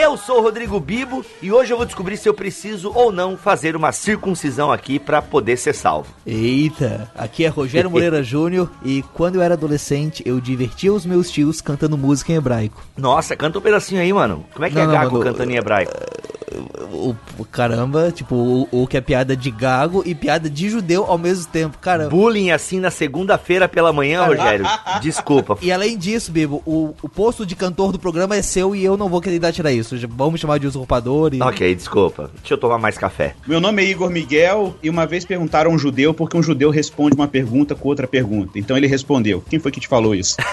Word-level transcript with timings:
Eu 0.00 0.16
sou 0.16 0.38
o 0.38 0.42
Rodrigo 0.42 0.80
Bibo 0.80 1.22
e 1.42 1.52
hoje 1.52 1.74
eu 1.74 1.76
vou 1.76 1.84
descobrir 1.84 2.16
se 2.16 2.26
eu 2.26 2.32
preciso 2.32 2.90
ou 2.94 3.12
não 3.12 3.36
fazer 3.36 3.76
uma 3.76 3.92
circuncisão 3.92 4.72
aqui 4.72 4.98
para 4.98 5.20
poder 5.20 5.58
ser 5.58 5.74
salvo. 5.74 6.08
Eita, 6.26 7.12
aqui 7.14 7.44
é 7.44 7.48
Rogério 7.48 7.90
Moreira 7.90 8.22
Júnior 8.24 8.70
e 8.82 9.02
quando 9.12 9.34
eu 9.34 9.42
era 9.42 9.52
adolescente 9.52 10.22
eu 10.24 10.40
divertia 10.40 10.90
os 10.90 11.04
meus 11.04 11.30
tios 11.30 11.60
cantando 11.60 11.98
música 11.98 12.32
em 12.32 12.36
hebraico. 12.36 12.82
Nossa, 12.96 13.36
canta 13.36 13.58
um 13.58 13.62
pedacinho 13.62 14.00
aí, 14.00 14.10
mano. 14.10 14.46
Como 14.54 14.64
é 14.64 14.70
que 14.70 14.74
não, 14.74 14.82
é 14.84 14.86
não, 14.86 14.92
Gago 14.94 15.18
mano, 15.18 15.24
cantando 15.24 15.52
em 15.52 15.56
hebraico? 15.56 15.92
o, 16.92 17.14
o, 17.38 17.44
caramba, 17.44 18.10
tipo, 18.10 18.34
o, 18.34 18.68
o, 18.70 18.86
que 18.86 18.96
é 18.96 19.00
piada 19.00 19.36
de 19.36 19.50
gago 19.50 20.02
e 20.04 20.14
piada 20.14 20.50
de 20.50 20.68
judeu 20.68 21.04
ao 21.06 21.16
mesmo 21.16 21.46
tempo, 21.50 21.78
cara. 21.78 22.08
Bullying 22.08 22.50
assim 22.50 22.80
na 22.80 22.90
segunda-feira 22.90 23.68
pela 23.68 23.92
manhã, 23.92 24.24
Rogério. 24.24 24.66
Desculpa. 25.00 25.56
E 25.62 25.70
além 25.70 25.96
disso, 25.96 26.32
Bibo, 26.32 26.62
o, 26.66 26.94
o 27.02 27.08
posto 27.08 27.46
de 27.46 27.54
cantor 27.54 27.92
do 27.92 27.98
programa 27.98 28.36
é 28.36 28.42
seu 28.42 28.74
e 28.74 28.84
eu 28.84 28.96
não 28.96 29.08
vou 29.08 29.20
querer 29.20 29.38
dar 29.38 29.52
tirar 29.52 29.72
isso. 29.72 29.89
Vamos 30.08 30.40
chamar 30.40 30.58
de 30.58 30.66
usurpador 30.66 31.34
e... 31.34 31.40
Ok, 31.42 31.74
desculpa. 31.74 32.30
Deixa 32.40 32.54
eu 32.54 32.58
tomar 32.58 32.78
mais 32.78 32.96
café. 32.96 33.34
Meu 33.46 33.60
nome 33.60 33.82
é 33.82 33.86
Igor 33.86 34.10
Miguel 34.10 34.74
e 34.82 34.90
uma 34.90 35.06
vez 35.06 35.24
perguntaram 35.24 35.70
a 35.70 35.74
um 35.74 35.78
judeu 35.78 36.12
porque 36.14 36.36
um 36.36 36.42
judeu 36.42 36.70
responde 36.70 37.14
uma 37.14 37.28
pergunta 37.28 37.74
com 37.74 37.88
outra 37.88 38.06
pergunta. 38.06 38.58
Então 38.58 38.76
ele 38.76 38.86
respondeu. 38.86 39.42
Quem 39.48 39.58
foi 39.58 39.70
que 39.70 39.80
te 39.80 39.88
falou 39.88 40.14
isso? 40.14 40.36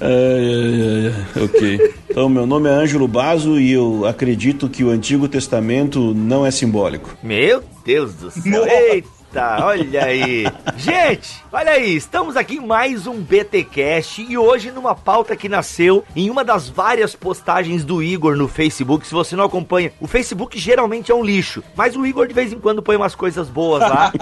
É, 0.00 1.10
é, 1.36 1.40
é, 1.40 1.44
ok. 1.44 1.94
Então, 2.08 2.28
meu 2.28 2.46
nome 2.46 2.68
é 2.68 2.72
Ângelo 2.72 3.06
Bazo 3.06 3.60
e 3.60 3.70
eu 3.70 4.06
acredito 4.06 4.68
que 4.68 4.82
o 4.82 4.90
Antigo 4.90 5.28
Testamento 5.28 6.14
não 6.14 6.44
é 6.44 6.50
simbólico. 6.50 7.16
Meu 7.22 7.62
Deus 7.84 8.14
do 8.14 8.30
céu. 8.30 8.66
Eita, 8.66 9.64
olha 9.64 10.04
aí. 10.04 10.46
Gente, 10.78 11.42
olha 11.52 11.72
aí, 11.72 11.96
estamos 11.96 12.36
aqui 12.36 12.56
em 12.56 12.66
mais 12.66 13.06
um 13.06 13.20
BTcast 13.20 14.22
e 14.22 14.38
hoje 14.38 14.70
numa 14.70 14.94
pauta 14.94 15.34
que 15.34 15.48
nasceu 15.48 16.04
em 16.14 16.30
uma 16.30 16.44
das 16.44 16.68
várias 16.68 17.16
postagens 17.16 17.84
do 17.84 18.02
Igor 18.02 18.36
no 18.36 18.46
Facebook. 18.46 19.06
Se 19.06 19.12
você 19.12 19.34
não 19.34 19.44
acompanha, 19.44 19.92
o 20.00 20.06
Facebook 20.06 20.58
geralmente 20.58 21.10
é 21.10 21.14
um 21.14 21.24
lixo, 21.24 21.62
mas 21.74 21.96
o 21.96 22.06
Igor 22.06 22.28
de 22.28 22.34
vez 22.34 22.52
em 22.52 22.58
quando 22.58 22.82
põe 22.82 22.94
umas 22.94 23.14
coisas 23.14 23.48
boas 23.48 23.80
lá. 23.80 24.12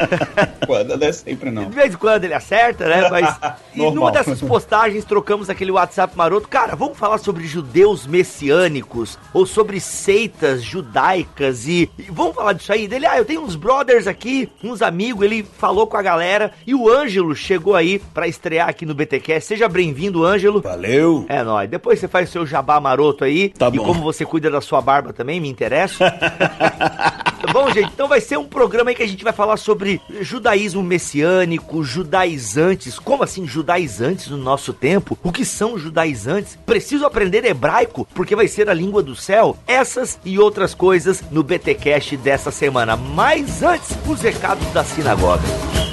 quando 0.66 0.96
não 0.96 1.06
é 1.06 1.12
sempre 1.12 1.50
não. 1.50 1.68
De 1.68 1.76
vez 1.76 1.92
em 1.92 1.98
quando 1.98 2.24
ele 2.24 2.34
acerta, 2.34 2.88
né? 2.88 3.10
Mas 3.10 3.36
e 3.74 3.90
numa 3.90 4.10
dessas 4.10 4.40
postagens 4.40 5.04
trocamos 5.04 5.50
aquele 5.50 5.70
WhatsApp 5.70 6.16
maroto. 6.16 6.48
Cara, 6.48 6.74
vamos 6.74 6.96
falar 6.96 7.18
sobre 7.18 7.46
judeus 7.46 8.06
messiânicos 8.06 9.18
ou 9.34 9.44
sobre 9.44 9.80
seitas 9.80 10.62
judaicas 10.62 11.66
e, 11.66 11.90
e 11.98 12.02
vamos 12.10 12.34
falar 12.34 12.54
disso 12.54 12.72
aí. 12.72 12.88
Dele, 12.88 13.06
ah, 13.06 13.18
eu 13.18 13.24
tenho 13.24 13.42
uns 13.42 13.54
brothers 13.54 14.06
aqui 14.06 14.50
uns 14.62 14.82
amigos, 14.82 15.24
ele 15.24 15.42
falou 15.42 15.86
com 15.86 15.96
a 15.96 16.02
galera 16.02 16.52
e 16.70 16.74
o 16.74 16.88
Ângelo 16.88 17.34
chegou 17.34 17.74
aí 17.74 17.98
para 17.98 18.28
estrear 18.28 18.68
aqui 18.68 18.86
no 18.86 18.94
BTQ. 18.94 19.40
Seja 19.40 19.68
bem-vindo, 19.68 20.24
Ângelo. 20.24 20.60
Valeu. 20.60 21.26
É 21.28 21.42
nóis. 21.42 21.68
Depois 21.68 21.98
você 21.98 22.06
faz 22.06 22.28
o 22.28 22.32
seu 22.32 22.46
jabá 22.46 22.78
maroto 22.78 23.24
aí. 23.24 23.48
Tá 23.48 23.66
e 23.66 23.76
bom. 23.76 23.84
como 23.84 24.04
você 24.04 24.24
cuida 24.24 24.48
da 24.48 24.60
sua 24.60 24.80
barba 24.80 25.12
também, 25.12 25.40
me 25.40 25.48
interessa. 25.48 26.04
Tá 27.40 27.54
bom, 27.54 27.70
gente? 27.70 27.90
Então 27.90 28.06
vai 28.06 28.20
ser 28.20 28.36
um 28.38 28.44
programa 28.44 28.90
aí 28.90 28.94
que 28.94 29.02
a 29.02 29.08
gente 29.08 29.24
vai 29.24 29.32
falar 29.32 29.56
sobre 29.56 29.98
judaísmo 30.20 30.82
messiânico, 30.82 31.82
judaizantes. 31.82 32.98
Como 32.98 33.22
assim 33.22 33.46
judaizantes 33.46 34.28
no 34.28 34.36
nosso 34.36 34.74
tempo? 34.74 35.18
O 35.22 35.32
que 35.32 35.42
são 35.42 35.78
judaizantes? 35.78 36.58
Preciso 36.66 37.06
aprender 37.06 37.42
hebraico 37.46 38.06
porque 38.14 38.36
vai 38.36 38.46
ser 38.46 38.68
a 38.68 38.74
língua 38.74 39.02
do 39.02 39.16
céu? 39.16 39.56
Essas 39.66 40.20
e 40.22 40.38
outras 40.38 40.74
coisas 40.74 41.24
no 41.30 41.42
BTcast 41.42 42.14
dessa 42.18 42.50
semana. 42.50 42.94
Mas 42.94 43.62
antes, 43.62 43.96
os 44.06 44.20
recados 44.20 44.66
da 44.74 44.84
sinagoga. 44.84 45.89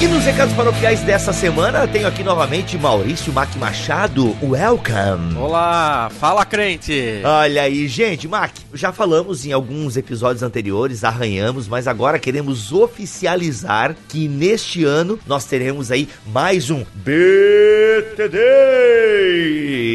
E 0.00 0.08
nos 0.08 0.24
recados 0.24 0.54
paroquiais 0.54 1.02
dessa 1.02 1.30
semana, 1.30 1.86
tenho 1.86 2.06
aqui 2.06 2.24
novamente 2.24 2.78
Maurício 2.78 3.30
Mac 3.34 3.54
Machado. 3.56 4.34
Welcome! 4.42 5.36
Olá, 5.36 6.10
fala 6.18 6.42
crente! 6.46 7.20
Olha 7.22 7.64
aí, 7.64 7.86
gente, 7.86 8.26
Mac, 8.26 8.50
já 8.72 8.92
falamos 8.92 9.44
em 9.44 9.52
alguns 9.52 9.98
episódios 9.98 10.42
anteriores, 10.42 11.04
arranhamos, 11.04 11.68
mas 11.68 11.86
agora 11.86 12.18
queremos 12.18 12.72
oficializar 12.72 13.94
que 14.08 14.26
neste 14.26 14.84
ano 14.84 15.20
nós 15.26 15.44
teremos 15.44 15.90
aí 15.90 16.08
mais 16.28 16.70
um 16.70 16.82
BTD! 16.94 18.38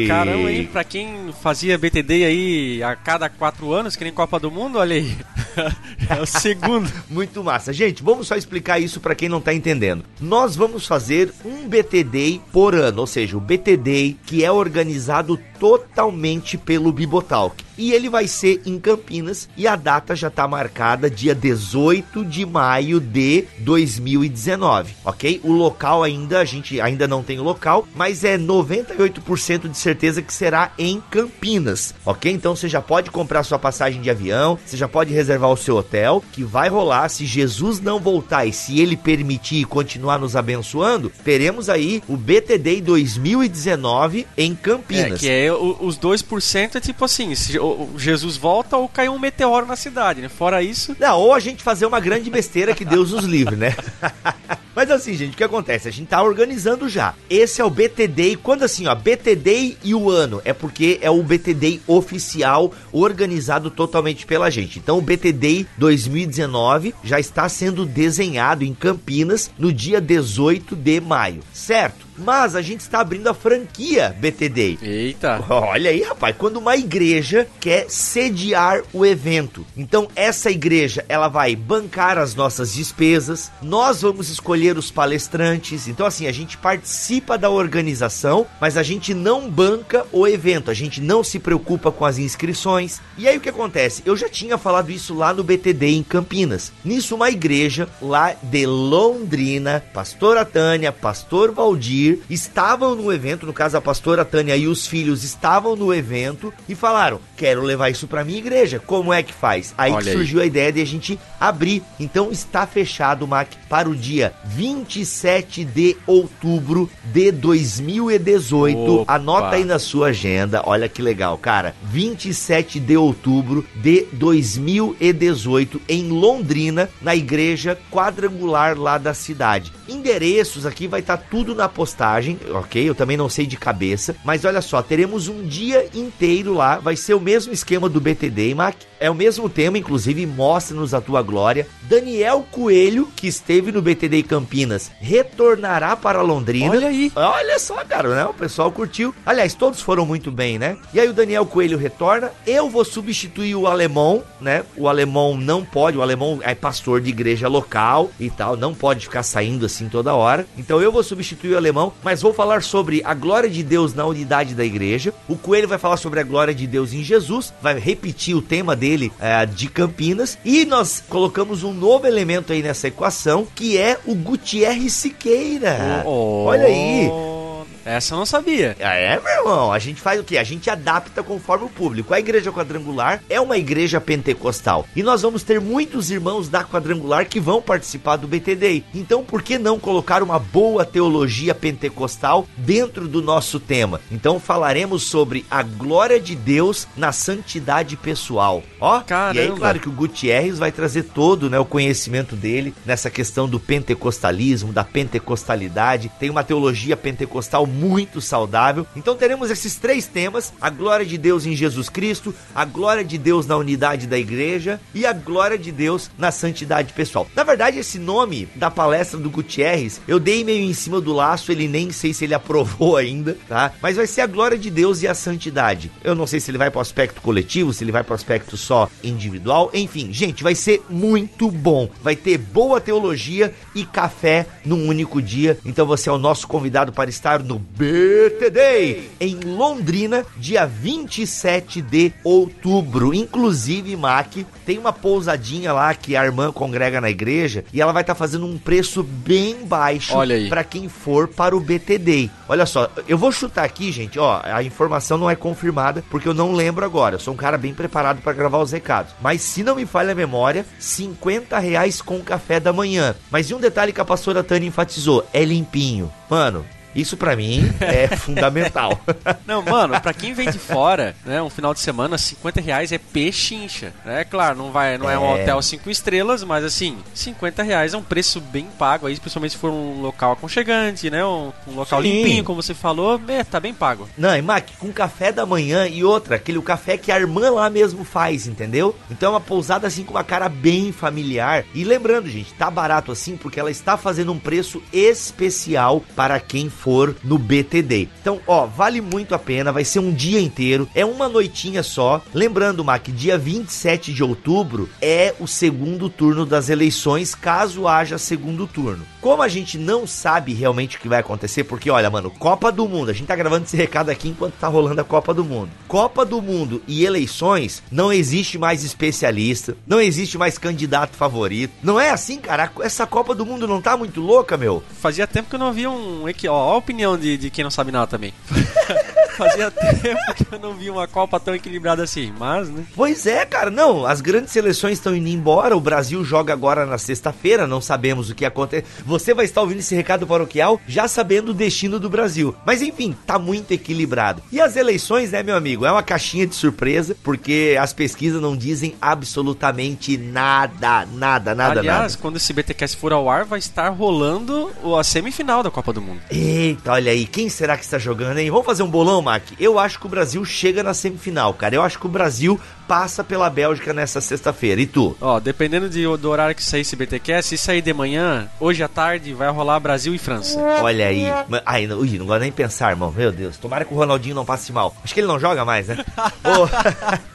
Caramba, 0.06 0.52
hein? 0.52 0.68
Pra 0.72 0.84
quem 0.84 1.34
fazia 1.42 1.76
BTD 1.76 2.24
aí 2.24 2.80
a 2.80 2.94
cada 2.94 3.28
quatro 3.28 3.72
anos, 3.72 3.96
que 3.96 4.04
nem 4.04 4.12
Copa 4.12 4.38
do 4.38 4.52
Mundo, 4.52 4.78
olha 4.78 4.94
aí. 4.94 5.16
é 6.08 6.20
o 6.22 6.26
segundo. 6.26 6.88
Muito 7.10 7.42
massa. 7.42 7.72
Gente, 7.72 8.04
vamos 8.04 8.28
só 8.28 8.36
explicar 8.36 8.78
isso 8.78 9.00
para 9.00 9.16
quem 9.16 9.28
não 9.28 9.40
tá 9.40 9.52
entendendo 9.52 9.95
nós 10.20 10.56
vamos 10.56 10.86
fazer 10.86 11.32
um 11.44 11.68
BTD 11.68 12.40
por 12.52 12.74
ano, 12.74 13.00
ou 13.00 13.06
seja, 13.06 13.36
o 13.36 13.40
BTD 13.40 14.16
que 14.26 14.44
é 14.44 14.50
organizado 14.50 15.38
totalmente 15.58 16.56
pelo 16.58 16.92
Bibotalk. 16.92 17.64
E 17.78 17.92
ele 17.92 18.08
vai 18.08 18.26
ser 18.26 18.62
em 18.64 18.78
Campinas 18.78 19.48
e 19.56 19.66
a 19.66 19.76
data 19.76 20.16
já 20.16 20.28
está 20.28 20.48
marcada 20.48 21.10
dia 21.10 21.34
18 21.34 22.24
de 22.24 22.46
maio 22.46 22.98
de 22.98 23.44
2019, 23.58 24.94
ok? 25.04 25.40
O 25.44 25.52
local 25.52 26.02
ainda, 26.02 26.40
a 26.40 26.44
gente 26.44 26.80
ainda 26.80 27.06
não 27.06 27.22
tem 27.22 27.38
o 27.38 27.42
local, 27.42 27.86
mas 27.94 28.24
é 28.24 28.38
98% 28.38 29.68
de 29.68 29.76
certeza 29.76 30.22
que 30.22 30.32
será 30.32 30.72
em 30.78 31.02
Campinas, 31.10 31.94
ok? 32.04 32.32
Então 32.32 32.56
você 32.56 32.68
já 32.68 32.80
pode 32.80 33.10
comprar 33.10 33.42
sua 33.42 33.58
passagem 33.58 34.00
de 34.00 34.08
avião, 34.08 34.58
você 34.64 34.76
já 34.76 34.88
pode 34.88 35.12
reservar 35.12 35.50
o 35.50 35.56
seu 35.56 35.76
hotel, 35.76 36.24
que 36.32 36.42
vai 36.42 36.70
rolar 36.70 37.10
se 37.10 37.26
Jesus 37.26 37.78
não 37.80 38.00
voltar 38.00 38.46
e 38.46 38.52
se 38.52 38.80
ele 38.80 38.96
permitir 38.96 39.66
continuar 39.66 40.18
nos 40.18 40.34
abençoando, 40.34 41.12
teremos 41.22 41.68
aí 41.68 42.02
o 42.08 42.16
BTD 42.16 42.80
2019 42.80 44.26
em 44.36 44.54
Campinas. 44.54 45.12
É, 45.12 45.16
que 45.16 45.28
é 45.28 45.45
os 45.50 45.98
2% 45.98 46.76
é 46.76 46.80
tipo 46.80 47.04
assim, 47.04 47.34
se 47.34 47.58
Jesus 47.96 48.36
volta 48.36 48.76
ou 48.76 48.88
cai 48.88 49.08
um 49.08 49.18
meteoro 49.18 49.66
na 49.66 49.76
cidade, 49.76 50.20
né? 50.20 50.28
Fora 50.28 50.62
isso. 50.62 50.96
Não, 50.98 51.18
ou 51.18 51.34
a 51.34 51.40
gente 51.40 51.62
fazer 51.62 51.86
uma 51.86 52.00
grande 52.00 52.30
besteira 52.30 52.74
que 52.74 52.84
Deus 52.84 53.12
nos 53.12 53.24
livre, 53.24 53.56
né? 53.56 53.74
Mas 54.76 54.90
assim, 54.90 55.14
gente, 55.14 55.32
o 55.32 55.36
que 55.38 55.42
acontece? 55.42 55.88
A 55.88 55.90
gente 55.90 56.08
tá 56.08 56.22
organizando 56.22 56.86
já. 56.86 57.14
Esse 57.30 57.62
é 57.62 57.64
o 57.64 57.70
BTD. 57.70 58.36
Quando 58.42 58.62
assim, 58.62 58.86
ó, 58.86 58.94
BTD 58.94 59.78
e 59.82 59.94
o 59.94 60.10
ano, 60.10 60.42
é 60.44 60.52
porque 60.52 60.98
é 61.00 61.10
o 61.10 61.22
BTD 61.22 61.80
oficial, 61.86 62.70
organizado 62.92 63.70
totalmente 63.70 64.26
pela 64.26 64.50
gente. 64.50 64.78
Então, 64.78 64.98
o 64.98 65.02
BTD 65.02 65.66
2019 65.78 66.94
já 67.02 67.18
está 67.18 67.48
sendo 67.48 67.86
desenhado 67.86 68.64
em 68.64 68.74
Campinas 68.74 69.50
no 69.58 69.72
dia 69.72 69.98
18 69.98 70.76
de 70.76 71.00
maio, 71.00 71.40
certo? 71.54 72.05
Mas 72.18 72.54
a 72.54 72.62
gente 72.62 72.80
está 72.80 73.00
abrindo 73.00 73.28
a 73.28 73.34
franquia 73.34 74.14
BTD. 74.18 74.78
Eita. 74.82 75.44
Olha 75.48 75.90
aí, 75.90 76.02
rapaz, 76.02 76.34
quando 76.36 76.56
uma 76.58 76.76
igreja 76.76 77.46
quer 77.60 77.86
sediar 77.88 78.82
o 78.92 79.04
evento. 79.04 79.66
Então, 79.76 80.08
essa 80.14 80.50
igreja, 80.50 81.04
ela 81.08 81.28
vai 81.28 81.54
bancar 81.54 82.18
as 82.18 82.34
nossas 82.34 82.74
despesas, 82.74 83.50
nós 83.62 84.02
vamos 84.02 84.28
escolher 84.28 84.78
os 84.78 84.90
palestrantes. 84.90 85.88
Então, 85.88 86.06
assim, 86.06 86.26
a 86.26 86.32
gente 86.32 86.56
participa 86.56 87.36
da 87.36 87.50
organização, 87.50 88.46
mas 88.60 88.76
a 88.76 88.82
gente 88.82 89.14
não 89.14 89.48
banca 89.48 90.06
o 90.12 90.26
evento, 90.26 90.70
a 90.70 90.74
gente 90.74 91.00
não 91.00 91.22
se 91.22 91.38
preocupa 91.38 91.90
com 91.90 92.04
as 92.04 92.18
inscrições. 92.18 93.00
E 93.18 93.28
aí 93.28 93.36
o 93.36 93.40
que 93.40 93.48
acontece? 93.48 94.02
Eu 94.04 94.16
já 94.16 94.28
tinha 94.28 94.58
falado 94.58 94.90
isso 94.90 95.14
lá 95.14 95.32
no 95.32 95.44
BTD 95.44 95.86
em 95.88 96.02
Campinas. 96.02 96.72
Nisso, 96.84 97.14
uma 97.14 97.30
igreja 97.30 97.88
lá 98.00 98.34
de 98.42 98.66
Londrina, 98.66 99.82
pastora 99.92 100.44
Tânia, 100.44 100.92
pastor 100.92 101.52
Valdir, 101.52 102.05
estavam 102.28 102.94
no 102.94 103.12
evento, 103.12 103.46
no 103.46 103.52
caso 103.52 103.76
a 103.76 103.80
pastora 103.80 104.24
Tânia 104.24 104.56
e 104.56 104.66
os 104.66 104.86
filhos 104.86 105.24
estavam 105.24 105.74
no 105.76 105.92
evento 105.92 106.52
e 106.68 106.74
falaram: 106.74 107.20
"Quero 107.36 107.62
levar 107.62 107.90
isso 107.90 108.06
para 108.06 108.24
minha 108.24 108.38
igreja. 108.38 108.80
Como 108.84 109.12
é 109.12 109.22
que 109.22 109.32
faz?" 109.32 109.74
Aí 109.76 109.94
que 109.96 110.12
surgiu 110.12 110.38
aí. 110.38 110.44
a 110.44 110.46
ideia 110.46 110.72
de 110.72 110.80
a 110.80 110.86
gente 110.86 111.18
abrir. 111.40 111.82
Então 111.98 112.30
está 112.30 112.66
fechado, 112.66 113.26
Mac, 113.26 113.48
para 113.68 113.88
o 113.88 113.96
dia 113.96 114.32
27 114.44 115.64
de 115.64 115.96
outubro 116.06 116.90
de 117.04 117.30
2018. 117.32 118.78
Opa. 118.78 119.14
Anota 119.14 119.56
aí 119.56 119.64
na 119.64 119.78
sua 119.78 120.08
agenda. 120.08 120.62
Olha 120.64 120.88
que 120.88 121.02
legal, 121.02 121.36
cara. 121.38 121.74
27 121.84 122.80
de 122.80 122.96
outubro 122.96 123.64
de 123.74 124.06
2018 124.12 125.80
em 125.88 126.08
Londrina, 126.08 126.88
na 127.00 127.14
igreja 127.14 127.78
quadrangular 127.90 128.78
lá 128.78 128.98
da 128.98 129.14
cidade. 129.14 129.72
Endereços 129.88 130.66
aqui 130.66 130.86
vai 130.86 131.00
estar 131.00 131.16
tá 131.16 131.24
tudo 131.30 131.54
na 131.54 131.68
postagem 131.68 131.95
postagem, 131.96 132.38
ok? 132.50 132.88
Eu 132.88 132.94
também 132.94 133.16
não 133.16 133.28
sei 133.28 133.46
de 133.46 133.56
cabeça, 133.56 134.14
mas 134.22 134.44
olha 134.44 134.60
só, 134.60 134.82
teremos 134.82 135.28
um 135.28 135.42
dia 135.42 135.88
inteiro 135.94 136.52
lá, 136.52 136.78
vai 136.78 136.94
ser 136.94 137.14
o 137.14 137.20
mesmo 137.20 137.52
esquema 137.52 137.88
do 137.88 138.00
BTD, 138.00 138.54
Mac. 138.54 138.76
É 138.98 139.10
o 139.10 139.14
mesmo 139.14 139.48
tema, 139.48 139.76
inclusive, 139.76 140.26
mostra-nos 140.26 140.94
a 140.94 141.00
tua 141.00 141.20
glória. 141.22 141.66
Daniel 141.82 142.46
Coelho, 142.50 143.08
que 143.14 143.26
esteve 143.26 143.70
no 143.70 143.82
BTD 143.82 144.22
Campinas, 144.22 144.90
retornará 145.00 145.94
para 145.94 146.22
Londrina. 146.22 146.70
Olha 146.70 146.88
aí. 146.88 147.12
Olha 147.14 147.58
só, 147.58 147.84
cara, 147.84 148.14
né? 148.14 148.24
O 148.24 148.32
pessoal 148.32 148.72
curtiu. 148.72 149.14
Aliás, 149.24 149.54
todos 149.54 149.82
foram 149.82 150.06
muito 150.06 150.30
bem, 150.30 150.58
né? 150.58 150.78
E 150.94 151.00
aí 151.00 151.08
o 151.08 151.12
Daniel 151.12 151.44
Coelho 151.44 151.76
retorna. 151.76 152.30
Eu 152.46 152.70
vou 152.70 152.84
substituir 152.84 153.54
o 153.54 153.66
alemão, 153.66 154.22
né? 154.40 154.64
O 154.76 154.88
alemão 154.88 155.36
não 155.36 155.62
pode, 155.62 155.98
o 155.98 156.02
alemão 156.02 156.40
é 156.42 156.54
pastor 156.54 157.00
de 157.00 157.10
igreja 157.10 157.48
local 157.48 158.10
e 158.18 158.30
tal, 158.30 158.56
não 158.56 158.74
pode 158.74 159.06
ficar 159.06 159.22
saindo 159.22 159.66
assim 159.66 159.88
toda 159.90 160.14
hora. 160.14 160.46
Então 160.56 160.80
eu 160.80 160.90
vou 160.90 161.02
substituir 161.02 161.52
o 161.52 161.56
alemão, 161.56 161.85
mas 162.02 162.22
vou 162.22 162.32
falar 162.32 162.62
sobre 162.62 163.02
a 163.04 163.14
glória 163.14 163.48
de 163.48 163.62
Deus 163.62 163.94
na 163.94 164.04
unidade 164.04 164.54
da 164.54 164.64
igreja. 164.64 165.12
O 165.28 165.36
Coelho 165.36 165.68
vai 165.68 165.78
falar 165.78 165.96
sobre 165.96 166.20
a 166.20 166.24
glória 166.24 166.54
de 166.54 166.66
Deus 166.66 166.92
em 166.92 167.02
Jesus, 167.02 167.52
vai 167.60 167.78
repetir 167.78 168.34
o 168.36 168.42
tema 168.42 168.74
dele 168.76 169.12
é, 169.18 169.44
de 169.46 169.68
Campinas. 169.68 170.38
E 170.44 170.64
nós 170.64 171.02
colocamos 171.08 171.62
um 171.62 171.72
novo 171.72 172.06
elemento 172.06 172.52
aí 172.52 172.62
nessa 172.62 172.88
equação, 172.88 173.46
que 173.54 173.78
é 173.78 173.98
o 174.06 174.14
Gutierrez 174.14 174.92
Siqueira. 174.92 176.02
Oh, 176.04 176.44
Olha 176.46 176.66
aí. 176.66 177.45
Essa 177.86 178.14
eu 178.14 178.18
não 178.18 178.26
sabia. 178.26 178.76
Ah, 178.80 178.94
É, 178.94 179.20
meu 179.20 179.32
irmão, 179.32 179.72
a 179.72 179.78
gente 179.78 180.00
faz 180.00 180.18
o 180.18 180.24
quê? 180.24 180.36
A 180.36 180.42
gente 180.42 180.68
adapta 180.68 181.22
conforme 181.22 181.66
o 181.66 181.68
público. 181.68 182.12
A 182.12 182.18
igreja 182.18 182.50
quadrangular 182.50 183.22
é 183.30 183.40
uma 183.40 183.56
igreja 183.56 184.00
pentecostal. 184.00 184.84
E 184.96 185.02
nós 185.04 185.22
vamos 185.22 185.44
ter 185.44 185.60
muitos 185.60 186.10
irmãos 186.10 186.48
da 186.48 186.64
quadrangular 186.64 187.26
que 187.26 187.38
vão 187.38 187.62
participar 187.62 188.16
do 188.16 188.26
BTD. 188.26 188.82
Então, 188.92 189.22
por 189.22 189.40
que 189.40 189.56
não 189.56 189.78
colocar 189.78 190.22
uma 190.22 190.38
boa 190.38 190.84
teologia 190.84 191.54
pentecostal 191.54 192.48
dentro 192.56 193.06
do 193.06 193.22
nosso 193.22 193.60
tema? 193.60 194.00
Então, 194.10 194.40
falaremos 194.40 195.04
sobre 195.04 195.46
a 195.48 195.62
glória 195.62 196.18
de 196.18 196.34
Deus 196.34 196.88
na 196.96 197.12
santidade 197.12 197.96
pessoal. 197.96 198.64
Ó, 198.80 198.96
e 198.96 198.98
aí, 198.98 199.04
Caramba. 199.04 199.56
claro 199.56 199.80
que 199.80 199.88
o 199.88 199.92
Gutierrez 199.92 200.58
vai 200.58 200.72
trazer 200.72 201.04
todo 201.04 201.48
né, 201.48 201.58
o 201.58 201.64
conhecimento 201.64 202.34
dele 202.34 202.74
nessa 202.84 203.08
questão 203.10 203.48
do 203.48 203.60
pentecostalismo, 203.60 204.72
da 204.72 204.82
pentecostalidade. 204.82 206.10
Tem 206.18 206.30
uma 206.30 206.42
teologia 206.42 206.96
pentecostal 206.96 207.66
muito 207.76 208.20
saudável. 208.20 208.86
Então 208.96 209.16
teremos 209.16 209.50
esses 209.50 209.76
três 209.76 210.06
temas: 210.06 210.52
a 210.60 210.70
glória 210.70 211.04
de 211.04 211.18
Deus 211.18 211.46
em 211.46 211.54
Jesus 211.54 211.88
Cristo, 211.88 212.34
a 212.54 212.64
glória 212.64 213.04
de 213.04 213.18
Deus 213.18 213.46
na 213.46 213.56
unidade 213.56 214.06
da 214.06 214.18
igreja 214.18 214.80
e 214.94 215.04
a 215.04 215.12
glória 215.12 215.58
de 215.58 215.70
Deus 215.70 216.10
na 216.18 216.30
santidade 216.30 216.92
pessoal. 216.92 217.26
Na 217.34 217.44
verdade, 217.44 217.78
esse 217.78 217.98
nome 217.98 218.48
da 218.54 218.70
palestra 218.70 219.18
do 219.18 219.30
Gutierrez, 219.30 220.00
eu 220.08 220.18
dei 220.18 220.44
meio 220.44 220.64
em 220.64 220.74
cima 220.74 221.00
do 221.00 221.12
laço, 221.12 221.52
ele 221.52 221.68
nem 221.68 221.90
sei 221.90 222.12
se 222.12 222.24
ele 222.24 222.34
aprovou 222.34 222.96
ainda, 222.96 223.36
tá? 223.48 223.72
Mas 223.80 223.96
vai 223.96 224.06
ser 224.06 224.22
a 224.22 224.26
glória 224.26 224.58
de 224.58 224.70
Deus 224.70 225.02
e 225.02 225.08
a 225.08 225.14
santidade. 225.14 225.90
Eu 226.02 226.14
não 226.14 226.26
sei 226.26 226.40
se 226.40 226.50
ele 226.50 226.58
vai 226.58 226.70
para 226.70 226.78
o 226.78 226.82
aspecto 226.82 227.20
coletivo, 227.20 227.72
se 227.72 227.84
ele 227.84 227.92
vai 227.92 228.02
para 228.02 228.12
o 228.12 228.14
aspecto 228.14 228.56
só 228.56 228.88
individual, 229.02 229.70
enfim, 229.74 230.12
gente, 230.12 230.42
vai 230.42 230.54
ser 230.54 230.82
muito 230.88 231.50
bom. 231.50 231.88
Vai 232.02 232.16
ter 232.16 232.38
boa 232.38 232.80
teologia 232.80 233.54
e 233.74 233.84
café 233.84 234.46
num 234.64 234.88
único 234.88 235.20
dia. 235.20 235.58
Então 235.64 235.86
você 235.86 236.08
é 236.08 236.12
o 236.12 236.18
nosso 236.18 236.46
convidado 236.46 236.92
para 236.92 237.10
estar 237.10 237.42
no 237.42 237.58
BTD 237.76 239.10
em 239.20 239.40
Londrina, 239.40 240.24
dia 240.36 240.66
27 240.66 241.82
de 241.82 242.12
outubro. 242.24 243.12
Inclusive, 243.12 243.96
Mac, 243.96 244.34
tem 244.64 244.78
uma 244.78 244.92
pousadinha 244.92 245.72
lá 245.72 245.94
que 245.94 246.16
a 246.16 246.24
irmã 246.24 246.50
congrega 246.50 247.00
na 247.00 247.10
igreja 247.10 247.64
e 247.72 247.80
ela 247.80 247.92
vai 247.92 248.02
estar 248.02 248.14
fazendo 248.14 248.46
um 248.46 248.58
preço 248.58 249.02
bem 249.02 249.64
baixo 249.64 250.14
para 250.48 250.64
quem 250.64 250.88
for 250.88 251.28
para 251.28 251.56
o 251.56 251.60
BTD. 251.60 252.30
Olha 252.48 252.66
só, 252.66 252.90
eu 253.06 253.18
vou 253.18 253.30
chutar 253.30 253.64
aqui, 253.64 253.92
gente, 253.92 254.18
ó, 254.18 254.40
a 254.42 254.62
informação 254.62 255.18
não 255.18 255.28
é 255.30 255.36
confirmada 255.36 256.02
porque 256.10 256.28
eu 256.28 256.34
não 256.34 256.52
lembro 256.52 256.84
agora. 256.84 257.16
Eu 257.16 257.20
sou 257.20 257.34
um 257.34 257.36
cara 257.36 257.58
bem 257.58 257.74
preparado 257.74 258.22
para 258.22 258.32
gravar 258.32 258.58
os 258.58 258.72
recados. 258.72 259.12
Mas 259.20 259.42
se 259.42 259.62
não 259.62 259.76
me 259.76 259.86
falha 259.86 260.12
a 260.12 260.14
memória, 260.14 260.64
50 260.78 261.58
reais 261.58 262.00
com 262.00 262.20
café 262.20 262.58
da 262.58 262.72
manhã. 262.72 263.14
Mas 263.30 263.50
e 263.50 263.54
um 263.54 263.60
detalhe 263.60 263.92
que 263.92 264.00
a 264.00 264.04
pastora 264.04 264.42
Tânia 264.42 264.68
enfatizou, 264.68 265.26
é 265.32 265.44
limpinho. 265.44 266.12
Mano, 266.28 266.64
isso 266.96 267.16
pra 267.16 267.36
mim 267.36 267.70
é 267.80 268.08
fundamental. 268.16 268.98
Não, 269.46 269.62
mano, 269.62 270.00
pra 270.00 270.12
quem 270.14 270.32
vem 270.34 270.50
de 270.50 270.58
fora, 270.58 271.14
né, 271.24 271.40
um 271.42 271.50
final 271.50 271.72
de 271.74 271.80
semana, 271.80 272.16
50 272.18 272.60
reais 272.60 272.92
é 272.92 272.98
pechincha. 272.98 273.92
É 274.04 274.24
claro, 274.24 274.56
não, 274.58 274.72
vai, 274.72 274.96
não 274.98 275.08
é, 275.08 275.18
um 275.18 275.24
É. 275.24 275.34
hotel 275.42 275.60
5 275.62 275.90
estrelas, 275.90 276.42
mas 276.42 276.64
assim, 276.64 276.98
50 277.14 277.62
reais 277.62 277.94
é 277.94 277.96
um 277.96 278.02
preço 278.02 278.40
bem 278.40 278.66
pago 278.78 279.06
aí, 279.06 279.16
principalmente 279.18 279.52
se 279.52 279.58
for 279.58 279.70
um 279.70 280.00
local 280.00 280.32
aconchegante, 280.32 281.10
né? 281.10 281.24
Um, 281.24 281.52
um 281.68 281.74
local 281.74 282.02
Sim. 282.02 282.08
limpinho, 282.10 282.44
como 282.44 282.62
você 282.62 282.74
falou, 282.74 283.20
é, 283.28 283.44
tá 283.44 283.60
bem 283.60 283.74
pago. 283.74 284.08
Não, 284.16 284.36
e 284.36 284.42
Mac, 284.42 284.68
com 284.78 284.92
café 284.92 285.30
da 285.32 285.44
manhã 285.46 285.86
e 285.86 286.02
outra, 286.04 286.36
aquele 286.36 286.60
café 286.62 286.96
que 286.96 287.12
a 287.12 287.18
irmã 287.18 287.50
lá 287.50 287.68
mesmo 287.70 288.04
faz, 288.04 288.46
entendeu? 288.46 288.96
Então 289.10 289.28
é 289.28 289.34
uma 289.34 289.40
pousada 289.40 289.86
assim 289.86 290.04
com 290.04 290.12
uma 290.14 290.24
cara 290.24 290.48
bem 290.48 290.92
familiar. 290.92 291.64
E 291.74 291.84
lembrando, 291.84 292.28
gente, 292.28 292.52
tá 292.54 292.70
barato 292.70 293.12
assim 293.12 293.36
porque 293.36 293.60
ela 293.60 293.70
está 293.70 293.96
fazendo 293.96 294.32
um 294.32 294.38
preço 294.38 294.82
especial 294.92 296.02
para 296.14 296.38
quem 296.40 296.68
for 296.86 297.16
no 297.24 297.36
BTD. 297.36 298.08
Então, 298.20 298.38
ó, 298.46 298.64
vale 298.64 299.00
muito 299.00 299.34
a 299.34 299.40
pena, 299.40 299.72
vai 299.72 299.84
ser 299.84 299.98
um 299.98 300.14
dia 300.14 300.40
inteiro, 300.40 300.88
é 300.94 301.04
uma 301.04 301.28
noitinha 301.28 301.82
só. 301.82 302.22
Lembrando, 302.32 302.84
Mac, 302.84 303.08
dia 303.08 303.36
27 303.36 304.14
de 304.14 304.22
outubro 304.22 304.88
é 305.02 305.34
o 305.40 305.48
segundo 305.48 306.08
turno 306.08 306.46
das 306.46 306.68
eleições, 306.68 307.34
caso 307.34 307.88
haja 307.88 308.18
segundo 308.18 308.68
turno. 308.68 309.04
Como 309.26 309.42
a 309.42 309.48
gente 309.48 309.76
não 309.76 310.06
sabe 310.06 310.54
realmente 310.54 310.96
o 310.96 311.00
que 311.00 311.08
vai 311.08 311.18
acontecer, 311.18 311.64
porque 311.64 311.90
olha, 311.90 312.08
mano, 312.08 312.30
Copa 312.30 312.70
do 312.70 312.86
Mundo, 312.86 313.10
a 313.10 313.12
gente 313.12 313.26
tá 313.26 313.34
gravando 313.34 313.64
esse 313.64 313.76
recado 313.76 314.08
aqui 314.08 314.28
enquanto 314.28 314.54
tá 314.54 314.68
rolando 314.68 315.00
a 315.00 315.04
Copa 315.04 315.34
do 315.34 315.44
Mundo. 315.44 315.68
Copa 315.88 316.24
do 316.24 316.40
Mundo 316.40 316.80
e 316.86 317.04
eleições, 317.04 317.82
não 317.90 318.12
existe 318.12 318.56
mais 318.56 318.84
especialista, 318.84 319.76
não 319.84 320.00
existe 320.00 320.38
mais 320.38 320.58
candidato 320.58 321.16
favorito. 321.16 321.74
Não 321.82 321.98
é 321.98 322.10
assim, 322.10 322.38
cara? 322.38 322.70
Essa 322.78 323.04
Copa 323.04 323.34
do 323.34 323.44
Mundo 323.44 323.66
não 323.66 323.82
tá 323.82 323.96
muito 323.96 324.20
louca, 324.20 324.56
meu? 324.56 324.80
Fazia 325.00 325.26
tempo 325.26 325.48
que 325.50 325.56
eu 325.56 325.58
não 325.58 325.72
via 325.72 325.90
um. 325.90 326.22
ó 326.48 326.74
a 326.74 326.76
opinião 326.76 327.18
de, 327.18 327.36
de 327.36 327.50
quem 327.50 327.64
não 327.64 327.70
sabe 327.72 327.90
nada 327.90 328.06
também. 328.06 328.32
Fazia 329.36 329.70
tempo 329.70 330.34
que 330.34 330.54
eu 330.54 330.58
não 330.58 330.74
vi 330.74 330.90
uma 330.90 331.06
Copa 331.06 331.38
tão 331.38 331.54
equilibrada 331.54 332.02
assim, 332.02 332.32
mas, 332.38 332.68
né? 332.68 332.84
Pois 332.94 333.26
é, 333.26 333.44
cara, 333.44 333.70
não, 333.70 334.06
as 334.06 334.20
grandes 334.20 334.52
seleções 334.52 334.94
estão 334.98 335.14
indo 335.14 335.28
embora, 335.28 335.76
o 335.76 335.80
Brasil 335.80 336.24
joga 336.24 336.52
agora 336.52 336.86
na 336.86 336.98
sexta-feira, 336.98 337.66
não 337.66 337.80
sabemos 337.80 338.30
o 338.30 338.34
que 338.34 338.44
acontece. 338.44 338.86
Você 339.04 339.34
vai 339.34 339.44
estar 339.44 339.60
ouvindo 339.60 339.78
esse 339.80 339.94
recado 339.94 340.26
paroquial 340.26 340.80
já 340.86 341.06
sabendo 341.08 341.50
o 341.50 341.54
destino 341.54 341.98
do 342.00 342.08
Brasil. 342.08 342.54
Mas 342.64 342.82
enfim, 342.82 343.16
tá 343.26 343.38
muito 343.38 343.72
equilibrado. 343.72 344.42
E 344.50 344.60
as 344.60 344.76
eleições, 344.76 345.30
né, 345.32 345.42
meu 345.42 345.56
amigo, 345.56 345.84
é 345.84 345.92
uma 345.92 346.02
caixinha 346.02 346.46
de 346.46 346.54
surpresa, 346.54 347.16
porque 347.22 347.76
as 347.80 347.92
pesquisas 347.92 348.40
não 348.40 348.56
dizem 348.56 348.94
absolutamente 349.00 350.16
nada, 350.16 351.06
nada, 351.12 351.54
nada, 351.54 351.80
Aliás, 351.80 352.12
nada. 352.12 352.18
quando 352.22 352.36
esse 352.36 352.52
BTcast 352.52 352.96
for 352.96 353.12
ao 353.12 353.28
ar, 353.28 353.44
vai 353.44 353.58
estar 353.58 353.88
rolando 353.90 354.70
a 354.98 355.04
semifinal 355.04 355.62
da 355.62 355.70
Copa 355.70 355.92
do 355.92 356.00
Mundo. 356.00 356.20
Eita, 356.30 356.92
olha 356.92 357.12
aí, 357.12 357.26
quem 357.26 357.48
será 357.48 357.76
que 357.76 357.84
está 357.84 357.98
jogando, 357.98 358.38
hein? 358.38 358.50
Vamos 358.50 358.66
fazer 358.66 358.82
um 358.82 358.90
bolão, 358.90 359.22
Mac? 359.26 359.42
Eu 359.58 359.78
acho 359.78 359.98
que 359.98 360.06
o 360.06 360.08
Brasil 360.08 360.44
chega 360.44 360.82
na 360.82 360.94
semifinal, 360.94 361.52
cara. 361.52 361.74
Eu 361.74 361.82
acho 361.82 361.98
que 361.98 362.06
o 362.06 362.08
Brasil 362.08 362.58
passa 362.86 363.24
pela 363.24 363.50
Bélgica 363.50 363.92
nessa 363.92 364.20
sexta-feira. 364.20 364.80
E 364.80 364.86
tu? 364.86 365.16
Ó, 365.20 365.40
dependendo 365.40 365.88
de- 365.90 366.04
do 366.16 366.30
horário 366.30 366.54
que 366.54 366.62
sair 366.62 366.82
esse 366.82 366.94
BTcast, 366.94 367.48
se 367.48 367.58
sair 367.58 367.82
de 367.82 367.92
manhã, 367.92 368.48
hoje 368.60 368.82
à 368.82 368.88
tarde 368.88 369.34
vai 369.34 369.50
rolar 369.50 369.80
Brasil 369.80 370.14
e 370.14 370.18
França. 370.18 370.56
Olha 370.80 371.08
aí. 371.08 371.26
Ai, 371.66 371.86
não, 371.88 371.98
ui, 371.98 372.16
não 372.18 372.26
gosto 372.26 372.40
nem 372.42 372.50
de 372.50 372.56
pensar, 372.56 372.90
irmão. 372.90 373.12
Meu 373.14 373.32
Deus. 373.32 373.56
Tomara 373.56 373.84
que 373.84 373.92
o 373.92 373.96
Ronaldinho 373.96 374.34
não 374.36 374.44
passe 374.44 374.72
mal. 374.72 374.94
Acho 375.02 375.12
que 375.12 375.18
ele 375.20 375.26
não 375.26 375.40
joga 375.40 375.64
mais, 375.64 375.88
né? 375.88 376.04
Ô, 376.44 376.66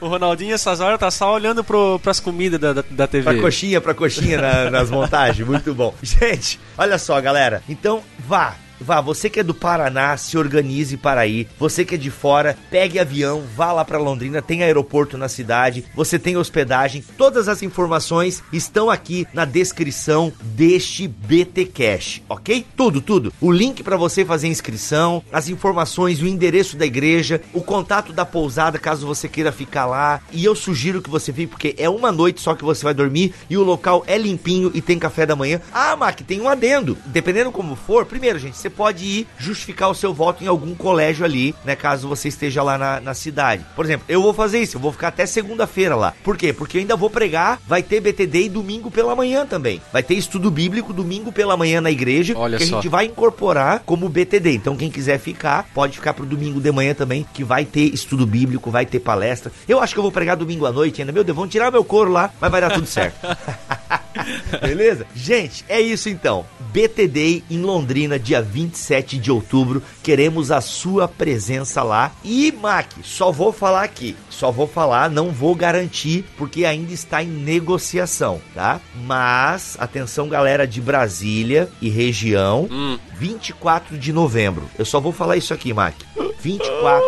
O 0.06 0.08
Ronaldinho, 0.08 0.54
essas 0.54 0.80
horas, 0.80 0.98
tá 0.98 1.10
só 1.10 1.34
olhando 1.34 1.62
pro, 1.62 1.98
pras 1.98 2.18
comidas 2.18 2.58
da, 2.58 2.72
da, 2.72 2.84
da 2.90 3.06
TV. 3.06 3.24
pra 3.30 3.40
coxinha, 3.42 3.80
pra 3.80 3.92
coxinha 3.94 4.40
na- 4.40 4.70
nas 4.70 4.90
montagens. 4.90 5.46
Muito 5.46 5.74
bom. 5.74 5.94
Gente, 6.02 6.58
olha 6.78 6.98
só, 6.98 7.20
galera. 7.20 7.62
Então, 7.68 8.02
vá. 8.18 8.54
Vá, 8.82 9.00
você 9.00 9.30
que 9.30 9.40
é 9.40 9.42
do 9.42 9.54
Paraná, 9.54 10.16
se 10.16 10.36
organize 10.36 10.96
para 10.96 11.26
ir. 11.26 11.48
Você 11.58 11.84
que 11.84 11.94
é 11.94 11.98
de 11.98 12.10
fora, 12.10 12.56
pegue 12.70 12.98
avião, 12.98 13.42
vá 13.54 13.72
lá 13.72 13.84
para 13.84 13.98
Londrina, 13.98 14.42
tem 14.42 14.62
aeroporto 14.62 15.16
na 15.16 15.28
cidade, 15.28 15.84
você 15.94 16.18
tem 16.18 16.36
hospedagem. 16.36 17.04
Todas 17.16 17.48
as 17.48 17.62
informações 17.62 18.42
estão 18.52 18.90
aqui 18.90 19.26
na 19.32 19.44
descrição 19.44 20.32
deste 20.42 21.06
BT 21.06 21.66
Cash, 21.66 22.22
ok? 22.28 22.66
Tudo, 22.76 23.00
tudo. 23.00 23.32
O 23.40 23.52
link 23.52 23.82
para 23.82 23.96
você 23.96 24.24
fazer 24.24 24.48
inscrição, 24.48 25.22
as 25.32 25.48
informações, 25.48 26.20
o 26.20 26.26
endereço 26.26 26.76
da 26.76 26.84
igreja, 26.84 27.40
o 27.52 27.62
contato 27.62 28.12
da 28.12 28.26
pousada 28.26 28.78
caso 28.78 29.06
você 29.06 29.28
queira 29.28 29.52
ficar 29.52 29.86
lá. 29.86 30.20
E 30.32 30.44
eu 30.44 30.56
sugiro 30.56 31.00
que 31.00 31.10
você 31.10 31.32
fique 31.32 31.48
porque 31.48 31.74
é 31.78 31.88
uma 31.88 32.10
noite 32.10 32.40
só 32.40 32.54
que 32.54 32.64
você 32.64 32.82
vai 32.82 32.94
dormir 32.94 33.32
e 33.48 33.56
o 33.56 33.62
local 33.62 34.02
é 34.06 34.18
limpinho 34.18 34.70
e 34.74 34.82
tem 34.82 34.98
café 34.98 35.24
da 35.24 35.36
manhã. 35.36 35.60
Ah, 35.72 35.94
Mac, 35.96 36.20
tem 36.22 36.40
um 36.40 36.48
adendo. 36.48 36.96
Dependendo 37.06 37.52
como 37.52 37.76
for, 37.76 38.04
primeiro, 38.04 38.38
gente, 38.38 38.56
você 38.56 38.70
pode 38.72 39.04
ir 39.04 39.26
justificar 39.38 39.90
o 39.90 39.94
seu 39.94 40.12
voto 40.12 40.42
em 40.42 40.46
algum 40.46 40.74
colégio 40.74 41.24
ali, 41.24 41.54
né? 41.64 41.76
Caso 41.76 42.08
você 42.08 42.28
esteja 42.28 42.62
lá 42.62 42.76
na, 42.76 43.00
na 43.00 43.14
cidade. 43.14 43.64
Por 43.76 43.84
exemplo, 43.84 44.06
eu 44.08 44.22
vou 44.22 44.34
fazer 44.34 44.60
isso, 44.60 44.76
eu 44.76 44.80
vou 44.80 44.92
ficar 44.92 45.08
até 45.08 45.26
segunda-feira 45.26 45.94
lá. 45.94 46.14
Por 46.24 46.36
quê? 46.36 46.52
Porque 46.52 46.78
eu 46.78 46.80
ainda 46.80 46.96
vou 46.96 47.10
pregar, 47.10 47.60
vai 47.66 47.82
ter 47.82 48.00
BTD 48.00 48.44
e 48.44 48.48
domingo 48.48 48.90
pela 48.90 49.14
manhã 49.14 49.46
também. 49.46 49.80
Vai 49.92 50.02
ter 50.02 50.14
estudo 50.14 50.50
bíblico 50.50 50.92
domingo 50.92 51.30
pela 51.30 51.56
manhã 51.56 51.80
na 51.80 51.90
igreja, 51.90 52.34
Olha 52.36 52.58
que 52.58 52.66
só. 52.66 52.78
a 52.78 52.80
gente 52.80 52.88
vai 52.88 53.06
incorporar 53.06 53.82
como 53.84 54.08
BTD. 54.08 54.54
Então 54.54 54.76
quem 54.76 54.90
quiser 54.90 55.18
ficar, 55.18 55.68
pode 55.74 55.96
ficar 55.96 56.14
pro 56.14 56.26
domingo 56.26 56.60
de 56.60 56.72
manhã 56.72 56.94
também, 56.94 57.26
que 57.32 57.44
vai 57.44 57.64
ter 57.64 57.92
estudo 57.92 58.26
bíblico, 58.26 58.70
vai 58.70 58.86
ter 58.86 59.00
palestra. 59.00 59.52
Eu 59.68 59.80
acho 59.80 59.92
que 59.94 59.98
eu 59.98 60.02
vou 60.02 60.12
pregar 60.12 60.36
domingo 60.36 60.66
à 60.66 60.72
noite 60.72 61.00
ainda. 61.00 61.12
Meu 61.12 61.24
Deus, 61.24 61.36
vão 61.36 61.46
tirar 61.48 61.70
meu 61.70 61.84
couro 61.84 62.10
lá, 62.10 62.30
mas 62.40 62.50
vai 62.50 62.60
dar 62.60 62.70
tudo 62.70 62.86
certo. 62.86 63.16
Beleza? 64.60 65.06
Gente, 65.14 65.64
é 65.68 65.80
isso 65.80 66.08
então. 66.08 66.44
BTD 66.72 67.42
em 67.50 67.60
Londrina, 67.60 68.18
dia 68.18 68.40
27 68.40 69.18
de 69.18 69.30
outubro. 69.30 69.82
Queremos 70.02 70.50
a 70.50 70.60
sua 70.60 71.06
presença 71.06 71.82
lá. 71.82 72.12
E, 72.24 72.50
Mac, 72.52 72.86
só 73.02 73.30
vou 73.30 73.52
falar 73.52 73.82
aqui. 73.82 74.16
Só 74.30 74.50
vou 74.50 74.66
falar, 74.66 75.10
não 75.10 75.30
vou 75.30 75.54
garantir, 75.54 76.24
porque 76.36 76.64
ainda 76.64 76.92
está 76.92 77.22
em 77.22 77.28
negociação, 77.28 78.40
tá? 78.54 78.80
Mas, 79.04 79.76
atenção, 79.78 80.28
galera 80.28 80.66
de 80.66 80.80
Brasília 80.80 81.68
e 81.80 81.88
região, 81.88 82.68
Hum. 82.70 82.98
24 83.18 83.96
de 83.98 84.12
novembro. 84.12 84.68
Eu 84.78 84.84
só 84.84 84.98
vou 85.00 85.12
falar 85.12 85.36
isso 85.36 85.52
aqui, 85.54 85.72
Mac. 85.72 85.94
24 86.40 87.04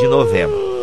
de 0.00 0.08
novembro. 0.08 0.73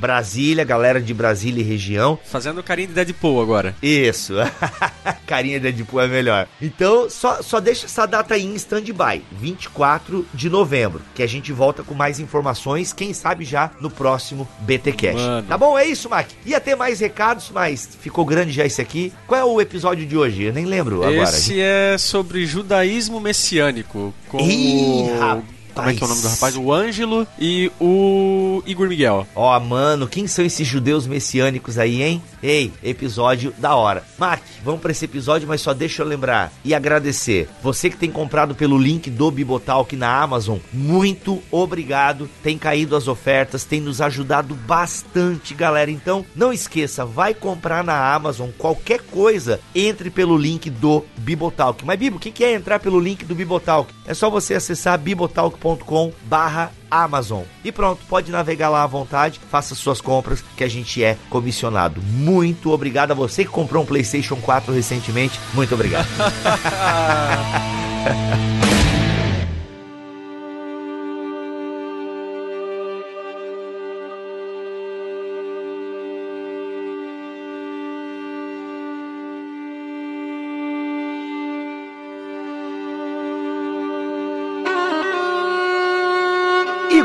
Brasília, 0.00 0.64
galera 0.64 1.00
de 1.00 1.12
Brasília 1.12 1.60
e 1.60 1.64
região, 1.64 2.18
Fazendo 2.24 2.62
carinho 2.62 2.88
de 2.88 2.94
Deadpool 2.94 3.40
agora. 3.42 3.74
isso. 3.82 4.34
Carinha 5.26 5.60
de 5.60 5.70
Deadpool 5.70 6.00
é 6.00 6.08
melhor. 6.08 6.48
Então, 6.60 7.08
só, 7.08 7.40
só 7.42 7.60
deixa 7.60 7.86
essa 7.86 8.06
data 8.06 8.34
aí 8.34 8.44
em 8.44 8.54
stand-by. 8.54 9.22
24 9.30 10.26
de 10.34 10.48
novembro. 10.50 11.02
Que 11.14 11.22
a 11.22 11.26
gente 11.26 11.52
volta 11.52 11.82
com 11.84 11.94
mais 11.94 12.18
informações. 12.18 12.92
Quem 12.92 13.12
sabe 13.12 13.44
já 13.44 13.70
no 13.80 13.90
próximo 13.90 14.48
BT 14.60 14.92
Cash. 14.92 15.14
Mano. 15.14 15.46
Tá 15.46 15.56
bom? 15.56 15.78
É 15.78 15.86
isso, 15.86 16.08
Mac. 16.08 16.28
Ia 16.44 16.60
ter 16.60 16.74
mais 16.74 16.98
recados, 16.98 17.50
mas 17.54 17.88
ficou 18.00 18.24
grande 18.24 18.50
já 18.52 18.64
esse 18.64 18.80
aqui. 18.80 19.12
Qual 19.26 19.40
é 19.40 19.44
o 19.44 19.60
episódio 19.60 20.04
de 20.06 20.16
hoje? 20.16 20.44
Eu 20.44 20.52
nem 20.52 20.64
lembro 20.64 20.96
agora. 21.04 21.22
Esse 21.22 21.60
é 21.60 21.96
sobre 21.98 22.46
judaísmo 22.46 23.20
messiânico. 23.20 24.12
Com 24.28 24.40
Ih, 24.40 25.10
rapaz. 25.18 25.59
Como 25.80 25.90
é 25.90 25.94
que 25.94 26.02
é 26.02 26.06
o 26.06 26.08
nome 26.08 26.22
do 26.22 26.28
rapaz? 26.28 26.56
O 26.56 26.72
Ângelo 26.72 27.26
e 27.38 27.70
o 27.80 28.62
Igor 28.66 28.88
Miguel. 28.88 29.26
Ó, 29.34 29.58
mano, 29.60 30.06
quem 30.06 30.26
são 30.26 30.44
esses 30.44 30.66
judeus 30.66 31.06
messiânicos 31.06 31.78
aí, 31.78 32.02
hein? 32.02 32.22
Ei, 32.42 32.72
episódio 32.82 33.52
da 33.58 33.74
hora. 33.74 34.02
Mark, 34.18 34.42
vamos 34.64 34.80
pra 34.80 34.92
esse 34.92 35.04
episódio, 35.04 35.46
mas 35.46 35.60
só 35.60 35.74
deixa 35.74 36.02
eu 36.02 36.06
lembrar 36.06 36.52
e 36.64 36.74
agradecer. 36.74 37.48
Você 37.62 37.90
que 37.90 37.96
tem 37.96 38.10
comprado 38.10 38.54
pelo 38.54 38.78
link 38.78 39.10
do 39.10 39.30
Bibotalk 39.30 39.94
na 39.94 40.22
Amazon, 40.22 40.58
muito 40.72 41.42
obrigado. 41.50 42.28
Tem 42.42 42.56
caído 42.56 42.96
as 42.96 43.08
ofertas, 43.08 43.64
tem 43.64 43.80
nos 43.80 44.00
ajudado 44.00 44.54
bastante, 44.54 45.54
galera. 45.54 45.90
Então, 45.90 46.24
não 46.34 46.52
esqueça, 46.52 47.04
vai 47.04 47.34
comprar 47.34 47.84
na 47.84 48.14
Amazon 48.14 48.48
qualquer 48.56 49.02
coisa, 49.02 49.60
entre 49.74 50.10
pelo 50.10 50.36
link 50.36 50.70
do 50.70 51.04
Bibotalk. 51.18 51.84
Mas, 51.84 51.98
Bibo, 51.98 52.16
o 52.16 52.20
que 52.20 52.42
é 52.42 52.54
entrar 52.54 52.80
pelo 52.80 52.98
link 52.98 53.24
do 53.24 53.34
Bibotalk? 53.34 53.92
É 54.06 54.14
só 54.14 54.30
você 54.30 54.54
acessar 54.54 54.98
bibotalk.com 54.98 56.12
barra 56.24 56.72
Amazon. 56.90 57.42
E 57.64 57.70
pronto, 57.70 58.00
pode 58.08 58.30
navegar 58.30 58.68
lá 58.68 58.82
à 58.82 58.86
vontade, 58.86 59.40
faça 59.50 59.74
suas 59.74 60.00
compras 60.00 60.42
que 60.56 60.64
a 60.64 60.68
gente 60.68 61.02
é 61.02 61.16
comissionado. 61.28 62.00
Muito 62.02 62.72
obrigado 62.72 63.12
a 63.12 63.14
você 63.14 63.44
que 63.44 63.50
comprou 63.50 63.82
um 63.82 63.86
PlayStation 63.86 64.36
4 64.36 64.72
recentemente. 64.72 65.38
Muito 65.54 65.74
obrigado. 65.74 66.08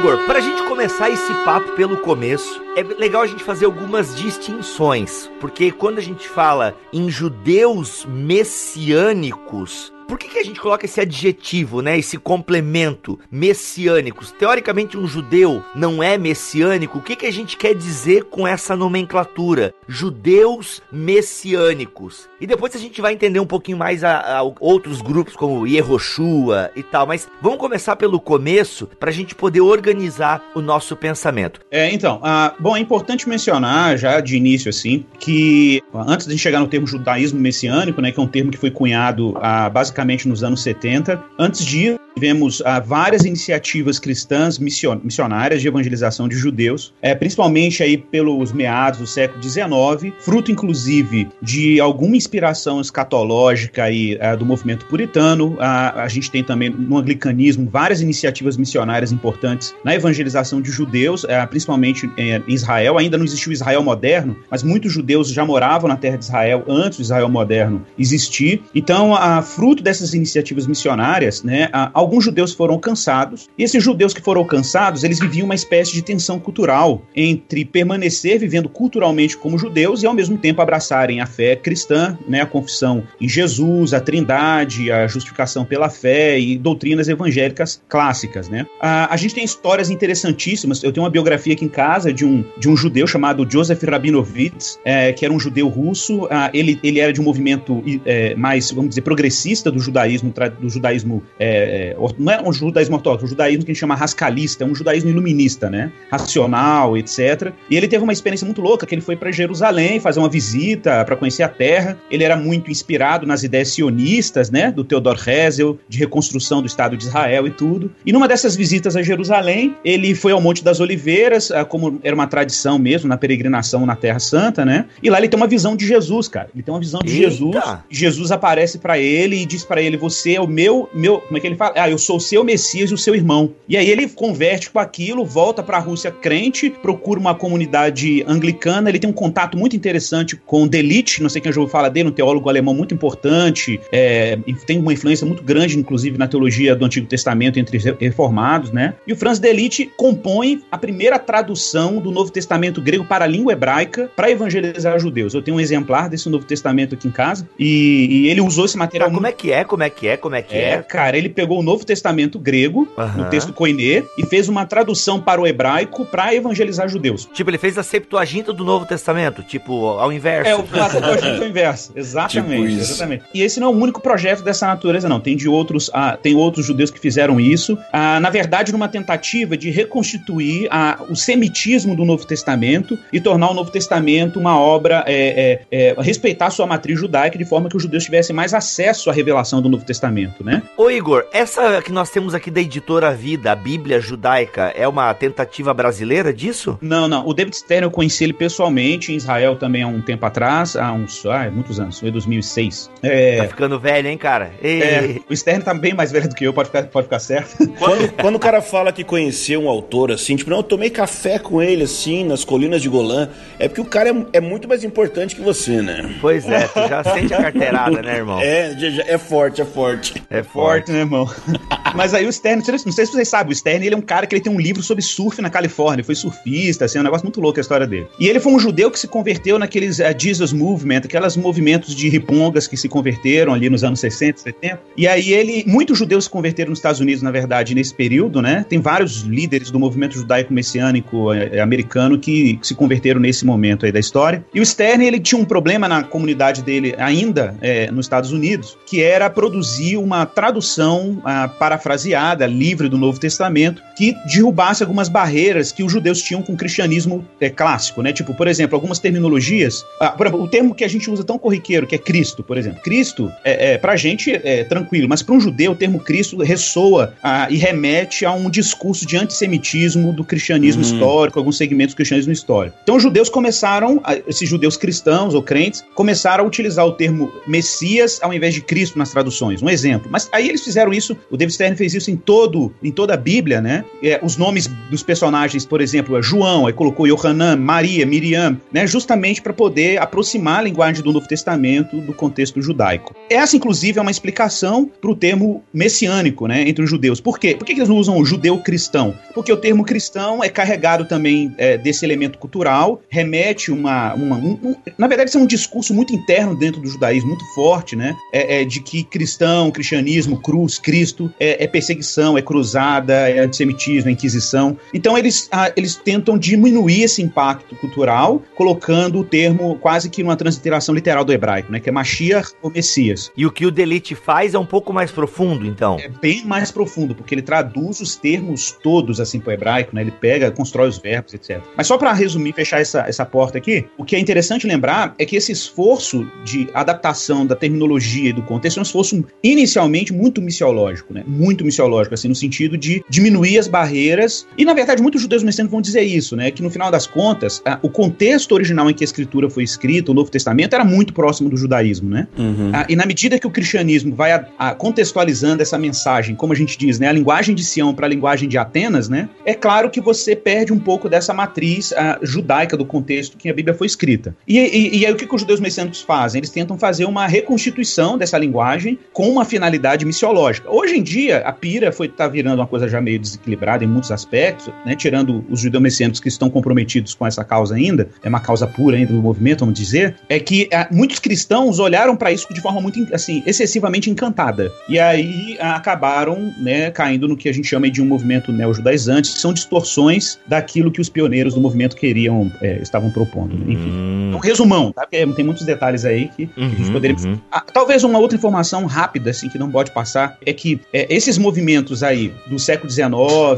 Igor, 0.06 0.24
pra 0.28 0.40
gente 0.40 0.62
começar 0.68 1.10
esse 1.10 1.34
papo 1.44 1.72
pelo 1.72 1.98
começo, 1.98 2.62
é 2.76 2.84
legal 2.84 3.24
a 3.24 3.28
gente 3.28 3.44
fazer 3.44 3.66
algumas 3.66 4.16
distinções, 4.16 5.32
porque 5.40 5.72
quando 5.72 5.98
a 5.98 6.02
gente 6.02 6.30
fala 6.30 6.78
em 6.94 7.10
judeus 7.10 8.06
messiânicos, 8.08 9.92
por 10.08 10.18
que, 10.18 10.28
que 10.28 10.40
a 10.40 10.44
gente 10.44 10.60
coloca 10.60 10.86
esse 10.86 11.02
adjetivo, 11.02 11.82
né? 11.82 11.98
Esse 11.98 12.18
complemento, 12.18 13.20
messiânicos? 13.32 14.32
Teoricamente, 14.32 14.98
um 14.98 15.08
judeu 15.08 15.64
não 15.76 16.02
é 16.02 16.18
messiânico. 16.18 17.00
O 17.00 17.02
que, 17.02 17.16
que 17.16 17.26
a 17.26 17.32
gente 17.32 17.58
quer 17.58 17.74
dizer 17.74 18.26
com 18.26 18.48
essa 18.48 18.76
nomenclatura? 18.76 19.74
Judeus 19.88 20.82
messiânicos. 20.92 22.30
E 22.40 22.48
depois 22.48 22.76
a 22.76 22.80
gente 22.80 23.02
vai 23.02 23.14
entender 23.14 23.40
um 23.40 23.46
pouquinho 23.46 23.78
mais 23.78 24.04
a, 24.04 24.38
a 24.38 24.44
outros 24.60 25.02
grupos, 25.02 25.36
como 25.36 25.66
Yehoshua 25.66 26.72
e 26.76 26.84
tal. 26.84 27.08
Mas 27.08 27.28
vamos 27.42 27.60
começar 27.60 27.96
pelo 27.96 28.20
começo, 28.20 28.88
para 29.00 29.10
a 29.10 29.14
gente 29.14 29.34
poder 29.34 29.62
organizar 29.62 30.44
o 30.54 30.62
nosso 30.62 30.96
pensamento. 30.96 31.62
É, 31.72 31.92
então, 31.92 32.20
ah, 32.24 32.54
bom, 32.60 32.76
é 32.76 32.80
importante 32.80 33.28
mencionar 33.28 33.98
já 33.98 34.20
de 34.20 34.38
início, 34.38 34.70
assim, 34.70 35.06
que 35.20 35.82
antes 35.94 36.28
de 36.28 36.38
chegar 36.38 36.60
no 36.60 36.68
termo 36.68 36.86
judaísmo 36.86 37.40
messiânico, 37.40 38.02
né, 38.02 38.12
que 38.12 38.20
é 38.20 38.24
um 38.24 38.28
termo 38.28 38.52
que 38.52 38.58
foi 38.58 38.70
cunhado 38.70 39.34
ah, 39.42 39.70
basicamente 39.70 39.95
nos 40.26 40.44
anos 40.44 40.62
70, 40.62 41.24
antes 41.40 41.64
disso, 41.66 42.00
tivemos 42.16 42.62
ah, 42.66 42.80
várias 42.80 43.26
iniciativas 43.26 44.00
cristãs 44.00 44.58
mission- 44.58 45.00
missionárias 45.04 45.62
de 45.62 45.68
evangelização 45.68 46.28
de 46.30 46.36
judeus, 46.38 46.94
é, 47.02 47.14
principalmente 47.14 47.84
aí 47.84 47.98
pelos 47.98 48.54
meados 48.54 49.00
do 49.00 49.08
século 49.08 49.44
XIX, 49.44 50.14
fruto 50.20 50.50
inclusive 50.52 51.28
de 51.42 51.80
alguma 51.80 52.16
inspiração 52.16 52.80
escatológica 52.80 53.84
aí, 53.84 54.18
ah, 54.22 54.36
do 54.36 54.46
movimento 54.46 54.86
puritano. 54.86 55.58
Ah, 55.60 56.04
a 56.04 56.08
gente 56.08 56.32
tem 56.32 56.44
também 56.44 56.70
no 56.70 56.98
anglicanismo 56.98 57.70
várias 57.70 58.02
iniciativas 58.02 58.56
missionárias 58.56 59.12
importantes 59.12 59.76
na 59.84 59.94
evangelização 59.94 60.62
de 60.62 60.72
judeus, 60.72 61.26
ah, 61.26 61.46
principalmente 61.46 62.10
eh, 62.18 62.42
em 62.48 62.54
Israel. 62.54 62.98
Ainda 62.98 63.18
não 63.18 63.26
existiu 63.26 63.52
Israel 63.52 63.84
moderno, 63.84 64.38
mas 64.50 64.64
muitos 64.64 64.92
judeus 64.92 65.30
já 65.30 65.46
moravam 65.46 65.90
na 65.90 65.98
terra 65.98 66.18
de 66.18 66.24
Israel 66.24 66.64
antes 66.68 66.98
do 67.00 67.02
Israel 67.02 67.28
moderno 67.30 67.86
existir. 68.00 68.62
Então, 68.74 69.14
a 69.14 69.42
fruto 69.42 69.84
dessas 69.86 70.14
iniciativas 70.14 70.66
missionárias, 70.68 71.44
né, 71.44 71.70
alguns 71.94 72.24
judeus 72.24 72.54
foram 72.54 72.74
alcançados, 72.74 73.48
e 73.58 73.64
esses 73.64 73.84
judeus 73.84 74.14
que 74.14 74.22
foram 74.22 74.42
alcançados, 74.42 75.04
eles 75.04 75.20
viviam 75.20 75.46
uma 75.46 75.56
espécie 75.56 75.94
de 75.94 76.02
tensão 76.02 76.40
cultural 76.40 77.04
entre 77.16 77.64
permanecer 77.64 78.40
vivendo 78.40 78.68
culturalmente 78.68 79.38
como 79.38 79.58
judeus 79.58 80.02
e 80.02 80.08
ao 80.08 80.14
mesmo 80.14 80.38
tempo 80.38 80.62
abraçarem 80.62 81.22
a 81.22 81.28
fé 81.28 81.56
cristã, 81.56 82.18
né, 82.28 82.42
a 82.42 82.46
confissão 82.46 83.04
em 83.22 83.30
Jesus, 83.30 83.94
a 83.94 84.00
trindade, 84.00 84.92
a 84.92 85.06
justificação 85.08 85.64
pela 85.64 85.90
fé 85.90 86.40
e 86.40 86.58
doutrinas 86.58 87.08
evangélicas 87.08 87.82
clássicas, 87.88 88.50
né. 88.50 88.66
A, 88.82 89.14
a 89.14 89.18
gente 89.18 89.36
tem 89.36 89.44
histórias 89.44 89.92
interessantíssimas, 89.92 90.84
eu 90.84 90.92
tenho 90.92 91.04
uma 91.04 91.12
biografia 91.12 91.54
aqui 91.54 91.64
em 91.64 91.70
casa 91.70 92.12
de 92.12 92.26
um, 92.26 92.44
de 92.58 92.68
um 92.68 92.76
judeu 92.76 93.06
chamado 93.06 93.48
Joseph 93.48 93.84
Rabinovitz, 93.84 94.80
é, 94.84 95.14
que 95.14 95.24
era 95.24 95.34
um 95.34 95.40
judeu 95.40 95.68
russo, 95.68 96.28
ah, 96.32 96.50
ele, 96.54 96.80
ele 96.84 97.00
era 97.00 97.14
de 97.14 97.22
um 97.22 97.24
movimento 97.24 97.84
é, 98.04 98.34
mais, 98.36 98.72
vamos 98.72 98.90
dizer, 98.90 99.02
progressista 99.02 99.75
do 99.76 99.82
judaísmo, 99.82 100.34
do 100.60 100.70
judaísmo 100.70 101.22
é, 101.38 101.92
é, 101.92 101.98
não 102.18 102.32
é 102.32 102.42
um 102.42 102.54
judaísmo 102.54 102.96
ortodoxo, 102.96 103.26
um 103.26 103.28
judaísmo 103.28 103.66
que 103.66 103.72
a 103.72 103.74
gente 103.74 103.80
chama 103.80 103.96
rascalista, 103.96 104.64
é 104.64 104.68
um 104.68 104.74
judaísmo 104.74 105.10
iluminista, 105.10 105.70
né? 105.70 105.92
Racional, 106.10 106.98
etc. 106.98 107.52
E 107.70 107.76
ele 107.76 107.88
teve 107.88 108.04
uma 108.04 108.14
experiência 108.14 108.46
muito 108.46 108.62
louca, 108.62 108.86
que 108.86 108.96
ele 108.96 109.02
foi 109.02 109.16
para 109.18 109.32
Jerusalém 109.32 110.00
fazer 110.00 110.20
uma 110.20 110.30
visita 110.30 111.04
para 111.04 111.16
conhecer 111.16 111.44
a 111.44 111.50
terra. 111.50 111.98
Ele 112.10 112.24
era 112.24 112.38
muito 112.38 112.72
inspirado 112.72 113.28
nas 113.28 113.44
ideias 113.44 113.70
sionistas, 113.70 114.50
né? 114.50 114.72
Do 114.72 114.84
Theodor 114.84 115.18
Herzl, 115.28 115.74
de 115.90 116.00
reconstrução 116.00 116.62
do 116.62 116.68
Estado 116.68 116.96
de 116.96 117.04
Israel 117.04 117.46
e 117.48 117.52
tudo. 117.52 117.92
E 118.06 118.14
numa 118.14 118.28
dessas 118.28 118.56
visitas 118.56 118.96
a 118.96 119.04
Jerusalém, 119.04 119.76
ele 119.84 120.16
foi 120.16 120.32
ao 120.32 120.40
Monte 120.40 120.64
das 120.64 120.80
Oliveiras, 120.80 121.52
ah, 121.52 121.66
como 121.66 122.00
era 122.02 122.16
uma 122.16 122.28
tradição 122.28 122.80
mesmo, 122.80 123.10
na 123.10 123.18
peregrinação 123.18 123.86
na 123.86 123.96
Terra 123.96 124.20
Santa, 124.20 124.64
né? 124.64 124.86
E 125.04 125.10
lá 125.10 125.18
ele 125.18 125.28
tem 125.28 125.38
uma 125.38 125.48
visão 125.48 125.76
de 125.76 125.86
Jesus, 125.86 126.30
cara. 126.30 126.50
Ele 126.54 126.64
tem 126.64 126.74
uma 126.74 126.80
visão 126.80 127.02
de 127.02 127.12
Eita! 127.12 127.30
Jesus. 127.30 127.56
Jesus 127.90 128.32
aparece 128.32 128.78
para 128.78 128.98
ele 128.98 129.42
e 129.42 129.46
diz 129.46 129.65
para 129.66 129.82
ele: 129.82 129.98
Você 129.98 130.34
é 130.34 130.42
o 130.42 130.48
meu, 130.48 130.90
meu. 130.94 131.20
Como 131.20 131.38
é 131.38 131.40
que 131.40 131.48
ele 131.48 131.56
fala? 131.56 131.74
Ah, 131.76 131.90
eu 131.90 131.98
sou 131.98 132.18
o 132.18 132.22
seu 132.22 132.44
Messias 132.44 132.92
e 132.92 132.94
o 132.94 132.98
seu 132.98 133.16
irmão. 133.16 133.54
E 133.68 133.78
aí 133.78 133.90
ele 133.90 134.08
converte 134.08 134.70
com 134.70 134.80
aquilo, 134.80 135.26
volta 135.26 135.64
para 135.64 135.78
a 135.78 135.80
Rússia 135.80 136.12
crente, 136.12 136.70
procura 136.70 137.20
uma 137.20 137.34
comunidade 137.34 138.24
anglicana. 138.28 138.90
Ele 138.90 139.00
tem 139.00 139.10
um 139.10 139.14
contato 139.14 139.58
muito 139.58 139.76
interessante 139.76 140.36
com 140.36 140.68
Delitzsch, 140.68 141.22
não 141.22 141.30
sei 141.30 141.42
quem 141.42 141.52
já 141.52 141.60
ouviu 141.60 141.72
falar 141.72 141.90
dele, 141.90 142.10
um 142.10 142.12
teólogo 142.12 142.50
alemão 142.50 142.74
muito 142.74 142.94
importante. 142.94 143.80
é, 143.92 144.38
tem 144.66 144.80
uma 144.80 144.94
influência 144.94 145.26
muito 145.26 145.44
grande, 145.44 145.78
inclusive, 145.78 146.18
na 146.18 146.28
teologia 146.28 146.76
do 146.76 146.86
Antigo 146.86 147.08
Testamento 147.08 147.60
entre 147.60 147.78
os 147.78 147.84
reformados, 147.84 148.72
né? 148.72 148.96
E 149.08 149.14
o 149.14 149.16
Franz 149.16 149.40
Delitzsch 149.40 149.90
compõe 149.98 150.64
a 150.72 150.78
primeira 150.78 151.18
tradução 151.18 151.98
do 151.98 152.12
Novo 152.12 152.32
Testamento 152.32 152.82
grego 152.82 153.06
para 153.06 153.26
a 153.26 153.28
língua 153.28 153.54
hebraica 153.54 154.12
para 154.16 154.30
evangelizar 154.30 155.00
judeus. 155.00 155.34
Eu 155.34 155.42
tenho 155.42 155.58
um 155.58 155.60
exemplar 155.60 156.10
desse 156.10 156.30
Novo 156.30 156.46
Testamento 156.46 156.96
aqui 156.96 157.08
em 157.08 157.12
casa 157.12 157.48
e, 157.58 158.08
e 158.10 158.28
ele 158.28 158.42
usou 158.42 158.66
esse 158.66 158.78
material 158.78 159.06
Tá, 159.10 159.14
como 159.14 159.28
é 159.28 159.32
que 159.32 159.52
é? 159.52 159.55
Como 159.64 159.84
é 159.84 159.90
que 159.90 160.08
é? 160.08 160.18
Como 160.18 160.36
é 160.36 160.42
que 160.42 160.56
É, 160.56 160.72
é? 160.74 160.78
cara, 160.82 161.18
ele 161.18 161.30
pegou 161.30 161.60
o 161.60 161.64
Novo 161.64 161.86
Testamento 161.86 162.38
grego, 162.40 162.88
Aham. 162.98 163.24
no 163.24 163.30
texto 163.30 163.54
Koiné, 163.54 164.04
e 164.18 164.26
fez 164.26 164.50
uma 164.50 164.66
tradução 164.66 165.20
para 165.22 165.40
o 165.42 165.48
hebraico 165.48 166.06
para 166.06 166.34
evangelizar 166.34 166.88
judeus. 166.90 167.28
Tipo, 167.34 167.50
ele 167.50 167.58
fez 167.58 167.78
a 167.78 167.84
Septuaginta 167.84 168.52
do 168.52 168.64
Novo 168.64 168.86
Testamento, 168.86 169.44
tipo, 169.44 169.88
ao 169.90 170.12
inverso. 170.12 170.50
É, 170.50 170.56
o 170.56 170.64
projeto 170.64 171.42
o 171.42 171.46
inverso. 171.46 171.92
Exatamente, 171.96 172.70
Tipo 172.72 172.82
exatamente. 172.82 173.24
E 173.34 173.42
esse 173.42 173.60
não 173.60 173.68
é 173.68 173.72
o 173.72 173.78
único 173.78 174.02
projeto 174.02 174.44
dessa 174.44 174.68
natureza, 174.68 175.08
não. 175.08 175.20
Tem 175.20 175.36
de 175.36 175.48
outros, 175.48 175.90
ah, 175.94 176.18
tem 176.22 176.36
outros 176.36 176.66
judeus 176.66 176.92
que 176.92 177.00
fizeram 177.00 177.40
isso. 177.40 177.78
Ah, 177.92 178.20
na 178.20 178.30
verdade, 178.30 178.72
numa 178.72 178.88
tentativa 178.88 179.56
de 179.58 179.70
reconstituir 179.70 180.68
ah, 180.72 181.00
o 181.10 181.16
semitismo 181.16 181.96
do 181.96 182.04
Novo 182.06 182.26
Testamento 182.26 182.98
e 183.12 183.20
tornar 183.20 183.50
o 183.52 183.54
Novo 183.54 183.72
Testamento 183.72 184.40
uma 184.40 184.60
obra, 184.60 185.04
é, 185.08 185.62
é, 185.72 185.90
é, 185.90 186.02
respeitar 186.02 186.50
sua 186.50 186.66
matriz 186.66 187.00
judaica 187.00 187.38
de 187.38 187.46
forma 187.46 187.70
que 187.70 187.78
os 187.78 187.84
judeus 187.84 188.04
tivessem 188.04 188.36
mais 188.36 188.54
acesso 188.54 189.10
à 189.10 189.14
revelação 189.14 189.45
do 189.62 189.70
Novo 189.70 189.86
Testamento, 189.86 190.44
né? 190.44 190.62
Ô 190.78 190.90
Igor, 190.90 191.26
essa 191.32 191.82
que 191.82 191.92
nós 191.92 192.10
temos 192.10 192.34
aqui 192.34 192.50
da 192.52 192.62
editora 192.62 193.12
Vida, 193.14 193.52
a 193.52 193.56
Bíblia 193.56 194.00
Judaica, 194.00 194.72
é 194.76 194.88
uma 194.88 195.14
tentativa 195.14 195.74
brasileira 195.74 196.34
disso? 196.34 196.78
Não, 196.82 197.08
não. 197.08 197.26
O 197.28 197.34
David 197.34 197.56
Stern 197.56 197.84
eu 197.84 197.92
conheci 197.92 198.24
ele 198.24 198.34
pessoalmente 198.34 199.12
em 199.12 199.16
Israel 199.16 199.56
também 199.56 199.84
há 199.84 199.88
um 199.88 200.02
tempo 200.02 200.26
atrás, 200.26 200.76
há 200.76 200.92
uns, 200.92 201.26
ah, 201.26 201.50
muitos 201.52 201.80
anos, 201.80 202.00
foi 202.00 202.12
2006. 202.12 202.90
É, 203.04 203.38
Tá 203.38 203.48
ficando 203.48 203.80
velho, 203.80 204.08
hein, 204.08 204.18
cara? 204.18 204.52
Ei, 204.62 204.82
é, 204.82 205.20
o 205.30 205.36
Stern 205.36 205.64
tá 205.64 205.74
bem 205.74 205.94
mais 205.94 206.12
velho 206.12 206.28
do 206.30 206.36
que 206.36 206.44
eu, 206.46 206.54
pode 206.54 206.70
ficar, 206.70 206.84
pode 206.84 207.06
ficar 207.06 207.20
certo. 207.20 207.56
Quando, 207.78 208.12
quando 208.14 208.36
o 208.36 208.40
cara 208.40 208.62
fala 208.62 208.92
que 208.92 209.04
conheceu 209.04 209.62
um 209.64 209.70
autor 209.70 210.12
assim, 210.12 210.36
tipo, 210.36 210.50
não, 210.50 210.58
eu 210.58 210.64
tomei 210.64 210.90
café 210.90 211.38
com 211.40 211.62
ele 211.62 211.84
assim, 211.84 212.24
nas 212.24 212.44
colinas 212.46 212.82
de 212.82 212.90
Golã, 212.90 213.30
é 213.60 213.68
porque 213.68 213.82
o 213.82 213.86
cara 213.86 214.10
é, 214.10 214.26
é 214.34 214.42
muito 214.42 214.68
mais 214.68 214.84
importante 214.84 215.36
que 215.36 215.42
você, 215.42 215.82
né? 215.82 216.16
Pois 216.22 216.48
é, 216.48 216.68
tu 216.68 216.88
já 216.88 217.04
sente 217.04 217.34
a 217.34 217.38
carteirada, 217.44 218.02
né, 218.02 218.16
irmão? 218.18 218.40
É, 218.40 218.76
já- 218.78 218.90
já- 218.90 219.04
é 219.08 219.18
forte, 219.26 219.62
é 219.62 219.66
forte. 219.66 220.24
É 220.30 220.44
Forte, 220.44 220.92
né, 220.92 221.00
irmão? 221.00 221.30
Mas 221.96 222.14
aí 222.14 222.26
o 222.26 222.32
Stern, 222.32 222.62
não 222.86 222.92
sei 222.92 223.06
se 223.06 223.12
vocês 223.12 223.28
sabem, 223.28 223.52
o 223.52 223.56
Stern 223.56 223.86
ele 223.86 223.96
é 223.96 223.98
um 223.98 224.02
cara 224.02 224.26
que 224.28 224.36
ele 224.36 224.42
tem 224.42 224.52
um 224.52 224.60
livro 224.60 224.84
sobre 224.84 225.02
surf 225.02 225.42
na 225.42 225.50
Califórnia, 225.50 226.04
foi 226.04 226.16
surfista, 226.16 226.86
assim, 226.86 226.98
é 226.98 227.02
um 227.02 227.04
negócio 227.04 227.26
muito 227.26 227.42
louco 227.42 227.60
a 227.60 227.62
história 227.62 227.88
dele. 227.88 228.08
E 228.20 228.28
ele 228.28 228.40
foi 228.40 228.54
um 228.54 228.60
judeu 228.60 228.92
que 228.92 229.00
se 229.00 229.08
converteu 229.08 229.58
naqueles 229.58 230.00
eh, 230.00 230.16
Jesus 230.18 230.54
Movement, 230.54 231.02
aquelas 231.06 231.36
movimentos 231.36 231.96
de 231.96 232.10
ripongas 232.10 232.68
que 232.68 232.78
se 232.78 232.88
converteram 232.88 233.54
ali 233.54 233.70
nos 233.70 233.84
anos 233.84 234.00
60, 234.00 234.40
70. 234.40 234.80
E 234.98 235.08
aí 235.08 235.34
ele, 235.34 235.64
muitos 235.68 235.98
judeus 235.98 236.26
se 236.26 236.30
converteram 236.30 236.70
nos 236.70 236.80
Estados 236.80 237.00
Unidos, 237.00 237.22
na 237.22 237.32
verdade, 237.32 237.74
nesse 237.74 237.94
período, 237.94 238.42
né? 238.42 238.66
Tem 238.68 238.80
vários 238.80 239.22
líderes 239.22 239.72
do 239.72 239.80
movimento 239.80 240.16
judaico-messiânico 240.16 241.34
eh, 241.34 241.60
americano 241.60 242.20
que, 242.20 242.58
que 242.58 242.68
se 242.68 242.76
converteram 242.76 243.20
nesse 243.20 243.46
momento 243.46 243.86
aí 243.86 243.92
da 243.92 244.00
história. 244.00 244.46
E 244.54 244.62
o 244.62 244.66
Stern, 244.66 245.06
ele 245.06 245.20
tinha 245.20 245.40
um 245.40 245.46
problema 245.46 245.88
na 245.88 246.04
comunidade 246.04 246.62
dele 246.62 246.94
ainda 246.98 247.56
eh, 247.62 247.90
nos 247.92 248.06
Estados 248.06 248.32
Unidos, 248.32 248.78
que 248.86 249.02
era 249.16 249.30
produzir 249.30 249.98
uma 249.98 250.26
tradução 250.26 251.22
ah, 251.24 251.48
parafraseada, 251.48 252.46
livre 252.46 252.90
do 252.90 252.98
Novo 252.98 253.20
Testamento, 253.20 253.82
que 253.96 254.14
derrubasse 254.26 254.84
algumas 254.84 255.08
barreiras 255.08 255.72
que 255.72 255.84
os 255.84 255.92
judeus 255.92 256.22
tinham 256.22 256.42
com 256.42 256.54
o 256.54 256.58
cristianismo 256.58 257.26
eh, 257.40 257.50
clássico, 257.50 258.02
né? 258.02 258.12
Tipo, 258.12 258.34
por 258.34 258.48
exemplo, 258.48 258.76
algumas 258.76 259.00
terminologias. 259.00 259.86
ah, 260.00 260.10
por 260.10 260.28
exemplo, 260.28 260.44
o 260.44 260.48
termo 260.48 260.76
que 260.76 260.84
a 260.84 260.88
gente 260.88 261.10
usa 261.10 261.24
tão 261.24 261.38
corriqueiro, 261.38 261.88
que 261.88 261.96
é 261.96 261.98
Cristo, 261.98 262.44
por 262.44 262.58
exemplo. 262.58 262.82
Cristo, 262.84 263.32
é, 263.44 263.74
é, 263.74 263.78
pra 263.78 263.96
gente 263.96 264.32
é 264.32 264.64
tranquilo, 264.64 265.08
mas 265.08 265.22
para 265.22 265.34
um 265.34 265.40
judeu 265.40 265.72
o 265.72 265.76
termo 265.76 266.00
Cristo 266.00 266.38
ressoa 266.44 267.14
ah, 267.24 267.48
e 267.50 267.58
remete 267.58 268.26
a 268.26 268.32
um 268.34 268.50
discurso 268.50 269.06
de 269.06 269.18
antissemitismo 269.18 270.12
do 270.14 270.24
cristianismo 270.24 270.84
Uhum. 270.84 270.94
histórico, 270.94 271.40
alguns 271.40 271.58
segmentos 271.58 271.94
do 271.94 271.98
cristianismo 271.98 272.34
histórico. 272.34 272.76
Então 272.84 272.96
os 272.98 273.04
judeus 273.04 273.30
começaram, 273.30 274.02
esses 274.28 274.48
judeus 274.50 274.76
cristãos 274.78 275.34
ou 275.34 275.42
crentes, 275.42 275.84
começaram 275.94 276.44
a 276.44 276.48
utilizar 276.48 276.86
o 276.86 276.92
termo 276.92 277.32
Messias 277.48 278.20
ao 278.22 278.34
invés 278.34 278.54
de 278.54 278.62
Cristo 278.62 278.98
traduções. 279.12 279.62
Um 279.62 279.70
exemplo. 279.70 280.10
Mas 280.12 280.30
aí 280.32 280.48
eles 280.50 280.64
fizeram 280.64 280.94
isso, 280.94 281.16
o 281.30 281.38
David 281.38 281.54
Stern 281.54 281.76
fez 281.78 281.94
isso 281.94 282.10
em 282.12 282.16
todo, 282.16 282.74
em 282.84 282.92
toda 282.92 283.14
a 283.14 283.18
Bíblia, 283.18 283.62
né? 283.62 283.84
É, 284.04 284.20
os 284.24 284.38
nomes 284.38 284.68
dos 284.90 285.04
personagens, 285.04 285.66
por 285.66 285.82
exemplo, 285.82 286.18
é 286.18 286.22
João, 286.22 286.68
aí 286.68 286.74
colocou 286.74 287.08
Yohanan, 287.08 287.56
Maria, 287.56 288.06
Miriam, 288.06 288.60
né? 288.72 288.86
Justamente 288.88 289.42
para 289.42 289.54
poder 289.54 290.02
aproximar 290.02 290.60
a 290.60 290.64
linguagem 290.64 291.04
do 291.04 291.12
Novo 291.12 291.28
Testamento 291.28 292.00
do 292.02 292.14
contexto 292.14 292.62
judaico. 292.62 293.16
Essa, 293.30 293.56
inclusive, 293.56 294.00
é 294.00 294.02
uma 294.02 294.12
explicação 294.12 294.90
para 295.02 295.12
o 295.12 295.16
termo 295.16 295.64
messiânico, 295.74 296.48
né? 296.48 296.68
Entre 296.68 296.84
os 296.84 296.90
judeus. 296.90 297.20
Por 297.22 297.40
quê? 297.40 297.56
Por 297.56 297.66
que 297.66 297.74
que 297.74 297.80
eles 297.80 297.90
não 297.90 297.98
usam 297.98 298.18
o 298.18 298.26
judeu-cristão? 298.26 299.14
Porque 299.34 299.52
o 299.52 299.58
termo 299.58 299.84
cristão 299.84 300.44
é 300.44 300.50
carregado 300.50 301.06
também 301.06 301.54
é, 301.58 301.78
desse 301.78 302.06
elemento 302.06 302.38
cultural, 302.38 303.02
remete 303.10 303.72
uma. 303.72 304.14
uma 304.14 304.36
um- 304.36 304.60
um- 304.64 304.76
na 304.98 305.08
verdade, 305.08 305.30
isso 305.30 305.38
é 305.38 305.42
um 305.42 305.46
discurso 305.46 305.94
muito 305.94 306.14
interno 306.14 306.56
dentro 306.56 306.82
do 306.82 306.88
judaísmo, 306.90 307.30
muito 307.30 307.46
forte, 307.54 307.96
né? 307.96 308.16
É, 308.34 308.62
é 308.62 308.66
de 308.66 308.82
que 308.82 308.95
cristão, 309.04 309.72
cristianismo, 309.72 310.42
cruz, 310.42 310.80
Cristo 310.80 311.32
é, 311.40 311.64
é 311.64 311.68
perseguição, 311.68 312.38
é 312.38 312.42
cruzada, 312.42 313.30
é 313.30 313.40
antissemitismo, 313.40 314.10
é 314.10 314.14
inquisição. 314.14 314.78
Então 314.94 315.18
eles, 315.18 315.48
ah, 315.52 315.72
eles 315.76 315.96
tentam 315.96 316.38
diminuir 316.38 317.04
esse 317.04 317.22
impacto 317.22 317.76
cultural, 317.76 318.42
colocando 318.56 319.20
o 319.20 319.24
termo 319.24 319.78
quase 319.80 320.10
que 320.10 320.24
numa 320.24 320.36
transliteração 320.36 320.94
literal 320.94 321.24
do 321.24 321.34
hebraico, 321.34 321.72
né? 321.72 321.80
Que 321.80 321.90
é 321.90 321.92
Mashiach 321.92 322.52
ou 322.62 322.72
Messias. 322.72 323.32
E 323.36 323.46
o 323.46 323.52
que 323.52 323.66
o 323.66 323.72
Delete 323.72 324.16
faz 324.16 324.54
é 324.54 324.60
um 324.60 324.66
pouco 324.66 324.94
mais 324.94 325.12
profundo, 325.12 325.66
então. 325.66 325.98
É 326.00 326.10
bem 326.10 326.46
mais 326.46 326.72
profundo, 326.72 327.16
porque 327.16 327.36
ele 327.36 327.42
traduz 327.42 328.00
os 328.00 328.16
termos 328.16 328.72
todos 328.72 329.20
assim 329.20 329.40
para 329.40 329.52
o 329.52 329.54
hebraico, 329.54 329.96
né? 329.96 330.02
Ele 330.02 330.12
pega, 330.12 330.52
constrói 330.52 330.90
os 330.90 330.98
verbos, 330.98 331.34
etc. 331.34 331.62
Mas 331.76 331.88
só 331.88 331.98
para 331.98 332.14
resumir, 332.14 332.54
fechar 332.54 332.82
essa, 332.82 333.02
essa 333.02 333.26
porta 333.26 333.58
aqui, 333.58 333.86
o 333.98 334.06
que 334.06 334.16
é 334.16 334.20
interessante 334.20 334.68
lembrar 334.68 335.16
é 335.18 335.26
que 335.26 335.36
esse 335.36 335.52
esforço 335.52 336.28
de 336.44 336.70
adaptação 336.74 337.46
da 337.46 337.56
terminologia 337.56 338.30
e 338.30 338.34
do 338.34 338.42
contexto 338.42 338.78
é 338.94 339.16
um 339.16 339.24
inicialmente 339.44 340.14
muito 340.14 340.42
missiológico, 340.42 341.14
né? 341.14 341.24
Muito 341.26 341.64
missiológico, 341.64 342.14
assim, 342.14 342.28
no 342.28 342.36
sentido 342.36 342.78
de 342.78 343.04
diminuir 343.10 343.58
as 343.58 343.68
barreiras. 343.68 344.48
E 344.58 344.66
na 344.66 344.74
verdade, 344.74 345.02
muitos 345.02 345.22
judeus 345.22 345.44
messiânicos 345.44 345.72
vão 345.72 345.82
dizer 345.82 346.02
isso, 346.02 346.36
né? 346.36 346.52
Que 346.52 346.62
no 346.62 346.70
final 346.70 346.92
das 346.92 347.08
contas, 347.08 347.62
ah, 347.66 347.80
o 347.82 347.90
contexto 347.90 348.52
original 348.54 348.90
em 348.90 348.94
que 348.94 349.04
a 349.04 349.06
escritura 349.06 349.50
foi 349.50 349.64
escrita, 349.64 350.12
o 350.12 350.14
Novo 350.14 350.30
Testamento, 350.30 350.74
era 350.74 350.84
muito 350.84 351.14
próximo 351.14 351.50
do 351.50 351.58
judaísmo, 351.58 352.10
né? 352.10 352.28
Uhum. 352.38 352.72
Ah, 352.74 352.86
e 352.90 352.96
na 352.96 353.06
medida 353.06 353.40
que 353.40 353.48
o 353.48 353.52
cristianismo 353.52 354.14
vai 354.16 354.32
a- 354.32 354.46
a- 354.58 354.76
contextualizando 354.76 355.62
essa 355.62 355.78
mensagem, 355.78 356.36
como 356.36 356.54
a 356.54 356.56
gente 356.56 356.78
diz, 356.78 357.00
né, 357.00 357.08
a 357.08 357.12
linguagem 357.12 357.56
de 357.56 357.64
Sião 357.64 357.94
para 357.94 358.06
a 358.06 358.10
linguagem 358.10 358.48
de 358.50 358.58
Atenas, 358.58 359.08
né, 359.10 359.30
é 359.46 359.54
claro 359.54 359.90
que 359.90 360.02
você 360.02 360.36
perde 360.36 360.74
um 360.74 360.80
pouco 360.80 361.08
dessa 361.10 361.34
matriz 361.34 361.94
judaica 362.22 362.76
do 362.78 362.86
contexto 362.86 363.38
que 363.38 363.50
a 363.50 363.54
Bíblia 363.54 363.74
foi 363.74 363.88
escrita. 363.88 364.36
E, 364.48 364.58
e- 364.60 364.98
e 365.00 365.06
aí 365.06 365.12
o 365.12 365.16
que, 365.16 365.26
que 365.28 365.36
os 365.36 365.42
judeus 365.42 365.60
messiânicos 365.60 366.02
fazem? 366.02 366.40
Eles 366.40 366.50
tentam 366.50 366.78
fazer 366.78 367.06
uma 367.06 367.28
reconstituição 367.28 368.18
dessa 368.18 368.38
linguagem 368.38 368.75
com 369.14 369.30
uma 369.30 369.46
finalidade 369.46 370.06
missiológica. 370.06 370.70
Hoje 370.70 370.98
em 370.98 371.04
dia, 371.04 371.40
a 371.40 371.52
pira 371.52 371.92
foi 371.92 372.08
tá 372.08 372.28
virando 372.28 372.60
uma 372.60 372.68
coisa 372.68 372.88
já 372.88 373.02
meio 373.02 373.20
desequilibrada 373.20 373.84
em 373.84 373.88
muitos 373.88 374.12
aspectos, 374.12 374.72
né, 374.86 374.96
tirando 374.96 375.44
os 375.50 375.60
judeus 375.60 375.82
messiânicos 375.84 376.20
que 376.20 376.28
estão 376.28 376.50
comprometidos 376.50 377.14
com 377.14 377.26
essa 377.26 377.44
causa 377.44 377.76
ainda, 377.76 378.10
é 378.24 378.30
uma 378.30 378.40
causa 378.40 378.68
pura 378.68 378.98
ainda 378.98 379.14
do 379.14 379.22
movimento, 379.22 379.60
vamos 379.62 379.78
dizer, 379.78 380.16
é 380.30 380.40
que 380.40 380.70
ah, 380.74 380.88
muitos 380.92 381.20
cristãos 381.20 381.80
olharam 381.80 382.16
para 382.16 382.32
isso 382.32 382.52
de 382.54 382.62
forma 382.62 382.82
muito, 382.82 383.06
assim, 383.14 383.44
excessivamente 383.46 384.10
encantada. 384.10 384.72
E 384.88 385.00
aí 385.00 385.58
ah, 385.60 385.76
acabaram, 385.76 386.54
né, 386.58 386.92
caindo 386.92 387.28
no 387.28 387.36
que 387.38 387.50
a 387.50 387.54
gente 387.54 387.68
chama 387.68 387.90
de 387.90 388.02
um 388.02 388.06
movimento 388.06 388.52
neo-judaizante, 388.52 389.32
que 389.32 389.40
são 389.40 389.54
distorções 389.54 390.40
daquilo 390.48 390.92
que 390.92 391.02
os 391.02 391.10
pioneiros 391.10 391.54
do 391.54 391.62
movimento 391.62 391.96
queriam, 391.96 392.52
eh, 392.62 392.80
estavam 392.82 393.12
propondo. 393.12 393.56
né? 393.56 393.74
Enfim. 393.74 393.90
Hum, 393.90 394.32
Um 394.36 394.40
resumão, 394.40 394.92
tá? 394.92 395.02
Porque 395.02 395.26
tem 395.34 395.46
muitos 395.46 395.66
detalhes 395.66 396.06
aí 396.06 396.30
que 396.36 396.50
a 396.58 396.62
gente 396.62 396.82
uhum, 396.84 396.92
poderia 396.94 397.16
uhum. 397.18 397.40
ah, 397.52 397.62
talvez 397.62 398.04
uma 398.04 398.20
outra 398.20 398.38
informação 398.38 398.65
rápida, 398.86 399.32
assim, 399.32 399.50
que 399.50 399.58
não 399.58 399.70
pode 399.70 399.92
passar, 399.92 400.38
é 400.46 400.54
que 400.54 400.80
é, 400.92 401.14
esses 401.14 401.38
movimentos 401.38 402.04
aí 402.04 402.34
do 402.48 402.58
século 402.58 402.90
XIX, 402.90 403.06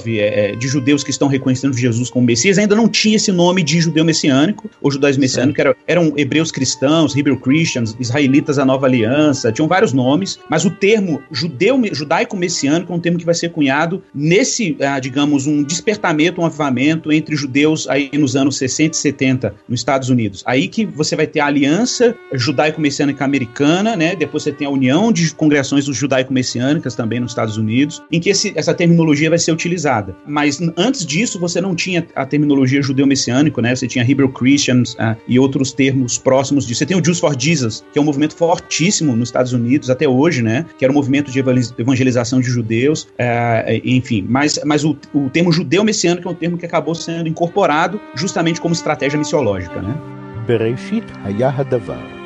é, 0.08 0.52
é, 0.52 0.56
de 0.56 0.68
judeus 0.68 1.04
que 1.04 1.12
estão 1.12 1.28
reconhecendo 1.28 1.76
Jesus 1.78 2.10
como 2.10 2.26
Messias, 2.26 2.58
ainda 2.58 2.76
não 2.76 2.88
tinha 2.88 3.16
esse 3.16 3.32
nome 3.32 3.64
de 3.64 3.80
judeu 3.80 4.04
messiânico, 4.04 4.70
ou 4.82 4.92
judaísmo 4.92 5.22
messiânico, 5.22 5.60
era, 5.60 5.76
eram 5.88 6.14
hebreus 6.18 6.52
cristãos, 6.52 7.16
Hebrew 7.16 7.40
Christians, 7.40 7.96
israelitas 8.00 8.58
da 8.58 8.66
nova 8.66 8.86
aliança, 8.86 9.52
tinham 9.52 9.68
vários 9.68 9.94
nomes, 9.94 10.40
mas 10.50 10.66
o 10.66 10.70
termo 10.70 11.22
judeu, 11.32 11.80
judaico-messiânico 11.92 12.92
é 12.92 12.96
um 12.96 13.00
termo 13.00 13.18
que 13.18 13.26
vai 13.26 13.36
ser 13.36 13.50
cunhado 13.50 14.04
nesse, 14.14 14.78
ah, 14.82 15.00
digamos, 15.00 15.48
um 15.48 15.64
despertamento, 15.64 16.42
um 16.42 16.46
avivamento 16.46 17.12
entre 17.12 17.36
judeus 17.36 17.88
aí 17.88 18.10
nos 18.14 18.36
anos 18.36 18.58
60 18.58 18.96
e 18.96 19.00
70 19.00 19.56
nos 19.68 19.80
Estados 19.80 20.10
Unidos. 20.10 20.44
Aí 20.46 20.68
que 20.68 20.86
você 20.86 21.16
vai 21.16 21.28
ter 21.28 21.40
a 21.40 21.46
aliança 21.46 22.16
judaico-messiânica 22.34 23.24
americana, 23.24 23.96
né? 23.96 24.16
Depois 24.16 24.44
você 24.44 24.52
tem 24.52 24.68
a 24.68 24.70
união 24.70 24.97
de 25.12 25.34
congregações 25.34 25.86
judaico-messiânicas 25.86 26.96
também 26.96 27.20
nos 27.20 27.32
Estados 27.32 27.58
Unidos, 27.58 28.02
em 28.12 28.20
que 28.20 28.30
esse, 28.30 28.54
essa 28.56 28.74
terminologia 28.74 29.30
vai 29.30 29.40
ser 29.40 29.52
utilizada. 29.52 30.16
Mas 30.26 30.60
antes 30.76 31.06
disso, 31.06 31.40
você 31.40 31.62
não 31.62 31.76
tinha 31.76 32.06
a 32.16 32.26
terminologia 32.26 32.82
judeu-messiânico, 32.82 33.62
né? 33.62 33.76
Você 33.76 33.88
tinha 33.88 34.10
Hebrew 34.10 34.30
Christians 34.30 34.94
uh, 34.94 35.16
e 35.28 35.40
outros 35.40 35.72
termos 35.72 36.18
próximos 36.18 36.66
disso. 36.66 36.80
Você 36.80 36.86
tem 36.86 36.98
o 36.98 37.04
Jews 37.04 37.20
for 37.20 37.36
Jesus, 37.40 37.84
que 37.92 38.00
é 38.00 38.02
um 38.02 38.06
movimento 38.06 38.36
fortíssimo 38.36 39.16
nos 39.16 39.30
Estados 39.30 39.54
Unidos 39.54 39.90
até 39.90 40.08
hoje, 40.08 40.42
né? 40.42 40.66
Que 40.78 40.86
era 40.86 40.92
um 40.92 40.96
movimento 40.96 41.32
de 41.32 41.40
evangelização 41.40 42.40
de 42.40 42.48
judeus, 42.48 43.04
uh, 43.04 43.82
enfim. 43.84 44.26
Mas, 44.28 44.60
mas 44.66 44.84
o, 44.84 44.98
o 45.14 45.30
termo 45.30 45.52
judeu-messiânico 45.52 46.28
é 46.28 46.32
um 46.32 46.36
termo 46.36 46.58
que 46.58 46.66
acabou 46.66 46.96
sendo 46.96 47.28
incorporado 47.28 48.00
justamente 48.16 48.60
como 48.60 48.74
estratégia 48.74 49.18
missiológica, 49.18 49.82
né? 49.82 49.96
Bereshit 50.48 51.06
Hayah 51.26 51.64
Davar 51.64 52.17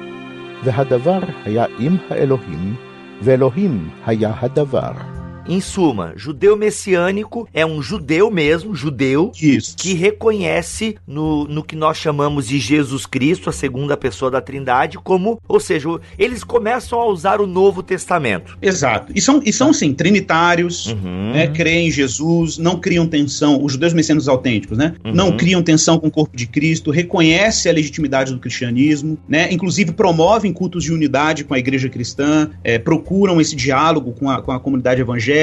והדבר 0.64 1.20
היה 1.46 1.66
עם 1.80 1.96
האלוהים, 2.10 2.76
ואלוהים 3.22 3.90
היה 4.06 4.34
הדבר. 4.42 5.11
Em 5.52 5.60
suma, 5.60 6.14
judeu 6.16 6.56
messiânico 6.56 7.46
é 7.54 7.66
um 7.66 7.82
judeu 7.82 8.32
mesmo, 8.32 8.74
judeu, 8.74 9.34
Isso. 9.42 9.76
que 9.76 9.94
reconhece 9.94 10.96
no, 11.06 11.44
no 11.44 11.62
que 11.62 11.76
nós 11.76 11.98
chamamos 11.98 12.48
de 12.48 12.58
Jesus 12.58 13.06
Cristo, 13.06 13.50
a 13.50 13.52
segunda 13.52 13.98
pessoa 13.98 14.32
da 14.32 14.40
Trindade, 14.40 14.98
como, 14.98 15.42
ou 15.50 15.60
seja, 15.60 15.90
eles 16.18 16.42
começam 16.42 16.98
a 17.02 17.06
usar 17.06 17.42
o 17.42 17.46
Novo 17.48 17.84
Testamento. 17.84 18.58
Exato. 18.62 19.12
E 19.14 19.20
são, 19.20 19.42
e 19.46 19.52
são 19.52 19.74
sim, 19.74 19.94
trinitários, 19.94 20.88
Uhum. 20.88 21.34
né, 21.34 21.48
creem 21.48 21.90
em 21.90 21.92
Jesus, 21.92 22.58
não 22.58 22.80
criam 22.80 23.06
tensão, 23.06 23.62
os 23.62 23.74
judeus 23.74 23.92
messiânicos 23.92 24.30
autênticos, 24.30 24.78
né? 24.78 24.94
Uhum. 25.04 25.12
Não 25.14 25.36
criam 25.36 25.62
tensão 25.62 26.00
com 26.00 26.08
o 26.08 26.12
corpo 26.12 26.38
de 26.38 26.48
Cristo, 26.48 26.92
reconhece 26.92 27.68
a 27.68 27.74
legitimidade 27.74 28.32
do 28.32 28.40
cristianismo, 28.40 29.18
né? 29.28 29.52
Inclusive 29.52 29.92
promovem 29.92 30.54
cultos 30.54 30.86
de 30.86 30.94
unidade 30.94 31.44
com 31.44 31.54
a 31.54 31.60
igreja 31.60 31.90
cristã, 31.90 32.50
é, 32.64 32.80
procuram 32.80 33.42
esse 33.42 33.54
diálogo 33.54 34.14
com 34.14 34.30
a, 34.30 34.42
com 34.42 34.54
a 34.54 34.60
comunidade 34.62 35.02
evangélica, 35.02 35.41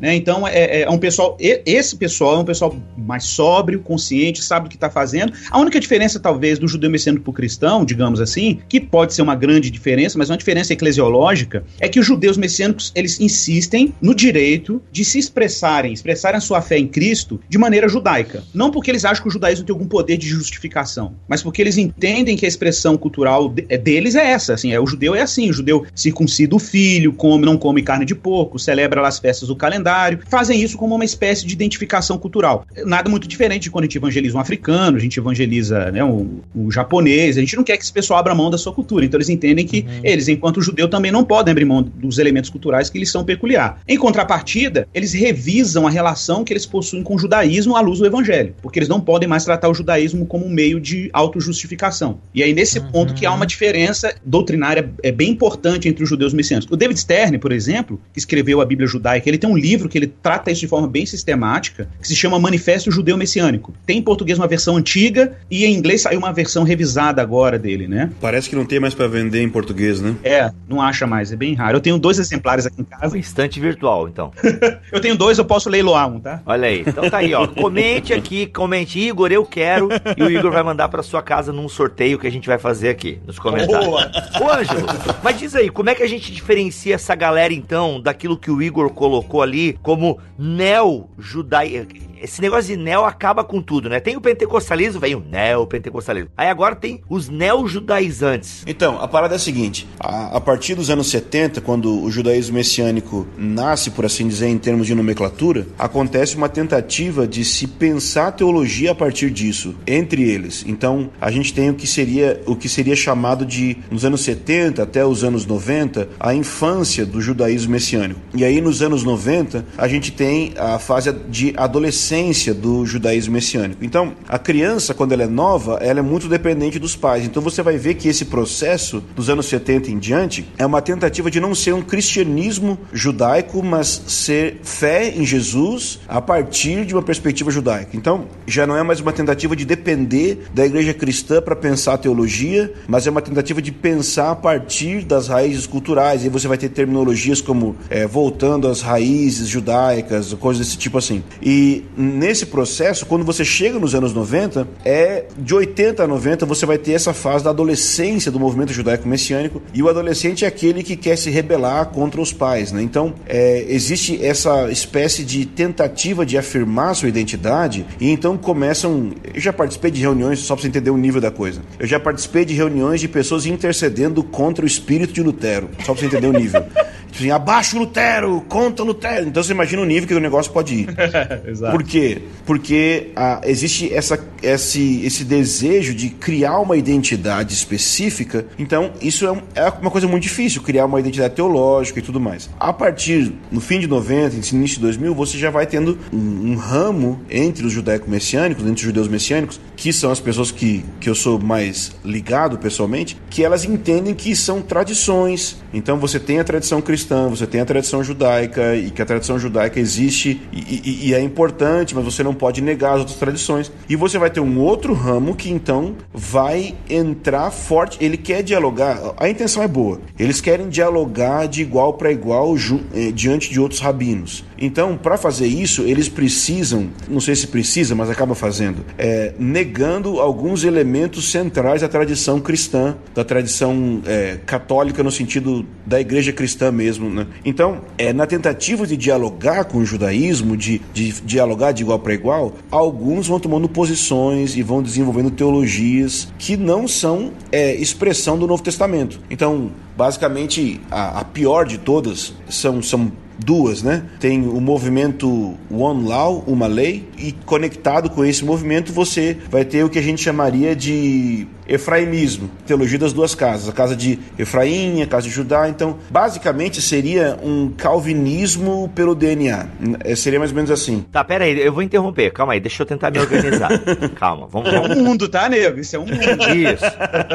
né? 0.00 0.14
Então 0.14 0.46
é, 0.46 0.82
é 0.82 0.90
um 0.90 0.98
pessoal, 0.98 1.36
esse 1.40 1.96
pessoal 1.96 2.36
é 2.36 2.38
um 2.38 2.44
pessoal 2.44 2.76
mais 2.96 3.24
sóbrio, 3.24 3.80
consciente, 3.80 4.42
sabe 4.42 4.66
do 4.66 4.70
que 4.70 4.76
está 4.76 4.90
fazendo. 4.90 5.32
A 5.50 5.58
única 5.58 5.78
diferença, 5.78 6.18
talvez, 6.20 6.58
do 6.58 6.68
judeu 6.68 6.90
messiânico 6.90 7.24
para 7.24 7.30
o 7.30 7.34
cristão, 7.34 7.84
digamos 7.84 8.20
assim, 8.20 8.60
que 8.68 8.80
pode 8.80 9.14
ser 9.14 9.22
uma 9.22 9.34
grande 9.34 9.70
diferença, 9.70 10.18
mas 10.18 10.28
uma 10.28 10.36
diferença 10.36 10.72
eclesiológica, 10.72 11.64
é 11.80 11.88
que 11.88 12.00
os 12.00 12.06
judeus 12.06 12.36
messiânicos 12.36 12.92
eles 12.94 13.20
insistem 13.20 13.94
no 14.00 14.14
direito 14.14 14.82
de 14.90 15.04
se 15.04 15.18
expressarem, 15.18 15.92
expressarem 15.92 16.38
a 16.38 16.40
sua 16.40 16.60
fé 16.60 16.78
em 16.78 16.86
Cristo 16.86 17.40
de 17.48 17.58
maneira 17.58 17.88
judaica. 17.88 18.42
Não 18.52 18.70
porque 18.70 18.90
eles 18.90 19.04
acham 19.04 19.22
que 19.22 19.28
o 19.28 19.32
judaísmo 19.32 19.64
tem 19.64 19.72
algum 19.72 19.86
poder 19.86 20.16
de 20.16 20.28
justificação, 20.28 21.14
mas 21.28 21.42
porque 21.42 21.62
eles 21.62 21.78
entendem 21.78 22.36
que 22.36 22.44
a 22.44 22.48
expressão 22.48 22.96
cultural 22.96 23.54
é 23.68 23.78
deles 23.78 24.14
é 24.14 24.30
essa. 24.30 24.54
Assim, 24.54 24.72
é, 24.72 24.80
o 24.80 24.86
judeu 24.86 25.14
é 25.14 25.22
assim: 25.22 25.48
o 25.50 25.52
judeu 25.52 25.86
circuncida 25.94 26.54
o 26.54 26.58
filho, 26.58 27.12
come, 27.12 27.44
não 27.44 27.56
come 27.56 27.82
carne 27.82 28.04
de 28.04 28.14
porco, 28.14 28.58
celebra 28.58 29.06
as 29.06 29.18
festas 29.18 29.27
do 29.46 29.56
calendário, 29.56 30.20
fazem 30.28 30.60
isso 30.60 30.76
como 30.76 30.94
uma 30.94 31.04
espécie 31.04 31.46
de 31.46 31.52
identificação 31.52 32.18
cultural. 32.18 32.64
Nada 32.84 33.08
muito 33.08 33.28
diferente 33.28 33.64
de 33.64 33.70
quando 33.70 33.84
a 33.84 33.86
gente 33.86 33.98
evangeliza 33.98 34.36
um 34.36 34.40
africano, 34.40 34.96
a 34.96 35.00
gente 35.00 35.18
evangeliza 35.18 35.90
né, 35.90 36.02
um, 36.02 36.40
um 36.54 36.70
japonês, 36.70 37.36
a 37.36 37.40
gente 37.40 37.56
não 37.56 37.64
quer 37.64 37.76
que 37.76 37.82
esse 37.82 37.92
pessoal 37.92 38.20
abra 38.20 38.34
mão 38.34 38.50
da 38.50 38.58
sua 38.58 38.72
cultura. 38.72 39.04
Então 39.04 39.18
eles 39.18 39.28
entendem 39.28 39.66
que 39.66 39.84
eles, 40.02 40.28
enquanto 40.28 40.62
judeu, 40.62 40.88
também 40.88 41.10
não 41.10 41.24
podem 41.24 41.52
abrir 41.52 41.64
mão 41.64 41.82
dos 41.82 42.18
elementos 42.18 42.50
culturais 42.50 42.88
que 42.90 42.98
eles 42.98 43.10
são 43.10 43.24
peculiar. 43.24 43.80
Em 43.86 43.96
contrapartida, 43.96 44.88
eles 44.94 45.12
revisam 45.12 45.86
a 45.86 45.90
relação 45.90 46.44
que 46.44 46.52
eles 46.52 46.66
possuem 46.66 47.02
com 47.02 47.14
o 47.14 47.18
judaísmo 47.18 47.76
à 47.76 47.80
luz 47.80 47.98
do 47.98 48.06
evangelho, 48.06 48.54
porque 48.62 48.78
eles 48.78 48.88
não 48.88 49.00
podem 49.00 49.28
mais 49.28 49.44
tratar 49.44 49.68
o 49.68 49.74
judaísmo 49.74 50.26
como 50.26 50.46
um 50.46 50.50
meio 50.50 50.80
de 50.80 51.10
autojustificação. 51.12 52.18
E 52.34 52.42
aí, 52.42 52.52
nesse 52.52 52.80
ponto, 52.80 53.14
que 53.14 53.26
há 53.26 53.32
uma 53.32 53.46
diferença 53.46 54.14
doutrinária 54.24 54.90
é 55.02 55.10
bem 55.10 55.30
importante 55.30 55.88
entre 55.88 56.02
os 56.02 56.08
judeus 56.08 56.32
messiânicos. 56.32 56.72
O 56.72 56.76
David 56.76 57.00
Stern, 57.00 57.38
por 57.38 57.52
exemplo, 57.52 58.00
que 58.12 58.18
escreveu 58.18 58.60
a 58.60 58.64
Bíblia 58.64 58.86
judaica, 58.86 59.17
ele 59.26 59.38
tem 59.38 59.48
um 59.48 59.56
livro 59.56 59.88
que 59.88 59.96
ele 59.96 60.06
trata 60.06 60.50
isso 60.50 60.60
de 60.60 60.68
forma 60.68 60.86
bem 60.86 61.06
sistemática, 61.06 61.88
que 62.00 62.06
se 62.08 62.14
chama 62.14 62.38
Manifesto 62.38 62.90
Judeu 62.90 63.16
Messiânico. 63.16 63.72
Tem 63.86 63.98
em 63.98 64.02
português 64.02 64.38
uma 64.38 64.46
versão 64.46 64.76
antiga 64.76 65.36
e 65.50 65.64
em 65.64 65.74
inglês 65.74 66.02
saiu 66.02 66.18
uma 66.18 66.32
versão 66.32 66.62
revisada 66.64 67.22
agora 67.22 67.58
dele, 67.58 67.88
né? 67.88 68.10
Parece 68.20 68.48
que 68.48 68.56
não 68.56 68.64
tem 68.64 68.78
mais 68.80 68.94
pra 68.94 69.06
vender 69.06 69.42
em 69.42 69.48
português, 69.48 70.00
né? 70.00 70.14
É, 70.22 70.50
não 70.68 70.80
acha 70.80 71.06
mais, 71.06 71.32
é 71.32 71.36
bem 71.36 71.54
raro. 71.54 71.76
Eu 71.76 71.80
tenho 71.80 71.98
dois 71.98 72.18
exemplares 72.18 72.66
aqui 72.66 72.80
em 72.80 72.82
Um 72.82 72.84
casa. 72.84 73.18
estante 73.18 73.60
virtual, 73.60 74.08
então. 74.08 74.30
Eu 74.92 75.00
tenho 75.00 75.16
dois, 75.16 75.38
eu 75.38 75.44
posso 75.44 75.68
leiloar 75.68 76.08
um, 76.08 76.18
tá? 76.20 76.40
Olha 76.46 76.68
aí. 76.68 76.82
Então 76.86 77.08
tá 77.10 77.18
aí, 77.18 77.34
ó. 77.34 77.46
Comente 77.46 78.12
aqui, 78.12 78.46
comente, 78.46 78.98
Igor, 78.98 79.30
eu 79.30 79.44
quero. 79.44 79.88
E 80.16 80.22
o 80.22 80.30
Igor 80.30 80.50
vai 80.50 80.62
mandar 80.62 80.88
pra 80.88 81.02
sua 81.02 81.22
casa 81.22 81.52
num 81.52 81.68
sorteio 81.68 82.18
que 82.18 82.26
a 82.26 82.30
gente 82.30 82.46
vai 82.48 82.58
fazer 82.58 82.88
aqui 82.88 83.18
nos 83.26 83.38
comentários. 83.38 83.86
Boa! 83.86 84.10
Ô, 84.40 84.50
Ângelo, 84.50 84.86
mas 85.22 85.38
diz 85.38 85.54
aí, 85.54 85.68
como 85.68 85.90
é 85.90 85.94
que 85.94 86.02
a 86.02 86.06
gente 86.08 86.32
diferencia 86.32 86.94
essa 86.94 87.14
galera, 87.14 87.52
então, 87.52 88.00
daquilo 88.00 88.36
que 88.36 88.50
o 88.50 88.62
Igor 88.62 88.88
colocou 88.90 89.07
ali 89.42 89.78
como 89.82 90.18
neo-judaico? 90.38 92.08
Esse 92.20 92.40
negócio 92.40 92.76
de 92.76 92.82
neo 92.82 93.04
acaba 93.04 93.44
com 93.44 93.62
tudo, 93.62 93.88
né? 93.88 94.00
Tem 94.00 94.16
o 94.16 94.20
pentecostalismo, 94.20 95.00
vem 95.00 95.14
o 95.14 95.20
neo-pentecostalismo. 95.20 96.30
Aí 96.36 96.48
agora 96.48 96.74
tem 96.74 97.00
os 97.08 97.28
neo-judaizantes. 97.28 98.64
Então, 98.66 99.00
a 99.00 99.06
parada 99.06 99.34
é 99.34 99.36
a 99.36 99.38
seguinte: 99.38 99.86
a, 100.00 100.36
a 100.36 100.40
partir 100.40 100.74
dos 100.74 100.90
anos 100.90 101.10
70, 101.10 101.60
quando 101.60 102.02
o 102.02 102.10
judaísmo 102.10 102.56
messiânico 102.56 103.26
nasce, 103.36 103.90
por 103.90 104.04
assim 104.04 104.26
dizer, 104.26 104.48
em 104.48 104.58
termos 104.58 104.86
de 104.86 104.94
nomenclatura, 104.94 105.66
acontece 105.78 106.36
uma 106.36 106.48
tentativa 106.48 107.26
de 107.26 107.44
se 107.44 107.66
pensar 107.66 108.32
teologia 108.32 108.92
a 108.92 108.94
partir 108.94 109.30
disso, 109.30 109.74
entre 109.86 110.22
eles. 110.22 110.64
Então, 110.66 111.10
a 111.20 111.30
gente 111.30 111.54
tem 111.54 111.70
o 111.70 111.74
que 111.74 111.86
seria 111.86 112.42
o 112.46 112.56
que 112.56 112.68
seria 112.68 112.96
chamado 112.96 113.46
de, 113.46 113.76
nos 113.90 114.04
anos 114.04 114.22
70 114.22 114.82
até 114.82 115.04
os 115.04 115.22
anos 115.22 115.46
90, 115.46 116.08
a 116.18 116.34
infância 116.34 117.06
do 117.06 117.20
judaísmo 117.20 117.72
messiânico. 117.72 118.20
E 118.34 118.44
aí, 118.44 118.60
nos 118.60 118.82
anos 118.82 118.97
90, 119.04 119.64
a 119.76 119.88
gente 119.88 120.12
tem 120.12 120.52
a 120.56 120.78
fase 120.78 121.12
de 121.28 121.52
adolescência 121.56 122.54
do 122.54 122.84
judaísmo 122.84 123.34
messiânico. 123.34 123.84
Então, 123.84 124.14
a 124.28 124.38
criança, 124.38 124.94
quando 124.94 125.12
ela 125.12 125.22
é 125.22 125.26
nova, 125.26 125.78
ela 125.80 126.00
é 126.00 126.02
muito 126.02 126.28
dependente 126.28 126.78
dos 126.78 126.96
pais. 126.96 127.24
Então, 127.24 127.42
você 127.42 127.62
vai 127.62 127.76
ver 127.76 127.94
que 127.94 128.08
esse 128.08 128.24
processo, 128.26 129.02
dos 129.14 129.28
anos 129.28 129.46
70 129.46 129.90
em 129.90 129.98
diante, 129.98 130.48
é 130.58 130.66
uma 130.66 130.82
tentativa 130.82 131.30
de 131.30 131.40
não 131.40 131.54
ser 131.54 131.72
um 131.72 131.82
cristianismo 131.82 132.78
judaico, 132.92 133.62
mas 133.62 134.02
ser 134.06 134.60
fé 134.62 135.08
em 135.08 135.24
Jesus 135.24 136.00
a 136.08 136.20
partir 136.20 136.84
de 136.84 136.94
uma 136.94 137.02
perspectiva 137.02 137.50
judaica. 137.50 137.96
Então, 137.96 138.26
já 138.46 138.66
não 138.66 138.76
é 138.76 138.82
mais 138.82 139.00
uma 139.00 139.12
tentativa 139.12 139.54
de 139.54 139.64
depender 139.64 140.46
da 140.54 140.64
igreja 140.64 140.94
cristã 140.94 141.40
para 141.40 141.56
pensar 141.56 141.94
a 141.94 141.98
teologia, 141.98 142.72
mas 142.86 143.06
é 143.06 143.10
uma 143.10 143.22
tentativa 143.22 143.60
de 143.60 143.72
pensar 143.72 144.30
a 144.30 144.36
partir 144.36 145.04
das 145.04 145.28
raízes 145.28 145.66
culturais. 145.66 146.24
E 146.24 146.28
você 146.28 146.48
vai 146.48 146.58
ter 146.58 146.68
terminologias 146.68 147.40
como 147.40 147.76
é, 147.90 148.06
voltando 148.06 148.68
às 148.68 148.80
raízes 148.88 149.48
judaicas, 149.48 150.32
coisas 150.34 150.66
desse 150.66 150.78
tipo 150.78 150.96
assim. 150.98 151.22
E 151.42 151.84
nesse 151.96 152.46
processo, 152.46 153.04
quando 153.04 153.24
você 153.24 153.44
chega 153.44 153.78
nos 153.78 153.94
anos 153.94 154.14
90, 154.14 154.66
é 154.84 155.26
de 155.36 155.54
80 155.54 156.02
a 156.02 156.06
90 156.06 156.46
você 156.46 156.64
vai 156.64 156.78
ter 156.78 156.92
essa 156.92 157.12
fase 157.12 157.44
da 157.44 157.50
adolescência 157.50 158.32
do 158.32 158.40
movimento 158.40 158.72
judaico 158.72 159.06
messiânico 159.06 159.60
e 159.74 159.82
o 159.82 159.88
adolescente 159.88 160.44
é 160.44 160.48
aquele 160.48 160.82
que 160.82 160.96
quer 160.96 161.16
se 161.16 161.30
rebelar 161.30 161.86
contra 161.86 162.20
os 162.20 162.32
pais, 162.32 162.72
né? 162.72 162.82
Então 162.82 163.14
é, 163.26 163.66
existe 163.68 164.24
essa 164.24 164.70
espécie 164.70 165.24
de 165.24 165.44
tentativa 165.44 166.24
de 166.24 166.38
afirmar 166.38 166.94
sua 166.94 167.08
identidade 167.08 167.84
e 168.00 168.10
então 168.10 168.36
começam. 168.36 169.12
Eu 169.34 169.40
já 169.40 169.52
participei 169.52 169.90
de 169.90 170.00
reuniões 170.00 170.38
só 170.38 170.54
para 170.54 170.62
você 170.62 170.68
entender 170.68 170.90
o 170.90 170.96
nível 170.96 171.20
da 171.20 171.30
coisa. 171.30 171.60
Eu 171.78 171.86
já 171.86 172.00
participei 172.00 172.44
de 172.44 172.54
reuniões 172.54 173.00
de 173.00 173.08
pessoas 173.08 173.44
intercedendo 173.44 174.22
contra 174.22 174.64
o 174.64 174.66
espírito 174.66 175.12
de 175.12 175.22
Lutero, 175.22 175.68
só 175.80 175.92
para 175.92 176.00
você 176.00 176.06
entender 176.06 176.26
o 176.26 176.32
nível. 176.32 176.64
Tipo 177.10 177.18
assim, 177.18 177.30
abaixo 177.30 177.78
Lutero, 177.78 178.40
contra 178.48 178.84
Lutero. 178.84 179.26
Então 179.28 179.42
você 179.42 179.52
imagina 179.52 179.82
o 179.82 179.84
nível 179.84 180.06
que 180.08 180.14
o 180.14 180.20
negócio 180.20 180.52
pode 180.52 180.74
ir. 180.74 180.88
Exato. 181.48 181.72
Por 181.72 181.82
quê? 181.82 182.22
Porque 182.46 183.10
ah, 183.16 183.40
existe 183.44 183.92
essa, 183.92 184.18
esse, 184.42 185.04
esse 185.04 185.24
desejo 185.24 185.94
de 185.94 186.10
criar 186.10 186.58
uma 186.60 186.76
identidade 186.76 187.52
específica. 187.54 188.46
Então, 188.58 188.92
isso 189.00 189.26
é, 189.26 189.32
um- 189.32 189.42
é 189.54 189.68
uma 189.80 189.90
coisa 189.90 190.06
muito 190.06 190.22
difícil, 190.22 190.62
criar 190.62 190.86
uma 190.86 191.00
identidade 191.00 191.34
teológica 191.34 191.98
e 191.98 192.02
tudo 192.02 192.20
mais. 192.20 192.48
A 192.58 192.72
partir, 192.72 193.32
no 193.50 193.60
fim 193.60 193.80
de 193.80 193.86
90, 193.86 194.36
início 194.54 194.76
de 194.76 194.80
2000, 194.80 195.14
você 195.14 195.38
já 195.38 195.50
vai 195.50 195.66
tendo 195.66 195.98
um, 196.12 196.52
um 196.52 196.56
ramo 196.56 197.20
entre 197.30 197.66
os 197.66 197.72
judaico-messiânicos, 197.72 198.62
entre 198.64 198.74
os 198.74 198.80
judeus 198.82 199.08
messiânicos, 199.08 199.60
que 199.76 199.92
são 199.92 200.10
as 200.10 200.20
pessoas 200.20 200.50
que, 200.50 200.84
que 201.00 201.08
eu 201.08 201.14
sou 201.14 201.38
mais 201.38 201.92
ligado 202.04 202.58
pessoalmente, 202.58 203.16
que 203.30 203.44
elas 203.44 203.64
entendem 203.64 204.14
que 204.14 204.34
são 204.36 204.60
tradições. 204.60 205.56
Então, 205.72 205.98
você 205.98 206.18
tem 206.18 206.38
a 206.40 206.44
tradição 206.44 206.80
cristã, 206.80 206.97
você 207.04 207.46
tem 207.46 207.60
a 207.60 207.64
tradição 207.64 208.02
judaica, 208.02 208.76
e 208.76 208.90
que 208.90 209.00
a 209.02 209.06
tradição 209.06 209.38
judaica 209.38 209.78
existe 209.80 210.40
e, 210.52 210.58
e- 210.58 211.08
e 211.08 211.14
é 211.14 211.20
importante, 211.20 211.94
mas 211.94 212.04
você 212.04 212.22
não 212.22 212.34
pode 212.34 212.60
negar 212.60 212.94
as 212.94 213.00
outras 213.00 213.16
tradições. 213.18 213.70
E 213.88 213.96
você 213.96 214.18
vai 214.18 214.30
ter 214.30 214.40
um 214.40 214.58
outro 214.58 214.92
ramo 214.94 215.34
que 215.34 215.50
então 215.50 215.94
vai 216.12 216.74
entrar 216.88 217.50
forte. 217.50 217.98
Ele 218.00 218.16
quer 218.16 218.42
dialogar, 218.42 218.98
a 219.16 219.28
intenção 219.28 219.62
é 219.62 219.68
boa. 219.68 220.00
Eles 220.18 220.40
querem 220.40 220.68
dialogar 220.68 221.46
de 221.46 221.62
igual 221.62 221.94
para 221.94 222.10
igual 222.10 222.54
eh, 222.94 223.10
diante 223.12 223.50
de 223.50 223.60
outros 223.60 223.80
rabinos. 223.80 224.44
Então, 224.58 224.96
para 224.96 225.16
fazer 225.16 225.46
isso, 225.46 225.82
eles 225.82 226.08
precisam, 226.08 226.88
não 227.08 227.20
sei 227.20 227.36
se 227.36 227.46
precisa, 227.46 227.94
mas 227.94 228.10
acaba 228.10 228.34
fazendo, 228.34 228.84
é, 228.96 229.32
negando 229.38 230.18
alguns 230.20 230.64
elementos 230.64 231.30
centrais 231.30 231.80
da 231.82 231.88
tradição 231.88 232.40
cristã, 232.40 232.96
da 233.14 233.22
tradição 233.24 234.00
é, 234.06 234.38
católica 234.44 235.02
no 235.02 235.10
sentido 235.10 235.64
da 235.86 236.00
igreja 236.00 236.32
cristã 236.32 236.72
mesmo. 236.72 236.87
Né? 236.96 237.26
Então, 237.44 237.82
é, 237.98 238.12
na 238.12 238.26
tentativa 238.26 238.86
de 238.86 238.96
dialogar 238.96 239.64
com 239.64 239.78
o 239.78 239.84
judaísmo, 239.84 240.56
de, 240.56 240.80
de 240.92 241.12
dialogar 241.22 241.72
de 241.72 241.82
igual 241.82 241.98
para 241.98 242.14
igual, 242.14 242.54
alguns 242.70 243.26
vão 243.26 243.40
tomando 243.40 243.68
posições 243.68 244.56
e 244.56 244.62
vão 244.62 244.82
desenvolvendo 244.82 245.30
teologias 245.30 246.32
que 246.38 246.56
não 246.56 246.86
são 246.86 247.32
é, 247.50 247.74
expressão 247.74 248.38
do 248.38 248.46
Novo 248.46 248.62
Testamento. 248.62 249.20
Então, 249.28 249.70
basicamente, 249.96 250.80
a, 250.90 251.20
a 251.20 251.24
pior 251.24 251.66
de 251.66 251.78
todas 251.78 252.32
são, 252.48 252.80
são 252.82 253.12
duas, 253.38 253.82
né? 253.82 254.04
Tem 254.18 254.46
o 254.46 254.60
movimento 254.60 255.54
One 255.70 256.08
Law, 256.08 256.42
uma 256.46 256.66
lei, 256.66 257.08
e 257.16 257.32
conectado 257.32 258.10
com 258.10 258.24
esse 258.24 258.44
movimento 258.44 258.92
você 258.92 259.36
vai 259.50 259.64
ter 259.64 259.84
o 259.84 259.88
que 259.88 259.98
a 259.98 260.02
gente 260.02 260.22
chamaria 260.22 260.74
de 260.74 261.46
efraimismo, 261.68 262.50
teologia 262.66 262.98
das 262.98 263.12
duas 263.12 263.34
casas, 263.34 263.68
a 263.68 263.72
casa 263.72 263.94
de 263.94 264.18
Efraim, 264.38 265.02
a 265.02 265.06
casa 265.06 265.28
de 265.28 265.32
Judá. 265.34 265.68
Então, 265.68 265.98
basicamente 266.10 266.80
seria 266.80 267.38
um 267.42 267.70
calvinismo 267.76 268.90
pelo 268.94 269.14
DNA. 269.14 269.66
É, 270.04 270.14
seria 270.16 270.38
mais 270.38 270.50
ou 270.50 270.56
menos 270.56 270.70
assim. 270.70 271.04
Tá, 271.12 271.22
pera 271.22 271.44
aí, 271.44 271.60
eu 271.60 271.72
vou 271.72 271.82
interromper. 271.82 272.32
Calma 272.32 272.54
aí, 272.54 272.60
deixa 272.60 272.82
eu 272.82 272.86
tentar 272.86 273.10
me 273.10 273.18
organizar. 273.18 273.68
Calma, 274.16 274.46
vamos, 274.50 274.72
É 274.72 274.80
vamos. 274.80 274.96
um 274.96 275.04
mundo, 275.04 275.28
tá, 275.28 275.48
nego? 275.48 275.78
Isso 275.78 275.94
é 275.96 275.98
um 275.98 276.06
mundo. 276.06 276.14
Isso. 276.14 276.84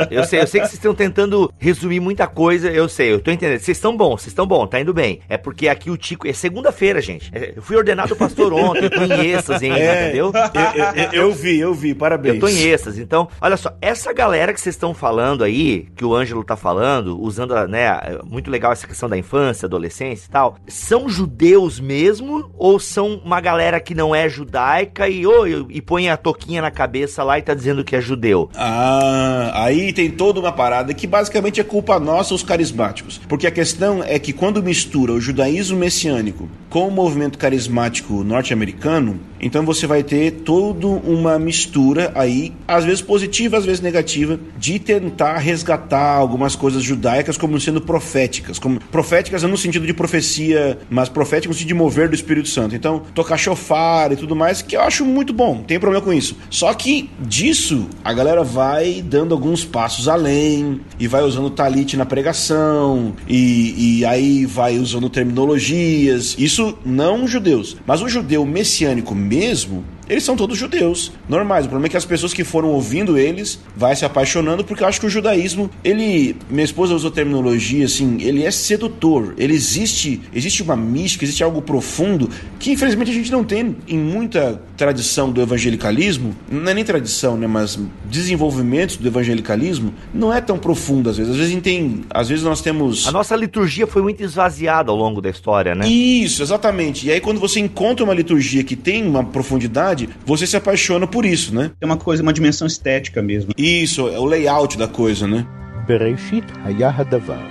Eu 0.10 0.24
sei, 0.26 0.42
eu 0.42 0.48
sei 0.48 0.62
que 0.62 0.68
vocês 0.68 0.74
estão 0.74 0.96
tentando 0.96 1.52
resumir 1.60 2.00
muita 2.00 2.26
coisa, 2.28 2.70
eu 2.70 2.90
sei, 2.90 3.14
eu 3.14 3.20
tô 3.20 3.30
entendendo. 3.32 3.60
Vocês 3.60 3.78
estão 3.78 3.96
bons, 3.96 4.22
vocês 4.22 4.28
estão 4.32 4.48
bons, 4.48 4.68
tá 4.68 4.80
indo 4.80 4.94
bem. 4.94 5.20
É 5.30 5.38
porque 5.38 5.68
aqui 5.68 5.90
o 5.92 5.98
Tico. 5.98 6.28
É 6.28 6.34
segunda-feira, 6.34 7.02
gente. 7.02 7.30
É, 7.34 7.54
Eu 7.56 7.62
fui 7.62 7.76
ordenado 7.76 8.16
pastor 8.16 8.52
ontem, 8.54 8.84
eu 8.86 8.90
tô 8.90 9.04
em 9.04 9.28
êxtase 9.32 9.66
ainda, 9.66 9.78
É, 9.80 10.04
entendeu? 10.08 10.32
Eu, 10.34 10.82
eu- 10.82 11.04
eu- 11.04 11.28
eu 11.28 11.32
vi, 11.34 11.60
eu 11.60 11.74
vi, 11.74 11.94
parabéns. 11.94 12.36
Eu 12.36 12.40
tô 12.42 12.48
em 12.48 12.62
êxtase. 12.64 13.02
Então, 13.02 13.28
olha 13.42 13.58
só, 13.58 13.76
essa 13.82 14.12
galera 14.14 14.23
que 14.54 14.62
vocês 14.62 14.76
estão 14.76 14.94
falando 14.94 15.44
aí, 15.44 15.88
que 15.96 16.06
o 16.06 16.16
Ângelo 16.16 16.44
tá 16.44 16.56
falando, 16.56 17.22
usando, 17.22 17.54
né, 17.68 18.00
muito 18.24 18.50
legal 18.50 18.72
essa 18.72 18.88
questão 18.88 19.10
da 19.10 19.18
infância, 19.18 19.66
adolescência 19.66 20.28
e 20.28 20.30
tal, 20.30 20.58
são 20.68 21.10
judeus 21.10 21.80
mesmo 21.80 22.50
ou 22.58 22.80
são 22.80 23.22
uma 23.24 23.42
galera 23.42 23.80
que 23.80 23.94
não 23.94 24.16
é 24.16 24.30
judaica 24.30 25.10
e, 25.10 25.28
ô, 25.28 25.46
e 25.70 25.82
põe 25.82 26.10
a 26.10 26.18
toquinha 26.18 26.62
na 26.62 26.72
cabeça 26.72 27.24
lá 27.24 27.38
e 27.38 27.42
tá 27.42 27.54
dizendo 27.54 27.84
que 27.84 27.96
é 27.96 28.02
judeu? 28.02 28.50
Ah, 28.56 29.52
aí 29.54 29.92
tem 29.92 30.10
toda 30.10 30.40
uma 30.40 30.52
parada 30.52 30.94
que 30.94 31.06
basicamente 31.06 31.60
é 31.60 31.64
culpa 31.64 32.00
nossa, 32.00 32.34
os 32.34 32.44
carismáticos. 32.44 33.20
Porque 33.28 33.48
a 33.48 33.52
questão 33.52 34.04
é 34.04 34.18
que 34.20 34.32
quando 34.32 34.64
mistura 34.64 35.14
o 35.14 35.22
judaísmo 35.22 35.78
messiânico 35.78 36.50
com 36.70 36.88
o 36.88 36.92
movimento 36.92 37.38
carismático 37.38 38.24
norte-americano, 38.24 39.20
então 39.40 39.66
você 39.66 39.86
vai 39.86 40.04
ter 40.04 40.32
toda 40.32 40.88
uma 40.88 41.38
mistura 41.38 42.12
aí, 42.16 42.54
às 42.68 42.86
vezes 42.86 43.02
positiva, 43.02 43.58
às 43.58 43.66
vezes 43.66 43.82
negativa, 43.82 44.13
de 44.58 44.80
tentar 44.80 45.38
resgatar 45.38 46.16
algumas 46.16 46.56
coisas 46.56 46.84
judaicas 46.84 47.38
como 47.38 47.60
sendo 47.60 47.82
proféticas. 47.82 48.60
Como, 48.60 48.80
proféticas 48.80 49.44
no 49.44 49.58
sentido 49.58 49.86
de 49.86 49.94
profecia, 49.94 50.80
mas 50.90 51.10
proféticas 51.10 51.48
no 51.48 51.54
sentido 51.54 51.68
de 51.68 51.74
mover 51.74 52.10
do 52.10 52.16
Espírito 52.16 52.50
Santo. 52.50 52.76
Então, 52.76 53.02
tocar 53.14 53.38
chofar 53.38 54.12
e 54.12 54.16
tudo 54.16 54.36
mais, 54.36 54.62
que 54.62 54.76
eu 54.76 54.82
acho 54.82 55.06
muito 55.06 55.34
bom, 55.34 55.56
não 55.56 55.64
tem 55.64 55.80
problema 55.80 56.04
com 56.04 56.14
isso. 56.14 56.38
Só 56.50 56.74
que 56.74 57.10
disso, 57.20 57.88
a 58.04 58.14
galera 58.14 58.44
vai 58.44 59.02
dando 59.02 59.34
alguns 59.34 59.64
passos 59.66 60.08
além 60.08 60.82
e 61.00 61.08
vai 61.08 61.24
usando 61.24 61.50
talit 61.50 61.96
na 61.98 62.06
pregação 62.06 63.14
e, 63.28 64.00
e 64.00 64.06
aí 64.06 64.46
vai 64.46 64.78
usando 64.78 65.10
terminologias. 65.10 66.36
Isso 66.38 66.78
não 66.86 67.28
judeus, 67.28 67.78
mas 67.86 68.02
o 68.02 68.10
judeu 68.10 68.46
messiânico 68.46 69.16
mesmo, 69.16 69.84
eles 70.08 70.24
são 70.24 70.36
todos 70.36 70.58
judeus, 70.58 71.12
normais. 71.28 71.66
O 71.66 71.70
problema 71.70 71.88
é 71.88 71.90
que 71.90 71.98
as 71.98 72.06
pessoas 72.06 72.34
que 72.34 72.44
foram 72.44 72.70
ouvindo 72.70 73.18
eles 73.18 73.60
vai 73.76 73.96
se 73.96 74.06
apaixonando 74.06 74.64
porque 74.64 74.84
eu 74.84 74.88
acho 74.88 75.00
que 75.00 75.06
o 75.06 75.10
judaísmo, 75.10 75.70
ele, 75.84 76.36
minha 76.50 76.66
esposa 76.66 76.94
usou 76.94 77.12
terminologia 77.12 77.86
assim, 77.86 78.18
ele 78.22 78.44
é 78.44 78.52
sedutor. 78.52 79.34
Ele 79.38 79.54
existe, 79.54 80.22
existe 80.34 80.62
uma 80.62 80.76
mística, 80.76 81.26
existe 81.26 81.44
algo 81.44 81.62
profundo 81.62 82.30
que 82.60 82.72
infelizmente 82.72 83.12
a 83.12 83.14
gente 83.14 83.32
não 83.32 83.44
tem 83.44 83.76
em 83.88 83.98
muita 83.98 84.62
tradição 84.78 85.32
do 85.32 85.42
evangelicalismo, 85.42 86.36
não 86.50 86.72
é 86.72 86.74
nem 86.74 86.84
tradição, 86.84 87.38
né, 87.38 87.48
mas 87.48 87.80
desenvolvimento 88.06 88.98
do 88.98 89.08
evangelicalismo 89.08 89.94
não 90.14 90.34
é 90.34 90.42
tão 90.42 90.58
profundo 90.58 91.10
às 91.10 91.18
vezes. 91.18 91.32
Às 91.32 91.38
vezes 91.38 91.62
tem, 91.62 92.04
às 92.10 92.30
vezes 92.30 92.44
nós 92.44 92.62
temos 92.62 93.08
A 93.08 93.12
nossa 93.12 93.36
liturgia 93.36 93.88
foi 93.88 94.02
muito 94.02 94.24
esvaziada 94.24 94.92
ao 94.92 94.98
longo 94.98 95.22
da 95.22 95.30
história, 95.30 95.74
né? 95.74 95.88
isso, 95.88 96.42
exatamente. 96.42 97.08
E 97.08 97.12
aí, 97.12 97.20
quando 97.20 97.40
você 97.40 97.60
encontra 97.60 98.04
uma 98.04 98.14
liturgia 98.14 98.64
que 98.64 98.76
tem 98.76 99.06
uma 99.06 99.24
profundidade, 99.24 99.93
você 100.25 100.47
se 100.47 100.57
apaixona 100.57 101.07
por 101.07 101.25
isso, 101.25 101.55
né? 101.55 101.71
Tem 101.79 101.89
uma 101.89 101.97
coisa, 101.97 102.23
uma 102.23 102.33
dimensão 102.33 102.67
estética 102.67 103.23
mesmo. 103.23 103.53
Isso, 103.57 104.09
é 104.09 104.19
o 104.19 104.25
layout 104.25 104.77
da 104.77 104.89
coisa, 104.89 105.27
né? 105.27 105.47
בראשית 105.89 106.45
היה 106.65 106.91
הדבר, 106.97 107.47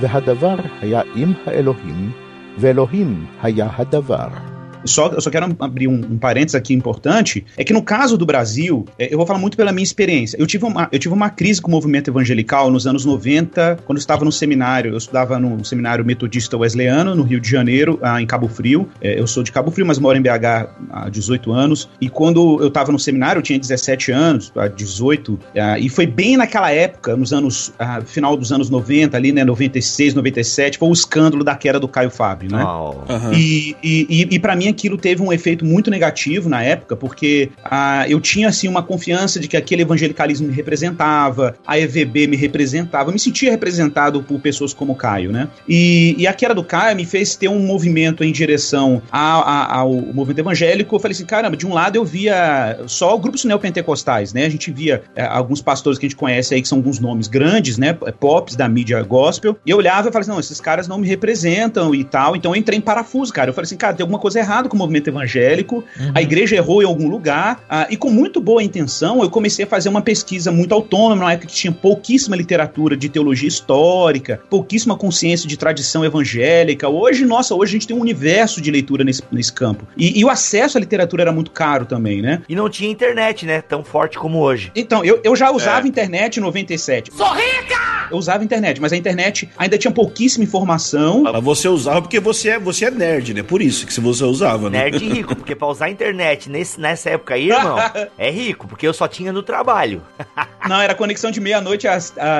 והדבר 0.00 0.56
היה 0.80 1.02
עם 1.14 1.32
האלוהים, 1.46 2.12
ואלוהים 2.58 3.26
היה 3.42 3.68
הדבר. 3.76 4.51
só, 4.85 5.07
eu 5.07 5.21
só 5.21 5.29
quero 5.29 5.55
abrir 5.59 5.87
um, 5.87 5.95
um 5.95 6.17
parênteses 6.17 6.55
aqui 6.55 6.73
importante, 6.73 7.45
é 7.57 7.63
que 7.63 7.73
no 7.73 7.81
caso 7.81 8.17
do 8.17 8.25
Brasil, 8.25 8.85
é, 8.97 9.13
eu 9.13 9.17
vou 9.17 9.25
falar 9.25 9.39
muito 9.39 9.57
pela 9.57 9.71
minha 9.71 9.83
experiência. 9.83 10.37
Eu 10.37 10.45
tive, 10.45 10.65
uma, 10.65 10.87
eu 10.91 10.99
tive 10.99 11.13
uma 11.13 11.29
crise 11.29 11.61
com 11.61 11.67
o 11.69 11.71
movimento 11.71 12.09
evangelical 12.09 12.69
nos 12.69 12.85
anos 12.87 13.05
90, 13.05 13.79
quando 13.85 13.97
eu 13.97 14.01
estava 14.01 14.25
no 14.25 14.31
seminário. 14.31 14.91
Eu 14.91 14.97
estudava 14.97 15.39
no 15.39 15.63
seminário 15.63 16.03
metodista 16.05 16.57
wesleyano, 16.57 17.15
no 17.15 17.23
Rio 17.23 17.39
de 17.39 17.49
Janeiro, 17.49 17.99
ah, 18.01 18.21
em 18.21 18.25
Cabo 18.25 18.47
Frio. 18.47 18.89
É, 19.01 19.19
eu 19.19 19.27
sou 19.27 19.43
de 19.43 19.51
Cabo 19.51 19.71
Frio, 19.71 19.85
mas 19.85 19.99
moro 19.99 20.17
em 20.17 20.21
BH 20.21 20.69
há 20.91 21.09
18 21.09 21.51
anos. 21.51 21.89
E 21.99 22.09
quando 22.09 22.61
eu 22.61 22.67
estava 22.67 22.91
no 22.91 22.99
seminário, 22.99 23.39
eu 23.39 23.43
tinha 23.43 23.59
17 23.59 24.11
anos, 24.11 24.51
ah, 24.55 24.67
18, 24.67 25.39
ah, 25.55 25.79
e 25.79 25.89
foi 25.89 26.05
bem 26.05 26.37
naquela 26.37 26.71
época, 26.71 27.15
nos 27.15 27.31
anos, 27.31 27.73
ah, 27.79 28.01
final 28.01 28.35
dos 28.35 28.51
anos 28.51 28.69
90, 28.69 29.15
ali, 29.15 29.31
né, 29.31 29.43
96, 29.43 30.13
97, 30.13 30.77
foi 30.77 30.89
o 30.89 30.93
escândalo 30.93 31.43
da 31.43 31.55
queda 31.55 31.79
do 31.79 31.87
Caio 31.87 32.09
Fábio, 32.09 32.51
né? 32.51 32.63
Oh. 32.63 32.95
Aham. 33.09 33.33
E, 33.33 33.75
e, 33.83 34.07
e, 34.09 34.35
e 34.35 34.39
para 34.39 34.55
mim 34.55 34.72
aquilo 34.73 34.97
teve 34.97 35.21
um 35.21 35.31
efeito 35.31 35.63
muito 35.65 35.89
negativo 35.89 36.49
na 36.49 36.61
época, 36.63 36.95
porque 36.95 37.49
ah, 37.63 38.05
eu 38.09 38.19
tinha 38.19 38.49
assim 38.49 38.67
uma 38.67 38.83
confiança 38.83 39.39
de 39.39 39.47
que 39.47 39.55
aquele 39.57 39.81
evangelicalismo 39.83 40.47
me 40.47 40.53
representava, 40.53 41.55
a 41.65 41.79
EVB 41.79 42.27
me 42.27 42.35
representava, 42.37 43.09
eu 43.09 43.13
me 43.13 43.19
sentia 43.19 43.49
representado 43.51 44.21
por 44.23 44.39
pessoas 44.39 44.73
como 44.73 44.93
o 44.93 44.95
Caio, 44.95 45.31
né? 45.31 45.47
E, 45.67 46.15
e 46.17 46.27
a 46.27 46.33
queda 46.33 46.53
do 46.53 46.63
Caio 46.63 46.95
me 46.95 47.05
fez 47.05 47.35
ter 47.35 47.47
um 47.47 47.59
movimento 47.59 48.23
em 48.23 48.31
direção 48.31 49.01
a- 49.11 49.19
a- 49.41 49.75
ao 49.77 49.93
movimento 49.93 50.39
evangélico. 50.39 50.95
Eu 50.95 50.99
falei 50.99 51.15
assim, 51.15 51.25
caramba, 51.25 51.55
de 51.57 51.65
um 51.65 51.73
lado 51.73 51.95
eu 51.95 52.05
via 52.05 52.79
só 52.87 53.15
grupos 53.17 53.43
neopentecostais, 53.45 54.33
né? 54.33 54.45
A 54.45 54.49
gente 54.49 54.71
via 54.71 55.03
eh, 55.15 55.23
alguns 55.25 55.61
pastores 55.61 55.97
que 55.99 56.05
a 56.05 56.09
gente 56.09 56.17
conhece 56.17 56.53
aí 56.53 56.61
que 56.61 56.67
são 56.67 56.77
alguns 56.79 56.99
nomes 56.99 57.27
grandes, 57.27 57.77
né? 57.77 57.93
Pops 57.93 58.55
da 58.55 58.67
mídia 58.67 59.01
gospel. 59.03 59.57
E 59.65 59.69
eu 59.71 59.77
olhava 59.77 60.09
e 60.09 60.11
falava 60.11 60.19
assim, 60.19 60.31
não, 60.31 60.39
esses 60.39 60.59
caras 60.59 60.87
não 60.87 60.97
me 60.97 61.07
representam 61.07 61.93
e 61.95 62.03
tal. 62.03 62.35
Então 62.35 62.51
eu 62.51 62.55
entrei 62.55 62.77
em 62.77 62.81
parafuso, 62.81 63.31
cara. 63.33 63.49
Eu 63.49 63.53
falei 63.53 63.65
assim, 63.65 63.77
cara, 63.77 63.93
tem 63.95 64.03
alguma 64.03 64.19
coisa 64.19 64.39
errada 64.39 64.62
com 64.69 64.75
o 64.75 64.79
movimento 64.79 65.07
evangélico. 65.07 65.83
A 66.13 66.21
igreja 66.21 66.55
errou 66.55 66.81
em 66.81 66.85
algum 66.85 67.07
lugar. 67.07 67.63
ah, 67.69 67.87
e 67.89 67.97
com 67.97 68.09
muito 68.09 68.39
boa 68.41 68.63
intenção, 68.63 69.21
eu 69.21 69.29
comecei 69.29 69.65
a 69.65 69.67
fazer 69.67 69.89
uma 69.89 70.01
pesquisa 70.01 70.51
muito 70.51 70.73
autônoma, 70.73 71.15
numa 71.15 71.33
época 71.33 71.47
que 71.47 71.53
tinha 71.53 71.71
pouquíssima 71.71 72.35
literatura 72.35 72.95
de 72.95 73.09
teologia 73.09 73.47
histórica, 73.47 74.41
pouquíssima 74.49 74.95
consciência 74.97 75.47
de 75.47 75.57
tradição 75.57 76.03
evangélica. 76.03 76.87
Hoje, 76.89 77.25
nossa, 77.25 77.55
hoje 77.55 77.71
a 77.71 77.73
gente 77.73 77.87
tem 77.87 77.95
um 77.97 78.01
universo 78.01 78.61
de 78.61 78.71
leitura 78.71 79.03
nesse, 79.03 79.21
nesse 79.31 79.51
campo. 79.51 79.87
E, 79.97 80.19
e 80.19 80.25
o 80.25 80.29
acesso 80.29 80.77
à 80.77 80.79
literatura 80.79 81.23
era 81.23 81.31
muito 81.31 81.51
caro 81.51 81.85
também, 81.85 82.21
né? 82.21 82.41
E 82.47 82.55
não 82.55 82.69
tinha 82.69 82.89
internet, 82.89 83.45
né? 83.45 83.61
Tão 83.61 83.83
forte 83.83 84.17
como 84.17 84.39
hoje. 84.39 84.71
Então, 84.75 85.03
eu, 85.03 85.19
eu 85.23 85.35
já 85.35 85.51
usava 85.51 85.87
internet 85.87 86.37
em 86.37 86.41
97. 86.41 87.11
Sou 87.15 87.33
rica! 87.33 87.83
Eu 88.11 88.17
usava 88.17 88.43
internet, 88.43 88.79
mas 88.79 88.93
a 88.93 88.97
internet 88.97 89.49
ainda 89.57 89.77
tinha 89.77 89.91
pouquíssima 89.91 90.43
informação. 90.43 91.23
Mas 91.23 91.43
você 91.43 91.67
usava 91.67 92.01
porque 92.01 92.19
você 92.19 92.49
é, 92.49 92.59
você 92.59 92.85
é 92.85 92.91
nerd, 92.91 93.33
né? 93.33 93.43
Por 93.43 93.61
isso 93.61 93.87
que 93.87 93.93
você 93.99 94.23
usava, 94.23 94.52
né? 94.69 94.83
Nerd 94.83 95.07
rico, 95.07 95.35
porque 95.35 95.55
pra 95.55 95.67
usar 95.67 95.85
a 95.85 95.89
internet 95.89 96.49
nesse, 96.49 96.79
nessa 96.79 97.11
época 97.11 97.35
aí, 97.35 97.49
irmão, 97.49 97.77
é 98.17 98.29
rico, 98.29 98.67
porque 98.67 98.87
eu 98.87 98.93
só 98.93 99.07
tinha 99.07 99.31
no 99.31 99.43
trabalho. 99.43 100.01
Não, 100.67 100.79
era 100.79 100.95
conexão 100.95 101.29
de 101.29 101.41
meia-noite 101.41 101.87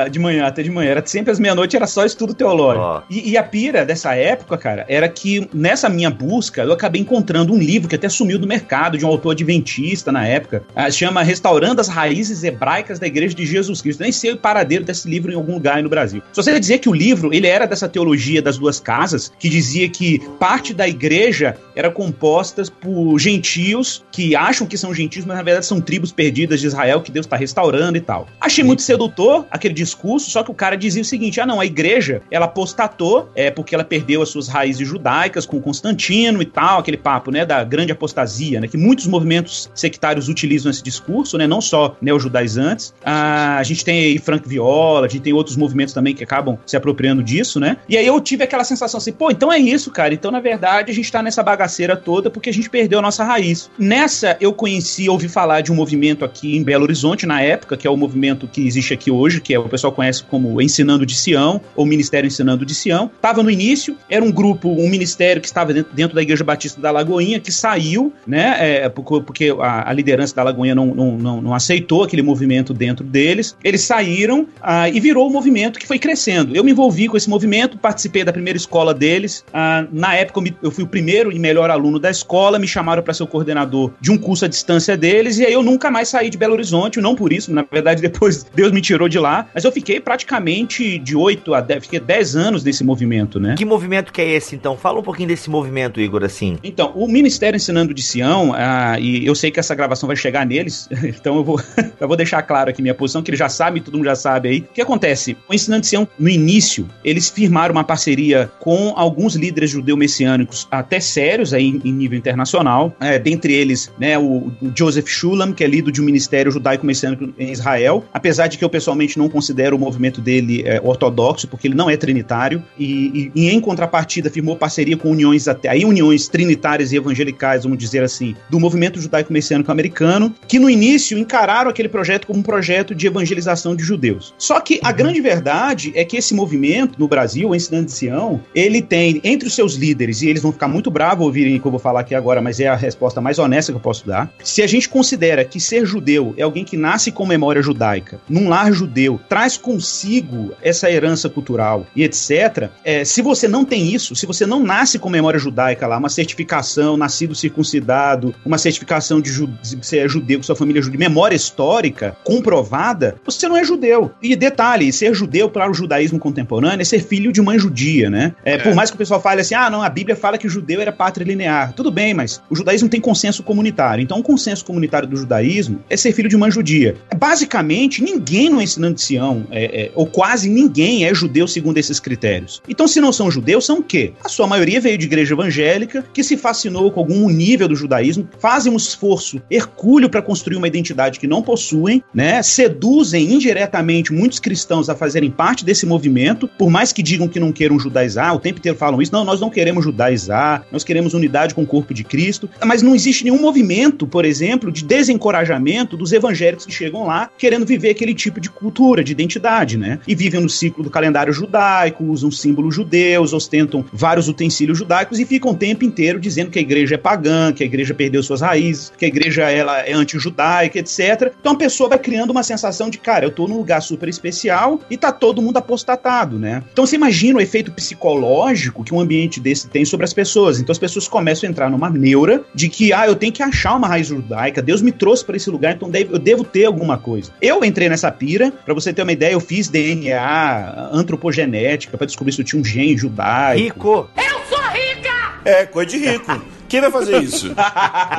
de 0.10 0.20
manhã 0.20 0.46
até 0.46 0.64
de 0.64 0.72
manhã. 0.72 0.92
Era 0.92 1.06
sempre 1.06 1.32
às 1.32 1.40
meia-noite, 1.40 1.76
era 1.76 1.88
só 1.88 2.06
estudo 2.06 2.34
teológico. 2.34 2.86
Ó. 2.86 3.02
E, 3.10 3.32
e 3.32 3.38
a 3.38 3.44
pira 3.44 3.86
dessa 3.86 4.16
época, 4.16 4.58
cara, 4.58 4.86
era 4.88 5.10
que 5.10 5.50
nessa 5.54 5.90
minha 5.90 6.10
busca 6.10 6.64
eu 6.64 6.72
acabei 6.72 7.02
encontrando 7.02 7.54
um 7.54 7.58
livro 7.58 7.90
que 7.90 7.96
até 7.96 8.08
sumiu 8.08 8.40
do 8.40 8.48
mercado, 8.48 8.98
de 8.98 9.06
um 9.06 9.10
autor 9.10 9.32
adventista 9.32 10.12
na 10.12 10.26
época. 10.26 10.64
ah, 10.76 10.90
chama 10.90 11.22
Restaurando 11.22 11.82
as 11.82 11.88
Raízes 11.88 12.44
Hebraicas 12.44 13.00
da 13.00 13.08
Igreja 13.08 13.36
de 13.36 13.46
Jesus 13.46 13.82
Cristo. 13.82 14.02
Nem 14.02 14.12
sei 14.12 14.32
o 14.32 14.38
paradeiro 14.38 14.86
desse 14.86 15.10
livro 15.10 15.32
em 15.32 15.36
algum 15.36 15.56
lugar 15.56 15.78
aí 15.78 15.84
no 15.84 15.90
Brasil. 15.90 16.22
Só 16.32 16.42
sei 16.42 16.60
dizer 16.60 16.80
que 16.80 16.90
o 16.90 16.94
livro, 16.94 17.34
ele 17.34 17.48
era 17.48 17.66
dessa 17.66 17.90
teologia 17.90 18.42
das 18.42 18.58
duas 18.58 18.80
casas, 18.80 19.32
que 19.38 19.50
dizia 19.50 19.90
que 19.90 20.20
parte 20.40 20.74
da 20.74 20.88
igreja 20.88 21.58
era 21.76 21.92
composta 21.94 22.64
por 22.82 23.18
gentios 23.18 24.04
que 24.12 24.36
acham 24.36 24.68
que 24.68 24.78
são 24.78 24.94
gentios, 24.94 25.26
mas 25.26 25.38
na 25.38 25.44
verdade 25.44 25.66
são 25.66 25.80
tribos 25.80 26.12
perdidas 26.12 26.60
de 26.60 26.68
Israel 26.68 27.02
que 27.02 27.12
Deus 27.12 27.26
está 27.26 27.38
restaurando 27.38 27.98
e 27.98 28.02
tal. 28.02 28.28
Achei 28.42 28.64
muito 28.64 28.82
sedutor 28.82 29.46
aquele 29.50 29.74
discurso, 29.74 30.30
só 30.30 30.44
que 30.44 30.52
o 30.52 30.54
cara 30.54 30.76
dizia 30.76 31.02
o 31.02 31.06
seguinte: 31.06 31.40
ah, 31.40 31.46
não, 31.46 31.60
a 31.60 31.66
igreja 31.66 32.22
ela 32.30 32.46
apostatou 32.46 33.30
é 33.36 33.50
porque 33.50 33.74
ela 33.74 33.84
perdeu 33.84 34.22
as 34.22 34.30
suas 34.30 34.48
raízes 34.48 34.88
judaicas 34.88 35.46
com 35.46 35.62
Constantino 35.62 36.42
e 36.42 36.46
tal, 36.46 36.80
aquele 36.80 36.98
papo, 36.98 37.32
né, 37.32 37.46
da 37.46 37.64
grande 37.64 37.92
apostasia, 37.92 38.60
né, 38.60 38.68
que 38.68 38.78
muitos 38.78 39.08
movimentos 39.08 39.70
sectários 39.74 40.28
utilizam 40.28 40.70
esse 40.70 40.84
discurso, 40.84 41.38
né, 41.38 41.48
não 41.48 41.62
só 41.62 41.96
neojudaizantes. 42.02 42.94
Ah, 43.06 43.58
a 43.58 43.64
gente 43.64 43.86
tem 43.86 44.00
aí 44.00 44.18
Frank 44.18 44.48
Viola, 44.48 45.06
a 45.06 45.10
gente 45.10 45.22
tem 45.22 45.34
outros 45.34 45.54
outros 45.54 45.58
movimentos 45.58 45.94
também 45.94 46.16
que 46.16 46.24
acabam 46.24 46.58
se 46.66 46.76
apropriando 46.76 47.24
disso, 47.24 47.60
né? 47.60 47.78
E 47.88 47.98
aí 47.98 48.06
eu 48.06 48.20
tive 48.20 48.44
aquela 48.44 48.64
sensação 48.64 48.98
assim, 48.98 49.12
pô, 49.12 49.30
então 49.30 49.52
é 49.52 49.60
isso, 49.60 49.92
cara. 49.92 50.14
Então, 50.14 50.32
na 50.32 50.40
verdade, 50.40 50.92
a 50.92 50.94
gente 50.94 51.12
tá 51.12 51.22
nessa 51.22 51.44
bagaceira 51.44 51.83
toda 51.96 52.30
porque 52.30 52.50
a 52.50 52.54
gente 52.54 52.70
perdeu 52.70 53.00
a 53.00 53.02
nossa 53.02 53.24
raiz. 53.24 53.70
Nessa, 53.78 54.38
eu 54.40 54.54
conheci, 54.54 55.10
ouvi 55.10 55.28
falar 55.28 55.62
de 55.62 55.72
um 55.72 55.76
movimento 55.76 56.26
aqui 56.26 56.56
em 56.56 56.64
Belo 56.64 56.84
Horizonte 56.84 57.26
na 57.26 57.42
época, 57.42 57.78
que 57.78 57.88
é 57.88 57.90
o 57.90 57.98
movimento 57.98 58.48
que 58.48 58.66
existe 58.66 58.94
aqui 58.94 59.12
hoje, 59.12 59.42
que 59.42 59.54
é 59.54 59.60
o 59.60 59.70
pessoal 59.70 59.94
conhece 59.94 60.24
como 60.24 60.62
Ensinando 60.62 61.06
de 61.06 61.16
Sião, 61.16 61.62
ou 61.76 61.86
Ministério 61.86 62.28
Ensinando 62.28 62.66
de 62.66 62.74
Sião. 62.74 63.10
Tava 63.22 63.44
no 63.44 63.50
início, 63.50 63.98
era 64.10 64.24
um 64.24 64.32
grupo, 64.32 64.70
um 64.70 64.90
ministério 64.90 65.42
que 65.42 65.48
estava 65.48 65.74
dentro, 65.74 65.94
dentro 65.94 66.16
da 66.16 66.22
Igreja 66.22 66.44
Batista 66.44 66.80
da 66.80 66.92
Lagoinha, 66.92 67.40
que 67.40 67.52
saiu, 67.52 68.14
né? 68.26 68.56
É, 68.60 68.90
porque 68.90 69.56
a, 69.60 69.90
a, 69.90 69.94
liderança 69.94 70.36
da 70.36 70.44
Lagoinha 70.44 70.76
não, 70.76 70.88
não, 70.88 71.18
não, 71.18 71.42
não, 71.42 71.54
aceitou 71.54 72.04
aquele 72.04 72.22
movimento 72.22 72.74
dentro 72.74 73.06
deles. 73.06 73.56
Eles 73.64 73.82
saíram 73.82 74.48
ah, 74.62 74.90
e 74.90 75.00
virou 75.00 75.28
um 75.28 75.32
movimento 75.32 75.80
que 75.80 75.88
foi 75.88 76.00
crescendo. 76.00 76.56
Eu 76.56 76.64
me 76.64 76.72
envolvi 76.72 77.08
com 77.08 77.18
esse 77.18 77.30
movimento, 77.30 77.78
participei 77.78 78.24
da 78.24 78.34
primeira 78.34 78.58
escola 78.58 78.94
deles. 78.94 79.44
Ah, 79.54 79.86
na 79.92 80.16
época, 80.16 80.40
eu, 80.40 80.44
me, 80.44 80.58
eu 80.62 80.72
fui 80.72 80.84
o 80.84 80.88
primeiro 80.88 81.32
e 81.32 81.40
melhor 81.40 81.70
aluno 81.74 82.00
da 82.00 82.10
escola, 82.10 82.60
me 82.60 82.68
chamaram 82.68 83.04
para 83.04 83.14
ser 83.14 83.24
o 83.24 83.28
coordenador 83.28 83.92
de 84.00 84.12
um 84.12 84.18
curso 84.18 84.46
à 84.46 84.48
distância 84.48 84.96
deles, 84.96 85.38
e 85.40 85.46
aí 85.46 85.54
eu 85.54 85.64
nunca 85.64 85.92
mais 85.92 86.10
saí 86.10 86.30
de 86.30 86.38
Belo 86.38 86.54
Horizonte, 86.54 87.02
não 87.02 87.16
por 87.16 87.34
isso, 87.34 87.52
na 87.54 87.66
verdade, 87.70 88.02
depois 88.04 88.46
Deus 88.56 88.72
me 88.72 88.82
tirou 88.82 89.10
de 89.10 89.20
lá, 89.20 89.48
mas 89.54 89.64
eu 89.64 89.72
fiquei 89.72 90.00
praticamente 90.00 90.98
de 91.00 91.16
8 91.16 91.54
a 91.54 91.62
10, 91.62 91.84
fiquei 91.84 92.00
10 92.00 92.36
anos 92.36 92.64
nesse 92.64 92.84
movimento, 92.84 93.40
né? 93.40 93.56
Que 93.58 93.66
movimento 93.66 94.12
que 94.12 94.22
é 94.22 94.30
esse, 94.30 94.56
então? 94.56 94.78
Fala 94.78 95.00
um 95.00 95.04
pouquinho 95.04 95.28
desse 95.28 95.50
movimento, 95.50 96.00
Igor, 96.00 96.24
assim. 96.24 96.58
Então, 96.64 96.92
o 96.96 97.08
Ministério 97.08 97.58
Ensinando 97.58 97.94
de 97.94 98.02
Sião, 98.02 98.54
ah, 98.56 99.00
e 99.00 99.26
eu 99.26 99.36
sei 99.36 99.52
que 99.52 99.60
essa 99.60 99.76
gravação 99.76 100.08
vai 100.08 100.16
chegar 100.16 100.46
neles, 100.46 100.88
então 101.04 101.36
eu 101.36 101.44
vou, 101.44 101.60
eu 102.00 102.08
vou 102.08 102.18
deixar 102.18 102.42
claro 102.44 102.70
aqui 102.70 102.82
minha 102.82 102.94
posição, 102.94 103.22
que 103.22 103.30
eles 103.30 103.40
já 103.40 103.50
sabem, 103.50 103.82
todo 103.82 103.98
mundo 103.98 104.06
já 104.06 104.16
sabe 104.16 104.50
aí. 104.50 104.60
O 104.60 104.74
que 104.74 104.82
acontece? 104.82 105.36
O 105.50 105.54
Ensinando 105.54 105.82
de 105.82 105.88
Sião, 105.88 106.08
no 106.18 106.30
início, 106.30 106.88
eles 107.04 107.30
firmaram 107.30 107.74
uma 107.74 107.84
parceria 107.84 108.52
com 108.60 108.94
alguns 108.96 109.36
líderes 109.36 109.70
judeu-messiânicos 109.72 110.68
até 110.70 111.00
sérios 111.00 111.54
aí 111.54 111.63
em, 111.64 111.92
nível 111.92 112.18
internacional, 112.18 112.96
é, 113.00 113.18
dentre 113.20 113.54
eles, 113.54 113.92
né, 114.00 114.18
o, 114.18 114.52
o 114.62 114.72
Joseph 114.76 115.08
Shulam, 115.08 115.54
que 115.54 115.64
é 115.64 115.68
líder 115.68 115.92
de 115.92 116.02
um 116.02 116.06
ministério 116.06 116.52
judaico-messiânico 116.52 117.34
em 117.38 117.52
Israel, 117.52 118.06
apesar 118.14 118.48
de 118.48 118.58
que 118.58 118.64
eu 118.64 118.70
pessoalmente 118.70 119.18
não 119.18 119.30
considero 119.30 119.76
o 119.76 119.80
movimento 119.80 120.22
dele 120.22 120.64
é, 120.66 120.82
ortodoxo, 120.84 121.48
porque 121.48 121.68
ele 121.68 121.76
não 121.76 121.90
é 121.90 121.98
trinitário, 121.98 122.64
e, 122.78 123.32
e, 123.36 123.42
e, 123.44 123.50
em 123.50 123.60
contrapartida 123.60 124.30
firmou 124.30 124.56
parceria 124.56 124.98
com 124.98 125.12
uniões 125.12 125.48
até 125.48 125.70
aí 125.70 125.86
uniões 125.86 126.28
trinitárias 126.28 126.92
e 126.92 126.98
evangelicais, 126.98 127.64
vamos 127.64 127.78
dizer 127.78 128.04
assim, 128.04 128.36
do 128.50 128.60
movimento 128.60 129.00
judaico-messiânico 129.00 129.72
americano, 129.72 130.34
que 130.48 130.60
no 130.60 130.70
início 130.70 131.18
encararam 131.18 131.70
aquele 131.70 131.90
projeto 131.90 132.28
como 132.28 132.40
um 132.40 132.44
projeto 132.44 132.96
de 132.96 133.08
evangelização 133.08 133.76
de 133.76 133.84
judeus. 133.84 134.34
Só 134.38 134.60
que 134.60 134.80
a 134.84 134.92
grande 134.92 135.22
verdade 135.22 135.92
é 135.96 136.04
que 136.04 136.18
esse 136.18 136.34
movimento 136.34 137.00
no 137.00 137.08
Brasil, 137.08 137.50
o 137.50 137.56
Ensinando 137.56 137.86
de 137.86 137.92
Sião, 137.92 138.42
ele 138.54 138.82
tem 138.82 139.22
entre 139.24 139.48
os 139.48 139.56
seus 139.56 139.76
líderes, 139.76 140.22
e 140.22 140.30
eles 140.30 140.42
vão 140.42 140.52
ficar 140.52 140.68
muito 140.68 140.92
bravos 140.92 141.26
ouvirem 141.26 141.53
o 141.58 141.62
que 141.62 141.68
eu 141.68 141.72
vou 141.72 141.80
falar 141.80 142.02
aqui 142.02 142.16
agora, 142.16 142.42
mas 142.42 142.60
é 142.60 142.68
a 142.68 142.76
resposta 142.76 143.22
mais 143.22 143.40
honesta 143.40 143.72
que 143.72 143.78
eu 143.78 143.82
posso 143.82 144.06
dar. 144.06 144.32
Se 144.44 144.62
a 144.62 144.68
gente 144.68 144.90
considera 144.90 145.44
que 145.46 145.60
ser 145.60 145.86
judeu 145.86 146.34
é 146.38 146.44
alguém 146.44 146.64
que 146.64 146.78
nasce 146.78 147.12
com 147.12 147.26
memória 147.26 147.62
judaica, 147.62 148.20
num 148.30 148.50
lar 148.50 148.72
judeu, 148.72 149.20
traz 149.30 149.58
consigo 149.58 150.54
essa 150.62 150.90
herança 150.92 151.30
cultural 151.30 151.86
e 151.96 152.04
etc., 152.04 152.70
é, 152.84 153.04
se 153.06 153.22
você 153.22 153.48
não 153.48 153.66
tem 153.66 153.94
isso, 153.94 154.16
se 154.16 154.26
você 154.26 154.46
não 154.46 154.62
nasce 154.62 155.00
com 155.00 155.10
memória 155.10 155.40
judaica 155.40 155.88
lá, 155.88 155.98
uma 155.98 156.10
certificação, 156.10 156.98
nascido 156.98 157.36
circuncidado, 157.36 158.34
uma 158.46 158.58
certificação 158.58 159.22
de 159.22 159.30
ju 159.30 159.50
você 159.82 160.00
é 160.00 160.08
judeu, 160.08 160.40
que 160.40 160.46
sua 160.46 160.56
família 160.56 160.80
é 160.80 160.84
judeu, 160.84 161.00
memória 161.00 161.36
histórica 161.36 162.16
comprovada, 162.24 163.16
você 163.26 163.48
não 163.48 163.58
é 163.58 163.64
judeu. 163.64 164.12
E 164.22 164.36
detalhe, 164.36 164.92
ser 164.92 165.14
judeu 165.14 165.50
para 165.50 165.70
o 165.70 165.74
judaísmo 165.74 166.20
contemporâneo 166.20 166.82
é 166.82 166.86
ser 166.86 167.00
filho 167.00 167.32
de 167.32 167.42
mãe 167.42 167.58
judia, 167.60 168.10
né? 168.10 168.34
É, 168.44 168.54
é. 168.54 168.58
Por 168.58 168.74
mais 168.74 168.90
que 168.90 168.96
o 168.96 168.98
pessoal 168.98 169.22
fale 169.22 169.42
assim, 169.42 169.56
ah, 169.56 169.70
não, 169.70 169.82
a 169.82 169.90
Bíblia 169.90 170.16
fala 170.16 170.38
que 170.38 170.48
o 170.48 170.50
judeu 170.50 170.82
era 170.82 170.92
pátria 170.92 171.26
linear. 171.26 171.43
Tudo 171.76 171.92
bem, 171.92 172.14
mas 172.14 172.42
o 172.50 172.56
judaísmo 172.56 172.90
tem 172.90 173.02
consenso 173.02 173.44
comunitário. 173.44 174.02
Então, 174.02 174.20
o 174.20 174.24
consenso 174.24 174.66
comunitário 174.66 175.08
do 175.08 175.16
judaísmo 175.16 175.82
é 175.90 175.98
ser 175.98 176.14
filho 176.14 176.30
de 176.30 176.38
mãe 176.38 176.52
judia. 176.52 176.96
Basicamente, 177.18 178.04
ninguém 178.04 178.50
no 178.50 178.62
ensinando 178.62 178.96
de 178.96 179.02
Sião, 179.02 179.46
é, 179.52 179.84
é, 179.84 179.92
ou 179.96 180.06
quase 180.06 180.50
ninguém 180.50 181.06
é 181.06 181.14
judeu 181.14 181.48
segundo 181.48 181.78
esses 181.78 182.00
critérios. 182.00 182.62
Então, 182.68 182.88
se 182.88 183.02
não 183.02 183.12
são 183.12 183.30
judeus, 183.30 183.66
são 183.66 183.80
o 183.80 183.84
quê? 183.84 184.14
A 184.24 184.30
sua 184.30 184.48
maioria 184.48 184.80
veio 184.80 184.98
de 184.98 185.06
igreja 185.06 185.34
evangélica, 185.34 186.06
que 186.14 186.24
se 186.24 186.38
fascinou 186.38 186.92
com 186.92 187.00
algum 187.00 187.30
nível 187.30 187.68
do 187.68 187.76
judaísmo, 187.76 188.28
fazem 188.40 188.72
um 188.72 188.78
esforço 188.78 189.42
hercúleo 189.50 190.10
para 190.10 190.22
construir 190.22 190.58
uma 190.58 190.68
identidade 190.68 191.20
que 191.20 191.28
não 191.28 191.42
possuem, 191.42 192.04
né? 192.14 192.42
Seduzem 192.42 193.34
indiretamente 193.34 194.14
muitos 194.14 194.40
cristãos 194.40 194.90
a 194.90 194.96
fazerem 194.96 195.30
parte 195.30 195.66
desse 195.66 195.86
movimento, 195.86 196.48
por 196.58 196.70
mais 196.70 196.92
que 196.92 197.04
digam 197.04 197.28
que 197.28 197.40
não 197.40 197.52
queiram 197.52 197.80
judaizar, 197.80 198.36
o 198.36 198.40
tempo 198.40 198.60
inteiro 198.60 198.78
falam 198.78 199.02
isso, 199.02 199.12
não, 199.12 199.24
nós 199.24 199.42
não 199.42 199.50
queremos 199.50 199.84
judaizar, 199.84 200.66
nós 200.72 200.84
queremos 200.84 201.14
unidade 201.14 201.33
com 201.54 201.64
o 201.64 201.68
corpo 201.68 201.94
de 201.94 202.04
Cristo, 202.04 202.50
mas 202.64 202.82
não 202.82 202.96
existe 202.96 203.24
nenhum 203.24 203.42
movimento, 203.42 204.06
por 204.06 204.26
exemplo, 204.26 204.72
de 204.72 204.84
desencorajamento 204.84 205.98
dos 205.98 206.12
evangélicos 206.12 206.66
que 206.66 206.72
chegam 206.72 207.06
lá 207.06 207.30
querendo 207.38 207.66
viver 207.66 207.90
aquele 207.90 208.14
tipo 208.14 208.40
de 208.40 208.50
cultura, 208.50 209.04
de 209.04 209.12
identidade, 209.12 209.78
né? 209.78 210.00
E 210.08 210.16
vivem 210.16 210.42
no 210.42 210.50
ciclo 210.50 210.84
do 210.84 210.90
calendário 210.90 211.34
judaico, 211.34 212.04
usam 212.04 212.32
símbolos 212.32 212.76
judeus, 212.76 213.34
ostentam 213.34 213.84
vários 213.92 214.28
utensílios 214.28 214.78
judaicos 214.78 215.20
e 215.20 215.26
ficam 215.26 215.52
o 215.52 215.56
tempo 215.56 215.84
inteiro 215.84 216.20
dizendo 216.20 216.52
que 216.52 216.60
a 216.60 216.62
igreja 216.62 216.96
é 216.96 216.98
pagã, 216.98 217.52
que 217.52 217.64
a 217.64 217.66
igreja 217.66 217.94
perdeu 217.94 218.22
suas 218.24 218.42
raízes, 218.42 218.92
que 218.98 219.06
a 219.06 219.08
igreja 219.08 219.50
ela 219.50 219.80
é 219.80 219.94
anti-judaica, 219.94 220.80
etc. 220.80 221.34
Então 221.40 221.54
a 221.54 221.58
pessoa 221.58 221.90
vai 221.90 222.00
criando 222.00 222.32
uma 222.32 222.44
sensação 222.44 222.90
de, 222.90 222.98
cara, 222.98 223.26
eu 223.26 223.32
tô 223.32 223.48
num 223.48 223.58
lugar 223.58 223.82
super 223.82 224.08
especial 224.08 224.80
e 224.90 224.98
tá 224.98 225.12
todo 225.12 225.42
mundo 225.42 225.58
apostatado, 225.58 226.38
né? 226.38 226.64
Então 226.72 226.86
você 226.86 226.96
imagina 226.96 227.40
o 227.40 227.42
efeito 227.42 227.72
psicológico 227.72 228.84
que 228.84 228.94
um 228.94 229.00
ambiente 229.00 229.40
desse 229.40 229.68
tem 229.68 229.86
sobre 229.86 230.04
as 230.06 230.14
pessoas. 230.14 230.60
Então 230.60 230.72
as 230.72 230.80
pessoas 230.80 231.08
começam 231.08 231.23
a 231.23 231.47
entrar 231.47 231.71
numa 231.71 231.91
neura 231.91 232.43
de 232.55 232.69
que, 232.69 232.93
ah, 232.93 233.07
eu 233.07 233.15
tenho 233.15 233.33
que 233.33 233.43
achar 233.43 233.77
uma 233.77 233.87
raiz 233.87 234.07
judaica, 234.07 234.61
Deus 234.63 234.83
me 234.83 234.91
trouxe 234.91 235.25
para 235.25 235.37
esse 235.37 235.51
lugar, 235.51 235.75
então 235.75 235.91
eu 235.93 236.19
devo 236.19 236.45
ter 236.45 236.65
alguma 236.65 236.99
coisa. 236.99 237.31
Eu 237.41 237.65
entrei 237.65 237.89
nessa 237.89 238.11
pira, 238.11 238.51
para 238.65 238.75
você 238.75 238.93
ter 238.93 239.03
uma 239.03 239.13
ideia, 239.13 239.33
eu 239.33 239.41
fiz 239.41 239.69
DNA, 239.69 240.91
antropogenética, 240.93 241.97
para 241.97 242.07
descobrir 242.07 242.33
se 242.33 242.41
eu 242.41 242.45
tinha 242.45 242.61
um 242.61 242.65
gene 242.65 242.97
judaico. 242.97 243.63
Rico! 243.63 244.11
Eu 244.17 244.41
sou 244.49 244.65
rica! 244.71 245.41
É, 245.45 245.67
coisa 245.67 245.91
de 245.91 245.99
rico. 245.99 246.43
Quem 246.69 246.81
vai 246.81 246.91
fazer 246.91 247.23
isso? 247.23 247.55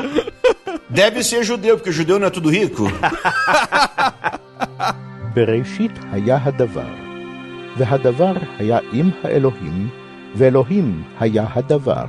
Deve 0.89 1.23
ser 1.23 1.43
judeu, 1.43 1.77
porque 1.77 1.91
judeu 1.91 2.17
não 2.17 2.27
é 2.27 2.29
tudo 2.29 2.49
rico. 2.49 2.85
בראשית 5.33 5.91
היה 6.11 6.37
הדבר, 6.43 6.93
והדבר 7.77 8.33
היה 8.57 8.79
עם 8.91 9.09
האלוהים, 9.23 9.89
ואלוהים 10.35 11.03
היה 11.19 11.45
הדבר. 11.53 12.05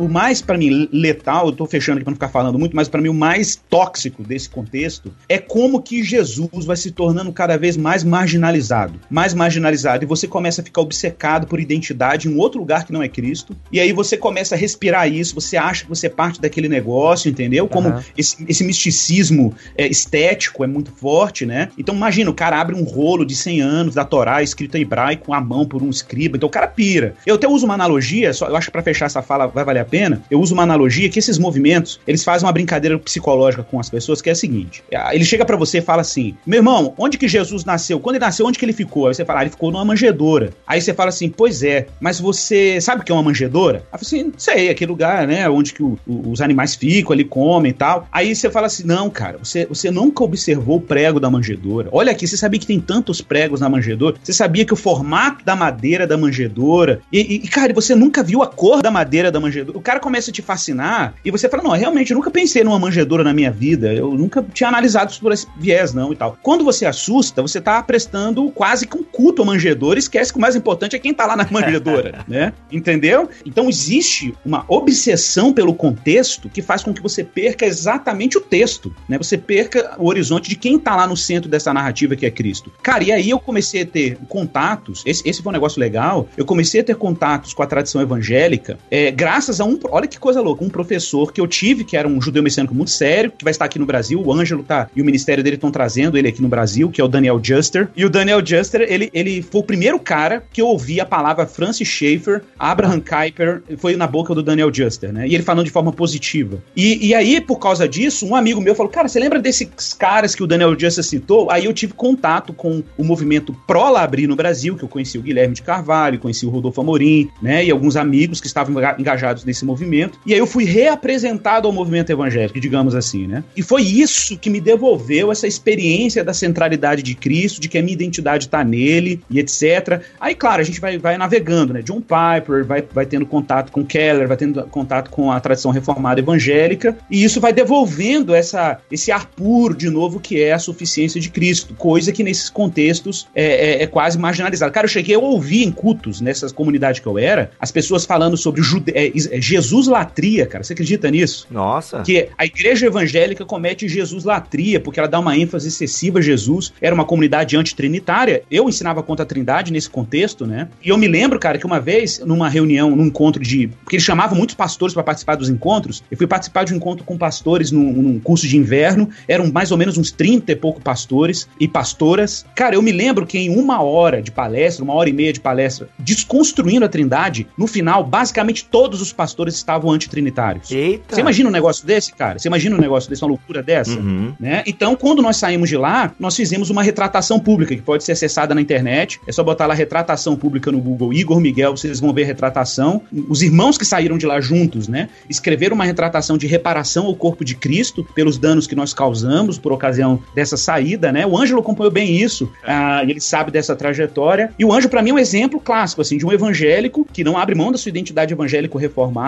o 0.00 0.08
mais, 0.08 0.40
para 0.40 0.56
mim, 0.56 0.88
letal, 0.90 1.46
eu 1.46 1.52
tô 1.52 1.66
fechando 1.66 1.98
aqui 1.98 2.04
pra 2.04 2.10
não 2.10 2.16
ficar 2.16 2.28
falando 2.28 2.58
muito, 2.58 2.74
mas 2.74 2.88
para 2.88 3.00
mim 3.00 3.10
o 3.10 3.14
mais 3.14 3.56
tóxico 3.68 4.22
desse 4.22 4.48
contexto 4.48 5.12
é 5.28 5.38
como 5.38 5.82
que 5.82 6.02
Jesus 6.02 6.64
vai 6.64 6.76
se 6.76 6.90
tornando 6.90 7.30
cada 7.32 7.58
vez 7.58 7.76
mais 7.76 8.02
marginalizado. 8.02 8.98
Mais 9.10 9.34
marginalizado. 9.34 10.04
E 10.04 10.06
você 10.06 10.26
começa 10.26 10.62
a 10.62 10.64
ficar 10.64 10.80
obcecado 10.80 11.46
por 11.46 11.60
identidade 11.60 12.28
em 12.28 12.34
um 12.34 12.38
outro 12.38 12.60
lugar 12.60 12.86
que 12.86 12.92
não 12.92 13.02
é 13.02 13.08
Cristo. 13.08 13.54
E 13.70 13.78
aí 13.78 13.92
você 13.92 14.16
começa 14.16 14.54
a 14.54 14.58
respirar 14.58 15.06
isso, 15.12 15.34
você 15.34 15.58
acha 15.58 15.84
que 15.84 15.90
você 15.90 16.06
é 16.06 16.10
parte 16.10 16.40
daquele 16.40 16.68
negócio, 16.68 17.30
entendeu? 17.30 17.68
Como 17.68 17.90
uhum. 17.90 18.00
esse, 18.16 18.42
esse, 18.48 18.64
misticismo 18.64 19.54
é, 19.76 19.86
estético 19.86 20.64
é 20.64 20.66
muito 20.66 20.92
forte, 20.92 21.44
né? 21.44 21.68
Então 21.76 21.94
imagina, 21.94 22.30
o 22.30 22.34
cara 22.34 22.58
abre 22.58 22.74
um 22.74 22.84
rolo 22.84 23.24
de 23.24 23.34
100 23.34 23.60
anos 23.60 23.94
da 23.94 24.04
Torá 24.04 24.42
escrito 24.42 24.76
em 24.76 24.82
hebraico 24.82 25.26
com 25.26 25.34
a 25.34 25.40
mão 25.40 25.66
por 25.66 25.82
um 25.82 25.90
escriba. 25.90 26.36
Então 26.36 26.48
o 26.48 26.52
cara 26.52 26.66
pira. 26.66 27.14
Eu 27.26 27.34
até 27.34 27.46
uso 27.46 27.66
uma 27.66 27.74
analogia, 27.74 28.32
só, 28.32 28.46
eu 28.46 28.56
acho 28.56 28.68
que 28.68 28.72
pra 28.72 28.82
fechar 28.82 29.06
essa 29.06 29.20
fala 29.20 29.46
vai 29.46 29.64
valer 29.64 29.80
a 29.80 29.84
pena, 29.90 30.22
eu 30.30 30.40
uso 30.40 30.54
uma 30.54 30.62
analogia 30.62 31.08
que 31.08 31.18
esses 31.18 31.38
movimentos, 31.38 32.00
eles 32.06 32.22
fazem 32.22 32.46
uma 32.46 32.52
brincadeira 32.52 32.98
psicológica 32.98 33.62
com 33.62 33.80
as 33.80 33.90
pessoas, 33.90 34.22
que 34.22 34.28
é 34.28 34.32
a 34.32 34.36
seguinte: 34.36 34.82
é, 34.90 35.14
ele 35.14 35.24
chega 35.24 35.44
para 35.44 35.56
você 35.56 35.78
e 35.78 35.82
fala 35.82 36.02
assim: 36.02 36.34
meu 36.46 36.58
irmão, 36.58 36.94
onde 36.96 37.18
que 37.18 37.28
Jesus 37.28 37.64
nasceu? 37.64 37.98
Quando 38.00 38.16
ele 38.16 38.24
nasceu, 38.24 38.46
onde 38.46 38.58
que 38.58 38.64
ele 38.64 38.72
ficou? 38.72 39.08
Aí 39.08 39.14
você 39.14 39.24
fala, 39.24 39.40
ah, 39.40 39.42
ele 39.42 39.50
ficou 39.50 39.70
numa 39.70 39.84
manjedoura. 39.84 40.50
Aí 40.66 40.80
você 40.80 40.94
fala 40.94 41.08
assim: 41.08 41.28
pois 41.28 41.62
é, 41.62 41.88
mas 42.00 42.20
você 42.20 42.80
sabe 42.80 43.02
o 43.02 43.04
que 43.04 43.10
é 43.10 43.14
uma 43.14 43.22
manjedoura? 43.22 43.82
Aí 43.92 43.98
você 43.98 44.16
assim: 44.16 44.32
sei, 44.36 44.68
aquele 44.70 44.90
lugar, 44.90 45.26
né, 45.26 45.48
onde 45.48 45.72
que 45.72 45.82
o, 45.82 45.98
o, 46.06 46.30
os 46.30 46.40
animais 46.40 46.74
ficam 46.74 47.12
ali, 47.12 47.24
comem 47.24 47.70
e 47.70 47.74
tal. 47.74 48.06
Aí 48.12 48.34
você 48.34 48.48
fala 48.50 48.66
assim: 48.66 48.84
não, 48.84 49.10
cara, 49.10 49.38
você, 49.38 49.66
você 49.66 49.90
nunca 49.90 50.22
observou 50.22 50.76
o 50.76 50.80
prego 50.80 51.18
da 51.18 51.30
manjedoura. 51.30 51.88
Olha 51.92 52.12
aqui, 52.12 52.26
você 52.26 52.36
sabia 52.36 52.60
que 52.60 52.66
tem 52.66 52.80
tantos 52.80 53.20
pregos 53.20 53.60
na 53.60 53.68
manjedoura? 53.68 54.16
Você 54.22 54.32
sabia 54.32 54.64
que 54.64 54.72
o 54.72 54.76
formato 54.76 55.44
da 55.44 55.56
madeira 55.56 56.06
da 56.06 56.16
manjedoura. 56.16 57.00
E, 57.12 57.36
e 57.36 57.48
cara, 57.48 57.72
você 57.72 57.94
nunca 57.94 58.22
viu 58.22 58.42
a 58.42 58.46
cor 58.46 58.82
da 58.82 58.90
madeira 58.90 59.30
da 59.30 59.40
manjedoura? 59.40 59.79
O 59.80 59.82
cara 59.82 59.98
começa 59.98 60.30
a 60.30 60.32
te 60.32 60.42
fascinar 60.42 61.14
e 61.24 61.30
você 61.30 61.48
fala, 61.48 61.62
não, 61.62 61.70
realmente, 61.70 62.10
eu 62.10 62.16
nunca 62.16 62.30
pensei 62.30 62.62
numa 62.62 62.78
manjedoura 62.78 63.24
na 63.24 63.32
minha 63.32 63.50
vida, 63.50 63.92
eu 63.94 64.12
nunca 64.12 64.44
tinha 64.52 64.68
analisado 64.68 65.10
isso 65.10 65.20
por 65.20 65.32
esse 65.32 65.46
viés, 65.58 65.94
não, 65.94 66.12
e 66.12 66.16
tal. 66.16 66.36
Quando 66.42 66.62
você 66.62 66.84
assusta, 66.84 67.40
você 67.40 67.60
tá 67.60 67.82
prestando 67.82 68.50
quase 68.50 68.86
que 68.86 68.96
um 68.96 69.02
culto 69.02 69.40
à 69.40 69.44
manjedoura 69.44 69.98
e 69.98 70.00
esquece 70.02 70.30
que 70.30 70.38
o 70.38 70.40
mais 70.40 70.54
importante 70.54 70.94
é 70.94 70.98
quem 70.98 71.14
tá 71.14 71.24
lá 71.24 71.34
na 71.34 71.46
manjedoura, 71.50 72.24
né? 72.28 72.52
Entendeu? 72.70 73.30
Então 73.44 73.70
existe 73.70 74.34
uma 74.44 74.66
obsessão 74.68 75.52
pelo 75.52 75.74
contexto 75.74 76.50
que 76.50 76.60
faz 76.60 76.82
com 76.82 76.92
que 76.92 77.02
você 77.02 77.24
perca 77.24 77.64
exatamente 77.64 78.36
o 78.36 78.40
texto, 78.40 78.94
né? 79.08 79.16
Você 79.16 79.38
perca 79.38 79.96
o 79.98 80.06
horizonte 80.06 80.50
de 80.50 80.56
quem 80.56 80.78
tá 80.78 80.94
lá 80.94 81.06
no 81.06 81.16
centro 81.16 81.48
dessa 81.48 81.72
narrativa 81.72 82.14
que 82.14 82.26
é 82.26 82.30
Cristo. 82.30 82.70
Cara, 82.82 83.02
e 83.02 83.10
aí 83.10 83.30
eu 83.30 83.38
comecei 83.38 83.82
a 83.82 83.86
ter 83.86 84.18
contatos, 84.28 85.02
esse, 85.06 85.26
esse 85.26 85.42
foi 85.42 85.50
um 85.50 85.54
negócio 85.54 85.80
legal, 85.80 86.28
eu 86.36 86.44
comecei 86.44 86.82
a 86.82 86.84
ter 86.84 86.96
contatos 86.96 87.54
com 87.54 87.62
a 87.62 87.66
tradição 87.66 88.02
evangélica, 88.02 88.78
é, 88.90 89.10
graças 89.10 89.60
a 89.60 89.64
um, 89.64 89.69
olha 89.90 90.06
que 90.06 90.18
coisa 90.18 90.40
louca, 90.40 90.64
um 90.64 90.68
professor 90.68 91.32
que 91.32 91.40
eu 91.40 91.46
tive, 91.46 91.84
que 91.84 91.96
era 91.96 92.08
um 92.08 92.20
judeu 92.20 92.42
messiânico 92.42 92.74
muito 92.74 92.90
sério, 92.90 93.32
que 93.36 93.44
vai 93.44 93.50
estar 93.50 93.64
aqui 93.64 93.78
no 93.78 93.86
Brasil, 93.86 94.20
o 94.20 94.32
Ângelo 94.32 94.62
tá, 94.62 94.88
e 94.94 95.02
o 95.02 95.04
ministério 95.04 95.42
dele 95.42 95.56
estão 95.56 95.70
trazendo 95.70 96.16
ele 96.16 96.28
aqui 96.28 96.42
no 96.42 96.48
Brasil, 96.48 96.90
que 96.90 97.00
é 97.00 97.04
o 97.04 97.08
Daniel 97.08 97.40
Juster, 97.42 97.88
e 97.96 98.04
o 98.04 98.10
Daniel 98.10 98.44
Juster, 98.44 98.84
ele, 98.88 99.10
ele 99.12 99.42
foi 99.42 99.60
o 99.60 99.64
primeiro 99.64 99.98
cara 99.98 100.44
que 100.52 100.60
eu 100.60 100.66
ouvi 100.66 101.00
a 101.00 101.06
palavra 101.06 101.46
Francis 101.46 101.88
Schaeffer, 101.88 102.42
Abraham 102.58 103.00
Kuyper, 103.00 103.62
foi 103.76 103.96
na 103.96 104.06
boca 104.06 104.34
do 104.34 104.42
Daniel 104.42 104.72
Juster, 104.72 105.12
né, 105.12 105.26
e 105.26 105.34
ele 105.34 105.42
falando 105.42 105.64
de 105.64 105.70
forma 105.70 105.92
positiva. 105.92 106.62
E, 106.76 107.08
e 107.08 107.14
aí, 107.14 107.40
por 107.40 107.58
causa 107.58 107.88
disso, 107.88 108.26
um 108.26 108.34
amigo 108.34 108.60
meu 108.60 108.74
falou, 108.74 108.90
cara, 108.90 109.08
você 109.08 109.18
lembra 109.18 109.38
desses 109.38 109.94
caras 109.98 110.34
que 110.34 110.42
o 110.42 110.46
Daniel 110.46 110.78
Juster 110.78 111.04
citou? 111.04 111.50
Aí 111.50 111.64
eu 111.64 111.72
tive 111.72 111.92
contato 111.92 112.52
com 112.52 112.82
o 112.96 113.04
movimento 113.04 113.54
pró-Labri 113.66 114.26
no 114.26 114.36
Brasil, 114.36 114.76
que 114.76 114.82
eu 114.82 114.88
conheci 114.88 115.18
o 115.18 115.22
Guilherme 115.22 115.54
de 115.54 115.62
Carvalho, 115.62 116.18
conheci 116.18 116.46
o 116.46 116.50
Rodolfo 116.50 116.80
Amorim, 116.80 117.28
né, 117.42 117.64
e 117.64 117.70
alguns 117.70 117.96
amigos 117.96 118.40
que 118.40 118.46
estavam 118.46 118.74
engajados 118.98 119.44
nesse 119.50 119.64
movimento. 119.64 120.18
E 120.24 120.32
aí 120.32 120.38
eu 120.38 120.46
fui 120.46 120.64
reapresentado 120.64 121.66
ao 121.66 121.72
movimento 121.72 122.10
evangélico, 122.10 122.58
digamos 122.60 122.94
assim, 122.94 123.26
né? 123.26 123.44
E 123.56 123.62
foi 123.62 123.82
isso 123.82 124.38
que 124.38 124.48
me 124.48 124.60
devolveu 124.60 125.30
essa 125.30 125.46
experiência 125.46 126.24
da 126.24 126.32
centralidade 126.32 127.02
de 127.02 127.14
Cristo, 127.14 127.60
de 127.60 127.68
que 127.68 127.76
a 127.76 127.82
minha 127.82 127.94
identidade 127.94 128.46
está 128.46 128.64
nele 128.64 129.20
e 129.28 129.38
etc. 129.38 130.02
Aí, 130.18 130.34
claro, 130.34 130.60
a 130.60 130.64
gente 130.64 130.80
vai, 130.80 130.98
vai 130.98 131.18
navegando, 131.18 131.72
né? 131.72 131.82
John 131.82 132.00
Piper 132.00 132.64
vai, 132.64 132.82
vai 132.92 133.06
tendo 133.06 133.26
contato 133.26 133.72
com 133.72 133.84
Keller, 133.84 134.28
vai 134.28 134.36
tendo 134.36 134.62
contato 134.68 135.10
com 135.10 135.30
a 135.30 135.40
tradição 135.40 135.70
reformada 135.70 136.20
evangélica, 136.20 136.96
e 137.10 137.24
isso 137.24 137.40
vai 137.40 137.52
devolvendo 137.52 138.34
essa, 138.34 138.78
esse 138.90 139.10
ar 139.10 139.26
puro 139.26 139.74
de 139.74 139.90
novo 139.90 140.20
que 140.20 140.40
é 140.40 140.52
a 140.52 140.58
suficiência 140.58 141.20
de 141.20 141.30
Cristo, 141.30 141.74
coisa 141.74 142.12
que 142.12 142.22
nesses 142.22 142.48
contextos 142.48 143.26
é, 143.34 143.44
é, 143.44 143.82
é 143.82 143.86
quase 143.86 144.18
marginalizada. 144.18 144.70
Cara, 144.70 144.84
eu 144.84 144.90
cheguei 144.90 145.14
a 145.14 145.18
ouvir 145.18 145.64
em 145.64 145.72
cultos, 145.72 146.20
nessas 146.20 146.52
comunidades 146.52 147.00
que 147.00 147.06
eu 147.06 147.18
era, 147.18 147.50
as 147.58 147.72
pessoas 147.72 148.04
falando 148.04 148.36
sobre 148.36 148.62
jude... 148.62 148.92
é, 148.94 149.08
é 149.08 149.39
Jesus 149.40 149.86
latria, 149.86 150.46
cara. 150.46 150.62
Você 150.62 150.72
acredita 150.72 151.10
nisso? 151.10 151.46
Nossa. 151.50 152.02
Que 152.02 152.28
a 152.36 152.44
igreja 152.44 152.86
evangélica 152.86 153.44
comete 153.44 153.88
Jesus 153.88 154.24
latria, 154.24 154.78
porque 154.78 155.00
ela 155.00 155.08
dá 155.08 155.18
uma 155.18 155.36
ênfase 155.36 155.68
excessiva 155.68 156.18
a 156.18 156.22
Jesus. 156.22 156.72
Era 156.80 156.94
uma 156.94 157.04
comunidade 157.04 157.56
antitrinitária. 157.56 158.42
Eu 158.50 158.68
ensinava 158.68 159.02
contra 159.02 159.24
a 159.24 159.26
trindade 159.26 159.72
nesse 159.72 159.88
contexto, 159.88 160.46
né? 160.46 160.68
E 160.84 160.90
eu 160.90 160.98
me 160.98 161.08
lembro, 161.08 161.38
cara, 161.38 161.58
que 161.58 161.66
uma 161.66 161.80
vez, 161.80 162.20
numa 162.20 162.48
reunião, 162.48 162.94
num 162.94 163.06
encontro 163.06 163.42
de. 163.42 163.68
Porque 163.68 163.96
eles 163.96 164.04
chamavam 164.04 164.36
muitos 164.36 164.54
pastores 164.54 164.92
para 164.92 165.02
participar 165.02 165.36
dos 165.36 165.48
encontros. 165.48 166.02
Eu 166.10 166.18
fui 166.18 166.26
participar 166.26 166.64
de 166.64 166.74
um 166.74 166.76
encontro 166.76 167.04
com 167.04 167.16
pastores 167.16 167.70
num, 167.70 167.92
num 167.92 168.20
curso 168.20 168.46
de 168.46 168.56
inverno. 168.56 169.08
Eram 169.26 169.50
mais 169.50 169.72
ou 169.72 169.78
menos 169.78 169.96
uns 169.96 170.10
30 170.10 170.52
e 170.52 170.56
pouco 170.56 170.80
pastores 170.80 171.48
e 171.58 171.66
pastoras. 171.66 172.44
Cara, 172.54 172.74
eu 172.74 172.82
me 172.82 172.92
lembro 172.92 173.26
que 173.26 173.38
em 173.38 173.48
uma 173.48 173.82
hora 173.82 174.20
de 174.20 174.30
palestra, 174.30 174.84
uma 174.84 174.94
hora 174.94 175.08
e 175.08 175.12
meia 175.12 175.32
de 175.32 175.40
palestra, 175.40 175.88
desconstruindo 175.98 176.84
a 176.84 176.88
trindade, 176.88 177.46
no 177.56 177.66
final, 177.66 178.04
basicamente 178.04 178.64
todos 178.64 179.00
os 179.00 179.12
pastores 179.12 179.29
estavam 179.54 179.90
antitrinitários. 179.90 180.70
Eita. 180.70 181.14
Você 181.14 181.20
imagina 181.20 181.48
um 181.48 181.52
negócio 181.52 181.86
desse, 181.86 182.12
cara? 182.12 182.38
Você 182.38 182.48
imagina 182.48 182.76
um 182.76 182.80
negócio 182.80 183.08
desse, 183.08 183.22
uma 183.22 183.28
loucura 183.28 183.62
dessa? 183.62 183.98
Uhum. 183.98 184.34
Né? 184.38 184.62
Então, 184.66 184.96
quando 184.96 185.22
nós 185.22 185.36
saímos 185.36 185.68
de 185.68 185.76
lá, 185.76 186.12
nós 186.18 186.36
fizemos 186.36 186.70
uma 186.70 186.82
retratação 186.82 187.38
pública, 187.38 187.74
que 187.74 187.82
pode 187.82 188.04
ser 188.04 188.12
acessada 188.12 188.54
na 188.54 188.60
internet. 188.60 189.20
É 189.26 189.32
só 189.32 189.42
botar 189.42 189.66
lá 189.66 189.74
retratação 189.74 190.36
pública 190.36 190.70
no 190.70 190.80
Google 190.80 191.12
Igor 191.12 191.40
Miguel, 191.40 191.76
vocês 191.76 192.00
vão 192.00 192.12
ver 192.12 192.24
a 192.24 192.26
retratação. 192.26 193.02
Os 193.28 193.42
irmãos 193.42 193.76
que 193.76 193.84
saíram 193.84 194.18
de 194.18 194.26
lá 194.26 194.40
juntos, 194.40 194.88
né? 194.88 195.08
Escreveram 195.28 195.74
uma 195.74 195.84
retratação 195.84 196.36
de 196.36 196.46
reparação 196.46 197.06
ao 197.06 197.14
corpo 197.14 197.44
de 197.44 197.54
Cristo 197.54 198.06
pelos 198.14 198.38
danos 198.38 198.66
que 198.66 198.74
nós 198.74 198.92
causamos 198.94 199.58
por 199.58 199.72
ocasião 199.72 200.22
dessa 200.34 200.56
saída, 200.56 201.12
né? 201.12 201.26
O 201.26 201.36
Ângelo 201.36 201.60
acompanhou 201.60 201.90
bem 201.90 202.16
isso, 202.16 202.50
ah, 202.64 203.02
ele 203.02 203.20
sabe 203.20 203.50
dessa 203.50 203.74
trajetória. 203.76 204.52
E 204.58 204.64
o 204.64 204.72
Ângelo, 204.72 204.90
para 204.90 205.02
mim, 205.02 205.10
é 205.10 205.14
um 205.14 205.18
exemplo 205.18 205.60
clássico, 205.60 206.02
assim, 206.02 206.16
de 206.18 206.26
um 206.26 206.32
evangélico 206.32 207.06
que 207.12 207.24
não 207.24 207.36
abre 207.36 207.54
mão 207.54 207.70
da 207.70 207.78
sua 207.78 207.88
identidade 207.88 208.32
evangélico 208.32 208.78
reformada, 208.78 209.19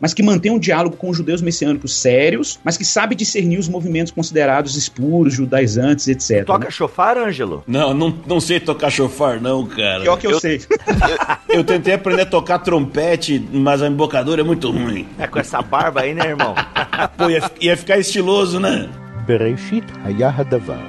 mas 0.00 0.12
que 0.12 0.22
mantém 0.22 0.52
um 0.52 0.58
diálogo 0.58 0.96
com 0.96 1.08
os 1.08 1.16
judeus 1.16 1.40
messiânicos 1.40 2.00
sérios, 2.00 2.58
mas 2.62 2.76
que 2.76 2.84
sabe 2.84 3.14
discernir 3.14 3.58
os 3.58 3.68
movimentos 3.68 4.12
considerados 4.12 4.76
espuros, 4.76 5.34
judaizantes, 5.34 6.08
etc. 6.08 6.44
Toca 6.44 6.66
né? 6.66 6.70
chofar, 6.70 7.16
Ângelo? 7.16 7.64
Não, 7.66 7.94
não, 7.94 8.16
não 8.26 8.40
sei 8.40 8.60
tocar 8.60 8.90
chofar, 8.90 9.40
não, 9.40 9.66
cara. 9.66 10.02
Pior 10.02 10.16
que 10.16 10.26
eu, 10.26 10.40
sei. 10.40 10.60
Eu 11.48 11.64
tentei 11.64 11.94
aprender 11.94 12.22
a 12.22 12.26
tocar 12.26 12.58
trompete, 12.58 13.46
mas 13.52 13.80
a 13.82 13.86
embocadura 13.86 14.40
é 14.40 14.44
muito 14.44 14.70
ruim. 14.70 15.06
É 15.18 15.26
com 15.26 15.38
essa 15.38 15.62
barba 15.62 16.02
aí, 16.02 16.14
né, 16.14 16.28
irmão? 16.28 16.54
Pô, 17.16 17.30
ia, 17.30 17.50
ia 17.60 17.76
ficar 17.76 17.98
estiloso, 17.98 18.58
né? 18.58 18.88
בראשית 19.26 19.84
היה 20.04 20.30
הדבר, 20.34 20.86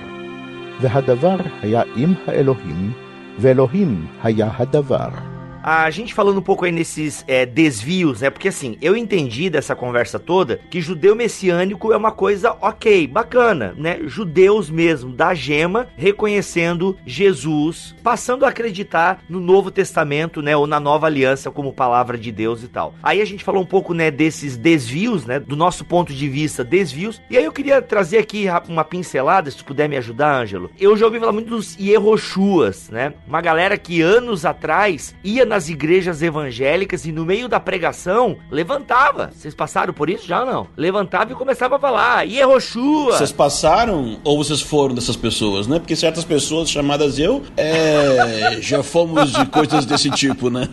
והדבר 0.81 1.35
היה 1.61 1.81
עם 1.95 2.13
האלוהים, 2.27 2.93
ואלוהים 3.39 4.07
היה 4.23 4.49
הדבר. 4.57 5.28
a 5.62 5.90
gente 5.90 6.14
falando 6.14 6.38
um 6.38 6.42
pouco 6.42 6.64
aí 6.64 6.72
nesses 6.72 7.22
é, 7.28 7.44
desvios, 7.44 8.22
né? 8.22 8.30
Porque 8.30 8.48
assim, 8.48 8.78
eu 8.80 8.96
entendi 8.96 9.50
dessa 9.50 9.76
conversa 9.76 10.18
toda 10.18 10.58
que 10.70 10.80
judeu 10.80 11.14
messiânico 11.14 11.92
é 11.92 11.96
uma 11.96 12.10
coisa 12.10 12.56
ok, 12.60 13.06
bacana, 13.06 13.74
né? 13.76 14.00
Judeus 14.06 14.70
mesmo, 14.70 15.12
da 15.12 15.34
gema, 15.34 15.88
reconhecendo 15.96 16.96
Jesus, 17.04 17.94
passando 18.02 18.44
a 18.44 18.48
acreditar 18.48 19.22
no 19.28 19.38
Novo 19.38 19.70
Testamento, 19.70 20.40
né? 20.40 20.56
Ou 20.56 20.66
na 20.66 20.80
Nova 20.80 21.06
Aliança 21.06 21.50
como 21.50 21.74
palavra 21.74 22.16
de 22.16 22.32
Deus 22.32 22.62
e 22.62 22.68
tal. 22.68 22.94
Aí 23.02 23.20
a 23.20 23.24
gente 23.26 23.44
falou 23.44 23.62
um 23.62 23.66
pouco, 23.66 23.92
né? 23.92 24.10
Desses 24.10 24.56
desvios, 24.56 25.26
né? 25.26 25.38
Do 25.38 25.56
nosso 25.56 25.84
ponto 25.84 26.14
de 26.14 26.28
vista, 26.28 26.64
desvios. 26.64 27.20
E 27.28 27.36
aí 27.36 27.44
eu 27.44 27.52
queria 27.52 27.82
trazer 27.82 28.18
aqui 28.18 28.46
uma 28.66 28.84
pincelada, 28.84 29.50
se 29.50 29.58
tu 29.58 29.64
puder 29.64 29.88
me 29.88 29.96
ajudar, 29.98 30.40
Ângelo. 30.40 30.70
Eu 30.78 30.96
já 30.96 31.04
ouvi 31.04 31.20
falar 31.20 31.32
muito 31.32 31.50
dos 31.50 31.78
Yeroshuas, 31.78 32.88
né? 32.88 33.12
Uma 33.26 33.42
galera 33.42 33.76
que 33.76 34.00
anos 34.00 34.46
atrás 34.46 35.14
ia 35.22 35.49
nas 35.50 35.68
igrejas 35.68 36.22
evangélicas 36.22 37.04
e 37.04 37.10
no 37.10 37.24
meio 37.24 37.48
da 37.48 37.58
pregação 37.58 38.36
levantava. 38.52 39.32
Vocês 39.34 39.52
passaram 39.52 39.92
por 39.92 40.08
isso 40.08 40.24
já 40.24 40.44
ou 40.44 40.46
não? 40.46 40.66
Levantava 40.76 41.32
e 41.32 41.34
começava 41.34 41.74
a 41.74 41.78
falar, 41.78 42.22
Yehoshua. 42.22 43.18
Vocês 43.18 43.32
passaram 43.32 44.20
ou 44.22 44.38
vocês 44.38 44.60
foram 44.60 44.94
dessas 44.94 45.16
pessoas, 45.16 45.66
né? 45.66 45.80
Porque 45.80 45.96
certas 45.96 46.24
pessoas 46.24 46.70
chamadas 46.70 47.18
eu 47.18 47.42
é, 47.56 48.58
já 48.60 48.80
fomos 48.84 49.32
de 49.32 49.44
coisas 49.46 49.84
desse 49.84 50.08
tipo, 50.10 50.50
né? 50.50 50.68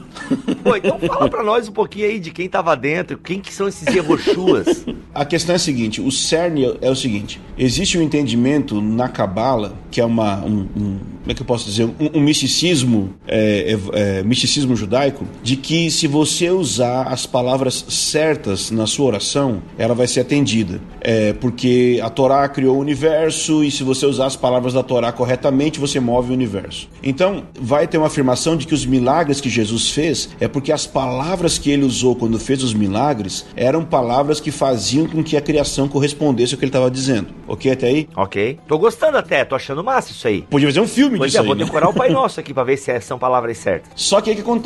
Pô, 0.63 0.75
então 0.75 0.99
fala 0.99 1.27
pra 1.27 1.43
nós 1.43 1.67
um 1.67 1.71
pouquinho 1.71 2.05
aí 2.05 2.19
de 2.19 2.29
quem 2.29 2.47
tava 2.47 2.75
dentro, 2.75 3.17
quem 3.17 3.39
que 3.39 3.51
são 3.51 3.67
esses 3.67 3.87
Yehoshuas. 3.87 4.85
A 5.13 5.25
questão 5.25 5.53
é 5.53 5.55
a 5.55 5.59
seguinte: 5.59 5.99
o 5.99 6.11
cerne 6.11 6.77
é 6.81 6.91
o 6.91 6.95
seguinte: 6.95 7.41
existe 7.57 7.97
um 7.97 8.01
entendimento 8.03 8.79
na 8.79 9.09
Cabala, 9.09 9.73
que 9.89 9.99
é 9.99 10.05
uma. 10.05 10.37
Um, 10.45 10.67
um, 10.75 10.99
como 11.27 11.31
é 11.31 11.33
que 11.33 11.41
eu 11.41 11.45
posso 11.45 11.65
dizer? 11.65 11.85
Um, 11.85 12.19
um 12.19 12.21
misticismo, 12.21 13.13
é, 13.27 13.77
é, 13.93 14.23
misticismo 14.23 14.66
judaico, 14.75 15.25
de 15.43 15.55
que 15.55 15.89
se 15.91 16.07
você 16.07 16.49
usar 16.49 17.03
as 17.03 17.25
palavras 17.25 17.85
certas 17.89 18.71
na 18.71 18.87
sua 18.87 19.05
oração, 19.05 19.61
ela 19.77 19.93
vai 19.93 20.07
ser 20.07 20.21
atendida. 20.21 20.81
É, 21.01 21.33
porque 21.33 21.99
a 22.03 22.09
Torá 22.09 22.47
criou 22.49 22.77
o 22.77 22.79
universo 22.79 23.63
e 23.63 23.71
se 23.71 23.83
você 23.83 24.05
usar 24.05 24.25
as 24.25 24.35
palavras 24.35 24.73
da 24.73 24.83
Torá 24.83 25.11
corretamente, 25.11 25.79
você 25.79 25.99
move 25.99 26.31
o 26.31 26.33
universo. 26.33 26.89
Então, 27.01 27.43
vai 27.59 27.87
ter 27.87 27.97
uma 27.97 28.07
afirmação 28.07 28.57
de 28.57 28.67
que 28.67 28.73
os 28.73 28.85
milagres 28.85 29.39
que 29.39 29.49
Jesus 29.49 29.91
fez 29.91 30.29
é 30.39 30.47
porque 30.47 30.71
as 30.71 30.85
palavras 30.85 31.57
que 31.57 31.69
ele 31.71 31.85
usou 31.85 32.15
quando 32.15 32.39
fez 32.39 32.63
os 32.63 32.73
milagres 32.73 33.45
eram 33.55 33.83
palavras 33.83 34.39
que 34.39 34.51
faziam 34.51 35.07
com 35.07 35.23
que 35.23 35.37
a 35.37 35.41
criação 35.41 35.87
correspondesse 35.87 36.53
ao 36.53 36.59
que 36.59 36.65
ele 36.65 36.69
estava 36.69 36.89
dizendo. 36.91 37.27
Ok 37.47 37.71
até 37.71 37.87
aí? 37.87 38.07
ok. 38.15 38.59
Tô 38.67 38.77
gostando 38.77 39.17
até, 39.17 39.45
tô 39.45 39.55
achando 39.55 39.83
massa 39.83 40.11
isso 40.11 40.27
aí. 40.27 40.41
Podia 40.43 40.67
fazer 40.67 40.79
um 40.81 40.87
filme 40.87 41.17
Pois 41.17 41.31
disso 41.31 41.39
é, 41.39 41.41
aí, 41.41 41.47
vou 41.47 41.55
né? 41.55 41.63
decorar 41.63 41.89
o 41.89 41.93
Pai 41.93 42.09
Nosso 42.17 42.39
aqui 42.39 42.53
pra 42.53 42.63
ver 42.63 42.77
se 42.77 42.99
são 43.01 43.17
palavras 43.17 43.57
certas. 43.57 43.91
Só 43.95 44.19
que 44.21 44.31
o 44.31 44.35
que 44.35 44.41
acontece? 44.41 44.56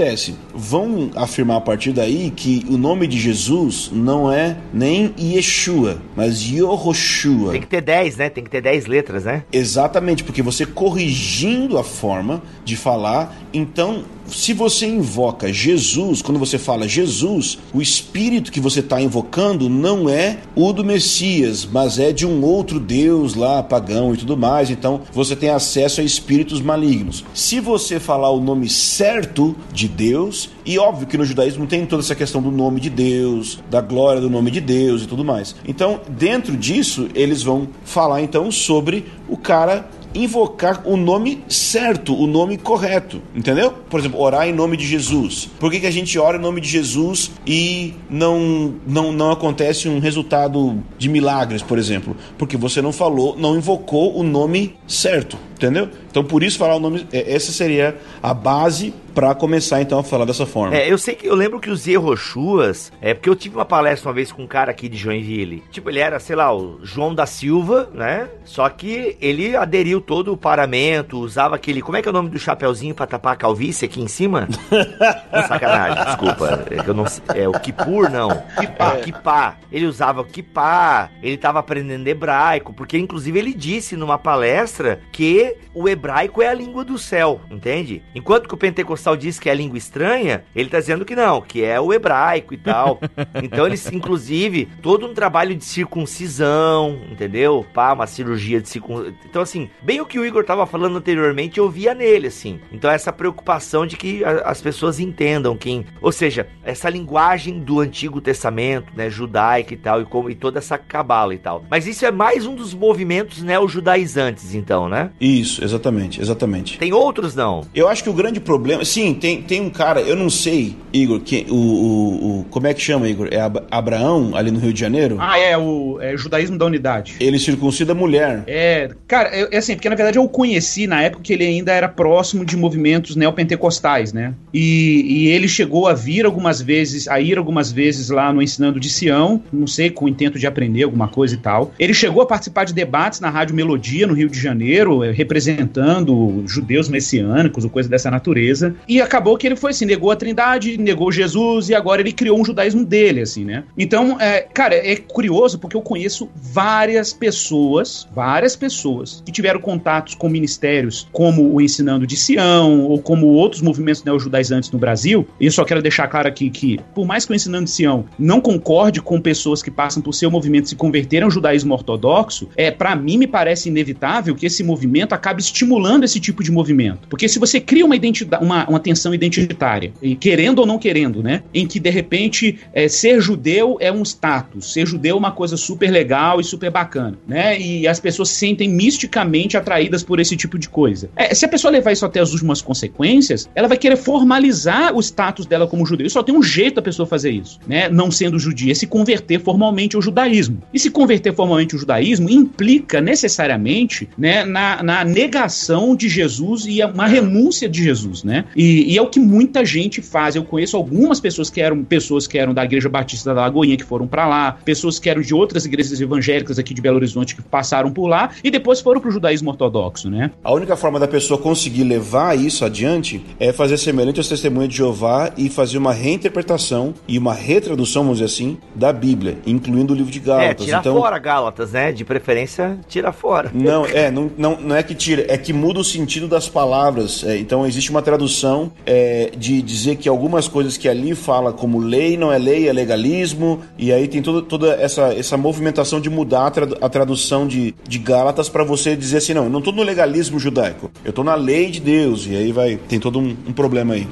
Vão 0.54 1.12
afirmar 1.16 1.58
a 1.58 1.62
partir 1.62 1.92
daí 1.92 2.32
que 2.32 2.66
o 2.70 2.78
nome 2.78 3.08
de 3.08 3.20
Jesus 3.20 3.90
não 3.94 4.32
é 4.32 4.58
nem 4.74 5.14
Yeshua, 5.20 6.02
mas 6.16 6.42
Yehoshua. 6.42 7.52
Tem 7.52 7.62
que 7.62 7.68
ter 7.68 7.82
10, 7.82 8.18
né? 8.18 8.30
Tem 8.30 8.44
que 8.44 8.50
ter 8.50 8.62
10 8.62 8.86
letras, 8.86 9.26
né? 9.26 9.44
Exatamente, 9.52 10.24
porque 10.24 10.42
você 10.42 10.66
corrigindo 10.66 11.78
a 11.78 11.84
forma 11.84 12.42
de 12.64 12.76
falar, 12.76 13.36
então 13.54 14.04
se 14.32 14.54
você 14.54 14.86
invoca 14.88 15.52
Jesus, 15.52 16.22
quando 16.22 16.40
você 16.40 16.58
fala 16.58 16.88
Jesus, 16.88 17.58
o 17.74 17.82
espírito 17.82 18.52
que 18.52 18.60
você 18.60 18.80
está 18.80 19.02
invocando 19.02 19.70
não 19.70 20.10
é 20.10 20.40
o 20.56 20.72
do 20.74 20.84
Messias, 20.84 21.68
mas 21.70 22.00
é 22.00 22.12
de 22.12 22.26
um 22.26 22.42
outro 22.44 22.80
Deus 22.80 23.36
lá, 23.36 23.62
pagão 23.62 24.14
e 24.14 24.18
tudo 24.18 24.38
mais. 24.38 24.70
Então 24.70 25.02
você 25.12 25.36
tem 25.36 25.50
acesso 25.50 26.02
a 26.02 26.04
espíritos 26.04 26.62
malignos. 26.62 27.24
Se 27.34 27.60
você 27.60 28.00
falar 28.00 28.32
o 28.32 28.42
nome 28.42 28.70
certo 28.70 29.56
de 29.74 29.88
Deus, 29.88 30.50
e 30.66 30.78
óbvio 30.78 31.08
que 31.08 31.18
no 31.18 31.26
judaísmo 31.26 31.68
tem 31.68 31.86
toda 31.86 32.02
essa 32.02 32.16
questão 32.16 32.42
do 32.42 32.52
nome 32.52 32.80
de 32.80 32.90
Deus, 32.90 33.60
da 33.70 33.82
glória 33.82 34.22
do 34.22 34.30
nome 34.30 34.52
de 34.52 34.62
Deus 34.62 35.04
e 35.04 35.08
tudo 35.08 35.26
mais. 35.26 35.56
Então, 35.68 36.00
dentro 36.10 36.56
disso, 36.56 37.10
eles 37.14 37.44
vão 37.44 37.68
falar 37.84 38.22
então 38.22 38.52
sobre 38.52 39.06
o 39.28 39.38
cara 39.38 39.90
invocar 40.14 40.82
o 40.86 40.98
nome 40.98 41.44
certo, 41.48 42.16
o 42.16 42.28
nome 42.28 42.58
correto, 42.58 43.22
entendeu? 43.36 43.72
Por 43.90 44.00
exemplo, 44.00 44.20
orar 44.20 44.48
em 44.48 44.54
nome 44.54 44.78
de 44.78 44.86
Jesus. 44.86 45.50
Por 45.60 45.72
que, 45.72 45.80
que 45.80 45.88
a 45.88 45.92
gente 45.92 46.18
ora 46.18 46.38
em 46.38 46.42
nome 46.42 46.62
de 46.62 46.68
Jesus 46.68 47.32
e 47.46 47.94
não, 48.10 48.76
não, 48.86 49.12
não 49.12 49.32
acontece 49.32 49.88
um 49.88 50.00
resultado 50.00 50.82
de 50.98 51.10
milagres, 51.10 51.62
por 51.62 51.78
exemplo? 51.78 52.16
Porque 52.38 52.58
você 52.58 52.82
não 52.82 52.92
falou, 52.92 53.36
não 53.38 53.56
invocou 53.56 54.18
o 54.18 54.24
nome 54.24 54.76
certo, 54.88 55.38
entendeu? 55.62 55.90
Então, 56.10 56.24
por 56.24 56.42
isso 56.42 56.58
falar 56.58 56.76
o 56.76 56.80
nome, 56.80 57.06
é, 57.14 57.34
essa 57.34 57.52
seria 57.52 57.96
a 58.22 58.34
base 58.34 58.94
para 59.14 59.36
começar 59.36 59.82
então 59.82 60.00
a 60.00 60.04
falar 60.04 60.26
dessa 60.26 60.46
forma. 60.46 60.76
É, 60.76 60.92
eu 60.92 60.98
sei 60.98 61.16
que 61.16 61.28
eu 61.28 61.36
lembro 61.36 61.60
que 61.60 61.70
os 61.70 61.86
Yeroshuas, 61.86 62.92
é 63.02 63.14
porque 63.14 63.30
eu 63.30 63.36
tive 63.36 63.56
uma 63.56 63.66
palestra 63.66 64.10
uma 64.10 64.16
vez 64.16 64.32
com 64.32 64.44
um 64.44 64.48
cara 64.48 64.72
aqui 64.72 64.88
de 64.88 64.98
Joinville. 64.98 65.64
Tipo, 65.70 65.90
ele 65.90 66.00
era, 66.00 66.20
sei 66.20 66.36
lá, 66.36 66.56
o 66.56 66.80
João 66.84 67.14
da 67.14 67.26
Silva, 67.26 67.90
né? 67.94 68.30
Só 68.46 68.68
que 68.70 69.18
ele 69.22 69.56
aderiu 69.56 70.02
todo 70.02 70.34
o 70.34 70.38
paramento, 70.38 71.20
usava 71.20 71.56
aquele, 71.56 71.82
como 71.82 71.98
é 71.98 72.02
que 72.02 72.08
é 72.08 72.12
o 72.12 72.14
nome 72.14 72.30
do 72.30 72.40
chapeuzinho 72.40 72.96
para 72.96 73.08
tapar 73.08 73.34
a 73.34 73.36
calvície 73.36 73.86
aqui 73.86 74.02
em 74.02 74.08
cima? 74.08 74.48
Sacanagem, 75.48 76.06
desculpa. 76.06 76.66
É, 76.72 76.84
que 76.84 76.90
eu 76.90 76.94
não, 76.94 77.06
é 77.36 77.48
o 77.48 77.54
Kipur, 77.54 78.10
não. 78.10 78.30
Kipá. 78.60 78.94
É, 78.94 79.02
Kipá. 79.02 79.58
Ele 79.72 79.86
usava 79.86 80.22
o 80.22 80.26
Kipá, 80.26 81.10
ele 81.22 81.38
tava 81.38 81.60
aprendendo 81.60 82.08
hebraico, 82.08 82.74
porque 82.74 82.98
inclusive 82.98 83.38
ele 83.38 83.54
disse 83.54 83.96
numa 83.96 84.18
palestra 84.18 85.02
que 85.12 85.51
o 85.74 85.88
hebraico 85.88 86.42
é 86.42 86.48
a 86.48 86.54
língua 86.54 86.84
do 86.84 86.98
céu, 86.98 87.42
entende? 87.50 88.04
Enquanto 88.14 88.48
que 88.48 88.54
o 88.54 88.58
pentecostal 88.58 89.16
diz 89.16 89.40
que 89.40 89.50
é 89.50 89.56
língua 89.56 89.78
estranha, 89.78 90.44
ele 90.56 90.68
está 90.68 90.80
dizendo 90.80 91.06
que 91.06 91.16
não, 91.16 91.42
que 91.42 91.64
é 91.64 91.80
o 91.80 91.94
hebraico 91.94 92.54
e 92.54 92.58
tal. 92.58 93.00
então 93.42 93.66
eles, 93.66 93.92
inclusive, 93.92 94.68
todo 94.82 95.08
um 95.08 95.14
trabalho 95.14 95.56
de 95.56 95.64
circuncisão, 95.64 97.02
entendeu? 97.10 97.66
Pá, 97.74 97.94
uma 97.94 98.08
cirurgia 98.08 98.62
de 98.62 98.70
circuncisão. 98.70 99.14
Então, 99.30 99.42
assim, 99.42 99.70
bem 99.82 100.02
o 100.02 100.06
que 100.06 100.20
o 100.20 100.26
Igor 100.26 100.42
estava 100.42 100.66
falando 100.66 100.98
anteriormente, 100.98 101.58
eu 101.60 101.70
via 101.70 101.94
nele, 101.94 102.28
assim. 102.28 102.60
Então, 102.72 102.90
essa 102.90 103.12
preocupação 103.12 103.86
de 103.86 103.98
que 103.98 104.24
a, 104.24 104.50
as 104.50 104.62
pessoas 104.62 105.00
entendam 105.00 105.56
quem. 105.58 105.86
Ou 106.02 106.12
seja, 106.12 106.48
essa 106.64 106.90
linguagem 106.90 107.60
do 107.60 107.80
Antigo 107.80 108.22
Testamento, 108.22 108.94
né, 108.96 109.10
judaica 109.10 109.74
e 109.74 109.78
tal, 109.78 110.02
e, 110.02 110.06
como, 110.06 110.30
e 110.30 110.36
toda 110.36 110.60
essa 110.60 110.78
cabala 110.78 111.34
e 111.34 111.38
tal. 111.38 111.64
Mas 111.70 111.88
isso 111.88 112.06
é 112.06 112.12
mais 112.12 112.46
um 112.46 112.56
dos 112.56 112.74
movimentos 112.74 113.42
neo-judaizantes, 113.42 114.54
então, 114.54 114.88
né? 114.88 115.12
Isso, 115.20 115.41
exatamente, 115.42 116.22
exatamente. 116.22 116.78
Tem 116.78 116.94
outros, 116.94 117.36
não? 117.36 117.66
Eu 117.74 117.88
acho 117.88 118.04
que 118.04 118.10
o 118.10 118.14
grande 118.14 118.40
problema 118.40 118.84
sim, 118.86 119.14
tem, 119.14 119.42
tem 119.42 119.62
um 119.62 119.70
cara, 119.70 120.02
eu 120.02 120.16
não 120.16 120.30
sei, 120.30 120.76
Igor, 120.94 121.20
que, 121.20 121.46
o, 121.50 121.56
o, 121.56 122.40
o 122.40 122.44
como 122.46 122.68
é 122.68 122.74
que 122.74 122.82
chama, 122.82 123.08
Igor? 123.08 123.28
É 123.32 123.40
Abraão, 123.70 124.36
ali 124.36 124.52
no 124.52 124.60
Rio 124.60 124.74
de 124.74 124.80
Janeiro? 124.80 125.18
Ah, 125.20 125.38
é, 125.38 125.58
o 125.58 126.00
é, 126.02 126.16
judaísmo 126.18 126.58
da 126.58 126.66
unidade. 126.66 127.16
Ele 127.20 127.40
circuncida 127.40 127.92
a 127.92 127.96
mulher. 127.96 128.44
É, 128.48 128.90
cara, 129.08 129.30
é, 129.30 129.50
é 129.52 129.58
assim, 129.58 129.76
porque 129.76 129.90
na 129.90 129.96
verdade 129.96 130.18
eu 130.18 130.24
o 130.24 130.30
conheci 130.30 130.88
na 130.88 131.02
época 131.02 131.24
que 131.24 131.34
ele 131.34 131.46
ainda 131.46 131.72
era 131.72 131.88
próximo 131.88 132.46
de 132.46 132.56
movimentos 132.56 133.16
neopentecostais, 133.16 134.14
né? 134.14 134.34
E, 134.54 135.06
e 135.08 135.28
ele 135.30 135.48
chegou 135.48 135.88
a 135.88 135.94
vir 135.94 136.26
algumas 136.26 136.62
vezes, 136.62 137.08
a 137.08 137.20
ir 137.20 137.38
algumas 137.38 137.72
vezes 137.72 138.10
lá 138.10 138.32
no 138.32 138.42
Ensinando 138.42 138.80
de 138.80 138.90
Sião, 138.90 139.42
não 139.52 139.68
sei, 139.68 139.90
com 139.90 140.06
o 140.06 140.10
intento 140.10 140.38
de 140.38 140.48
aprender 140.48 140.84
alguma 140.84 141.08
coisa 141.08 141.36
e 141.36 141.38
tal. 141.38 141.72
Ele 141.80 141.94
chegou 141.94 142.22
a 142.22 142.26
participar 142.26 142.66
de 142.66 142.74
debates 142.74 143.20
na 143.20 143.30
Rádio 143.30 143.56
Melodia, 143.56 144.08
no 144.08 144.14
Rio 144.14 144.30
de 144.30 144.40
Janeiro, 144.40 145.04
eh, 145.04 145.12
representando 145.32 146.44
judeus 146.46 146.90
messiânicos 146.90 147.64
ou 147.64 147.70
coisa 147.70 147.88
dessa 147.88 148.12
natureza. 148.12 148.76
E 148.88 149.02
acabou 149.02 149.38
que 149.38 149.48
ele 149.48 149.56
foi 149.56 149.72
assim, 149.72 149.86
negou 149.86 150.12
a 150.12 150.16
trindade, 150.16 150.78
negou 150.78 151.10
Jesus 151.10 151.70
e 151.70 151.76
agora 151.76 152.02
ele 152.02 152.12
criou 152.12 152.40
um 152.40 152.44
judaísmo 152.44 152.84
dele, 152.84 153.22
assim, 153.22 153.46
né? 153.46 153.64
Então, 153.78 154.20
é, 154.20 154.42
cara, 154.42 154.76
é 154.76 154.98
curioso 154.98 155.58
porque 155.58 155.78
eu 155.78 155.82
conheço 155.82 156.30
várias 156.36 157.14
pessoas, 157.14 158.08
várias 158.14 158.58
pessoas 158.58 159.24
que 159.26 159.32
tiveram 159.32 159.62
contatos 159.62 160.16
com 160.16 160.28
ministérios 160.28 161.08
como 161.14 161.54
o 161.54 161.62
Ensinando 161.62 162.06
de 162.06 162.18
Sião 162.18 162.82
ou 162.82 163.02
como 163.02 163.28
outros 163.28 163.62
movimentos 163.62 164.04
neo-judaizantes 164.04 164.70
no 164.70 164.80
Brasil. 164.80 165.26
E 165.40 165.46
eu 165.46 165.52
só 165.52 165.64
quero 165.64 165.82
deixar 165.82 166.08
claro 166.10 166.28
aqui 166.28 166.50
que, 166.50 166.78
por 166.94 167.06
mais 167.06 167.26
que 167.26 167.32
o 167.32 167.36
Ensinando 167.36 167.66
de 167.66 167.72
Sião 167.72 168.06
não 168.20 168.42
concorde 168.42 169.02
com 169.02 169.22
pessoas 169.22 169.64
que 169.64 169.72
passam 169.72 170.04
por 170.04 170.14
seu 170.14 170.30
movimento 170.30 170.68
se 170.68 170.76
converteram 170.76 171.28
ao 171.28 171.32
judaísmo 171.32 171.74
ortodoxo, 171.74 172.50
é 172.58 172.70
para 172.70 172.96
mim 172.98 173.18
me 173.18 173.28
parece 173.28 173.70
inevitável 173.70 174.36
que 174.36 174.46
esse 174.46 174.62
movimento 174.62 175.11
acabe 175.14 175.42
estimulando 175.42 176.04
esse 176.04 176.20
tipo 176.20 176.44
de 176.44 176.52
movimento. 176.52 177.08
Porque 177.08 177.28
se 177.28 177.40
você 177.40 177.60
cria 177.60 177.86
uma 177.86 177.96
uma, 178.42 178.68
uma 178.68 178.80
tensão 178.80 179.14
identitária, 179.14 179.94
e 180.02 180.16
querendo 180.16 180.60
ou 180.60 180.66
não 180.66 180.78
querendo, 180.78 181.22
né? 181.22 181.44
Em 181.54 181.68
que 181.68 181.80
de 181.80 181.90
repente 181.90 182.60
é, 182.74 182.88
ser 182.88 183.22
judeu 183.22 183.78
é 183.80 183.92
um 183.92 184.04
status, 184.04 184.74
ser 184.74 184.86
judeu 184.86 185.16
é 185.16 185.20
uma 185.20 185.32
coisa 185.32 185.58
super 185.58 185.90
legal 185.90 186.40
e 186.40 186.44
super 186.44 186.72
bacana, 186.72 187.18
né? 187.28 187.60
E 187.60 187.88
as 187.88 188.00
pessoas 188.00 188.30
se 188.30 188.36
sentem 188.36 188.70
misticamente 188.70 189.56
atraídas 189.56 190.04
por 190.04 190.20
esse 190.20 190.36
tipo 190.36 190.58
de 190.58 190.68
coisa. 190.68 191.10
É, 191.16 191.34
se 191.34 191.46
a 191.46 191.48
pessoa 191.48 191.72
levar 191.72 191.92
isso 191.92 192.06
até 192.06 192.20
as 192.20 192.32
últimas 192.32 192.62
consequências, 192.62 193.50
ela 193.54 193.68
vai 193.68 193.78
querer 193.78 193.98
formalizar 193.98 194.96
o 194.96 195.00
status 195.00 195.46
dela 195.46 195.68
como 195.68 195.86
judeu. 195.86 196.08
E 196.08 196.10
só 196.10 196.24
tem 196.24 196.36
um 196.36 196.44
jeito 196.44 196.76
da 196.76 196.82
pessoa 196.82 197.06
fazer 197.06 197.32
isso, 197.32 197.60
né? 197.68 197.88
Não 197.90 198.10
sendo 198.12 198.40
judia, 198.40 198.72
é 198.72 198.76
se 198.76 198.88
converter 198.88 199.40
formalmente 199.40 199.96
ao 199.96 200.02
judaísmo. 200.02 200.62
E 200.74 200.80
se 200.80 200.90
converter 200.90 201.34
formalmente 201.34 201.76
ao 201.76 201.80
judaísmo 201.80 202.30
implica 202.30 203.00
necessariamente, 203.00 204.10
né, 204.18 204.44
na, 204.44 204.82
na 204.84 205.01
negação 205.04 205.96
de 205.96 206.10
Jesus 206.10 206.66
e 206.68 206.84
uma 206.84 207.08
renúncia 207.08 207.68
de 207.68 207.84
Jesus, 207.84 208.24
né? 208.24 208.46
E, 208.56 208.94
e, 208.94 208.98
é 208.98 209.02
o 209.02 209.08
que 209.08 209.20
muita 209.20 209.66
gente 209.66 210.02
faz. 210.02 210.36
Eu 210.36 210.44
conheço 210.44 210.78
algumas 210.78 211.20
pessoas 211.20 211.50
que 211.50 211.62
eram 211.62 211.84
pessoas 211.84 212.28
que 212.28 212.38
eram 212.38 212.54
da 212.54 212.64
Igreja 212.64 212.90
Batista 212.90 213.34
da 213.34 213.42
Lagoinha 213.42 213.78
que 213.78 213.84
foram 213.84 214.08
para 214.08 214.28
lá, 214.28 214.58
pessoas 214.64 215.00
que 215.00 215.10
eram 215.10 215.22
de 215.22 215.34
outras 215.34 215.66
igrejas 215.66 216.00
evangélicas 216.00 216.60
aqui 216.60 216.74
de 216.74 216.82
Belo 216.82 216.98
Horizonte 216.98 217.36
que 217.36 217.42
passaram 217.42 217.92
por 217.92 218.08
lá 218.08 218.32
e 218.44 218.52
depois 218.52 218.82
foram 218.82 219.02
para 219.02 219.10
o 219.10 219.12
judaísmo 219.12 219.50
ortodoxo, 219.50 220.10
né? 220.10 220.32
A 220.44 220.54
única 220.54 220.76
forma 220.76 221.00
da 221.00 221.08
pessoa 221.08 221.40
conseguir 221.40 221.84
levar 221.84 222.38
isso 222.38 222.66
adiante 222.66 223.24
é 223.40 223.52
fazer 223.52 223.78
semelhante 223.78 224.20
aos 224.20 224.28
testemunhos 224.28 224.70
de 224.70 224.78
Jeová 224.78 225.32
e 225.38 225.50
fazer 225.50 225.78
uma 225.78 225.94
reinterpretação 225.94 226.94
e 227.08 227.18
uma 227.18 227.34
retradução, 227.34 228.04
vamos 228.04 228.20
dizer 228.20 228.34
assim, 228.34 228.58
da 228.76 228.92
Bíblia, 228.94 229.38
incluindo 229.46 229.94
o 229.94 229.96
livro 229.96 230.12
de 230.12 230.20
Gálatas. 230.20 230.62
É, 230.62 230.66
tira 230.66 230.78
então... 230.80 230.96
fora 230.96 231.18
Gálatas, 231.20 231.72
né? 231.72 231.92
De 231.92 232.04
preferência, 232.04 232.78
tira 232.88 233.12
fora. 233.12 233.52
Não, 233.54 233.86
é, 233.86 234.12
não, 234.12 234.32
não, 234.38 234.60
não 234.60 234.76
é 234.76 234.84
que 234.84 234.91
tira, 234.97 235.25
é 235.29 235.37
que 235.37 235.53
muda 235.53 235.81
o 235.81 235.85
sentido 235.85 236.29
das 236.29 236.49
palavras. 236.49 237.25
É, 237.25 237.39
então 237.39 237.67
existe 237.67 237.91
uma 237.91 238.03
tradução 238.03 238.73
é, 238.85 239.31
de 239.37 239.63
dizer 239.63 239.97
que 239.97 240.09
algumas 240.09 240.49
coisas 240.49 240.77
que 240.77 240.89
ali 240.89 241.15
fala 241.15 241.53
como 241.53 241.79
lei 241.79 242.17
não 242.17 242.33
é 242.33 242.39
lei, 242.39 242.69
é 242.69 242.73
legalismo, 242.73 243.61
e 243.79 243.93
aí 243.93 244.09
tem 244.09 244.23
toda, 244.23 244.43
toda 244.43 244.75
essa, 244.75 245.15
essa 245.15 245.37
movimentação 245.37 246.01
de 246.01 246.11
mudar 246.11 246.47
a, 246.47 246.51
tradu 246.51 246.77
a 246.81 246.89
tradução 246.89 247.47
de, 247.47 247.75
de 247.87 247.99
Gálatas 247.99 248.49
para 248.49 248.65
você 248.65 248.97
dizer 248.97 249.19
assim, 249.19 249.35
não, 249.35 249.45
eu 249.45 249.51
não 249.51 249.59
estou 249.59 249.73
no 249.73 249.83
legalismo 249.83 250.39
judaico, 250.39 250.91
eu 251.05 251.11
estou 251.11 251.25
na 251.25 251.35
lei 251.35 251.71
de 251.71 251.81
Deus, 251.81 252.27
e 252.27 252.37
aí 252.37 252.53
vai, 252.53 252.77
tem 252.77 252.99
todo 252.99 253.19
um, 253.19 253.37
um 253.47 253.53
problema 253.53 253.95
aí. 253.95 254.07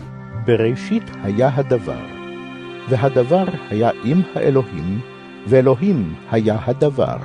בראשית 0.47 1.03
היה 1.23 1.51
הדבר, 1.55 2.05
והדבר 2.89 3.45
היה 3.71 3.91
עם 4.05 4.23
האלוהים, 4.35 5.01
ואלוהים 5.47 6.15
היה 6.31 6.57
הדבר. 6.67 7.17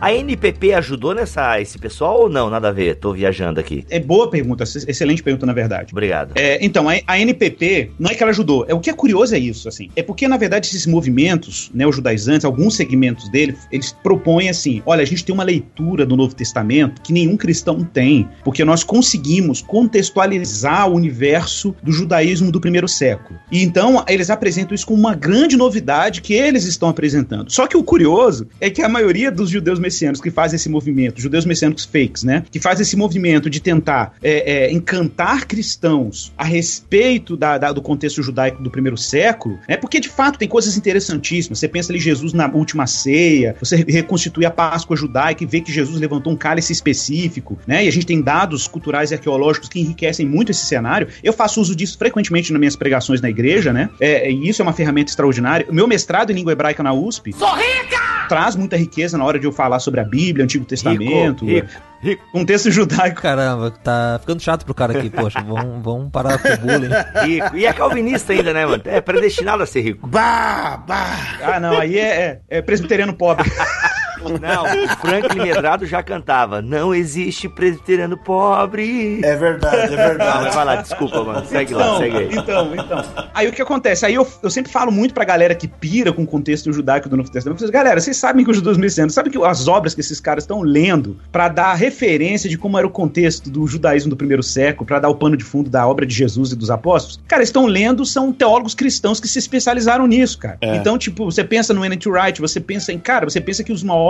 a 0.00 0.12
NPP 0.12 0.74
ajudou 0.74 1.12
nessa 1.12 1.60
esse 1.60 1.76
pessoal 1.76 2.20
ou 2.20 2.28
não? 2.28 2.48
Nada 2.48 2.68
a 2.68 2.72
ver, 2.72 2.94
tô 2.96 3.12
viajando 3.12 3.58
aqui. 3.58 3.84
É 3.90 3.98
boa 3.98 4.30
pergunta, 4.30 4.62
excelente 4.62 5.24
pergunta, 5.24 5.44
na 5.44 5.52
verdade. 5.52 5.88
Obrigado. 5.90 6.34
É, 6.36 6.64
então, 6.64 6.88
a, 6.88 6.92
a, 7.04 7.18
NPP, 7.18 7.90
não 7.98 8.08
é 8.08 8.14
que 8.14 8.22
ela 8.22 8.30
ajudou, 8.30 8.64
é 8.68 8.74
o 8.74 8.78
que 8.78 8.90
é 8.90 8.92
curioso 8.92 9.34
é 9.34 9.38
isso, 9.40 9.68
assim. 9.68 9.90
É 9.96 10.02
porque, 10.02 10.28
na 10.28 10.36
verdade, 10.36 10.68
esses 10.68 10.86
movimentos, 10.86 11.68
né, 11.74 11.84
os 11.84 11.96
judaizantes, 11.96 12.44
alguns 12.44 12.76
segmentos 12.76 13.28
dele, 13.28 13.56
eles 13.72 13.90
propõem 13.90 14.48
assim: 14.48 14.80
olha, 14.86 15.02
a 15.02 15.04
gente 15.04 15.24
tem 15.24 15.34
uma 15.34 15.42
leitura 15.42 16.06
do 16.06 16.16
Novo 16.16 16.32
Testamento 16.32 17.02
que 17.02 17.12
nenhum 17.12 17.36
cristão 17.36 17.82
tem, 17.82 18.28
porque 18.44 18.64
nós 18.64 18.84
conseguimos 18.84 19.60
contextualizar 19.62 20.88
o 20.88 20.94
universo 20.94 21.74
do 21.82 21.90
judaísmo 21.90 22.52
do 22.52 22.60
primeiro 22.60 22.86
século. 22.86 23.36
E 23.50 23.64
então, 23.64 24.04
eles 24.08 24.30
apresentam 24.30 24.76
isso 24.76 24.86
como 24.86 25.00
uma 25.00 25.16
grande 25.16 25.56
novidade 25.56 26.22
que 26.22 26.34
eles 26.34 26.64
estão 26.66 26.88
apresentando. 26.88 27.50
Só 27.50 27.66
que 27.66 27.76
o 27.76 27.82
curioso 27.82 28.46
é 28.60 28.70
que 28.70 28.80
a 28.80 28.88
maioria 28.88 29.32
dos 29.32 29.50
judeus 29.50 29.80
messiânicos 29.88 30.20
que 30.20 30.30
fazem 30.30 30.56
esse 30.56 30.68
movimento, 30.68 31.20
judeus 31.20 31.44
messiânicos 31.44 31.84
fakes, 31.84 32.22
né? 32.22 32.44
Que 32.50 32.60
fazem 32.60 32.82
esse 32.82 32.96
movimento 32.96 33.48
de 33.48 33.60
tentar 33.60 34.14
é, 34.22 34.66
é, 34.66 34.72
encantar 34.72 35.46
cristãos 35.46 36.32
a 36.36 36.44
respeito 36.44 37.36
da, 37.36 37.56
da, 37.56 37.72
do 37.72 37.80
contexto 37.80 38.22
judaico 38.22 38.62
do 38.62 38.70
primeiro 38.70 38.96
século, 38.96 39.58
né? 39.68 39.76
Porque 39.76 39.98
de 39.98 40.08
fato 40.08 40.38
tem 40.38 40.48
coisas 40.48 40.76
interessantíssimas. 40.76 41.58
Você 41.58 41.68
pensa 41.68 41.92
ali 41.92 41.98
Jesus 41.98 42.32
na 42.32 42.46
última 42.48 42.86
ceia, 42.86 43.56
você 43.58 43.76
reconstitui 43.76 44.44
a 44.44 44.50
Páscoa 44.50 44.96
judaica 44.96 45.42
e 45.42 45.46
vê 45.46 45.60
que 45.60 45.72
Jesus 45.72 45.98
levantou 45.98 46.32
um 46.32 46.36
cálice 46.36 46.72
específico, 46.72 47.58
né? 47.66 47.84
E 47.84 47.88
a 47.88 47.92
gente 47.92 48.06
tem 48.06 48.20
dados 48.20 48.68
culturais 48.68 49.10
e 49.10 49.14
arqueológicos 49.14 49.68
que 49.68 49.80
enriquecem 49.80 50.26
muito 50.26 50.50
esse 50.50 50.66
cenário. 50.66 51.08
Eu 51.22 51.32
faço 51.32 51.60
uso 51.60 51.74
disso 51.74 51.96
frequentemente 51.96 52.52
nas 52.52 52.58
minhas 52.58 52.76
pregações 52.76 53.20
na 53.20 53.30
igreja, 53.30 53.72
né? 53.72 53.88
É, 54.00 54.30
e 54.30 54.48
isso 54.48 54.60
é 54.60 54.64
uma 54.64 54.72
ferramenta 54.72 55.10
extraordinária. 55.10 55.66
O 55.68 55.74
meu 55.74 55.88
mestrado 55.88 56.30
em 56.30 56.34
língua 56.34 56.52
hebraica 56.52 56.82
na 56.82 56.92
USP. 56.92 57.32
Sou 57.32 57.54
rica! 57.54 57.98
Traz 58.28 58.54
muita 58.54 58.76
riqueza 58.76 59.16
na 59.16 59.24
hora 59.24 59.38
de 59.38 59.46
eu 59.46 59.52
falar 59.52 59.77
sobre 59.78 60.00
a 60.00 60.04
Bíblia, 60.04 60.44
Antigo 60.44 60.64
Testamento. 60.64 61.44
Rico, 61.44 61.68
rico. 62.00 62.24
Contexto 62.32 62.70
judaico. 62.70 63.20
Caramba, 63.20 63.70
tá 63.70 64.18
ficando 64.20 64.40
chato 64.40 64.64
pro 64.64 64.74
cara 64.74 64.98
aqui, 64.98 65.10
poxa. 65.10 65.40
Vamos, 65.42 65.82
vamos 65.82 66.10
parar 66.10 66.38
com 66.38 66.48
o 66.48 66.56
bullying. 66.58 66.90
Rico. 67.24 67.56
E 67.56 67.66
é 67.66 67.72
calvinista 67.72 68.32
ainda, 68.32 68.52
né, 68.52 68.66
mano? 68.66 68.82
É 68.86 69.00
predestinado 69.00 69.62
a 69.62 69.66
ser 69.66 69.82
rico. 69.82 70.06
Bah, 70.06 70.82
bah. 70.86 71.38
Ah, 71.42 71.60
não, 71.60 71.78
aí 71.78 71.98
é, 71.98 72.40
é, 72.48 72.58
é 72.58 72.62
presbiteriano 72.62 73.14
pobre. 73.14 73.50
Não, 74.40 74.84
o 74.84 74.88
Franklin 74.98 75.42
Medrado 75.42 75.86
já 75.86 76.02
cantava. 76.02 76.60
Não 76.62 76.94
existe 76.94 77.48
presbiteriano 77.48 78.16
pobre. 78.16 79.20
É 79.24 79.36
verdade, 79.36 79.94
é 79.94 79.96
verdade. 79.96 80.54
vai 80.54 80.64
lá, 80.64 80.76
desculpa, 80.76 81.22
mano. 81.24 81.46
Segue 81.46 81.74
lá, 81.74 81.84
Então, 81.86 81.98
segue 81.98 82.16
aí. 82.16 82.28
então, 82.32 82.74
então. 82.74 83.04
Aí 83.34 83.48
o 83.48 83.52
que 83.52 83.62
acontece? 83.62 84.04
Aí 84.06 84.14
eu, 84.14 84.26
eu 84.42 84.50
sempre 84.50 84.70
falo 84.70 84.90
muito 84.90 85.14
pra 85.14 85.24
galera 85.24 85.54
que 85.54 85.68
pira 85.68 86.12
com 86.12 86.22
o 86.22 86.26
contexto 86.26 86.72
judaico 86.72 87.08
do 87.08 87.16
Novo 87.16 87.30
Testamento. 87.30 87.58
Eu 87.62 87.68
falo, 87.68 87.72
galera, 87.72 88.00
vocês 88.00 88.16
sabem 88.16 88.44
que 88.44 88.50
os 88.50 88.56
judeus 88.56 88.76
messiânicos, 88.76 89.14
sabem 89.14 89.30
que 89.32 89.42
as 89.44 89.68
obras 89.68 89.94
que 89.94 90.00
esses 90.00 90.20
caras 90.20 90.44
estão 90.44 90.62
lendo 90.62 91.16
pra 91.30 91.48
dar 91.48 91.74
referência 91.74 92.48
de 92.48 92.56
como 92.58 92.78
era 92.78 92.86
o 92.86 92.90
contexto 92.90 93.50
do 93.50 93.66
judaísmo 93.66 94.10
do 94.10 94.16
primeiro 94.16 94.42
século, 94.42 94.86
pra 94.86 94.98
dar 94.98 95.08
o 95.08 95.14
pano 95.14 95.36
de 95.36 95.44
fundo 95.44 95.70
da 95.70 95.86
obra 95.86 96.04
de 96.06 96.14
Jesus 96.14 96.52
e 96.52 96.56
dos 96.56 96.70
apóstolos, 96.70 97.20
cara, 97.28 97.42
estão 97.42 97.66
lendo, 97.66 98.04
são 98.04 98.32
teólogos 98.32 98.74
cristãos 98.74 99.20
que 99.20 99.28
se 99.28 99.38
especializaram 99.38 100.06
nisso, 100.06 100.38
cara. 100.38 100.58
É. 100.60 100.76
Então, 100.76 100.96
tipo, 100.98 101.24
você 101.24 101.44
pensa 101.44 101.72
no 101.74 101.84
N.T. 101.84 102.08
Wright, 102.08 102.40
você 102.40 102.60
pensa 102.60 102.92
em, 102.92 102.98
cara, 102.98 103.28
você 103.28 103.40
pensa 103.40 103.62
que 103.62 103.72
os 103.72 103.82
maiores 103.82 104.07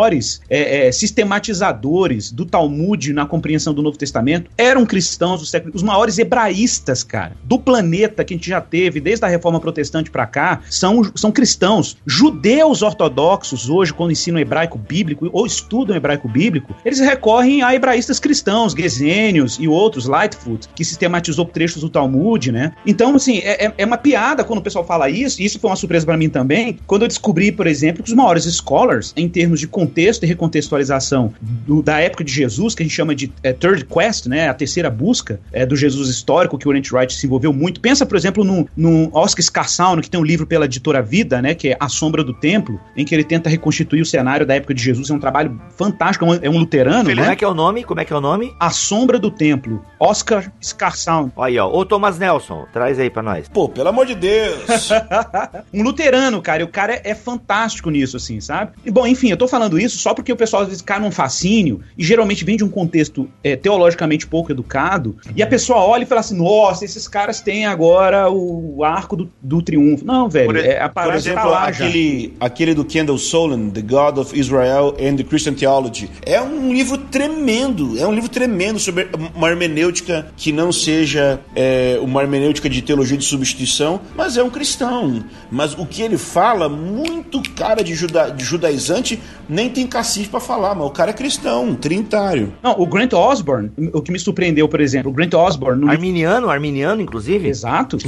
é, 0.49 0.87
é, 0.89 0.93
sistematizadores 0.93 2.31
do 2.31 2.45
Talmud 2.45 3.13
na 3.13 3.27
compreensão 3.27 3.73
do 3.75 3.83
Novo 3.83 3.97
Testamento 3.99 4.51
eram 4.57 4.85
cristãos 4.85 5.41
do 5.41 5.47
século, 5.47 5.73
os 5.75 5.83
maiores 5.83 6.19
hebraístas, 6.19 7.03
cara, 7.03 7.33
do 7.45 7.59
planeta 7.59 8.25
que 8.25 8.35
a 8.35 8.37
gente 8.37 8.49
já 8.49 8.61
teve 8.61 9.01
desde 9.01 9.25
a 9.25 9.29
Reforma 9.29 9.61
Protestante 9.61 10.11
pra 10.11 10.27
cá, 10.27 10.61
são, 10.71 11.03
são 11.15 11.31
cristãos. 11.33 11.97
Judeus 12.07 12.83
ortodoxos 12.83 13.69
hoje, 13.69 13.93
quando 13.93 14.13
ensinam 14.13 14.39
hebraico 14.41 14.79
bíblico 14.79 15.29
ou 15.33 15.47
estudam 15.47 15.97
hebraico 15.97 16.29
bíblico, 16.29 16.75
eles 16.85 17.01
recorrem 17.01 17.63
a 17.63 17.75
hebraístas 17.75 18.19
cristãos, 18.21 18.73
Gesenius 18.73 19.59
e 19.61 19.69
outros, 19.69 20.07
Lightfoot, 20.07 20.69
que 20.75 20.85
sistematizou 20.85 21.45
trechos 21.45 21.83
do 21.83 21.89
Talmud, 21.89 22.53
né? 22.53 22.73
Então, 22.87 23.15
assim, 23.15 23.39
é, 23.39 23.67
é- 23.67 23.75
é 23.79 23.85
uma 23.85 23.97
piada 23.99 24.45
quando 24.45 24.59
o 24.61 24.63
pessoal 24.63 24.85
fala 24.85 25.09
isso, 25.09 25.41
e 25.41 25.45
isso 25.45 25.59
foi 25.59 25.71
uma 25.71 25.77
surpresa 25.77 26.05
pra 26.07 26.17
mim 26.17 26.29
também, 26.29 26.79
quando 26.87 27.03
eu 27.03 27.09
descobri, 27.09 27.51
por 27.53 27.67
exemplo, 27.67 28.03
que 28.03 28.09
os 28.11 28.17
maiores 28.17 28.45
scholars, 28.45 29.13
em 29.17 29.29
termos 29.29 29.61
de 29.61 29.67
contexto 29.89 30.23
e 30.25 30.27
recontextualização 30.27 31.33
do- 31.41 31.83
da 31.83 31.99
época 32.01 32.23
de 32.25 32.33
Jesus, 32.33 32.75
que 32.75 32.83
a 32.83 32.87
gente 32.87 32.95
chama 32.95 33.15
de 33.15 33.33
é, 33.43 33.53
Third 33.53 33.85
Quest, 33.87 34.27
né? 34.27 34.49
A 34.49 34.55
terceira 34.55 34.91
busca 34.91 35.41
é, 35.53 35.65
do 35.65 35.77
Jesus 35.77 36.09
histórico, 36.09 36.59
que 36.59 36.67
o 36.67 36.71
Orient 36.71 36.91
Wright 36.93 37.13
se 37.15 37.27
envolveu 37.27 37.53
muito. 37.53 37.81
Pensa, 37.81 38.05
por 38.07 38.17
exemplo, 38.17 38.45
no, 38.45 38.69
no 38.77 39.11
Oscar 39.13 39.43
Scarsaune, 39.43 40.03
que 40.03 40.11
tem 40.11 40.21
um 40.21 40.25
livro 40.25 40.47
pela 40.47 40.65
editora 40.67 41.01
Vida, 41.03 41.41
né? 41.41 41.55
Que 41.55 41.69
é 41.71 41.77
A 41.81 41.89
Sombra 41.89 42.23
do 42.25 42.33
Templo, 42.35 42.79
em 42.97 43.05
que 43.05 43.15
ele 43.15 43.25
tenta 43.25 43.49
reconstituir 43.49 44.03
o 44.03 44.07
cenário 44.07 44.45
da 44.47 44.55
época 44.55 44.75
de 44.75 44.83
Jesus. 44.83 45.11
É 45.11 45.15
um 45.15 45.19
trabalho 45.19 45.61
fantástico, 45.77 46.25
é 46.25 46.29
um, 46.29 46.35
é 46.43 46.51
um 46.51 46.59
luterano, 46.59 47.09
Como 47.11 47.21
né? 47.23 47.33
é 47.33 47.37
que 47.37 47.45
é 47.45 47.49
o 47.49 47.55
nome? 47.55 47.85
Como 47.85 48.01
é 48.01 48.05
que 48.05 48.13
é 48.13 48.17
o 48.17 48.21
nome? 48.21 48.53
A 48.61 48.71
Sombra 48.71 49.19
do 49.19 49.31
Templo, 49.31 49.83
Oscar 49.99 50.51
Scarsaune. 50.63 51.33
Olha 51.37 51.49
aí, 51.49 51.59
ó. 51.59 51.71
Ô, 51.73 51.85
Thomas 51.85 52.19
Nelson, 52.19 52.67
traz 52.73 52.99
aí 52.99 53.09
pra 53.11 53.23
nós. 53.23 53.49
Pô, 53.49 53.69
pelo 53.69 53.89
amor 53.89 54.07
de 54.07 54.15
Deus. 54.15 54.89
um 55.73 55.83
luterano, 55.83 56.41
cara, 56.43 56.63
e 56.63 56.65
o 56.65 56.69
cara 56.69 56.95
é, 56.95 57.03
é 57.11 57.15
fantástico 57.15 57.91
nisso, 57.91 58.17
assim, 58.17 58.41
sabe? 58.41 58.73
E, 58.85 58.91
bom, 58.91 59.07
enfim, 59.07 59.31
eu 59.31 59.37
tô 59.37 59.47
falando 59.49 59.78
isso 59.79 59.99
só 59.99 60.15
porque 60.15 60.33
o 60.33 60.37
pessoal 60.37 60.63
às 60.63 60.69
vezes 60.69 60.83
cai 60.83 61.01
num 61.01 61.11
fascínio 61.11 61.81
e 61.97 62.05
geralmente 62.05 62.45
vem 62.45 62.57
de 62.57 62.65
um 62.65 62.69
contexto 62.69 63.29
é, 63.43 63.57
teologicamente 63.57 64.27
pouco 64.27 64.51
educado 64.53 65.17
e 65.35 65.43
a 65.43 65.47
pessoa 65.47 65.81
olha 65.81 66.03
e 66.03 66.07
fala 66.07 66.21
assim: 66.21 66.37
nossa, 66.37 66.85
esses 66.85 67.07
caras 67.07 67.41
têm 67.41 67.67
agora 67.67 68.31
o 68.31 68.85
arco 68.85 69.17
do, 69.17 69.31
do 69.43 69.63
triunfo. 69.63 70.05
Não, 70.05 70.29
velho, 70.29 70.47
Por, 70.47 70.57
é, 70.57 70.81
a 70.81 70.89
por 70.89 70.95
parada 70.95 71.17
exemplo, 71.17 71.43
tá 71.43 71.49
lá 71.49 71.73
já. 71.73 71.85
aquele, 71.85 72.35
aquele 72.41 72.75
do 72.75 72.85
Kendall 72.85 73.19
Solon, 73.19 73.71
The 73.71 73.83
God 73.83 74.19
of 74.19 74.39
Israel 74.39 74.95
and 75.01 75.17
the 75.17 75.25
Christian 75.25 75.55
Theology. 75.55 76.11
É 76.25 76.41
um 76.41 76.73
livro 76.73 76.99
tremendo, 76.99 77.99
é 77.99 78.07
um 78.07 78.13
livro 78.13 78.29
tremendo 78.29 78.79
sobre 78.79 79.09
uma 79.35 79.49
hermenêutica 79.49 80.27
que 80.37 80.53
não 80.53 80.73
seja 80.73 81.41
é, 81.55 81.99
uma 82.01 82.23
hermenêutica 82.23 82.69
de 82.69 82.83
teologia 82.83 83.17
de 83.17 83.25
substituição, 83.25 84.01
mas 84.17 84.37
é 84.37 84.43
um 84.43 84.51
cristão. 84.51 85.25
Mas 85.51 85.75
o 85.75 85.87
que 85.87 86.03
ele 86.03 86.19
fala, 86.19 86.69
muito 86.69 87.43
cara 87.55 87.83
de, 87.83 87.95
juda, 87.95 88.31
de 88.31 88.45
judaizante, 88.45 89.21
nem 89.49 89.68
tem 89.71 89.87
cacife 89.87 90.29
pra 90.29 90.41
falar, 90.41 90.75
mas 90.75 90.87
o 90.87 90.91
cara 90.91 91.11
é 91.11 91.15
cristão, 91.15 91.75
trinitário. 91.75 92.53
Não, 92.63 92.79
o 92.79 92.87
Grant 92.87 93.13
Osborne, 93.13 93.71
o 93.93 94.03
que 94.03 94.13
me 94.13 94.19
surpreendeu, 94.19 94.69
por 94.69 94.81
exemplo, 94.81 95.11
o 95.11 95.15
Grant 95.15 95.35
Osborne 95.35 95.81
no 95.81 95.91
Arminiano, 95.91 96.51
arminiano, 96.51 97.01
inclusive? 97.01 97.49
Exato. 97.49 97.99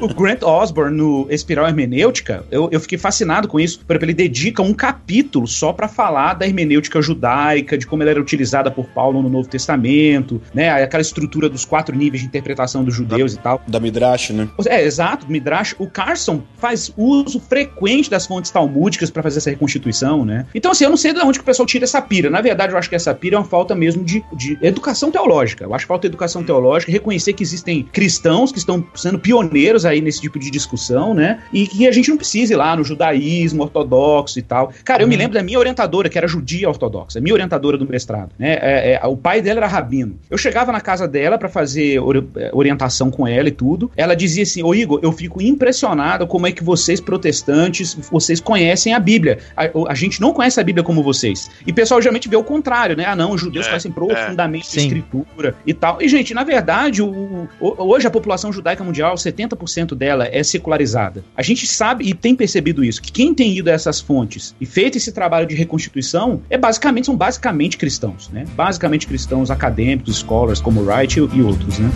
o 0.00 0.08
Grant 0.14 0.42
Osborne 0.42 0.96
no 0.96 1.26
Espiral 1.30 1.66
Hermenêutica, 1.66 2.44
eu, 2.50 2.68
eu 2.70 2.80
fiquei 2.80 2.98
fascinado 2.98 3.48
com 3.48 3.58
isso. 3.58 3.80
Por 3.84 3.94
exemplo, 3.94 4.06
ele 4.06 4.14
dedica 4.14 4.62
um 4.62 4.72
capítulo 4.72 5.46
só 5.46 5.72
pra 5.72 5.88
falar 5.88 6.34
da 6.34 6.46
hermenêutica 6.46 7.00
judaica, 7.00 7.76
de 7.76 7.86
como 7.86 8.02
ela 8.02 8.10
era 8.10 8.20
utilizada 8.20 8.70
por 8.70 8.86
Paulo 8.86 9.22
no 9.22 9.28
Novo 9.28 9.48
Testamento, 9.48 10.40
né? 10.52 10.70
Aquela 10.70 11.00
estrutura 11.00 11.48
dos 11.48 11.64
quatro 11.64 11.96
níveis 11.96 12.22
de 12.22 12.28
interpretação 12.28 12.84
dos 12.84 12.94
judeus 12.94 13.34
e 13.34 13.38
tal. 13.38 13.62
Da 13.66 13.80
Midrash, 13.80 14.30
né? 14.30 14.48
É, 14.66 14.84
exato, 14.84 15.30
Midrash. 15.30 15.74
O 15.78 15.88
Carson 15.88 16.42
faz 16.56 16.92
uso 16.96 17.40
frequente 17.40 18.10
das 18.10 18.26
fontes 18.26 18.50
talmúdicas 18.50 19.10
pra 19.10 19.22
fazer 19.22 19.38
essa 19.38 19.50
reconstituição, 19.50 20.24
né? 20.24 20.46
Então, 20.54 20.63
assim, 20.72 20.84
eu 20.84 20.90
não 20.90 20.96
sei 20.96 21.12
de 21.12 21.20
onde 21.20 21.38
que 21.38 21.42
o 21.42 21.46
pessoal 21.46 21.66
tira 21.66 21.84
essa 21.84 22.00
pira. 22.00 22.30
Na 22.30 22.40
verdade, 22.40 22.72
eu 22.72 22.78
acho 22.78 22.88
que 22.88 22.94
essa 22.94 23.14
pira 23.14 23.36
é 23.36 23.38
uma 23.38 23.44
falta 23.44 23.74
mesmo 23.74 24.04
de, 24.04 24.22
de 24.32 24.58
educação 24.62 25.10
teológica. 25.10 25.64
Eu 25.64 25.74
acho 25.74 25.84
que 25.84 25.88
falta 25.88 26.06
educação 26.06 26.42
teológica, 26.42 26.90
reconhecer 26.92 27.32
que 27.32 27.42
existem 27.42 27.82
cristãos 27.92 28.52
que 28.52 28.58
estão 28.58 28.84
sendo 28.94 29.18
pioneiros 29.18 29.84
aí 29.84 30.00
nesse 30.00 30.20
tipo 30.20 30.38
de 30.38 30.50
discussão, 30.50 31.14
né? 31.14 31.40
E 31.52 31.66
que 31.66 31.86
a 31.86 31.92
gente 31.92 32.08
não 32.10 32.16
precisa 32.16 32.52
ir 32.52 32.56
lá 32.56 32.76
no 32.76 32.84
judaísmo 32.84 33.62
ortodoxo 33.62 34.38
e 34.38 34.42
tal. 34.42 34.72
Cara, 34.84 35.02
eu 35.02 35.08
me 35.08 35.16
lembro 35.16 35.34
da 35.34 35.42
minha 35.42 35.58
orientadora, 35.58 36.08
que 36.08 36.18
era 36.18 36.26
judia 36.28 36.68
ortodoxa, 36.68 37.20
minha 37.20 37.32
orientadora 37.34 37.76
do 37.76 37.86
mestrado, 37.88 38.30
né? 38.38 38.58
É, 38.60 39.00
é, 39.02 39.06
o 39.06 39.16
pai 39.16 39.40
dela 39.42 39.60
era 39.60 39.66
rabino. 39.66 40.18
Eu 40.30 40.38
chegava 40.38 40.70
na 40.72 40.80
casa 40.80 41.06
dela 41.08 41.38
pra 41.38 41.48
fazer 41.48 41.98
ori- 42.00 42.26
é, 42.36 42.50
orientação 42.52 43.10
com 43.10 43.26
ela 43.26 43.48
e 43.48 43.52
tudo. 43.52 43.90
Ela 43.96 44.14
dizia 44.14 44.42
assim: 44.42 44.62
Ô 44.62 44.74
Igor, 44.74 45.00
eu 45.02 45.12
fico 45.12 45.40
impressionado 45.42 46.26
como 46.26 46.46
é 46.46 46.52
que 46.52 46.62
vocês, 46.62 47.00
protestantes, 47.00 47.94
vocês 48.10 48.40
conhecem 48.40 48.94
a 48.94 48.98
Bíblia. 49.00 49.38
A, 49.56 49.68
a 49.88 49.94
gente 49.94 50.20
não 50.20 50.32
conhece 50.32 50.53
a 50.60 50.64
Bíblia 50.64 50.82
como 50.84 51.02
vocês. 51.02 51.50
E 51.66 51.70
o 51.70 51.74
pessoal 51.74 52.00
geralmente 52.00 52.28
vê 52.28 52.36
o 52.36 52.44
contrário, 52.44 52.96
né? 52.96 53.04
Ah, 53.06 53.16
não, 53.16 53.32
os 53.32 53.40
judeus 53.40 53.66
É, 53.66 53.68
conhecem 53.70 53.90
profundamente 53.92 54.66
a 54.66 54.70
Sim. 54.70 54.80
escritura 54.86 55.54
e 55.66 55.72
tal. 55.74 56.00
E, 56.00 56.08
gente, 56.08 56.32
na 56.34 56.44
verdade, 56.44 57.02
o- 57.02 57.48
o- 57.60 57.74
hoje 57.84 58.06
a 58.06 58.10
população 58.10 58.52
judaica 58.52 58.82
mundial, 58.84 59.16
70% 59.16 59.94
dela 59.94 60.28
é 60.30 60.42
secularizada. 60.42 61.24
A 61.36 61.42
gente 61.42 61.66
sabe 61.66 62.04
e 62.08 62.14
tem 62.14 62.34
percebido 62.34 62.84
isso, 62.84 63.00
que 63.02 63.12
quem 63.12 63.34
tem 63.34 63.56
ido 63.56 63.70
a 63.70 63.72
essas 63.72 64.00
fontes 64.00 64.54
e 64.60 64.66
feito 64.66 64.96
esse 64.98 65.12
trabalho 65.12 65.46
de 65.46 65.54
reconstituição 65.54 66.42
é 66.50 66.56
basicamente, 66.58 67.06
são 67.06 67.16
basicamente 67.16 67.76
cristãos, 67.76 68.28
né? 68.32 68.44
Basicamente 68.54 69.06
cristãos 69.06 69.50
acadêmicos, 69.50 70.16
scholars 70.18 70.60
como 70.60 70.82
Wright 70.82 71.18
e, 71.18 71.22
e 71.36 71.42
outros, 71.42 71.78
né? 71.78 71.90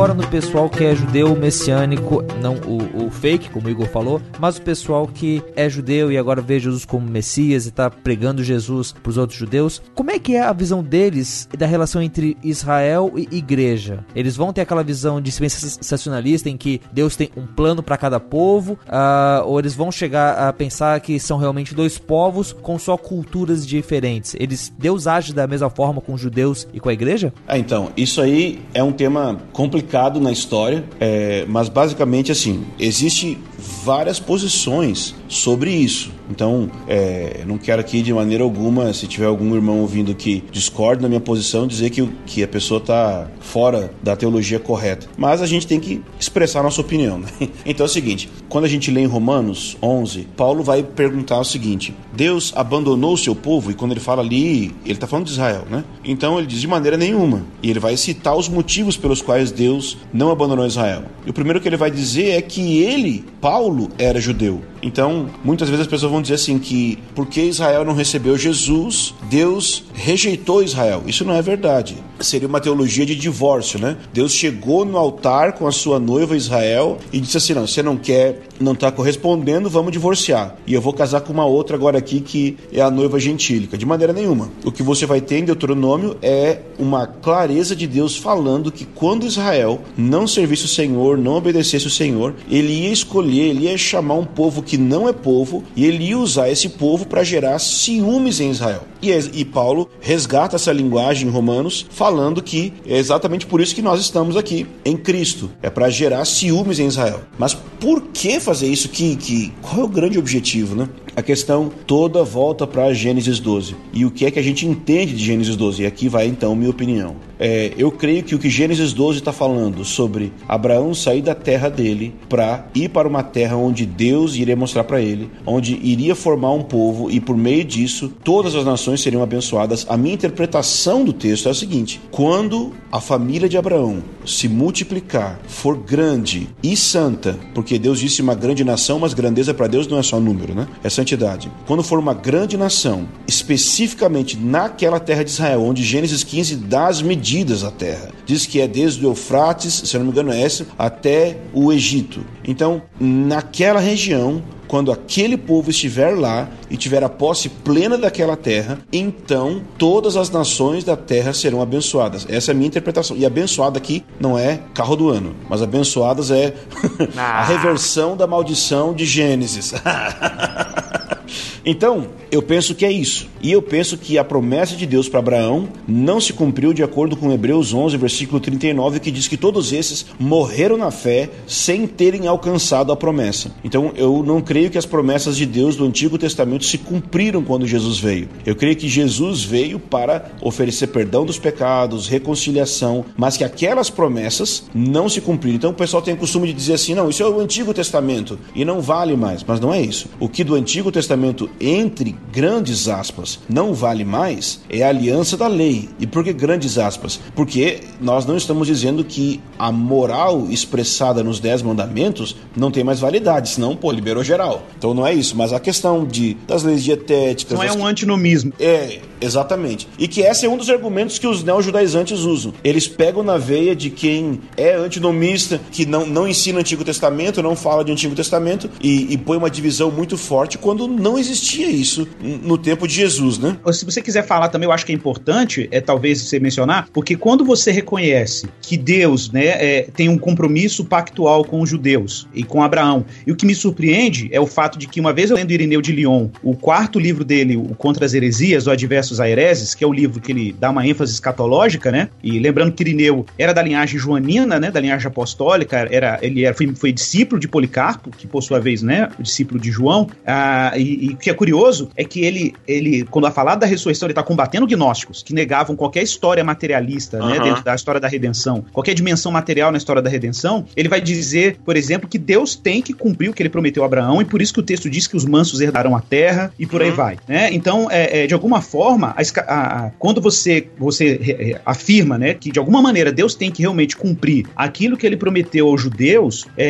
Agora 0.00 0.14
no 0.14 0.26
pessoal 0.28 0.70
que 0.70 0.82
é 0.82 0.94
judeu 0.94 1.36
messiânico, 1.36 2.24
não 2.40 2.54
o, 2.54 3.04
o 3.04 3.10
fake, 3.10 3.50
como 3.50 3.66
o 3.66 3.70
Igor 3.70 3.86
falou, 3.86 4.18
mas 4.38 4.56
o 4.56 4.62
pessoal 4.62 5.06
que 5.06 5.42
é 5.54 5.68
judeu 5.68 6.10
e 6.10 6.16
agora 6.16 6.40
vê 6.40 6.58
Jesus 6.58 6.86
como 6.86 7.06
Messias 7.06 7.66
e 7.66 7.70
tá 7.70 7.90
pregando 7.90 8.42
Jesus 8.42 8.92
pros 8.92 9.18
outros 9.18 9.38
judeus, 9.38 9.82
como 9.94 10.10
é 10.10 10.18
que 10.18 10.36
é 10.36 10.40
a 10.40 10.54
visão 10.54 10.82
deles 10.82 11.46
da 11.54 11.66
relação 11.66 12.00
entre 12.00 12.34
Israel 12.42 13.12
e 13.14 13.28
igreja? 13.36 14.02
Eles 14.16 14.36
vão 14.36 14.54
ter 14.54 14.62
aquela 14.62 14.82
visão 14.82 15.20
de 15.20 15.30
sensacionalista 15.30 16.48
em 16.48 16.56
que 16.56 16.80
Deus 16.90 17.14
tem 17.14 17.28
um 17.36 17.46
plano 17.46 17.82
para 17.82 17.98
cada 17.98 18.18
povo, 18.18 18.78
ah, 18.88 19.42
ou 19.44 19.58
eles 19.58 19.74
vão 19.74 19.92
chegar 19.92 20.48
a 20.48 20.50
pensar 20.50 20.98
que 21.00 21.20
são 21.20 21.36
realmente 21.36 21.74
dois 21.74 21.98
povos 21.98 22.54
com 22.54 22.78
só 22.78 22.96
culturas 22.96 23.66
diferentes? 23.66 24.34
Eles 24.40 24.72
Deus 24.78 25.06
age 25.06 25.34
da 25.34 25.46
mesma 25.46 25.68
forma 25.68 26.00
com 26.00 26.14
os 26.14 26.20
judeus 26.22 26.66
e 26.72 26.80
com 26.80 26.88
a 26.88 26.94
igreja? 26.94 27.34
Ah, 27.46 27.58
então, 27.58 27.90
isso 27.98 28.22
aí 28.22 28.62
é 28.72 28.82
um 28.82 28.92
tema 28.92 29.36
complicado 29.52 29.89
na 30.20 30.32
história, 30.32 30.84
é, 30.98 31.44
mas 31.48 31.68
basicamente 31.68 32.32
assim, 32.32 32.64
existe 32.78 33.38
várias 33.60 34.18
posições 34.18 35.14
sobre 35.28 35.70
isso. 35.70 36.10
Então, 36.30 36.70
é, 36.86 37.42
não 37.46 37.58
quero 37.58 37.80
aqui 37.80 38.02
de 38.02 38.12
maneira 38.12 38.44
alguma, 38.44 38.92
se 38.92 39.06
tiver 39.06 39.26
algum 39.26 39.54
irmão 39.54 39.80
ouvindo 39.80 40.14
que 40.14 40.44
discorde 40.52 41.02
da 41.02 41.08
minha 41.08 41.20
posição, 41.20 41.66
dizer 41.66 41.90
que, 41.90 42.08
que 42.24 42.42
a 42.42 42.48
pessoa 42.48 42.78
está 42.78 43.28
fora 43.40 43.92
da 44.02 44.14
teologia 44.14 44.60
correta. 44.60 45.08
Mas 45.18 45.42
a 45.42 45.46
gente 45.46 45.66
tem 45.66 45.80
que 45.80 46.02
expressar 46.18 46.62
nossa 46.62 46.80
opinião. 46.80 47.18
Né? 47.18 47.28
Então 47.66 47.84
é 47.84 47.88
o 47.88 47.92
seguinte: 47.92 48.28
quando 48.48 48.64
a 48.64 48.68
gente 48.68 48.90
lê 48.90 49.02
em 49.02 49.06
Romanos 49.06 49.76
11, 49.82 50.26
Paulo 50.36 50.62
vai 50.62 50.82
perguntar 50.82 51.38
o 51.38 51.44
seguinte: 51.44 51.94
Deus 52.12 52.52
abandonou 52.56 53.14
o 53.14 53.18
seu 53.18 53.34
povo? 53.34 53.70
E 53.70 53.74
quando 53.74 53.92
ele 53.92 54.00
fala 54.00 54.22
ali, 54.22 54.74
ele 54.84 54.94
está 54.94 55.06
falando 55.06 55.26
de 55.26 55.32
Israel, 55.32 55.64
né? 55.70 55.84
Então 56.04 56.38
ele 56.38 56.46
diz 56.46 56.60
de 56.60 56.68
maneira 56.68 56.96
nenhuma. 56.96 57.44
E 57.62 57.70
ele 57.70 57.80
vai 57.80 57.96
citar 57.96 58.36
os 58.36 58.48
motivos 58.48 58.96
pelos 58.96 59.20
quais 59.20 59.50
Deus 59.50 59.98
não 60.12 60.30
abandonou 60.30 60.66
Israel. 60.66 61.04
E 61.26 61.30
o 61.30 61.32
primeiro 61.32 61.60
que 61.60 61.68
ele 61.68 61.76
vai 61.76 61.90
dizer 61.90 62.30
é 62.30 62.42
que 62.42 62.78
ele, 62.82 63.24
Paulo, 63.40 63.49
era 63.98 64.20
judeu. 64.20 64.62
Então, 64.82 65.28
muitas 65.44 65.68
vezes 65.68 65.82
as 65.82 65.90
pessoas 65.90 66.10
vão 66.10 66.22
dizer 66.22 66.34
assim 66.34 66.58
que 66.58 66.98
porque 67.14 67.42
Israel 67.42 67.84
não 67.84 67.94
recebeu 67.94 68.36
Jesus, 68.36 69.14
Deus 69.28 69.84
rejeitou 69.94 70.62
Israel. 70.62 71.02
Isso 71.06 71.24
não 71.24 71.34
é 71.34 71.42
verdade. 71.42 71.96
Seria 72.20 72.48
uma 72.48 72.60
teologia 72.60 73.04
de 73.04 73.14
divórcio, 73.14 73.78
né? 73.78 73.96
Deus 74.12 74.32
chegou 74.32 74.84
no 74.84 74.96
altar 74.96 75.52
com 75.52 75.66
a 75.66 75.72
sua 75.72 75.98
noiva 75.98 76.36
Israel 76.36 76.98
e 77.12 77.20
disse 77.20 77.36
assim: 77.36 77.54
"Não, 77.54 77.66
você 77.66 77.82
não 77.82 77.96
quer, 77.96 78.42
não 78.58 78.72
está 78.72 78.90
correspondendo, 78.90 79.70
vamos 79.70 79.92
divorciar. 79.92 80.56
E 80.66 80.74
eu 80.74 80.80
vou 80.80 80.92
casar 80.92 81.20
com 81.20 81.32
uma 81.32 81.44
outra 81.44 81.76
agora 81.76 81.98
aqui 81.98 82.20
que 82.20 82.56
é 82.72 82.80
a 82.80 82.90
noiva 82.90 83.18
gentílica". 83.18 83.76
De 83.76 83.86
maneira 83.86 84.12
nenhuma. 84.12 84.50
O 84.64 84.72
que 84.72 84.82
você 84.82 85.06
vai 85.06 85.20
ter 85.20 85.38
em 85.38 85.44
Deuteronômio 85.44 86.16
é 86.22 86.60
uma 86.78 87.06
clareza 87.06 87.74
de 87.76 87.86
Deus 87.86 88.16
falando 88.16 88.72
que 88.72 88.84
quando 88.84 89.26
Israel 89.26 89.80
não 89.96 90.26
servisse 90.26 90.64
o 90.64 90.68
Senhor, 90.68 91.18
não 91.18 91.34
obedecesse 91.34 91.86
o 91.86 91.90
Senhor, 91.90 92.34
ele 92.50 92.72
ia 92.72 92.92
escolher, 92.92 93.48
ele 93.48 93.64
ia 93.64 93.76
chamar 93.76 94.14
um 94.14 94.24
povo 94.24 94.62
que 94.62 94.69
não 94.76 95.08
é 95.08 95.12
povo 95.12 95.62
e 95.74 95.84
ele 95.84 96.04
ia 96.04 96.18
usar 96.18 96.50
esse 96.50 96.68
povo 96.68 97.06
para 97.06 97.24
gerar 97.24 97.58
ciúmes 97.58 98.40
em 98.40 98.50
Israel. 98.50 98.84
E, 99.02 99.10
e, 99.10 99.44
Paulo 99.44 99.88
resgata 100.00 100.56
essa 100.56 100.72
linguagem 100.72 101.28
em 101.28 101.30
Romanos, 101.30 101.86
falando 101.90 102.42
que 102.42 102.72
é 102.86 102.98
exatamente 102.98 103.46
por 103.46 103.60
isso 103.60 103.74
que 103.74 103.82
nós 103.82 104.00
estamos 104.00 104.36
aqui, 104.36 104.66
em 104.84 104.96
Cristo. 104.96 105.50
É 105.62 105.70
para 105.70 105.88
gerar 105.88 106.24
ciúmes 106.24 106.78
em 106.78 106.86
Israel. 106.86 107.20
Mas 107.38 107.54
por 107.54 108.02
que 108.12 108.38
fazer 108.38 108.68
isso? 108.68 108.88
Que, 108.88 109.16
que, 109.16 109.52
qual 109.62 109.80
é 109.80 109.84
o 109.84 109.88
grande 109.88 110.18
objetivo, 110.18 110.74
né? 110.74 110.88
A 111.16 111.22
questão 111.22 111.70
toda 111.86 112.22
volta 112.22 112.66
para 112.66 112.92
Gênesis 112.92 113.38
12. 113.38 113.76
E 113.92 114.04
o 114.04 114.10
que 114.10 114.24
é 114.24 114.30
que 114.30 114.38
a 114.38 114.42
gente 114.42 114.66
entende 114.66 115.14
de 115.14 115.24
Gênesis 115.24 115.56
12? 115.56 115.82
E 115.82 115.86
aqui 115.86 116.08
vai 116.08 116.26
então 116.26 116.54
minha 116.54 116.70
opinião. 116.70 117.16
É, 117.38 117.72
eu 117.78 117.90
creio 117.90 118.22
que 118.22 118.34
o 118.34 118.38
que 118.38 118.50
Gênesis 118.50 118.92
12 118.92 119.20
está 119.20 119.32
falando 119.32 119.82
sobre 119.84 120.30
Abraão 120.46 120.92
sair 120.92 121.22
da 121.22 121.34
terra 121.34 121.70
dele 121.70 122.14
para 122.28 122.66
ir 122.74 122.90
para 122.90 123.08
uma 123.08 123.22
terra 123.22 123.56
onde 123.56 123.86
Deus 123.86 124.36
iria 124.36 124.54
mostrar 124.54 124.84
para 124.84 125.00
ele, 125.00 125.30
onde 125.46 125.74
iria 125.82 126.14
formar 126.14 126.52
um 126.52 126.62
povo 126.62 127.10
e 127.10 127.18
por 127.18 127.36
meio 127.36 127.64
disso 127.64 128.12
todas 128.22 128.54
as 128.54 128.64
nações 128.64 129.00
seriam 129.00 129.22
abençoadas. 129.22 129.86
A 129.88 129.96
minha 129.96 130.14
interpretação 130.14 131.02
do 131.02 131.14
texto 131.14 131.48
é 131.48 131.50
a 131.50 131.54
seguinte: 131.54 132.00
quando 132.10 132.72
a 132.92 133.00
família 133.00 133.48
de 133.48 133.56
Abraão 133.56 134.02
se 134.30 134.48
multiplicar, 134.48 135.40
for 135.46 135.76
grande 135.76 136.48
e 136.62 136.76
santa, 136.76 137.38
porque 137.54 137.78
Deus 137.78 137.98
disse 137.98 138.22
uma 138.22 138.34
grande 138.34 138.64
nação, 138.64 138.98
mas 138.98 139.14
grandeza 139.14 139.52
para 139.52 139.66
Deus 139.66 139.86
não 139.86 139.98
é 139.98 140.02
só 140.02 140.20
número, 140.20 140.54
né? 140.54 140.66
É 140.82 140.88
santidade. 140.88 141.50
Quando 141.66 141.82
for 141.82 141.98
uma 141.98 142.14
grande 142.14 142.56
nação, 142.56 143.08
especificamente 143.26 144.36
naquela 144.36 145.00
terra 145.00 145.24
de 145.24 145.30
Israel, 145.30 145.62
onde 145.62 145.82
Gênesis 145.82 146.24
15 146.24 146.56
dá 146.56 146.88
as 146.88 147.02
medidas 147.02 147.62
da 147.62 147.70
terra, 147.70 148.10
diz 148.24 148.46
que 148.46 148.60
é 148.60 148.68
desde 148.68 149.04
o 149.04 149.10
Eufrates, 149.10 149.82
se 149.84 149.98
não 149.98 150.04
me 150.04 150.10
engano 150.10 150.32
é 150.32 150.40
esse, 150.42 150.66
até 150.78 151.38
o 151.52 151.72
Egito. 151.72 152.24
Então, 152.44 152.82
naquela 152.98 153.80
região, 153.80 154.42
quando 154.70 154.92
aquele 154.92 155.36
povo 155.36 155.68
estiver 155.68 156.16
lá 156.16 156.48
e 156.70 156.76
tiver 156.76 157.02
a 157.02 157.08
posse 157.08 157.48
plena 157.48 157.98
daquela 157.98 158.36
terra, 158.36 158.78
então 158.92 159.62
todas 159.76 160.16
as 160.16 160.30
nações 160.30 160.84
da 160.84 160.96
terra 160.96 161.32
serão 161.32 161.60
abençoadas. 161.60 162.24
Essa 162.28 162.52
é 162.52 162.52
a 162.52 162.54
minha 162.54 162.68
interpretação. 162.68 163.16
E 163.16 163.26
abençoada 163.26 163.78
aqui 163.78 164.04
não 164.20 164.38
é 164.38 164.60
carro 164.72 164.94
do 164.94 165.08
ano, 165.08 165.34
mas 165.48 165.60
abençoadas 165.60 166.30
é 166.30 166.54
a 167.18 167.42
reversão 167.42 168.16
da 168.16 168.28
maldição 168.28 168.94
de 168.94 169.04
Gênesis. 169.04 169.74
Então, 171.64 172.08
eu 172.30 172.42
penso 172.42 172.74
que 172.74 172.84
é 172.84 172.92
isso. 172.92 173.28
E 173.42 173.50
eu 173.50 173.62
penso 173.62 173.96
que 173.96 174.18
a 174.18 174.24
promessa 174.24 174.76
de 174.76 174.86
Deus 174.86 175.08
para 175.08 175.18
Abraão 175.18 175.68
não 175.86 176.20
se 176.20 176.32
cumpriu 176.32 176.72
de 176.72 176.82
acordo 176.82 177.16
com 177.16 177.32
Hebreus 177.32 177.72
11, 177.72 177.96
versículo 177.96 178.40
39, 178.40 179.00
que 179.00 179.10
diz 179.10 179.28
que 179.28 179.36
todos 179.36 179.72
esses 179.72 180.06
morreram 180.18 180.76
na 180.76 180.90
fé 180.90 181.30
sem 181.46 181.86
terem 181.86 182.26
alcançado 182.26 182.92
a 182.92 182.96
promessa. 182.96 183.52
Então, 183.64 183.92
eu 183.96 184.22
não 184.22 184.40
creio 184.40 184.70
que 184.70 184.78
as 184.78 184.86
promessas 184.86 185.36
de 185.36 185.46
Deus 185.46 185.76
do 185.76 185.84
Antigo 185.84 186.18
Testamento 186.18 186.64
se 186.64 186.78
cumpriram 186.78 187.42
quando 187.42 187.66
Jesus 187.66 187.98
veio. 187.98 188.28
Eu 188.44 188.54
creio 188.54 188.76
que 188.76 188.88
Jesus 188.88 189.42
veio 189.42 189.78
para 189.78 190.30
oferecer 190.40 190.88
perdão 190.88 191.24
dos 191.24 191.38
pecados, 191.38 192.08
reconciliação, 192.08 193.04
mas 193.16 193.36
que 193.36 193.44
aquelas 193.44 193.90
promessas 193.90 194.64
não 194.74 195.08
se 195.08 195.20
cumpriram. 195.20 195.56
Então, 195.56 195.70
o 195.70 195.74
pessoal 195.74 196.02
tem 196.02 196.14
o 196.14 196.18
costume 196.18 196.46
de 196.48 196.52
dizer 196.52 196.74
assim: 196.74 196.94
não, 196.94 197.10
isso 197.10 197.22
é 197.22 197.28
o 197.28 197.40
Antigo 197.40 197.74
Testamento 197.74 198.38
e 198.54 198.64
não 198.64 198.80
vale 198.80 199.16
mais. 199.16 199.42
Mas 199.44 199.60
não 199.60 199.72
é 199.72 199.80
isso. 199.80 200.08
O 200.18 200.28
que 200.28 200.44
do 200.44 200.54
Antigo 200.54 200.92
Testamento 200.92 201.49
entre 201.60 202.14
grandes 202.32 202.88
aspas, 202.88 203.40
não 203.48 203.74
vale 203.74 204.04
mais, 204.04 204.60
é 204.68 204.82
a 204.82 204.88
aliança 204.88 205.36
da 205.36 205.48
lei. 205.48 205.88
E 205.98 206.06
por 206.06 206.22
que 206.22 206.32
grandes 206.32 206.78
aspas? 206.78 207.20
Porque 207.34 207.80
nós 208.00 208.26
não 208.26 208.36
estamos 208.36 208.66
dizendo 208.66 209.04
que 209.04 209.40
a 209.58 209.72
moral 209.72 210.46
expressada 210.50 211.22
nos 211.22 211.40
dez 211.40 211.62
mandamentos 211.62 212.36
não 212.56 212.70
tem 212.70 212.84
mais 212.84 213.00
validade, 213.00 213.50
senão, 213.50 213.76
pô, 213.76 213.90
liberou 213.90 214.22
geral. 214.22 214.62
Então 214.76 214.94
não 214.94 215.06
é 215.06 215.14
isso, 215.14 215.36
mas 215.36 215.52
a 215.52 215.60
questão 215.60 216.04
de, 216.04 216.34
das 216.46 216.62
leis 216.62 216.82
dietéticas... 216.84 217.56
Não 217.56 217.64
é 217.64 217.72
um 217.72 217.86
antinomismo. 217.86 218.52
É, 218.58 219.00
Exatamente. 219.20 219.86
E 219.98 220.08
que 220.08 220.22
esse 220.22 220.46
é 220.46 220.48
um 220.48 220.56
dos 220.56 220.70
argumentos 220.70 221.18
que 221.18 221.26
os 221.26 221.44
neo-judaizantes 221.44 222.20
usam. 222.20 222.54
Eles 222.64 222.88
pegam 222.88 223.22
na 223.22 223.36
veia 223.36 223.76
de 223.76 223.90
quem 223.90 224.40
é 224.56 224.74
antinomista, 224.74 225.60
que 225.70 225.84
não, 225.84 226.06
não 226.06 226.26
ensina 226.26 226.58
o 226.58 226.60
Antigo 226.60 226.84
Testamento, 226.84 227.42
não 227.42 227.54
fala 227.54 227.84
de 227.84 227.92
Antigo 227.92 228.14
Testamento, 228.14 228.70
e, 228.80 229.12
e 229.12 229.18
põe 229.18 229.36
uma 229.36 229.50
divisão 229.50 229.90
muito 229.90 230.16
forte 230.16 230.56
quando 230.56 230.88
não 230.88 231.18
existia 231.40 231.68
isso 231.68 232.08
no 232.20 232.56
tempo 232.56 232.86
de 232.86 232.94
Jesus, 232.94 233.38
né? 233.38 233.56
Se 233.72 233.84
você 233.84 234.00
quiser 234.00 234.24
falar 234.24 234.48
também, 234.48 234.66
eu 234.66 234.72
acho 234.72 234.86
que 234.86 234.92
é 234.92 234.94
importante, 234.94 235.68
é 235.70 235.80
talvez 235.80 236.22
você 236.22 236.38
mencionar, 236.38 236.88
porque 236.92 237.16
quando 237.16 237.44
você 237.44 237.70
reconhece 237.70 238.48
que 238.62 238.76
Deus 238.76 239.30
né, 239.30 239.46
é, 239.46 239.88
tem 239.94 240.08
um 240.08 240.18
compromisso 240.18 240.84
pactual 240.84 241.44
com 241.44 241.60
os 241.60 241.68
judeus 241.68 242.28
e 242.34 242.42
com 242.42 242.62
Abraão, 242.62 243.04
e 243.26 243.32
o 243.32 243.36
que 243.36 243.46
me 243.46 243.54
surpreende 243.54 244.28
é 244.32 244.40
o 244.40 244.46
fato 244.46 244.78
de 244.78 244.86
que 244.86 245.00
uma 245.00 245.12
vez 245.12 245.30
eu 245.30 245.36
lendo 245.36 245.50
Irineu 245.50 245.80
de 245.80 245.92
Lyon, 245.92 246.28
o 246.42 246.54
quarto 246.54 246.98
livro 246.98 247.24
dele, 247.24 247.56
o 247.56 247.74
Contra 247.74 248.04
as 248.04 248.14
Heresias, 248.14 248.66
o 248.66 248.70
Adverso 248.70 249.00
Versos 249.00 249.20
Aereses, 249.20 249.74
que 249.74 249.82
é 249.82 249.86
o 249.86 249.92
livro 249.92 250.20
que 250.20 250.30
ele 250.30 250.54
dá 250.58 250.70
uma 250.70 250.86
ênfase 250.86 251.12
escatológica, 251.12 251.90
né? 251.90 252.10
E 252.22 252.38
lembrando 252.38 252.72
que 252.72 252.82
Irineu 252.82 253.24
era 253.38 253.52
da 253.52 253.62
linhagem 253.62 253.98
joanina, 253.98 254.60
né? 254.60 254.70
Da 254.70 254.78
linhagem 254.78 255.06
apostólica, 255.06 255.88
era, 255.90 256.18
ele 256.20 256.44
era, 256.44 256.54
foi, 256.54 256.74
foi 256.74 256.92
discípulo 256.92 257.40
de 257.40 257.48
Policarpo, 257.48 258.10
que 258.10 258.26
por 258.26 258.42
sua 258.42 258.60
vez, 258.60 258.82
né? 258.82 259.08
Discípulo 259.18 259.58
de 259.58 259.70
João. 259.70 260.08
Ah, 260.26 260.72
e, 260.76 261.06
e 261.06 261.29
o 261.29 261.29
que 261.30 261.34
é 261.34 261.34
curioso 261.34 261.90
é 261.96 262.04
que 262.04 262.24
ele, 262.24 262.54
ele 262.66 263.04
quando 263.10 263.26
a 263.26 263.30
falar 263.30 263.54
da 263.54 263.66
ressurreição, 263.66 264.06
ele 264.06 264.12
está 264.12 264.22
combatendo 264.22 264.66
gnósticos 264.66 265.22
que 265.22 265.32
negavam 265.32 265.76
qualquer 265.76 266.02
história 266.02 266.42
materialista, 266.44 267.22
uhum. 267.22 267.28
né? 267.28 267.40
Dentro 267.40 267.64
da 267.64 267.74
história 267.74 268.00
da 268.00 268.08
redenção, 268.08 268.64
qualquer 268.72 268.94
dimensão 268.94 269.32
material 269.32 269.70
na 269.70 269.78
história 269.78 270.02
da 270.02 270.10
redenção. 270.10 270.66
Ele 270.76 270.88
vai 270.88 271.00
dizer, 271.00 271.58
por 271.64 271.76
exemplo, 271.76 272.08
que 272.08 272.18
Deus 272.18 272.54
tem 272.54 272.82
que 272.82 272.92
cumprir 272.92 273.30
o 273.30 273.32
que 273.32 273.42
ele 273.42 273.48
prometeu 273.48 273.82
a 273.82 273.86
Abraão, 273.86 274.20
e 274.20 274.24
por 274.24 274.42
isso 274.42 274.52
que 274.52 274.60
o 274.60 274.62
texto 274.62 274.90
diz 274.90 275.06
que 275.06 275.16
os 275.16 275.24
mansos 275.24 275.60
herdarão 275.60 275.96
a 275.96 276.00
terra 276.00 276.52
e 276.58 276.66
por 276.66 276.80
uhum. 276.80 276.86
aí 276.86 276.92
vai, 276.92 277.16
né? 277.26 277.52
Então, 277.52 277.88
é, 277.90 278.22
é, 278.22 278.26
de 278.26 278.34
alguma 278.34 278.60
forma, 278.60 278.80
forma, 278.80 279.14
a, 279.46 279.86
a, 279.86 279.90
quando 279.98 280.20
você, 280.20 280.66
você 280.78 281.60
afirma 281.64 282.18
né, 282.18 282.34
que 282.34 282.50
de 282.50 282.58
alguma 282.58 282.82
maneira 282.82 283.12
Deus 283.12 283.34
tem 283.34 283.50
que 283.50 283.62
realmente 283.62 283.96
cumprir 283.96 284.46
aquilo 284.56 284.96
que 284.96 285.06
ele 285.06 285.16
prometeu 285.16 285.68
aos 285.68 285.80
judeus, 285.80 286.46
é, 286.56 286.66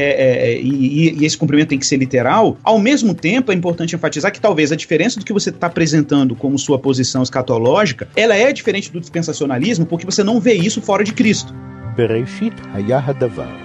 é, 0.51 0.61
e, 0.61 1.19
e, 1.19 1.25
esse 1.25 1.37
cumprimento 1.37 1.69
tem 1.69 1.79
que 1.79 1.87
ser 1.87 1.97
literal, 1.97 2.57
ao 2.63 2.79
mesmo 2.79 3.15
tempo 3.15 3.53
é 3.53 3.55
importante 3.55 3.95
enfatizar 3.95 4.33
que 4.33 4.41
talvez 4.50 4.72
a 4.72 4.76
diferença 4.76 5.20
do 5.20 5.26
que 5.26 5.34
você 5.34 5.50
está 5.50 5.68
apresentando 5.68 6.36
como 6.36 6.58
sua 6.60 6.80
posição 6.80 7.24
escatológica, 7.24 8.08
ela 8.16 8.36
é 8.36 8.52
diferente 8.52 8.92
do 8.92 9.00
dispensacionalismo 9.00 9.86
porque 9.86 10.06
você 10.06 10.24
não 10.24 10.40
vê 10.40 10.54
isso 10.54 10.82
fora 10.82 11.04
de 11.04 11.14
Cristo. 11.14 11.54
בראשית 11.98 12.54
היה 12.74 13.02
הדבר, 13.06 13.56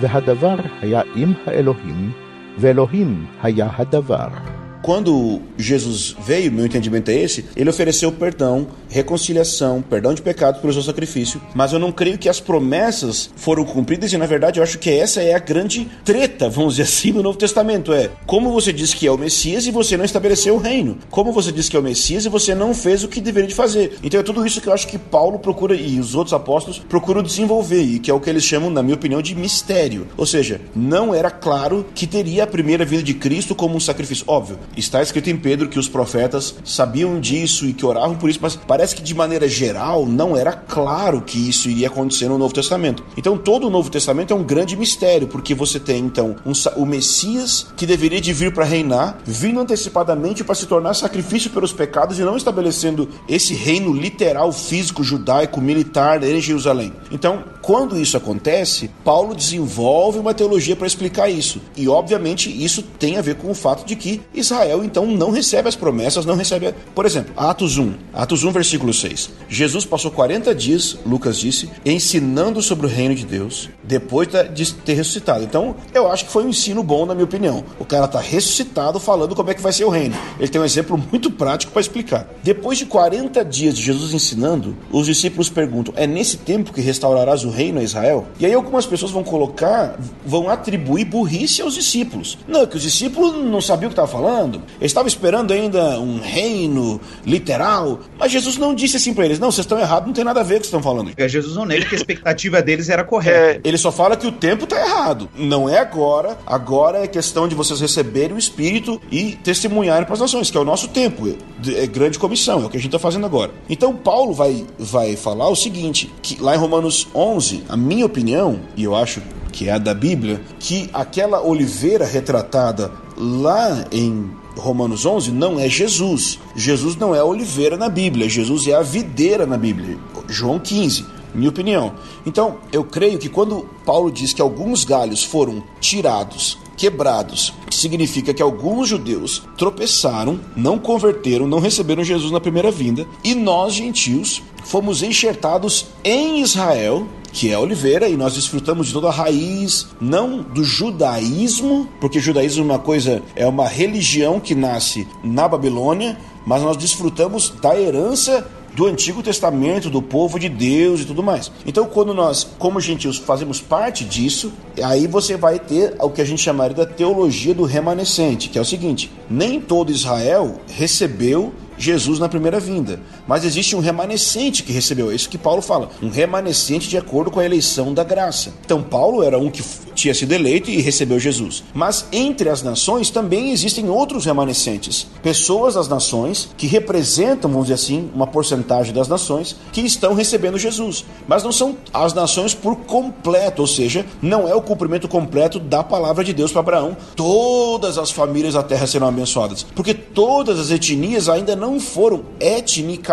והדבר 0.00 0.56
היה 0.80 1.02
עם 1.14 1.32
האלוהים, 1.46 2.12
ואלוהים 2.58 3.26
היה 3.42 3.68
הדבר. 3.78 4.49
quando 4.81 5.41
Jesus 5.57 6.15
veio, 6.25 6.51
meu 6.51 6.65
entendimento 6.65 7.09
é 7.09 7.15
esse, 7.15 7.45
ele 7.55 7.69
ofereceu 7.69 8.11
perdão, 8.11 8.67
reconciliação, 8.89 9.81
perdão 9.81 10.13
de 10.13 10.21
pecados 10.21 10.61
pelo 10.61 10.73
seu 10.73 10.81
sacrifício, 10.81 11.41
mas 11.53 11.73
eu 11.73 11.79
não 11.79 11.91
creio 11.91 12.17
que 12.17 12.29
as 12.29 12.39
promessas 12.39 13.29
foram 13.35 13.63
cumpridas 13.63 14.11
e 14.11 14.17
na 14.17 14.25
verdade 14.25 14.59
eu 14.59 14.63
acho 14.63 14.79
que 14.79 14.89
essa 14.89 15.21
é 15.21 15.33
a 15.33 15.39
grande 15.39 15.89
treta, 16.03 16.49
vamos 16.49 16.75
dizer 16.75 16.83
assim, 16.83 17.11
no 17.11 17.23
Novo 17.23 17.37
Testamento, 17.37 17.93
é 17.93 18.09
como 18.25 18.51
você 18.51 18.73
diz 18.73 18.93
que 18.93 19.07
é 19.07 19.11
o 19.11 19.17
Messias 19.17 19.65
e 19.65 19.71
você 19.71 19.95
não 19.97 20.05
estabeleceu 20.05 20.55
o 20.55 20.59
reino, 20.59 20.97
como 21.09 21.31
você 21.31 21.51
diz 21.51 21.69
que 21.69 21.77
é 21.77 21.79
o 21.79 21.83
Messias 21.83 22.25
e 22.25 22.29
você 22.29 22.55
não 22.55 22.73
fez 22.73 23.03
o 23.03 23.07
que 23.07 23.21
deveria 23.21 23.47
de 23.47 23.55
fazer. 23.55 23.97
Então 24.03 24.19
é 24.19 24.23
tudo 24.23 24.45
isso 24.45 24.61
que 24.61 24.67
eu 24.67 24.73
acho 24.73 24.87
que 24.87 24.97
Paulo 24.97 25.39
procura 25.39 25.75
e 25.75 25.99
os 25.99 26.15
outros 26.15 26.33
apóstolos 26.33 26.79
procuram 26.79 27.21
desenvolver 27.21 27.81
e 27.81 27.99
que 27.99 28.09
é 28.09 28.13
o 28.13 28.19
que 28.19 28.29
eles 28.29 28.43
chamam, 28.43 28.69
na 28.69 28.81
minha 28.81 28.95
opinião, 28.95 29.21
de 29.21 29.35
mistério. 29.35 30.07
Ou 30.17 30.25
seja, 30.25 30.61
não 30.75 31.13
era 31.13 31.29
claro 31.29 31.85
que 31.93 32.07
teria 32.07 32.43
a 32.43 32.47
primeira 32.47 32.85
vinda 32.85 33.03
de 33.03 33.13
Cristo 33.13 33.55
como 33.55 33.75
um 33.75 33.79
sacrifício. 33.79 34.25
Óbvio, 34.27 34.57
está 34.75 35.01
escrito 35.01 35.29
em 35.29 35.37
Pedro 35.37 35.69
que 35.69 35.79
os 35.79 35.87
profetas 35.87 36.55
sabiam 36.63 37.19
disso 37.19 37.65
e 37.65 37.73
que 37.73 37.85
oravam 37.85 38.15
por 38.15 38.29
isso, 38.29 38.39
mas 38.41 38.55
parece 38.55 38.95
que 38.95 39.01
de 39.01 39.13
maneira 39.13 39.47
geral 39.47 40.05
não 40.05 40.35
era 40.35 40.53
claro 40.53 41.21
que 41.21 41.49
isso 41.49 41.69
iria 41.69 41.87
acontecer 41.87 42.27
no 42.27 42.37
Novo 42.37 42.53
Testamento. 42.53 43.03
Então 43.17 43.37
todo 43.37 43.67
o 43.67 43.69
Novo 43.69 43.89
Testamento 43.89 44.33
é 44.33 44.35
um 44.35 44.43
grande 44.43 44.75
mistério, 44.75 45.27
porque 45.27 45.53
você 45.53 45.79
tem 45.79 46.05
então 46.05 46.35
um, 46.45 46.53
o 46.81 46.85
Messias 46.85 47.67
que 47.75 47.85
deveria 47.85 48.21
de 48.21 48.33
vir 48.33 48.53
para 48.53 48.65
reinar, 48.65 49.17
vindo 49.25 49.59
antecipadamente 49.59 50.43
para 50.43 50.55
se 50.55 50.65
tornar 50.65 50.93
sacrifício 50.93 51.49
pelos 51.49 51.73
pecados 51.73 52.19
e 52.19 52.23
não 52.23 52.37
estabelecendo 52.37 53.09
esse 53.27 53.53
reino 53.53 53.93
literal, 53.93 54.51
físico, 54.51 55.03
judaico, 55.03 55.61
militar 55.61 56.23
em 56.23 56.39
Jerusalém. 56.39 56.93
Então, 57.11 57.43
quando 57.61 57.97
isso 57.97 58.17
acontece, 58.17 58.89
Paulo 59.03 59.35
desenvolve 59.35 60.19
uma 60.19 60.33
teologia 60.33 60.75
para 60.75 60.87
explicar 60.87 61.29
isso. 61.29 61.61
E 61.75 61.87
obviamente 61.87 62.49
isso 62.49 62.81
tem 62.81 63.17
a 63.17 63.21
ver 63.21 63.35
com 63.35 63.51
o 63.51 63.55
fato 63.55 63.85
de 63.85 63.95
que 63.95 64.21
Israel 64.33 64.60
então 64.83 65.05
não 65.05 65.31
recebe 65.31 65.67
as 65.67 65.75
promessas, 65.75 66.25
não 66.25 66.35
recebe, 66.35 66.73
por 66.93 67.05
exemplo, 67.05 67.33
Atos 67.35 67.77
1, 67.77 67.93
Atos 68.13 68.43
1 68.43 68.51
versículo 68.51 68.93
6. 68.93 69.31
Jesus 69.49 69.85
passou 69.85 70.11
40 70.11 70.53
dias, 70.55 70.97
Lucas 71.05 71.39
disse, 71.39 71.69
ensinando 71.85 72.61
sobre 72.61 72.85
o 72.85 72.89
reino 72.89 73.15
de 73.15 73.25
Deus, 73.25 73.69
depois 73.83 74.27
de 74.53 74.73
ter 74.73 74.93
ressuscitado. 74.93 75.43
Então, 75.43 75.75
eu 75.93 76.11
acho 76.11 76.25
que 76.25 76.31
foi 76.31 76.43
um 76.43 76.49
ensino 76.49 76.83
bom 76.83 77.05
na 77.05 77.13
minha 77.13 77.25
opinião. 77.25 77.63
O 77.79 77.85
cara 77.85 78.05
está 78.05 78.19
ressuscitado 78.19 78.99
falando 78.99 79.35
como 79.35 79.49
é 79.49 79.53
que 79.53 79.61
vai 79.61 79.73
ser 79.73 79.85
o 79.85 79.89
reino. 79.89 80.15
Ele 80.39 80.47
tem 80.47 80.61
um 80.61 80.65
exemplo 80.65 80.97
muito 81.11 81.31
prático 81.31 81.71
para 81.71 81.81
explicar. 81.81 82.27
Depois 82.43 82.77
de 82.77 82.85
40 82.85 83.43
dias 83.45 83.75
de 83.75 83.83
Jesus 83.83 84.13
ensinando, 84.13 84.75
os 84.91 85.05
discípulos 85.05 85.49
perguntam: 85.49 85.93
"É 85.97 86.05
nesse 86.05 86.37
tempo 86.37 86.73
que 86.73 86.81
restaurarás 86.81 87.43
o 87.43 87.49
reino 87.49 87.79
a 87.79 87.83
Israel?" 87.83 88.27
E 88.39 88.45
aí 88.45 88.53
algumas 88.53 88.85
pessoas 88.85 89.11
vão 89.11 89.23
colocar, 89.23 89.97
vão 90.25 90.49
atribuir 90.49 91.05
burrice 91.05 91.61
aos 91.61 91.73
discípulos. 91.73 92.37
Não, 92.47 92.65
que 92.65 92.77
os 92.77 92.83
discípulos 92.83 93.43
não 93.43 93.61
sabiam 93.61 93.87
o 93.87 93.89
que 93.89 93.93
estava 93.93 94.07
falando. 94.07 94.50
Eles 94.79 94.91
estavam 94.91 95.07
esperando 95.07 95.51
ainda 95.51 95.99
um 95.99 96.19
reino 96.19 96.99
literal, 97.25 97.99
mas 98.17 98.31
Jesus 98.31 98.57
não 98.57 98.73
disse 98.73 98.97
assim 98.97 99.13
para 99.13 99.25
eles: 99.25 99.39
"Não, 99.39 99.51
vocês 99.51 99.65
estão 99.65 99.79
errados, 99.79 100.07
não 100.07 100.13
tem 100.13 100.23
nada 100.23 100.41
a 100.41 100.43
ver 100.43 100.55
com 100.55 100.59
o 100.59 100.61
que 100.61 100.67
vocês 100.67 100.77
estão 100.77 100.83
falando." 100.83 101.07
Porque 101.07 101.27
Jesus 101.27 101.55
não 101.55 101.65
nega 101.65 101.85
que 101.85 101.95
a 101.95 101.97
expectativa 101.97 102.61
deles 102.61 102.89
era 102.89 103.03
correta. 103.03 103.37
É, 103.37 103.61
ele 103.63 103.77
só 103.77 103.91
fala 103.91 104.15
que 104.15 104.27
o 104.27 104.31
tempo 104.31 104.63
está 104.63 104.79
errado. 104.79 105.29
Não 105.35 105.69
é 105.69 105.79
agora. 105.79 106.37
Agora 106.45 106.99
é 107.03 107.07
questão 107.07 107.47
de 107.47 107.55
vocês 107.55 107.79
receberem 107.79 108.35
o 108.35 108.39
Espírito 108.39 109.01
e 109.11 109.37
testemunharem 109.43 110.05
para 110.05 110.13
as 110.13 110.19
nações, 110.19 110.49
que 110.49 110.57
é 110.57 110.59
o 110.59 110.65
nosso 110.65 110.87
tempo. 110.89 111.27
É 111.67 111.87
grande 111.87 112.17
comissão, 112.17 112.63
é 112.63 112.65
o 112.65 112.69
que 112.69 112.77
a 112.77 112.79
gente 112.79 112.89
está 112.89 112.99
fazendo 112.99 113.25
agora. 113.25 113.51
Então 113.69 113.95
Paulo 113.95 114.33
vai, 114.33 114.65
vai 114.77 115.15
falar 115.15 115.49
o 115.49 115.55
seguinte, 115.55 116.11
que 116.21 116.41
lá 116.41 116.55
em 116.55 116.59
Romanos 116.59 117.07
11, 117.13 117.63
a 117.69 117.77
minha 117.77 118.05
opinião, 118.05 118.59
e 118.75 118.83
eu 118.83 118.95
acho 118.95 119.21
que 119.51 119.67
é 119.67 119.73
a 119.73 119.77
da 119.77 119.93
Bíblia, 119.93 120.41
que 120.59 120.89
aquela 120.93 121.41
oliveira 121.45 122.05
retratada 122.05 122.91
lá 123.17 123.85
em 123.91 124.31
Romanos 124.57 125.05
11 125.05 125.31
não 125.31 125.59
é 125.59 125.67
Jesus. 125.67 126.39
Jesus 126.55 126.95
não 126.95 127.15
é 127.15 127.19
a 127.19 127.25
oliveira 127.25 127.77
na 127.77 127.89
Bíblia, 127.89 128.29
Jesus 128.29 128.67
é 128.67 128.73
a 128.73 128.81
videira 128.81 129.45
na 129.45 129.57
Bíblia. 129.57 129.97
João 130.27 130.59
15 130.59 131.21
minha 131.33 131.49
opinião. 131.49 131.93
Então, 132.25 132.57
eu 132.71 132.83
creio 132.83 133.17
que 133.17 133.29
quando 133.29 133.65
Paulo 133.85 134.11
diz 134.11 134.33
que 134.33 134.41
alguns 134.41 134.83
galhos 134.83 135.23
foram 135.23 135.63
tirados, 135.79 136.57
quebrados, 136.81 137.53
significa 137.69 138.33
que 138.33 138.41
alguns 138.41 138.89
judeus 138.89 139.43
tropeçaram, 139.55 140.39
não 140.55 140.79
converteram, 140.79 141.45
não 141.47 141.59
receberam 141.59 142.03
Jesus 142.03 142.31
na 142.31 142.39
primeira 142.39 142.71
vinda, 142.71 143.05
e 143.23 143.35
nós, 143.35 143.75
gentios, 143.75 144.41
fomos 144.63 145.03
enxertados 145.03 145.85
em 146.03 146.41
Israel, 146.41 147.07
que 147.31 147.51
é 147.51 147.59
oliveira, 147.59 148.09
e 148.09 148.17
nós 148.17 148.33
desfrutamos 148.33 148.87
de 148.87 148.93
toda 148.93 149.09
a 149.09 149.11
raiz, 149.11 149.89
não 150.01 150.41
do 150.41 150.63
judaísmo, 150.63 151.87
porque 151.99 152.19
judaísmo 152.19 152.63
é 152.63 152.65
uma 152.65 152.79
coisa, 152.79 153.21
é 153.35 153.45
uma 153.45 153.67
religião 153.67 154.39
que 154.39 154.55
nasce 154.55 155.07
na 155.23 155.47
Babilônia, 155.47 156.17
mas 156.47 156.63
nós 156.63 156.75
desfrutamos 156.75 157.53
da 157.61 157.79
herança 157.79 158.49
do 158.73 158.85
Antigo 158.85 159.21
Testamento, 159.21 159.89
do 159.89 160.01
povo 160.01 160.39
de 160.39 160.49
Deus 160.49 161.01
e 161.01 161.05
tudo 161.05 161.21
mais. 161.21 161.51
Então, 161.65 161.85
quando 161.85 162.13
nós, 162.13 162.47
como 162.57 162.79
gentios, 162.79 163.17
fazemos 163.17 163.59
parte 163.59 164.05
disso, 164.05 164.51
aí 164.81 165.07
você 165.07 165.35
vai 165.35 165.59
ter 165.59 165.95
o 165.99 166.09
que 166.09 166.21
a 166.21 166.25
gente 166.25 166.41
chamaria 166.41 166.75
da 166.75 166.85
teologia 166.85 167.53
do 167.53 167.63
remanescente, 167.63 168.49
que 168.49 168.57
é 168.57 168.61
o 168.61 168.65
seguinte: 168.65 169.11
nem 169.29 169.59
todo 169.59 169.91
Israel 169.91 170.59
recebeu 170.67 171.53
Jesus 171.77 172.19
na 172.19 172.29
primeira 172.29 172.59
vinda. 172.59 172.99
Mas 173.27 173.45
existe 173.45 173.75
um 173.75 173.79
remanescente 173.79 174.63
que 174.63 174.71
recebeu, 174.71 175.11
é 175.11 175.15
isso 175.15 175.29
que 175.29 175.37
Paulo 175.37 175.61
fala, 175.61 175.89
um 176.01 176.09
remanescente 176.09 176.89
de 176.89 176.97
acordo 176.97 177.31
com 177.31 177.39
a 177.39 177.45
eleição 177.45 177.93
da 177.93 178.03
graça. 178.03 178.53
Então 178.65 178.81
Paulo 178.81 179.23
era 179.23 179.37
um 179.37 179.49
que 179.49 179.63
tinha 179.93 180.13
sido 180.13 180.31
eleito 180.31 180.69
e 180.69 180.81
recebeu 180.81 181.19
Jesus. 181.19 181.63
Mas 181.73 182.05
entre 182.11 182.49
as 182.49 182.63
nações 182.63 183.09
também 183.09 183.51
existem 183.51 183.89
outros 183.89 184.25
remanescentes, 184.25 185.07
pessoas 185.21 185.75
das 185.75 185.87
nações 185.87 186.49
que 186.57 186.67
representam, 186.67 187.51
vamos 187.51 187.67
dizer 187.67 187.75
assim, 187.75 188.09
uma 188.13 188.27
porcentagem 188.27 188.93
das 188.93 189.07
nações 189.07 189.55
que 189.71 189.81
estão 189.81 190.13
recebendo 190.13 190.57
Jesus. 190.57 191.05
Mas 191.27 191.43
não 191.43 191.51
são 191.51 191.77
as 191.93 192.13
nações 192.13 192.53
por 192.53 192.75
completo, 192.77 193.61
ou 193.61 193.67
seja, 193.67 194.05
não 194.21 194.47
é 194.47 194.55
o 194.55 194.61
cumprimento 194.61 195.07
completo 195.07 195.59
da 195.59 195.83
palavra 195.83 196.23
de 196.23 196.33
Deus 196.33 196.51
para 196.51 196.61
Abraão. 196.61 196.97
Todas 197.15 197.97
as 197.97 198.11
famílias 198.11 198.53
da 198.53 198.63
terra 198.63 198.87
serão 198.87 199.07
abençoadas, 199.07 199.65
porque 199.75 199.93
todas 199.93 200.59
as 200.59 200.71
etnias 200.71 201.29
ainda 201.29 201.55
não 201.55 201.79
foram 201.79 202.23
etnicamente 202.39 203.10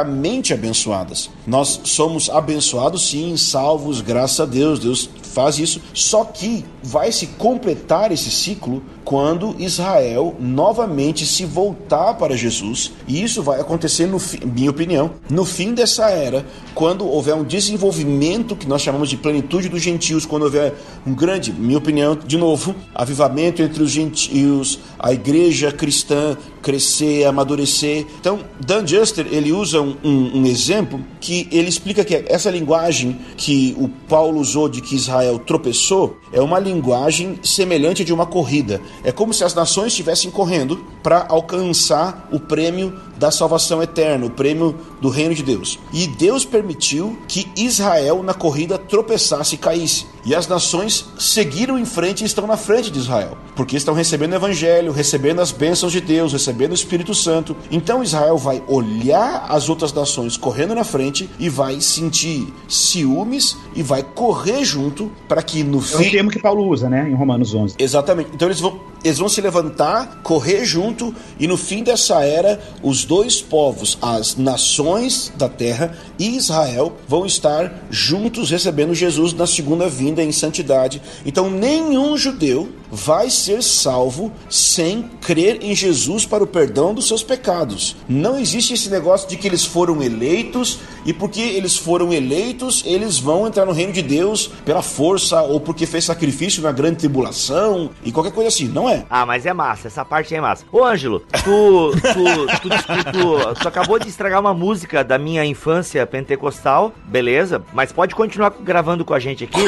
abençoadas. 0.52 1.30
Nós 1.46 1.80
somos 1.84 2.28
abençoados 2.30 3.08
sim, 3.08 3.36
salvos, 3.36 4.00
graças 4.00 4.40
a 4.40 4.46
Deus. 4.46 4.78
Deus 4.78 5.08
faz 5.22 5.58
isso. 5.58 5.80
Só 5.94 6.24
que 6.24 6.64
vai 6.82 7.12
se 7.12 7.26
completar 7.26 8.12
esse 8.12 8.30
ciclo 8.30 8.82
quando 9.04 9.56
Israel 9.58 10.36
novamente 10.38 11.24
se 11.24 11.44
voltar 11.44 12.14
para 12.14 12.36
Jesus. 12.36 12.92
E 13.06 13.22
isso 13.22 13.42
vai 13.42 13.60
acontecer, 13.60 14.06
no 14.06 14.18
minha 14.44 14.70
opinião, 14.70 15.12
no 15.30 15.44
fim 15.44 15.72
dessa 15.72 16.10
era, 16.10 16.44
quando 16.74 17.06
houver 17.06 17.34
um 17.34 17.44
desenvolvimento 17.44 18.54
que 18.54 18.68
nós 18.68 18.82
chamamos 18.82 19.08
de 19.08 19.16
plenitude 19.16 19.68
dos 19.68 19.82
gentios, 19.82 20.26
quando 20.26 20.42
houver 20.42 20.74
um 21.06 21.14
grande, 21.14 21.52
minha 21.52 21.78
opinião, 21.78 22.14
de 22.14 22.36
novo, 22.36 22.74
avivamento 22.94 23.62
entre 23.62 23.82
os 23.82 23.90
gentios, 23.90 24.78
a 24.98 25.12
igreja 25.12 25.72
cristã 25.72 26.36
crescer, 26.60 27.24
amadurecer. 27.24 28.04
Então, 28.20 28.40
Dan 28.60 28.86
Juster, 28.86 29.26
ele 29.30 29.52
usa 29.52 29.80
um, 29.80 29.96
um, 30.04 30.40
um 30.40 30.46
exemplo 30.46 31.00
que 31.20 31.48
ele 31.50 31.68
explica 31.68 32.04
que 32.04 32.24
essa 32.28 32.50
linguagem 32.50 33.18
que 33.36 33.74
o 33.78 33.88
Paulo 33.88 34.38
usou 34.38 34.68
de 34.68 34.82
que 34.82 34.94
Israel 34.94 35.38
tropeçou 35.38 36.18
é 36.32 36.40
uma 36.42 36.58
linguagem 36.58 36.77
semelhante 37.42 38.04
de 38.04 38.12
uma 38.12 38.26
corrida. 38.26 38.80
É 39.02 39.12
como 39.12 39.32
se 39.34 39.44
as 39.44 39.54
nações 39.54 39.88
estivessem 39.88 40.30
correndo 40.30 40.84
para 41.02 41.26
alcançar 41.28 42.28
o 42.32 42.38
prêmio 42.40 42.98
da 43.18 43.30
salvação 43.30 43.82
eterna, 43.82 44.26
o 44.26 44.30
prêmio 44.30 44.74
do 45.00 45.08
reino 45.08 45.34
de 45.34 45.42
Deus. 45.42 45.78
E 45.92 46.06
Deus 46.06 46.44
permitiu 46.44 47.18
que 47.26 47.46
Israel 47.56 48.22
na 48.22 48.34
corrida 48.34 48.78
tropeçasse 48.78 49.54
e 49.54 49.58
caísse. 49.58 50.06
E 50.24 50.34
as 50.34 50.46
nações 50.46 51.06
seguiram 51.18 51.78
em 51.78 51.84
frente 51.84 52.22
e 52.22 52.26
estão 52.26 52.46
na 52.46 52.56
frente 52.56 52.90
de 52.90 52.98
Israel, 52.98 53.38
porque 53.56 53.76
estão 53.76 53.94
recebendo 53.94 54.32
o 54.32 54.36
evangelho, 54.36 54.92
recebendo 54.92 55.40
as 55.40 55.50
bênçãos 55.50 55.90
de 55.90 56.00
Deus, 56.00 56.32
recebendo 56.32 56.72
o 56.72 56.74
Espírito 56.74 57.14
Santo. 57.14 57.56
Então 57.70 58.02
Israel 58.02 58.36
vai 58.36 58.62
olhar 58.68 59.46
as 59.48 59.68
outras 59.68 59.92
nações 59.92 60.36
correndo 60.36 60.74
na 60.74 60.84
frente 60.84 61.30
e 61.38 61.48
vai 61.48 61.80
sentir 61.80 62.52
ciúmes 62.68 63.56
e 63.74 63.82
vai 63.82 64.02
correr 64.02 64.64
junto 64.64 65.10
para 65.26 65.42
que 65.42 65.64
no 65.64 65.80
fim. 65.80 66.04
É 66.04 66.08
o 66.08 66.10
termo 66.10 66.30
que 66.30 66.38
Paulo 66.38 66.66
usa, 66.68 66.88
né, 66.90 67.08
em 67.08 67.14
Romanos 67.14 67.54
11. 67.54 67.76
Exatamente. 67.78 68.30
Então 68.34 68.48
eles 68.48 68.60
vão, 68.60 68.78
eles 69.04 69.18
vão 69.18 69.28
se 69.28 69.40
levantar, 69.40 70.20
correr 70.22 70.64
junto 70.64 71.14
e 71.38 71.46
no 71.46 71.56
fim 71.56 71.82
dessa 71.82 72.24
era, 72.24 72.60
os 72.82 73.04
dois 73.04 73.40
povos, 73.40 73.98
as 74.02 74.36
nações 74.36 75.32
da 75.36 75.48
terra 75.48 75.96
e 76.18 76.36
Israel, 76.36 76.96
vão 77.06 77.24
estar 77.24 77.86
juntos 77.90 78.50
recebendo 78.50 78.94
Jesus 78.94 79.32
na 79.32 79.46
segunda 79.46 79.88
vinda 79.88 80.22
em 80.22 80.32
santidade. 80.32 81.00
Então 81.24 81.50
nenhum 81.50 82.16
judeu 82.16 82.68
vai 82.90 83.30
ser 83.30 83.62
salvo 83.62 84.32
sem 84.48 85.02
crer 85.20 85.58
em 85.62 85.74
Jesus 85.74 86.24
para 86.24 86.44
o 86.44 86.46
perdão 86.46 86.94
dos 86.94 87.06
seus 87.08 87.22
pecados. 87.22 87.96
Não 88.08 88.38
existe 88.38 88.74
esse 88.74 88.88
negócio 88.88 89.28
de 89.28 89.36
que 89.36 89.46
eles 89.46 89.64
foram 89.64 90.02
eleitos 90.02 90.80
e 91.04 91.12
porque 91.12 91.40
eles 91.40 91.76
foram 91.76 92.12
eleitos, 92.12 92.82
eles 92.86 93.18
vão 93.18 93.46
entrar 93.46 93.66
no 93.66 93.72
reino 93.72 93.92
de 93.92 94.02
Deus 94.02 94.48
pela 94.64 94.82
força 94.82 95.42
ou 95.42 95.60
porque 95.60 95.86
fez 95.86 96.04
sacrifício 96.04 96.62
na 96.62 96.72
grande 96.72 96.98
tribulação 96.98 97.90
e 98.04 98.12
qualquer 98.12 98.32
coisa 98.32 98.48
assim. 98.48 98.68
Não 98.68 98.88
é. 98.88 99.04
Ah, 99.08 99.24
mas 99.24 99.46
é 99.46 99.52
massa, 99.52 99.88
essa 99.88 100.04
parte 100.04 100.34
é 100.34 100.40
massa. 100.40 100.64
Ô, 100.72 100.84
Ângelo, 100.84 101.20
tu, 101.44 101.92
tu, 101.92 102.46
tu, 102.62 102.68
tu, 103.12 103.54
tu 103.60 103.68
acabou 103.68 103.98
de 103.98 104.08
estragar 104.08 104.40
uma 104.40 104.54
música 104.54 105.02
da 105.02 105.18
minha 105.18 105.44
infância 105.44 106.06
pentecostal, 106.06 106.92
beleza, 107.04 107.62
mas 107.72 107.92
pode 107.92 108.14
continuar 108.14 108.50
gravando 108.60 109.04
com 109.04 109.14
a 109.14 109.18
gente 109.18 109.44
aqui. 109.44 109.60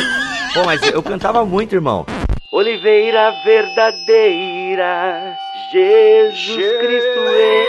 Pô, 0.52 0.64
mas 0.64 0.82
eu 0.82 1.02
cantava 1.02 1.44
muito, 1.44 1.74
irmão. 1.74 2.04
Oliveira 2.52 3.30
verdadeira, 3.44 5.36
Jesus, 5.72 6.56
Cristo 6.80 7.20
é, 7.28 7.64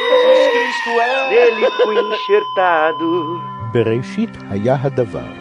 Cristo 0.49 0.89
é. 0.99 1.29
nele 1.29 1.69
fui 1.83 1.97
enxertado. 1.99 3.39
בראשית 3.73 4.29
היה 4.49 4.77
הדבר, 4.81 5.31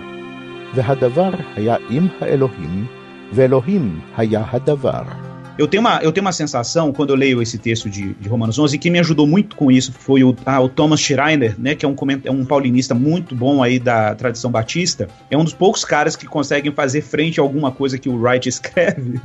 והדבר 0.74 1.30
היה 1.56 1.76
עם 1.90 2.06
האלוהים, 2.20 2.86
ואלוהים 3.32 4.00
היה 4.16 4.42
הדבר. 4.52 5.29
Eu 5.60 5.68
tenho, 5.68 5.82
uma, 5.82 5.98
eu 6.02 6.10
tenho 6.10 6.24
uma 6.24 6.32
sensação, 6.32 6.90
quando 6.90 7.10
eu 7.10 7.16
leio 7.16 7.42
esse 7.42 7.58
texto 7.58 7.90
de, 7.90 8.14
de 8.14 8.28
Romanos 8.30 8.58
11, 8.58 8.76
e 8.76 8.78
quem 8.78 8.90
me 8.90 8.98
ajudou 8.98 9.26
muito 9.26 9.54
com 9.54 9.70
isso 9.70 9.92
foi 9.92 10.24
o, 10.24 10.34
ah, 10.46 10.58
o 10.58 10.70
Thomas 10.70 11.00
Schreiner, 11.00 11.54
né, 11.58 11.74
que 11.74 11.84
é 11.84 11.88
um, 11.88 11.94
é 12.24 12.30
um 12.30 12.46
paulinista 12.46 12.94
muito 12.94 13.34
bom 13.34 13.62
aí 13.62 13.78
da 13.78 14.14
tradição 14.14 14.50
batista. 14.50 15.06
É 15.30 15.36
um 15.36 15.44
dos 15.44 15.52
poucos 15.52 15.84
caras 15.84 16.16
que 16.16 16.24
conseguem 16.24 16.72
fazer 16.72 17.02
frente 17.02 17.38
a 17.38 17.42
alguma 17.42 17.70
coisa 17.70 17.98
que 17.98 18.08
o 18.08 18.16
Wright 18.18 18.48
escreve, 18.48 19.20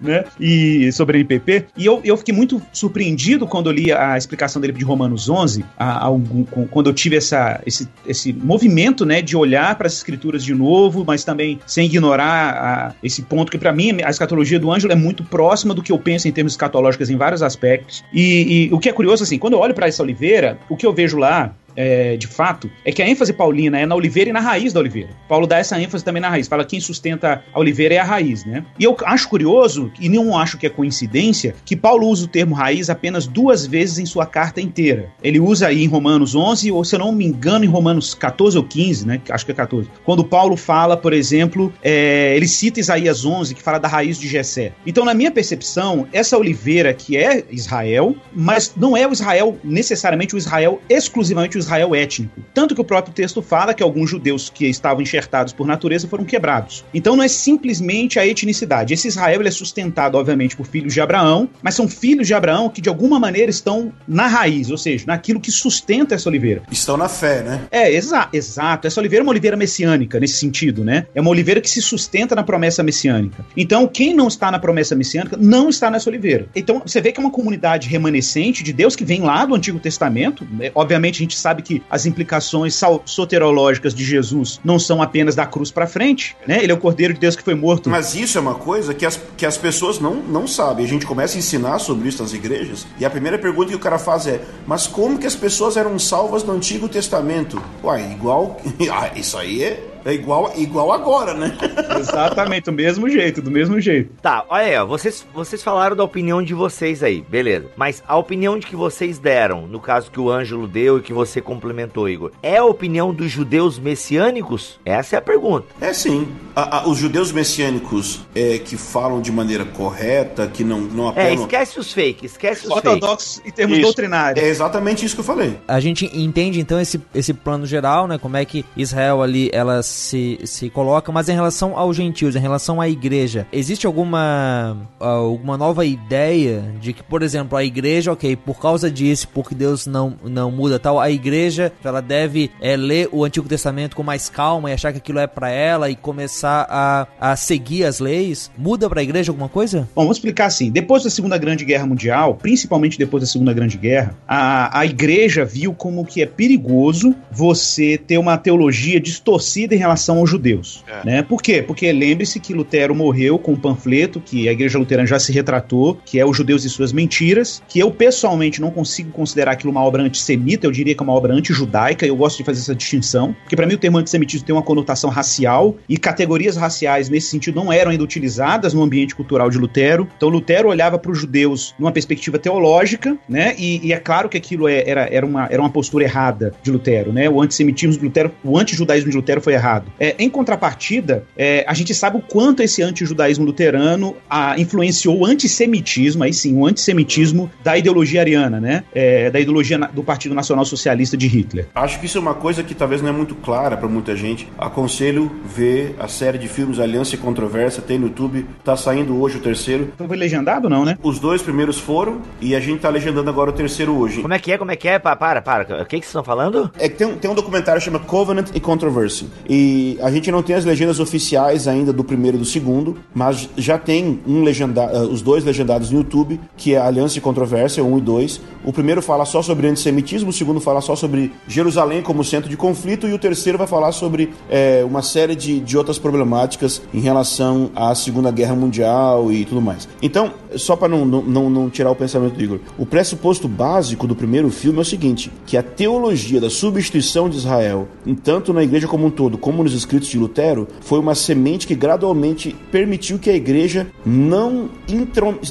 né, 0.00 0.24
e 0.40 0.90
sobre 0.90 1.18
NPP. 1.18 1.66
E 1.76 1.86
eu, 1.86 2.00
eu 2.02 2.16
fiquei 2.16 2.34
muito 2.34 2.60
surpreendido 2.72 3.46
quando 3.46 3.70
eu 3.70 3.72
li 3.72 3.92
a 3.92 4.18
explicação 4.18 4.60
dele 4.60 4.72
de 4.72 4.84
Romanos 4.84 5.28
11, 5.28 5.64
a, 5.78 6.06
algum, 6.06 6.42
quando 6.44 6.90
eu 6.90 6.92
tive 6.92 7.18
essa, 7.18 7.62
esse, 7.64 7.88
esse 8.04 8.32
movimento, 8.32 9.06
né, 9.06 9.22
de 9.22 9.36
olhar 9.36 9.76
para 9.76 9.86
as 9.86 9.92
escrituras 9.92 10.42
de 10.42 10.54
novo, 10.54 11.04
mas 11.06 11.22
também 11.22 11.60
sem 11.68 11.86
ignorar 11.86 12.50
a, 12.50 12.94
esse 13.00 13.22
ponto 13.22 13.52
que 13.52 13.58
para 13.58 13.72
mim 13.72 14.02
a 14.02 14.10
escatologia 14.10 14.58
do 14.58 14.72
Ângelo 14.72 14.92
é 14.92 14.96
muito 14.96 15.22
próxima 15.22 15.51
do 15.74 15.82
que 15.82 15.92
eu 15.92 15.98
penso 15.98 16.28
em 16.28 16.32
termos 16.32 16.54
escatológicos 16.54 17.10
em 17.10 17.16
vários 17.16 17.42
aspectos. 17.42 18.04
E, 18.12 18.68
e 18.70 18.74
o 18.74 18.78
que 18.78 18.88
é 18.88 18.92
curioso, 18.92 19.22
assim, 19.22 19.38
quando 19.38 19.54
eu 19.54 19.60
olho 19.60 19.74
para 19.74 19.86
essa 19.86 20.02
Oliveira, 20.02 20.58
o 20.68 20.76
que 20.76 20.86
eu 20.86 20.92
vejo 20.92 21.18
lá 21.18 21.54
é, 21.76 22.16
de 22.16 22.26
fato, 22.26 22.70
é 22.84 22.92
que 22.92 23.02
a 23.02 23.08
ênfase 23.08 23.32
paulina 23.32 23.78
é 23.78 23.86
na 23.86 23.94
oliveira 23.94 24.30
e 24.30 24.32
na 24.32 24.40
raiz 24.40 24.72
da 24.72 24.80
oliveira. 24.80 25.10
Paulo 25.28 25.46
dá 25.46 25.58
essa 25.58 25.80
ênfase 25.80 26.04
também 26.04 26.20
na 26.20 26.28
raiz, 26.28 26.48
fala 26.48 26.64
que 26.64 26.70
quem 26.70 26.80
sustenta 26.80 27.44
a 27.52 27.60
oliveira 27.60 27.94
é 27.94 27.98
a 27.98 28.04
raiz, 28.04 28.44
né? 28.44 28.64
E 28.78 28.84
eu 28.84 28.96
acho 29.04 29.28
curioso, 29.28 29.92
e 30.00 30.08
não 30.08 30.36
acho 30.36 30.56
que 30.56 30.66
é 30.66 30.70
coincidência, 30.70 31.54
que 31.64 31.76
Paulo 31.76 32.08
usa 32.08 32.24
o 32.24 32.28
termo 32.28 32.54
raiz 32.54 32.88
apenas 32.88 33.26
duas 33.26 33.66
vezes 33.66 33.98
em 33.98 34.06
sua 34.06 34.24
carta 34.24 34.60
inteira. 34.60 35.10
Ele 35.22 35.38
usa 35.38 35.66
aí 35.66 35.82
em 35.84 35.86
Romanos 35.86 36.34
11, 36.34 36.72
ou 36.72 36.84
se 36.84 36.94
eu 36.94 36.98
não 36.98 37.12
me 37.12 37.26
engano, 37.26 37.64
em 37.64 37.68
Romanos 37.68 38.14
14 38.14 38.56
ou 38.56 38.64
15, 38.64 39.06
né? 39.06 39.20
Acho 39.28 39.44
que 39.44 39.52
é 39.52 39.54
14. 39.54 39.88
Quando 40.04 40.24
Paulo 40.24 40.56
fala, 40.56 40.96
por 40.96 41.12
exemplo, 41.12 41.72
é, 41.82 42.34
ele 42.36 42.48
cita 42.48 42.80
Isaías 42.80 43.24
11, 43.24 43.54
que 43.54 43.62
fala 43.62 43.78
da 43.78 43.88
raiz 43.88 44.18
de 44.18 44.28
Jessé. 44.28 44.72
Então, 44.86 45.04
na 45.04 45.12
minha 45.14 45.30
percepção, 45.30 46.06
essa 46.12 46.38
oliveira 46.38 46.94
que 46.94 47.16
é 47.16 47.44
Israel, 47.50 48.16
mas 48.34 48.72
não 48.76 48.96
é 48.96 49.06
o 49.06 49.12
Israel 49.12 49.58
necessariamente 49.62 50.34
o 50.34 50.38
Israel 50.38 50.80
exclusivamente 50.88 51.56
o 51.56 51.60
Israel 51.62 51.94
étnico. 51.94 52.42
Tanto 52.54 52.74
que 52.74 52.80
o 52.80 52.84
próprio 52.84 53.14
texto 53.14 53.40
fala 53.42 53.74
que 53.74 53.82
alguns 53.82 54.10
judeus 54.10 54.50
que 54.50 54.66
estavam 54.66 55.02
enxertados 55.02 55.52
por 55.52 55.66
natureza 55.66 56.06
foram 56.06 56.24
quebrados. 56.24 56.84
Então 56.92 57.16
não 57.16 57.24
é 57.24 57.28
simplesmente 57.28 58.18
a 58.18 58.26
etnicidade. 58.26 58.94
Esse 58.94 59.08
Israel 59.08 59.42
é 59.42 59.50
sustentado, 59.50 60.16
obviamente, 60.16 60.56
por 60.56 60.66
filhos 60.66 60.94
de 60.94 61.00
Abraão, 61.00 61.48
mas 61.62 61.74
são 61.74 61.88
filhos 61.88 62.26
de 62.26 62.34
Abraão 62.34 62.68
que 62.68 62.80
de 62.80 62.88
alguma 62.88 63.18
maneira 63.18 63.50
estão 63.50 63.92
na 64.06 64.26
raiz, 64.26 64.70
ou 64.70 64.78
seja, 64.78 65.04
naquilo 65.06 65.40
que 65.40 65.50
sustenta 65.50 66.14
essa 66.14 66.28
oliveira. 66.28 66.62
Estão 66.70 66.96
na 66.96 67.08
fé, 67.08 67.42
né? 67.42 67.62
É, 67.70 67.92
exa 67.92 68.28
exato. 68.32 68.86
Essa 68.86 69.00
oliveira 69.00 69.22
é 69.22 69.24
uma 69.24 69.32
oliveira 69.32 69.56
messiânica 69.56 70.18
nesse 70.18 70.34
sentido, 70.34 70.84
né? 70.84 71.06
É 71.14 71.20
uma 71.20 71.30
oliveira 71.30 71.60
que 71.60 71.68
se 71.68 71.82
sustenta 71.82 72.34
na 72.34 72.42
promessa 72.42 72.82
messiânica. 72.82 73.44
Então, 73.56 73.86
quem 73.86 74.14
não 74.14 74.28
está 74.28 74.50
na 74.50 74.58
promessa 74.58 74.94
messiânica 74.94 75.36
não 75.36 75.68
está 75.68 75.90
nessa 75.90 76.08
oliveira. 76.08 76.46
Então, 76.54 76.82
você 76.84 77.00
vê 77.00 77.12
que 77.12 77.20
é 77.20 77.22
uma 77.22 77.30
comunidade 77.30 77.88
remanescente 77.88 78.62
de 78.62 78.72
Deus 78.72 78.96
que 78.96 79.04
vem 79.04 79.20
lá 79.20 79.44
do 79.44 79.54
Antigo 79.54 79.78
Testamento. 79.78 80.46
É, 80.60 80.72
obviamente, 80.74 81.16
a 81.16 81.24
gente 81.24 81.36
sabe 81.36 81.51
que 81.60 81.82
as 81.90 82.06
implicações 82.06 82.80
soterológicas 83.04 83.92
de 83.94 84.04
Jesus 84.04 84.60
não 84.64 84.78
são 84.78 85.02
apenas 85.02 85.34
da 85.34 85.44
cruz 85.44 85.70
para 85.70 85.86
frente, 85.86 86.36
né? 86.46 86.62
Ele 86.62 86.72
é 86.72 86.74
o 86.74 86.78
Cordeiro 86.78 87.12
de 87.12 87.20
Deus 87.20 87.36
que 87.36 87.42
foi 87.42 87.54
morto. 87.54 87.90
Mas 87.90 88.14
isso 88.14 88.38
é 88.38 88.40
uma 88.40 88.54
coisa 88.54 88.94
que 88.94 89.04
as, 89.04 89.20
que 89.36 89.44
as 89.44 89.58
pessoas 89.58 89.98
não, 89.98 90.14
não 90.14 90.46
sabem. 90.46 90.84
A 90.84 90.88
gente 90.88 91.04
começa 91.04 91.36
a 91.36 91.38
ensinar 91.38 91.78
sobre 91.80 92.08
isso 92.08 92.22
nas 92.22 92.32
igrejas, 92.32 92.86
e 92.98 93.04
a 93.04 93.10
primeira 93.10 93.38
pergunta 93.38 93.70
que 93.70 93.76
o 93.76 93.80
cara 93.80 93.98
faz 93.98 94.26
é: 94.26 94.40
mas 94.66 94.86
como 94.86 95.18
que 95.18 95.26
as 95.26 95.34
pessoas 95.34 95.76
eram 95.76 95.98
salvas 95.98 96.44
no 96.44 96.52
Antigo 96.52 96.88
Testamento? 96.88 97.62
Uai, 97.82 98.12
igual. 98.12 98.60
Ah, 98.92 99.10
isso 99.16 99.38
aí 99.38 99.62
é, 99.62 99.91
é 100.04 100.12
igual, 100.12 100.52
igual 100.56 100.92
agora, 100.92 101.34
né? 101.34 101.56
Exatamente, 101.98 102.64
do 102.64 102.72
mesmo 102.72 103.08
jeito, 103.08 103.40
do 103.42 103.50
mesmo 103.50 103.80
jeito. 103.80 104.12
Tá, 104.20 104.44
olha 104.48 104.64
aí, 104.64 104.76
ó, 104.76 104.86
vocês, 104.86 105.26
vocês 105.34 105.62
falaram 105.62 105.94
da 105.96 106.04
opinião 106.04 106.42
de 106.42 106.54
vocês 106.54 107.02
aí, 107.02 107.22
beleza. 107.28 107.66
Mas 107.76 108.02
a 108.06 108.16
opinião 108.16 108.58
de 108.58 108.66
que 108.66 108.76
vocês 108.76 109.18
deram, 109.18 109.66
no 109.66 109.80
caso 109.80 110.10
que 110.10 110.20
o 110.20 110.30
Ângelo 110.30 110.66
deu 110.66 110.98
e 110.98 111.02
que 111.02 111.12
você 111.12 111.40
complementou, 111.40 112.08
Igor, 112.08 112.30
é 112.42 112.56
a 112.58 112.64
opinião 112.64 113.12
dos 113.12 113.30
judeus 113.30 113.78
messiânicos? 113.78 114.78
Essa 114.84 115.16
é 115.16 115.18
a 115.18 115.22
pergunta. 115.22 115.66
É 115.80 115.92
sim. 115.92 116.28
A, 116.54 116.78
a, 116.78 116.88
os 116.88 116.98
judeus 116.98 117.32
messiânicos 117.32 118.20
é, 118.34 118.58
que 118.58 118.76
falam 118.76 119.20
de 119.20 119.30
maneira 119.32 119.64
correta, 119.64 120.46
que 120.46 120.64
não, 120.64 120.80
não 120.80 121.06
É, 121.08 121.10
apelam. 121.10 121.34
esquece 121.44 121.78
os 121.78 121.92
fakes, 121.92 122.32
esquece 122.32 122.66
os 122.66 122.72
fakes. 122.74 122.92
Ortodoxos 122.92 123.42
em 123.44 123.50
termos 123.50 123.76
Isso. 123.78 123.86
doutrinários. 123.86 124.42
É 124.44 124.48
exatamente 124.48 125.04
isso 125.04 125.14
que 125.14 125.20
eu 125.20 125.24
falei. 125.24 125.58
A 125.66 125.80
gente 125.80 126.10
entende 126.12 126.60
então 126.60 126.80
esse, 126.80 127.00
esse 127.14 127.32
plano 127.32 127.64
geral, 127.66 128.06
né? 128.06 128.18
Como 128.18 128.36
é 128.36 128.44
que 128.44 128.64
Israel 128.76 129.22
ali 129.22 129.48
ela 129.52 129.82
se, 129.92 130.38
se 130.44 130.70
coloca, 130.70 131.12
mas 131.12 131.28
em 131.28 131.34
relação 131.34 131.76
aos 131.76 131.96
gentios, 131.96 132.36
em 132.36 132.40
relação 132.40 132.80
à 132.80 132.88
igreja, 132.88 133.46
existe 133.52 133.86
alguma 133.86 134.76
alguma 134.98 135.56
nova 135.56 135.84
ideia 135.84 136.64
de 136.80 136.92
que, 136.92 137.02
por 137.02 137.22
exemplo, 137.22 137.56
a 137.56 137.64
igreja, 137.64 138.12
ok, 138.12 138.36
por 138.36 138.60
causa 138.60 138.90
disso, 138.90 139.28
porque 139.32 139.54
Deus 139.54 139.86
não, 139.86 140.14
não 140.24 140.50
muda 140.50 140.78
tal, 140.78 141.00
a 141.00 141.10
igreja 141.10 141.72
ela 141.84 142.00
deve 142.00 142.50
é, 142.60 142.76
ler 142.76 143.08
o 143.12 143.24
Antigo 143.24 143.48
Testamento 143.48 143.96
com 143.96 144.02
mais 144.02 144.28
calma 144.28 144.70
e 144.70 144.72
achar 144.72 144.92
que 144.92 144.98
aquilo 144.98 145.18
é 145.18 145.26
para 145.26 145.50
ela 145.50 145.90
e 145.90 145.96
começar 145.96 146.66
a, 146.68 147.06
a 147.20 147.36
seguir 147.36 147.84
as 147.84 148.00
leis? 148.00 148.50
Muda 148.56 148.88
para 148.88 149.00
a 149.00 149.02
igreja 149.02 149.30
alguma 149.30 149.48
coisa? 149.48 149.88
Bom, 149.94 150.02
vamos 150.02 150.16
explicar 150.16 150.46
assim. 150.46 150.70
Depois 150.70 151.02
da 151.02 151.10
Segunda 151.10 151.38
Grande 151.38 151.64
Guerra 151.64 151.86
Mundial, 151.86 152.34
principalmente 152.34 152.98
depois 152.98 153.22
da 153.22 153.26
Segunda 153.26 153.52
Grande 153.52 153.76
Guerra, 153.76 154.16
a, 154.26 154.80
a 154.80 154.86
igreja 154.86 155.44
viu 155.44 155.74
como 155.74 156.04
que 156.04 156.22
é 156.22 156.26
perigoso 156.26 157.14
você 157.30 157.98
ter 157.98 158.18
uma 158.18 158.36
teologia 158.36 159.00
distorcida 159.00 159.74
em 159.74 159.78
relação 159.82 160.18
aos 160.18 160.30
judeus. 160.30 160.84
Né? 161.04 161.22
Por 161.22 161.42
quê? 161.42 161.62
Porque 161.62 161.90
lembre-se 161.92 162.40
que 162.40 162.52
Lutero 162.54 162.94
morreu 162.94 163.38
com 163.38 163.52
um 163.52 163.56
panfleto 163.56 164.20
que 164.20 164.48
a 164.48 164.52
igreja 164.52 164.78
luterana 164.78 165.06
já 165.06 165.18
se 165.18 165.32
retratou, 165.32 165.98
que 166.04 166.18
é 166.18 166.24
Os 166.26 166.36
Judeus 166.36 166.64
e 166.64 166.70
Suas 166.70 166.92
Mentiras, 166.92 167.62
que 167.68 167.78
eu 167.78 167.90
pessoalmente 167.90 168.60
não 168.60 168.70
consigo 168.70 169.10
considerar 169.10 169.52
aquilo 169.52 169.70
uma 169.70 169.82
obra 169.82 170.02
antissemita, 170.02 170.66
eu 170.66 170.70
diria 170.70 170.94
que 170.94 171.02
é 171.02 171.04
uma 171.04 171.12
obra 171.12 171.32
antijudaica, 171.32 172.06
eu 172.06 172.16
gosto 172.16 172.38
de 172.38 172.44
fazer 172.44 172.60
essa 172.60 172.74
distinção, 172.74 173.34
porque 173.42 173.56
para 173.56 173.66
mim 173.66 173.74
o 173.74 173.78
termo 173.78 173.98
antissemitismo 173.98 174.46
tem 174.46 174.54
uma 174.54 174.62
conotação 174.62 175.10
racial 175.10 175.76
e 175.88 175.96
categorias 175.96 176.56
raciais 176.56 177.08
nesse 177.08 177.28
sentido 177.28 177.56
não 177.56 177.72
eram 177.72 177.90
ainda 177.90 178.04
utilizadas 178.04 178.74
no 178.74 178.82
ambiente 178.82 179.14
cultural 179.14 179.50
de 179.50 179.58
Lutero. 179.58 180.08
Então 180.16 180.28
Lutero 180.28 180.68
olhava 180.68 180.98
para 180.98 181.10
os 181.10 181.18
judeus 181.18 181.74
numa 181.78 181.92
perspectiva 181.92 182.38
teológica, 182.38 183.16
né? 183.28 183.54
E, 183.58 183.86
e 183.86 183.92
é 183.92 183.98
claro 183.98 184.28
que 184.28 184.36
aquilo 184.36 184.68
é- 184.68 184.88
era, 184.88 185.08
era, 185.10 185.26
uma, 185.26 185.46
era 185.46 185.60
uma 185.60 185.70
postura 185.70 186.04
errada 186.04 186.52
de 186.62 186.70
Lutero, 186.70 187.12
né? 187.12 187.28
O 187.28 187.40
antissemitismo 187.40 187.96
de 187.96 188.04
Lutero, 188.04 188.30
o 188.44 188.58
antijudaísmo 188.58 189.10
de 189.10 189.16
Lutero 189.16 189.40
foi 189.40 189.54
errado. 189.54 189.71
É, 189.98 190.14
em 190.18 190.28
contrapartida, 190.28 191.24
é, 191.36 191.64
a 191.68 191.74
gente 191.74 191.94
sabe 191.94 192.16
o 192.18 192.20
quanto 192.20 192.62
esse 192.62 192.82
antijudaísmo 192.82 193.44
luterano 193.44 194.16
a, 194.28 194.58
influenciou 194.58 195.18
o 195.20 195.26
antissemitismo, 195.26 196.24
aí 196.24 196.32
sim, 196.32 196.56
o 196.56 196.66
antissemitismo 196.66 197.50
da 197.64 197.76
ideologia 197.78 198.20
ariana, 198.20 198.60
né? 198.60 198.84
É, 198.94 199.30
da 199.30 199.40
ideologia 199.40 199.78
na- 199.78 199.86
do 199.86 200.02
Partido 200.02 200.34
Nacional 200.34 200.64
Socialista 200.64 201.16
de 201.16 201.26
Hitler. 201.26 201.68
Acho 201.74 201.98
que 202.00 202.06
isso 202.06 202.18
é 202.18 202.20
uma 202.20 202.34
coisa 202.34 202.62
que 202.62 202.74
talvez 202.74 203.00
não 203.02 203.08
é 203.08 203.12
muito 203.12 203.34
clara 203.34 203.76
para 203.76 203.88
muita 203.88 204.14
gente. 204.16 204.48
Aconselho 204.58 205.30
ver 205.44 205.94
a 205.98 206.08
série 206.08 206.38
de 206.38 206.48
filmes 206.48 206.78
Aliança 206.78 207.14
e 207.14 207.18
Controvérsia, 207.18 207.82
tem 207.82 207.98
no 207.98 208.06
YouTube. 208.08 208.46
Tá 208.64 208.76
saindo 208.76 209.20
hoje 209.20 209.38
o 209.38 209.40
terceiro. 209.40 209.90
Então 209.94 210.06
foi 210.08 210.16
legendado 210.16 210.68
não, 210.68 210.84
né? 210.84 210.98
Os 211.02 211.18
dois 211.18 211.40
primeiros 211.42 211.78
foram 211.78 212.20
e 212.40 212.54
a 212.54 212.60
gente 212.60 212.80
tá 212.80 212.88
legendando 212.88 213.28
agora 213.30 213.50
o 213.50 213.52
terceiro 213.52 213.92
hoje. 213.96 214.20
Como 214.22 214.34
é 214.34 214.38
que 214.38 214.52
é? 214.52 214.58
Como 214.58 214.70
é 214.70 214.76
que 214.76 214.88
é? 214.88 214.98
Pa- 214.98 215.16
Para, 215.16 215.40
para. 215.42 215.82
O 215.82 215.86
que, 215.86 215.96
que 216.00 216.06
vocês 216.06 216.06
estão 216.06 216.24
falando? 216.24 216.70
É 216.78 216.88
que 216.88 216.96
tem, 216.96 217.06
um- 217.06 217.16
tem 217.16 217.30
um 217.30 217.34
documentário 217.34 217.80
que 217.80 217.84
chama 217.84 217.98
Covenant 217.98 218.48
e 218.54 218.60
Controversy. 218.60 219.26
E 219.48 219.61
a 220.00 220.10
gente 220.10 220.30
não 220.30 220.42
tem 220.42 220.56
as 220.56 220.64
legendas 220.64 221.00
oficiais 221.00 221.68
ainda 221.68 221.92
do 221.92 222.04
primeiro 222.04 222.36
e 222.36 222.40
do 222.40 222.44
segundo, 222.44 222.96
mas 223.14 223.48
já 223.56 223.78
tem 223.78 224.20
um 224.26 224.42
legenda 224.42 224.82
ah, 224.84 225.02
os 225.04 225.22
dois 225.22 225.44
legendados 225.44 225.90
no 225.90 225.98
YouTube, 225.98 226.40
que 226.56 226.74
é 226.74 226.78
Aliança 226.78 227.18
e 227.18 227.20
Controvérsia, 227.20 227.84
1 227.84 227.98
e 227.98 228.00
2. 228.00 228.40
O 228.64 228.72
primeiro 228.72 229.02
fala 229.02 229.24
só 229.24 229.42
sobre 229.42 229.66
antissemitismo, 229.68 230.30
o 230.30 230.32
segundo 230.32 230.60
fala 230.60 230.80
só 230.80 230.94
sobre 230.94 231.32
Jerusalém 231.48 232.02
como 232.02 232.24
centro 232.24 232.48
de 232.48 232.56
conflito, 232.56 233.08
e 233.08 233.12
o 233.12 233.18
terceiro 233.18 233.58
vai 233.58 233.66
falar 233.66 233.92
sobre 233.92 234.30
é, 234.48 234.84
uma 234.84 235.02
série 235.02 235.34
de, 235.34 235.60
de 235.60 235.76
outras 235.76 235.98
problemáticas 235.98 236.82
em 236.92 237.00
relação 237.00 237.70
à 237.74 237.94
Segunda 237.94 238.30
Guerra 238.30 238.54
Mundial 238.54 239.32
e 239.32 239.44
tudo 239.44 239.60
mais. 239.60 239.88
Então, 240.00 240.32
só 240.56 240.76
para 240.76 240.88
não, 240.88 241.04
não, 241.04 241.50
não 241.50 241.70
tirar 241.70 241.90
o 241.90 241.96
pensamento 241.96 242.34
do 242.34 242.42
Igor, 242.42 242.60
o 242.78 242.86
pressuposto 242.86 243.48
básico 243.48 244.06
do 244.06 244.14
primeiro 244.14 244.50
filme 244.50 244.78
é 244.78 244.82
o 244.82 244.84
seguinte: 244.84 245.30
que 245.46 245.56
a 245.56 245.62
teologia 245.62 246.40
da 246.40 246.50
substituição 246.50 247.28
de 247.28 247.36
Israel, 247.36 247.88
tanto 248.22 248.52
na 248.52 248.62
igreja 248.62 248.86
como 248.86 249.06
um 249.06 249.10
todo, 249.10 249.38
como 249.52 249.64
nos 249.64 249.74
escritos 249.74 250.08
de 250.08 250.18
Lutero, 250.18 250.66
foi 250.80 250.98
uma 250.98 251.14
semente 251.14 251.66
que 251.66 251.74
gradualmente 251.74 252.56
permitiu 252.70 253.18
que 253.18 253.28
a 253.28 253.34
igreja 253.34 253.86
não, 254.04 254.70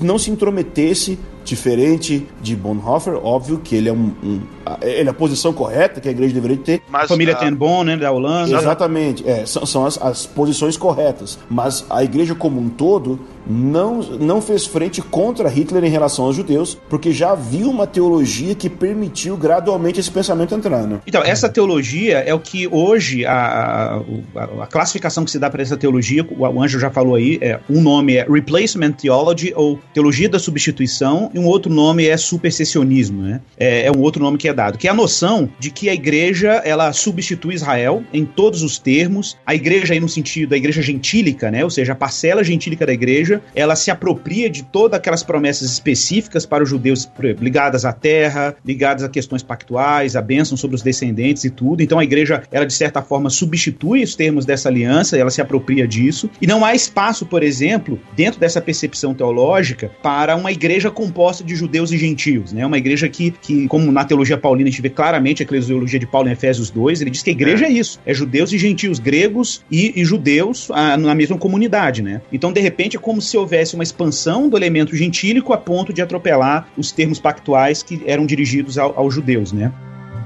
não 0.02 0.18
se 0.18 0.32
intrometesse 0.32 1.20
diferente 1.44 2.28
de 2.42 2.56
Bonhoeffer, 2.56 3.16
óbvio 3.16 3.60
que 3.60 3.76
ele 3.76 3.90
é 3.90 3.94
um, 3.94 4.12
um 4.24 4.42
ele 4.82 5.08
é 5.08 5.12
a 5.12 5.14
posição 5.14 5.52
correta 5.54 6.00
que 6.00 6.08
a 6.08 6.12
igreja 6.12 6.34
deveria 6.34 6.58
ter. 6.58 6.82
Mas, 6.90 7.08
Família 7.08 7.34
a... 7.36 7.38
Ten 7.38 7.54
Bon, 7.54 7.84
né, 7.84 7.98
da 7.98 8.12
Holanda. 8.12 8.56
Exatamente, 8.56 9.28
é, 9.28 9.46
são, 9.46 9.66
são 9.66 9.86
as, 9.86 10.02
as 10.02 10.26
posições 10.26 10.78
corretas. 10.78 11.40
Mas 11.50 11.86
a 11.90 12.04
igreja 12.04 12.36
como 12.36 12.60
um 12.60 12.70
todo 12.70 13.20
não, 13.46 14.02
não 14.02 14.42
fez 14.42 14.66
frente 14.66 15.02
contra 15.02 15.50
Hitler 15.50 15.84
em 15.84 15.90
relação 15.90 16.26
aos 16.26 16.36
judeus, 16.36 16.78
porque 16.90 17.12
já 17.12 17.32
havia 17.32 17.68
uma 17.68 17.88
teologia 17.88 18.54
que 18.56 18.70
permitiu 18.70 19.36
gradualmente 19.36 20.00
esse 20.00 20.12
pensamento 20.12 20.54
entrar. 20.54 20.86
Né? 20.86 21.00
Então, 21.08 21.24
essa 21.24 21.50
teologia 21.50 22.20
é 22.20 22.34
o 22.34 22.40
que 22.40 22.68
hoje, 22.68 23.26
a, 23.26 24.02
a, 24.36 24.44
a 24.64 24.68
classificação 24.68 25.26
que 25.26 25.32
se 25.32 25.40
dá 25.40 25.50
para 25.50 25.62
essa 25.62 25.76
teologia, 25.76 26.26
o 26.30 26.62
Anjo 26.62 26.80
já 26.80 26.90
falou 26.90 27.16
aí, 27.16 27.40
é, 27.42 27.60
um 27.70 27.82
nome 27.82 28.16
é 28.16 28.26
Replacement 28.30 28.94
Theology, 28.94 29.54
ou 29.56 29.80
Teologia 29.94 30.30
da 30.30 30.40
Substituição, 30.40 31.31
e 31.34 31.40
um 31.40 31.46
outro 31.46 31.72
nome 31.72 32.08
é 32.08 32.18
Supersessionismo. 32.18 33.22
Né? 33.22 33.42
É, 33.58 33.88
é 33.88 33.92
um 33.92 34.00
outro 34.00 34.22
nome 34.22 34.38
que 34.38 34.48
é 34.48 34.54
dado, 34.54 34.78
que 34.78 34.88
é 34.88 34.92
a 34.92 34.94
noção 34.94 35.50
de 35.60 35.72
que 35.72 35.90
a 35.90 35.94
igreja 35.94 36.62
ela 36.66 36.92
substitui 36.94 37.56
Israel 37.56 38.04
em 38.14 38.26
todos 38.26 38.64
os 38.64 38.78
termos, 38.78 39.38
a 39.46 39.56
igreja 39.56 39.94
aí 39.94 40.00
no 40.00 40.10
sentido 40.10 40.50
da 40.50 40.58
igreja 40.58 40.82
gentílica, 40.82 41.52
né? 41.52 41.64
ou 41.64 41.70
seja, 41.70 41.94
a 41.94 41.96
parcela 41.96 42.44
gentílica 42.44 42.86
da 42.86 42.94
igreja 42.94 43.42
ela 43.56 43.76
se 43.76 43.92
apropria 43.92 44.50
de 44.50 44.64
todas 44.64 44.98
aquelas 44.98 45.24
promessas 45.24 45.70
específicas 45.72 46.46
para 46.46 46.64
os 46.64 46.70
judeus 46.70 47.10
ligadas 47.40 47.86
à 47.86 47.94
terra, 47.94 48.56
ligadas 48.66 49.04
a 49.04 49.10
questões 49.10 49.44
pactuais, 49.44 50.16
a 50.16 50.22
bênção 50.22 50.58
sobre 50.58 50.76
os 50.76 50.82
descendentes 50.82 51.44
e 51.44 51.50
tudo. 51.50 51.82
Então 51.82 52.00
a 52.00 52.04
igreja, 52.04 52.44
ela 52.52 52.66
de 52.66 52.74
certa 52.74 53.02
forma 53.02 53.30
substitui 53.30 54.04
os 54.04 54.16
termos 54.16 54.46
dessa 54.46 54.70
aliança, 54.70 55.18
ela 55.18 55.30
se 55.30 55.42
apropria 55.42 55.88
disso. 55.88 56.30
E 56.42 56.48
não 56.48 56.66
há 56.66 56.74
espaço, 56.74 57.26
por 57.26 57.44
exemplo, 57.44 58.00
dentro 58.16 58.40
dessa 58.40 58.62
percepção 58.62 59.14
teológica, 59.14 59.92
para 60.02 60.36
uma 60.36 60.52
igreja 60.52 60.90
composta 60.90 61.21
de 61.45 61.57
judeus 61.57 61.91
e 61.91 61.99
gentios, 61.99 62.53
né? 62.53 62.65
Uma 62.65 62.79
igreja 62.79 63.09
que, 63.09 63.33
que 63.33 63.67
como 63.67 63.91
na 63.91 64.05
teologia 64.05 64.39
paulina 64.39 64.69
a 64.69 64.71
gente 64.71 64.83
vê 64.83 64.91
claramente 64.91 65.43
a 65.43 65.45
eclesiologia 65.45 65.99
de 65.99 66.07
Paulo 66.07 66.29
em 66.29 66.33
Efésios 66.33 66.71
2, 66.71 67.01
ele 67.01 67.11
diz 67.11 67.23
que 67.23 67.31
a 67.31 67.33
igreja 67.33 67.65
é, 67.65 67.69
é 67.69 67.73
isso, 67.73 68.01
é 68.07 68.15
judeus 68.15 68.53
e 68.53 68.59
gentios, 68.59 68.99
gregos 68.99 69.65
e, 69.71 70.01
e 70.01 70.05
judeus 70.05 70.71
ah, 70.73 70.97
na 70.97 71.15
mesma 71.15 71.37
comunidade, 71.37 72.03
né? 72.03 72.23
Então, 72.33 72.53
de 72.53 72.61
repente, 72.61 72.97
é 72.97 73.01
como 73.01 73.17
como 73.17 73.23
se 73.23 73.39
houvesse 73.39 73.75
uma 73.75 73.83
expansão 73.83 74.47
do 74.47 74.59
elemento 74.59 74.95
gentílico 74.95 75.55
a 75.55 75.57
ponto 75.57 75.91
de 75.91 76.03
atropelar 76.03 76.69
os 76.77 76.93
termos 76.93 77.19
pactuais 77.19 77.83
que 77.83 78.03
eram 78.05 78.27
dirigidos 78.27 78.77
ao, 78.77 78.93
aos 78.99 79.15
judeus, 79.15 79.53
né? 79.53 79.73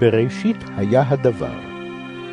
בראשית 0.00 0.56
היה 0.76 1.04
הדבר, 1.08 1.58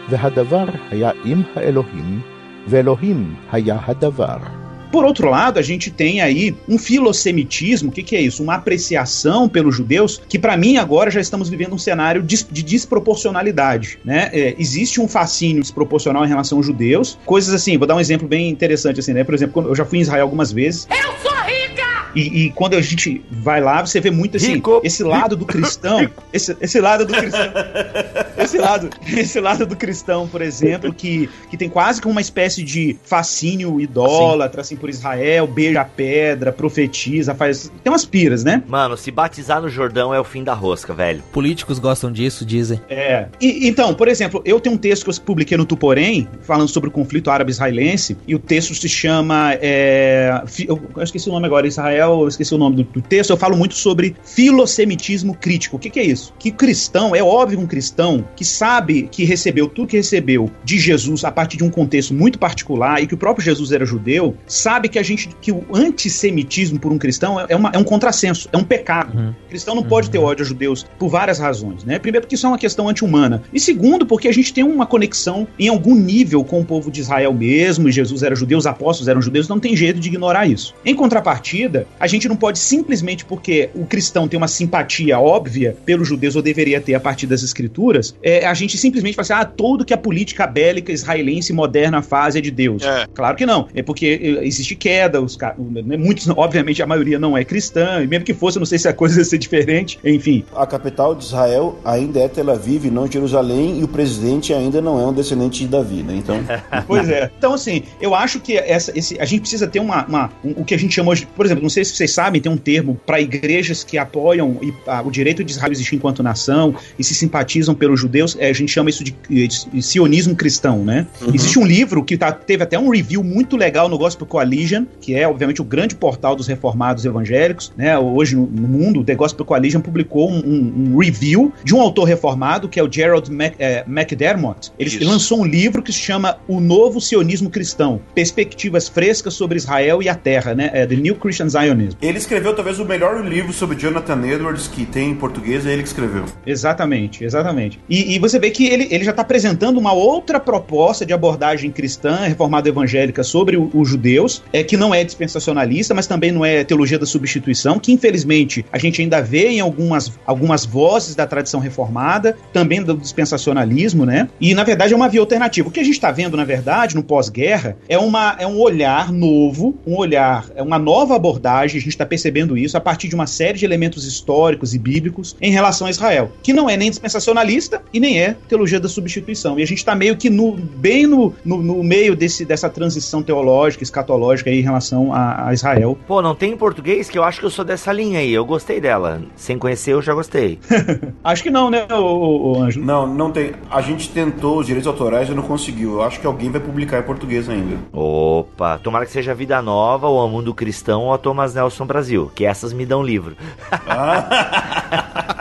והדבר 0.09 0.65
היה 0.89 1.11
עם 1.25 1.41
האלוהים, 1.55 2.21
ואלוהים 2.67 3.35
היה 3.51 3.77
הדבר. 3.87 4.60
Por 4.92 5.06
outro 5.06 5.30
lado, 5.30 5.58
a 5.58 5.62
gente 5.62 5.90
tem 5.90 6.20
aí 6.20 6.54
um 6.68 6.78
filosemitismo, 6.78 7.88
o 7.88 7.92
que, 7.92 8.02
que, 8.02 8.14
é 8.14 8.20
isso? 8.20 8.42
Uma 8.42 8.56
apreciação 8.56 9.48
pelos 9.48 9.74
judeus, 9.74 10.20
que 10.28 10.38
para 10.38 10.54
mim 10.54 10.76
agora 10.76 11.10
já 11.10 11.18
estamos 11.20 11.48
vivendo 11.48 11.72
um 11.74 11.78
cenário 11.78 12.22
de, 12.22 12.44
de 12.44 12.62
desproporcionalidade, 12.62 13.98
né? 14.04 14.28
É, 14.34 14.54
existe 14.58 15.00
um 15.00 15.08
fascínio 15.08 15.62
desproporcional 15.62 16.24
em 16.26 16.28
relação 16.28 16.58
aos 16.58 16.66
judeus, 16.66 17.18
coisas 17.24 17.54
assim, 17.54 17.78
vou 17.78 17.86
dar 17.86 17.96
um 17.96 18.00
exemplo 18.00 18.28
bem 18.28 18.50
interessante 18.50 19.00
assim, 19.00 19.14
né? 19.14 19.24
Por 19.24 19.34
exemplo, 19.34 19.66
eu 19.66 19.74
já 19.74 19.86
fui 19.86 19.98
em 19.98 20.02
Israel 20.02 20.24
algumas 20.24 20.52
vezes. 20.52 20.86
Eu 20.90 21.12
sou 21.22 21.32
rica! 21.46 22.10
E, 22.14 22.44
e, 22.44 22.50
quando 22.50 22.74
a 22.74 22.82
gente 22.82 23.24
vai 23.30 23.60
lá, 23.62 23.84
você 23.84 23.98
vê 23.98 24.10
muito 24.10 24.36
assim, 24.36 24.54
Rico. 24.54 24.82
esse 24.84 25.02
lado 25.02 25.34
do 25.34 25.46
cristão, 25.46 26.06
esse, 26.32 26.54
esse 26.60 26.78
lado 26.80 27.06
do 27.06 27.14
cristão, 27.14 27.40
esse 28.44 28.58
lado, 28.58 28.90
esse 29.06 29.40
lado 29.40 29.66
do 29.66 29.76
cristão, 29.76 30.28
por 30.28 30.42
exemplo, 30.42 30.92
que, 30.92 31.28
que 31.50 31.56
tem 31.56 31.68
quase 31.68 32.00
como 32.00 32.12
uma 32.12 32.20
espécie 32.20 32.62
de 32.62 32.96
fascínio 33.04 33.80
idólatra, 33.80 34.60
assim, 34.60 34.76
por 34.76 34.90
Israel, 34.90 35.46
beija 35.46 35.80
a 35.80 35.84
pedra, 35.84 36.52
profetiza, 36.52 37.34
faz. 37.34 37.70
Tem 37.82 37.92
umas 37.92 38.04
piras, 38.04 38.44
né? 38.44 38.62
Mano, 38.66 38.96
se 38.96 39.10
batizar 39.10 39.60
no 39.60 39.68
Jordão 39.68 40.14
é 40.14 40.20
o 40.20 40.24
fim 40.24 40.44
da 40.44 40.54
rosca, 40.54 40.92
velho. 40.92 41.22
Políticos 41.32 41.78
gostam 41.78 42.10
disso, 42.10 42.44
dizem. 42.44 42.80
É. 42.88 43.26
E, 43.40 43.68
então, 43.68 43.94
por 43.94 44.08
exemplo, 44.08 44.42
eu 44.44 44.60
tenho 44.60 44.74
um 44.74 44.78
texto 44.78 45.04
que 45.04 45.10
eu 45.10 45.14
publiquei 45.24 45.56
no 45.56 45.64
Tuporém, 45.64 46.28
falando 46.42 46.68
sobre 46.68 46.88
o 46.88 46.92
conflito 46.92 47.30
árabe-israelense, 47.30 48.16
e 48.26 48.34
o 48.34 48.38
texto 48.38 48.74
se 48.74 48.88
chama. 48.88 49.54
É, 49.60 50.42
eu, 50.66 50.80
eu 50.96 51.02
esqueci 51.02 51.28
o 51.28 51.32
nome 51.32 51.46
agora, 51.46 51.66
Israel 51.66 52.22
eu 52.22 52.28
esqueci 52.28 52.54
o 52.54 52.58
nome 52.58 52.76
do, 52.76 52.84
do, 52.84 53.02
texto, 53.02 53.30
eu 53.30 53.36
falo 53.36 53.56
muito 53.56 53.74
sobre 53.74 54.16
filosemitismo 54.24 55.34
crítico. 55.34 55.76
O 55.76 55.78
que, 55.78 55.90
que, 55.90 56.00
é 56.00 56.04
isso? 56.04 56.32
Que 56.38 56.50
cristão, 56.50 57.14
é 57.14 57.22
óbvio 57.22 57.58
um 57.58 57.66
cristão 57.66 58.24
que 58.36 58.44
sabe 58.44 59.08
que 59.10 59.24
recebeu 59.24 59.66
tudo 59.68 59.88
que 59.88 59.96
recebeu 59.96 60.50
de 60.64 60.78
Jesus 60.78 61.24
a 61.24 61.30
partir 61.30 61.56
de 61.56 61.64
um 61.64 61.70
contexto 61.70 62.14
muito 62.14 62.38
particular 62.38 63.02
e 63.02 63.06
que 63.06 63.14
o 63.14 63.18
próprio 63.18 63.44
Jesus 63.44 63.72
era 63.72 63.84
judeu, 63.84 64.36
sabe 64.46 64.88
que 64.88 64.98
a 64.98 65.02
gente 65.02 65.28
que 65.40 65.52
o 65.52 65.64
antissemitismo 65.72 66.78
por 66.78 66.92
um 66.92 66.98
cristão 66.98 67.40
é, 67.40 67.56
uma, 67.56 67.70
é 67.72 67.78
um 67.78 67.84
contrassenso, 67.84 68.48
é 68.52 68.56
um 68.56 68.64
pecado. 68.64 69.16
Uhum. 69.16 69.30
O 69.30 69.48
cristão 69.48 69.74
não 69.74 69.82
uhum. 69.82 69.88
pode 69.88 70.10
ter 70.10 70.18
ódio 70.18 70.44
a 70.44 70.48
judeus 70.48 70.86
por 70.98 71.08
várias 71.08 71.38
razões, 71.38 71.84
né? 71.84 71.98
Primeiro 71.98 72.24
porque 72.24 72.34
isso 72.34 72.46
é 72.46 72.48
uma 72.48 72.58
questão 72.58 72.88
anti-humana. 72.88 73.42
E 73.52 73.60
segundo, 73.60 74.06
porque 74.06 74.28
a 74.28 74.32
gente 74.32 74.52
tem 74.52 74.64
uma 74.64 74.86
conexão 74.86 75.46
em 75.58 75.68
algum 75.68 75.94
nível 75.94 76.44
com 76.44 76.60
o 76.60 76.64
povo 76.64 76.90
de 76.90 77.00
Israel 77.00 77.32
mesmo, 77.32 77.88
e 77.88 77.92
Jesus 77.92 78.22
era 78.22 78.34
judeu, 78.34 78.58
os 78.58 78.66
apóstolos 78.66 79.08
eram 79.08 79.20
judeus, 79.20 79.48
não 79.48 79.60
tem 79.60 79.76
jeito 79.76 80.00
de 80.00 80.08
ignorar 80.08 80.46
isso. 80.46 80.74
Em 80.84 80.94
contrapartida, 80.94 81.86
a 81.98 82.06
gente 82.06 82.28
não 82.28 82.36
pode 82.36 82.58
simplesmente 82.58 83.24
porque 83.24 83.70
o 83.74 83.84
cristão 83.84 84.28
tem 84.28 84.38
uma 84.38 84.48
simpatia 84.48 85.18
óbvia 85.18 85.76
pelos 85.84 86.08
judeus, 86.08 86.36
ou 86.36 86.42
deveria 86.42 86.80
ter 86.80 86.94
a 86.94 87.00
partir 87.00 87.26
das 87.26 87.42
escrituras, 87.42 88.14
é, 88.22 88.46
a 88.46 88.54
gente 88.54 88.78
simplesmente 88.78 89.14
fala 89.14 89.22
assim, 89.22 89.32
ah, 89.32 89.44
tudo 89.44 89.84
que 89.84 89.92
a 89.92 89.98
política 89.98 90.46
bélica 90.46 90.92
israelense 90.92 91.52
moderna 91.52 92.02
faz 92.02 92.36
é 92.36 92.40
de 92.40 92.50
Deus. 92.50 92.82
É. 92.82 93.06
Claro 93.12 93.36
que 93.36 93.44
não. 93.44 93.68
É 93.74 93.82
porque 93.82 94.38
é, 94.40 94.46
existe 94.46 94.74
queda, 94.74 95.20
os 95.20 95.36
né, 95.36 95.96
muitos, 95.96 96.28
obviamente, 96.28 96.82
a 96.82 96.86
maioria 96.86 97.18
não 97.18 97.36
é 97.36 97.44
cristã, 97.44 98.02
e 98.02 98.06
mesmo 98.06 98.24
que 98.24 98.34
fosse, 98.34 98.58
não 98.58 98.66
sei 98.66 98.78
se 98.78 98.88
a 98.88 98.92
coisa 98.92 99.18
ia 99.18 99.24
ser 99.24 99.38
diferente, 99.38 99.98
enfim. 100.04 100.44
A 100.54 100.66
capital 100.66 101.14
de 101.14 101.24
Israel 101.24 101.78
ainda 101.84 102.20
é 102.20 102.28
Tel 102.28 102.50
Aviv, 102.50 102.90
não 102.90 103.10
Jerusalém, 103.10 103.80
e 103.80 103.84
o 103.84 103.88
presidente 103.88 104.52
ainda 104.52 104.80
não 104.80 105.00
é 105.00 105.06
um 105.06 105.12
descendente 105.12 105.60
de 105.60 105.68
Davi, 105.68 106.02
né? 106.02 106.14
Então. 106.16 106.36
pois 106.86 107.08
é. 107.08 107.30
Então, 107.36 107.54
assim, 107.54 107.82
eu 108.00 108.14
acho 108.14 108.40
que 108.40 108.56
essa, 108.56 108.96
esse, 108.96 109.20
a 109.20 109.24
gente 109.24 109.40
precisa 109.40 109.66
ter 109.66 109.80
uma, 109.80 110.04
uma 110.06 110.30
um, 110.44 110.62
o 110.62 110.64
que 110.64 110.74
a 110.74 110.78
gente 110.78 110.94
chama 110.94 111.10
hoje, 111.10 111.26
por 111.34 111.44
exemplo, 111.44 111.62
não 111.62 111.70
sei 111.70 111.84
se 111.84 111.94
vocês 111.94 112.12
sabem, 112.12 112.40
tem 112.40 112.50
um 112.50 112.56
termo 112.56 113.00
para 113.04 113.20
igrejas 113.20 113.82
que 113.84 113.98
apoiam 113.98 114.58
o 115.04 115.10
direito 115.10 115.42
de 115.42 115.52
Israel 115.52 115.72
existir 115.72 115.96
enquanto 115.96 116.22
nação 116.22 116.74
e 116.98 117.04
se 117.04 117.14
simpatizam 117.14 117.74
pelos 117.74 118.00
judeus, 118.12 118.36
é, 118.38 118.50
a 118.50 118.52
gente 118.52 118.70
chama 118.70 118.90
isso 118.90 119.02
de, 119.02 119.14
de 119.28 119.82
sionismo 119.82 120.36
cristão, 120.36 120.84
né? 120.84 121.06
Uhum. 121.22 121.34
Existe 121.34 121.58
um 121.58 121.64
livro 121.64 122.04
que 122.04 122.16
tá, 122.16 122.30
teve 122.30 122.62
até 122.62 122.78
um 122.78 122.90
review 122.90 123.24
muito 123.24 123.56
legal 123.56 123.88
no 123.88 123.96
Gospel 123.96 124.26
Coalition, 124.26 124.84
que 125.00 125.14
é, 125.14 125.26
obviamente, 125.26 125.62
o 125.62 125.64
grande 125.64 125.94
portal 125.94 126.36
dos 126.36 126.46
reformados 126.46 127.04
evangélicos, 127.04 127.72
né? 127.76 127.98
Hoje 127.98 128.36
no, 128.36 128.46
no 128.46 128.68
mundo, 128.68 129.00
o 129.00 129.04
The 129.04 129.14
Gospel 129.14 129.46
Coalition 129.46 129.80
publicou 129.80 130.30
um, 130.30 130.38
um, 130.38 130.92
um, 130.92 130.98
review 130.98 131.52
de 131.64 131.74
um 131.74 131.80
autor 131.80 132.04
reformado, 132.04 132.68
que 132.68 132.78
é 132.78 132.82
o 132.82 132.92
Gerald 132.92 133.30
Mac, 133.32 133.54
é, 133.58 133.84
McDermott. 133.88 134.70
Ele 134.78 135.04
lançou 135.04 135.40
um 135.40 135.44
livro 135.44 135.82
que 135.82 135.92
se 135.92 135.98
chama 135.98 136.36
O 136.46 136.60
Novo 136.60 137.00
Sionismo 137.00 137.48
Cristão, 137.48 138.00
Perspectivas 138.14 138.88
Frescas 138.88 139.34
sobre 139.34 139.56
Israel 139.56 140.02
e 140.02 140.08
a 140.08 140.14
Terra, 140.14 140.54
né? 140.54 140.70
É, 140.74 140.86
The 140.86 140.96
New 140.96 141.14
Christian 141.16 141.48
Zionism. 141.48 141.96
Ele 142.02 142.18
escreveu 142.18 142.54
talvez 142.54 142.78
o 142.78 142.84
melhor 142.84 143.24
livro 143.24 143.52
sobre 143.52 143.76
Jonathan 143.76 144.26
Edwards 144.26 144.68
que 144.68 144.84
tem 144.84 145.10
em 145.10 145.14
português, 145.14 145.66
é 145.66 145.72
ele 145.72 145.82
que 145.82 145.88
escreveu. 145.88 146.24
Exatamente, 146.46 147.24
exatamente. 147.24 147.80
E, 147.88 148.01
e 148.02 148.18
você 148.18 148.38
vê 148.38 148.50
que 148.50 148.66
ele, 148.66 148.88
ele 148.90 149.04
já 149.04 149.10
está 149.10 149.22
apresentando 149.22 149.78
uma 149.78 149.92
outra 149.92 150.38
proposta 150.38 151.04
de 151.04 151.12
abordagem 151.12 151.70
cristã, 151.70 152.16
reformada 152.16 152.68
evangélica 152.68 153.22
sobre 153.22 153.56
os 153.56 153.88
judeus, 153.88 154.42
é, 154.52 154.62
que 154.62 154.76
não 154.76 154.94
é 154.94 155.04
dispensacionalista, 155.04 155.94
mas 155.94 156.06
também 156.06 156.32
não 156.32 156.44
é 156.44 156.64
teologia 156.64 156.98
da 156.98 157.06
substituição, 157.06 157.78
que 157.78 157.92
infelizmente 157.92 158.64
a 158.72 158.78
gente 158.78 159.00
ainda 159.00 159.20
vê 159.20 159.48
em 159.48 159.60
algumas, 159.60 160.12
algumas 160.26 160.64
vozes 160.64 161.14
da 161.14 161.26
tradição 161.26 161.60
reformada, 161.60 162.36
também 162.52 162.82
do 162.82 162.96
dispensacionalismo, 162.96 164.04
né? 164.04 164.28
E 164.40 164.54
na 164.54 164.64
verdade 164.64 164.92
é 164.92 164.96
uma 164.96 165.08
via 165.08 165.20
alternativa. 165.20 165.68
O 165.68 165.72
que 165.72 165.80
a 165.80 165.84
gente 165.84 165.94
está 165.94 166.10
vendo, 166.10 166.36
na 166.36 166.44
verdade, 166.44 166.94
no 166.94 167.02
pós-guerra, 167.02 167.76
é, 167.88 167.98
uma, 167.98 168.36
é 168.38 168.46
um 168.46 168.58
olhar 168.58 169.12
novo, 169.12 169.76
um 169.86 169.96
olhar, 169.96 170.46
é 170.54 170.62
uma 170.62 170.78
nova 170.78 171.16
abordagem 171.16 171.78
a 171.78 171.80
gente 171.80 171.88
está 171.88 172.06
percebendo 172.06 172.56
isso 172.56 172.76
a 172.76 172.80
partir 172.80 173.08
de 173.08 173.14
uma 173.14 173.26
série 173.26 173.58
de 173.58 173.64
elementos 173.64 174.06
históricos 174.06 174.74
e 174.74 174.78
bíblicos 174.78 175.36
em 175.40 175.50
relação 175.50 175.86
a 175.86 175.90
Israel, 175.90 176.32
que 176.42 176.52
não 176.52 176.68
é 176.68 176.76
nem 176.76 176.90
dispensacionalista 176.90 177.82
e 177.92 178.00
nem 178.00 178.20
é 178.20 178.36
teologia 178.48 178.80
da 178.80 178.88
substituição. 178.88 179.58
E 179.58 179.62
a 179.62 179.66
gente 179.66 179.78
está 179.78 179.94
meio 179.94 180.16
que 180.16 180.30
no, 180.30 180.52
bem 180.52 181.06
no, 181.06 181.34
no, 181.44 181.62
no, 181.62 181.82
meio 181.82 182.16
desse, 182.16 182.44
dessa 182.44 182.68
transição 182.68 183.22
teológica, 183.22 183.82
escatológica 183.82 184.50
aí, 184.50 184.60
em 184.60 184.62
relação 184.62 185.12
a, 185.12 185.48
a, 185.48 185.54
Israel. 185.54 185.98
Pô, 186.06 186.22
não 186.22 186.34
tem 186.34 186.52
em 186.52 186.56
português 186.56 187.08
que 187.08 187.18
eu 187.18 187.24
acho 187.24 187.40
que 187.40 187.46
eu 187.46 187.50
sou 187.50 187.64
dessa 187.64 187.92
linha 187.92 188.20
aí. 188.20 188.32
Eu 188.32 188.44
gostei 188.44 188.80
dela. 188.80 189.22
Sem 189.36 189.58
conhecer, 189.58 189.92
eu 189.92 190.02
já 190.02 190.14
gostei. 190.14 190.58
acho 191.22 191.42
que 191.42 191.50
não, 191.50 191.70
né, 191.70 191.86
o, 191.90 192.52
o, 192.52 192.62
Anjo? 192.62 192.80
Não, 192.80 193.06
não 193.06 193.30
tem. 193.30 193.52
A 193.70 193.80
gente 193.80 194.08
tentou 194.08 194.58
os 194.58 194.66
direitos 194.66 194.86
autorais 194.86 195.28
e 195.28 195.34
não 195.34 195.42
conseguiu. 195.42 195.94
Eu 195.94 196.02
acho 196.02 196.20
que 196.20 196.26
alguém 196.26 196.50
vai 196.50 196.60
publicar 196.60 196.98
em 196.98 197.02
português 197.02 197.48
ainda. 197.48 197.76
Opa, 197.92 198.78
tomara 198.78 199.04
que 199.04 199.12
seja 199.12 199.34
Vida 199.34 199.60
Nova, 199.60 200.08
ou 200.08 200.22
a 200.22 200.28
Mundo 200.28 200.54
Cristão, 200.54 201.02
ou 201.02 201.12
a 201.12 201.18
Thomas 201.18 201.54
Nelson 201.54 201.86
Brasil, 201.86 202.30
que 202.34 202.44
essas 202.44 202.72
me 202.72 202.86
dão 202.86 203.02
livro. 203.02 203.36
a 203.70 205.28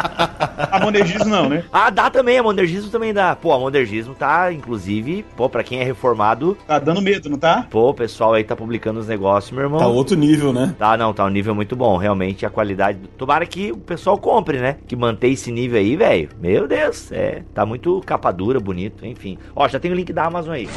monergismo 0.82 1.26
não, 1.26 1.48
né? 1.48 1.64
Ah, 1.72 1.90
dá 1.90 2.10
também, 2.10 2.38
a 2.38 2.42
monergismo 2.42 2.90
também 2.90 3.12
dá. 3.12 3.36
Pô, 3.36 3.52
a 3.52 3.58
monergismo 3.58 4.14
tá, 4.14 4.52
inclusive, 4.52 5.24
pô, 5.36 5.48
pra 5.48 5.62
quem 5.62 5.80
é 5.80 5.84
reformado... 5.84 6.56
Tá 6.66 6.78
dando 6.78 7.02
medo, 7.02 7.28
não 7.28 7.38
tá? 7.38 7.66
Pô, 7.70 7.90
o 7.90 7.94
pessoal 7.94 8.34
aí 8.34 8.44
tá 8.44 8.56
publicando 8.56 9.00
os 9.00 9.08
negócios, 9.08 9.52
meu 9.52 9.64
irmão. 9.64 9.78
Tá 9.78 9.86
outro 9.86 10.16
nível, 10.16 10.52
né? 10.52 10.74
Tá, 10.78 10.96
não, 10.96 11.12
tá 11.12 11.24
um 11.24 11.30
nível 11.30 11.54
muito 11.54 11.76
bom, 11.76 11.96
realmente, 11.96 12.44
a 12.46 12.50
qualidade... 12.50 12.98
Tomara 13.16 13.46
que 13.46 13.72
o 13.72 13.76
pessoal 13.76 14.18
compre, 14.18 14.58
né? 14.58 14.76
Que 14.86 14.96
mantém 14.96 15.32
esse 15.32 15.50
nível 15.50 15.78
aí, 15.78 15.96
velho. 15.96 16.28
Meu 16.40 16.66
Deus, 16.66 17.10
é, 17.12 17.42
tá 17.54 17.64
muito 17.66 18.00
capa 18.04 18.30
dura, 18.30 18.60
bonito, 18.60 19.04
enfim. 19.06 19.38
Ó, 19.54 19.66
já 19.68 19.78
tem 19.78 19.90
o 19.90 19.94
link 19.94 20.12
da 20.12 20.24
Amazon 20.24 20.54
aí. 20.54 20.68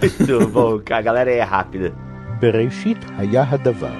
muito 0.01 0.47
bom, 0.49 0.79
a 0.89 1.01
galera 1.01 1.31
é 1.31 1.41
rápida. 1.41 1.93
בראשית 2.39 2.97
היה 3.17 3.45
הדבר, 3.49 3.99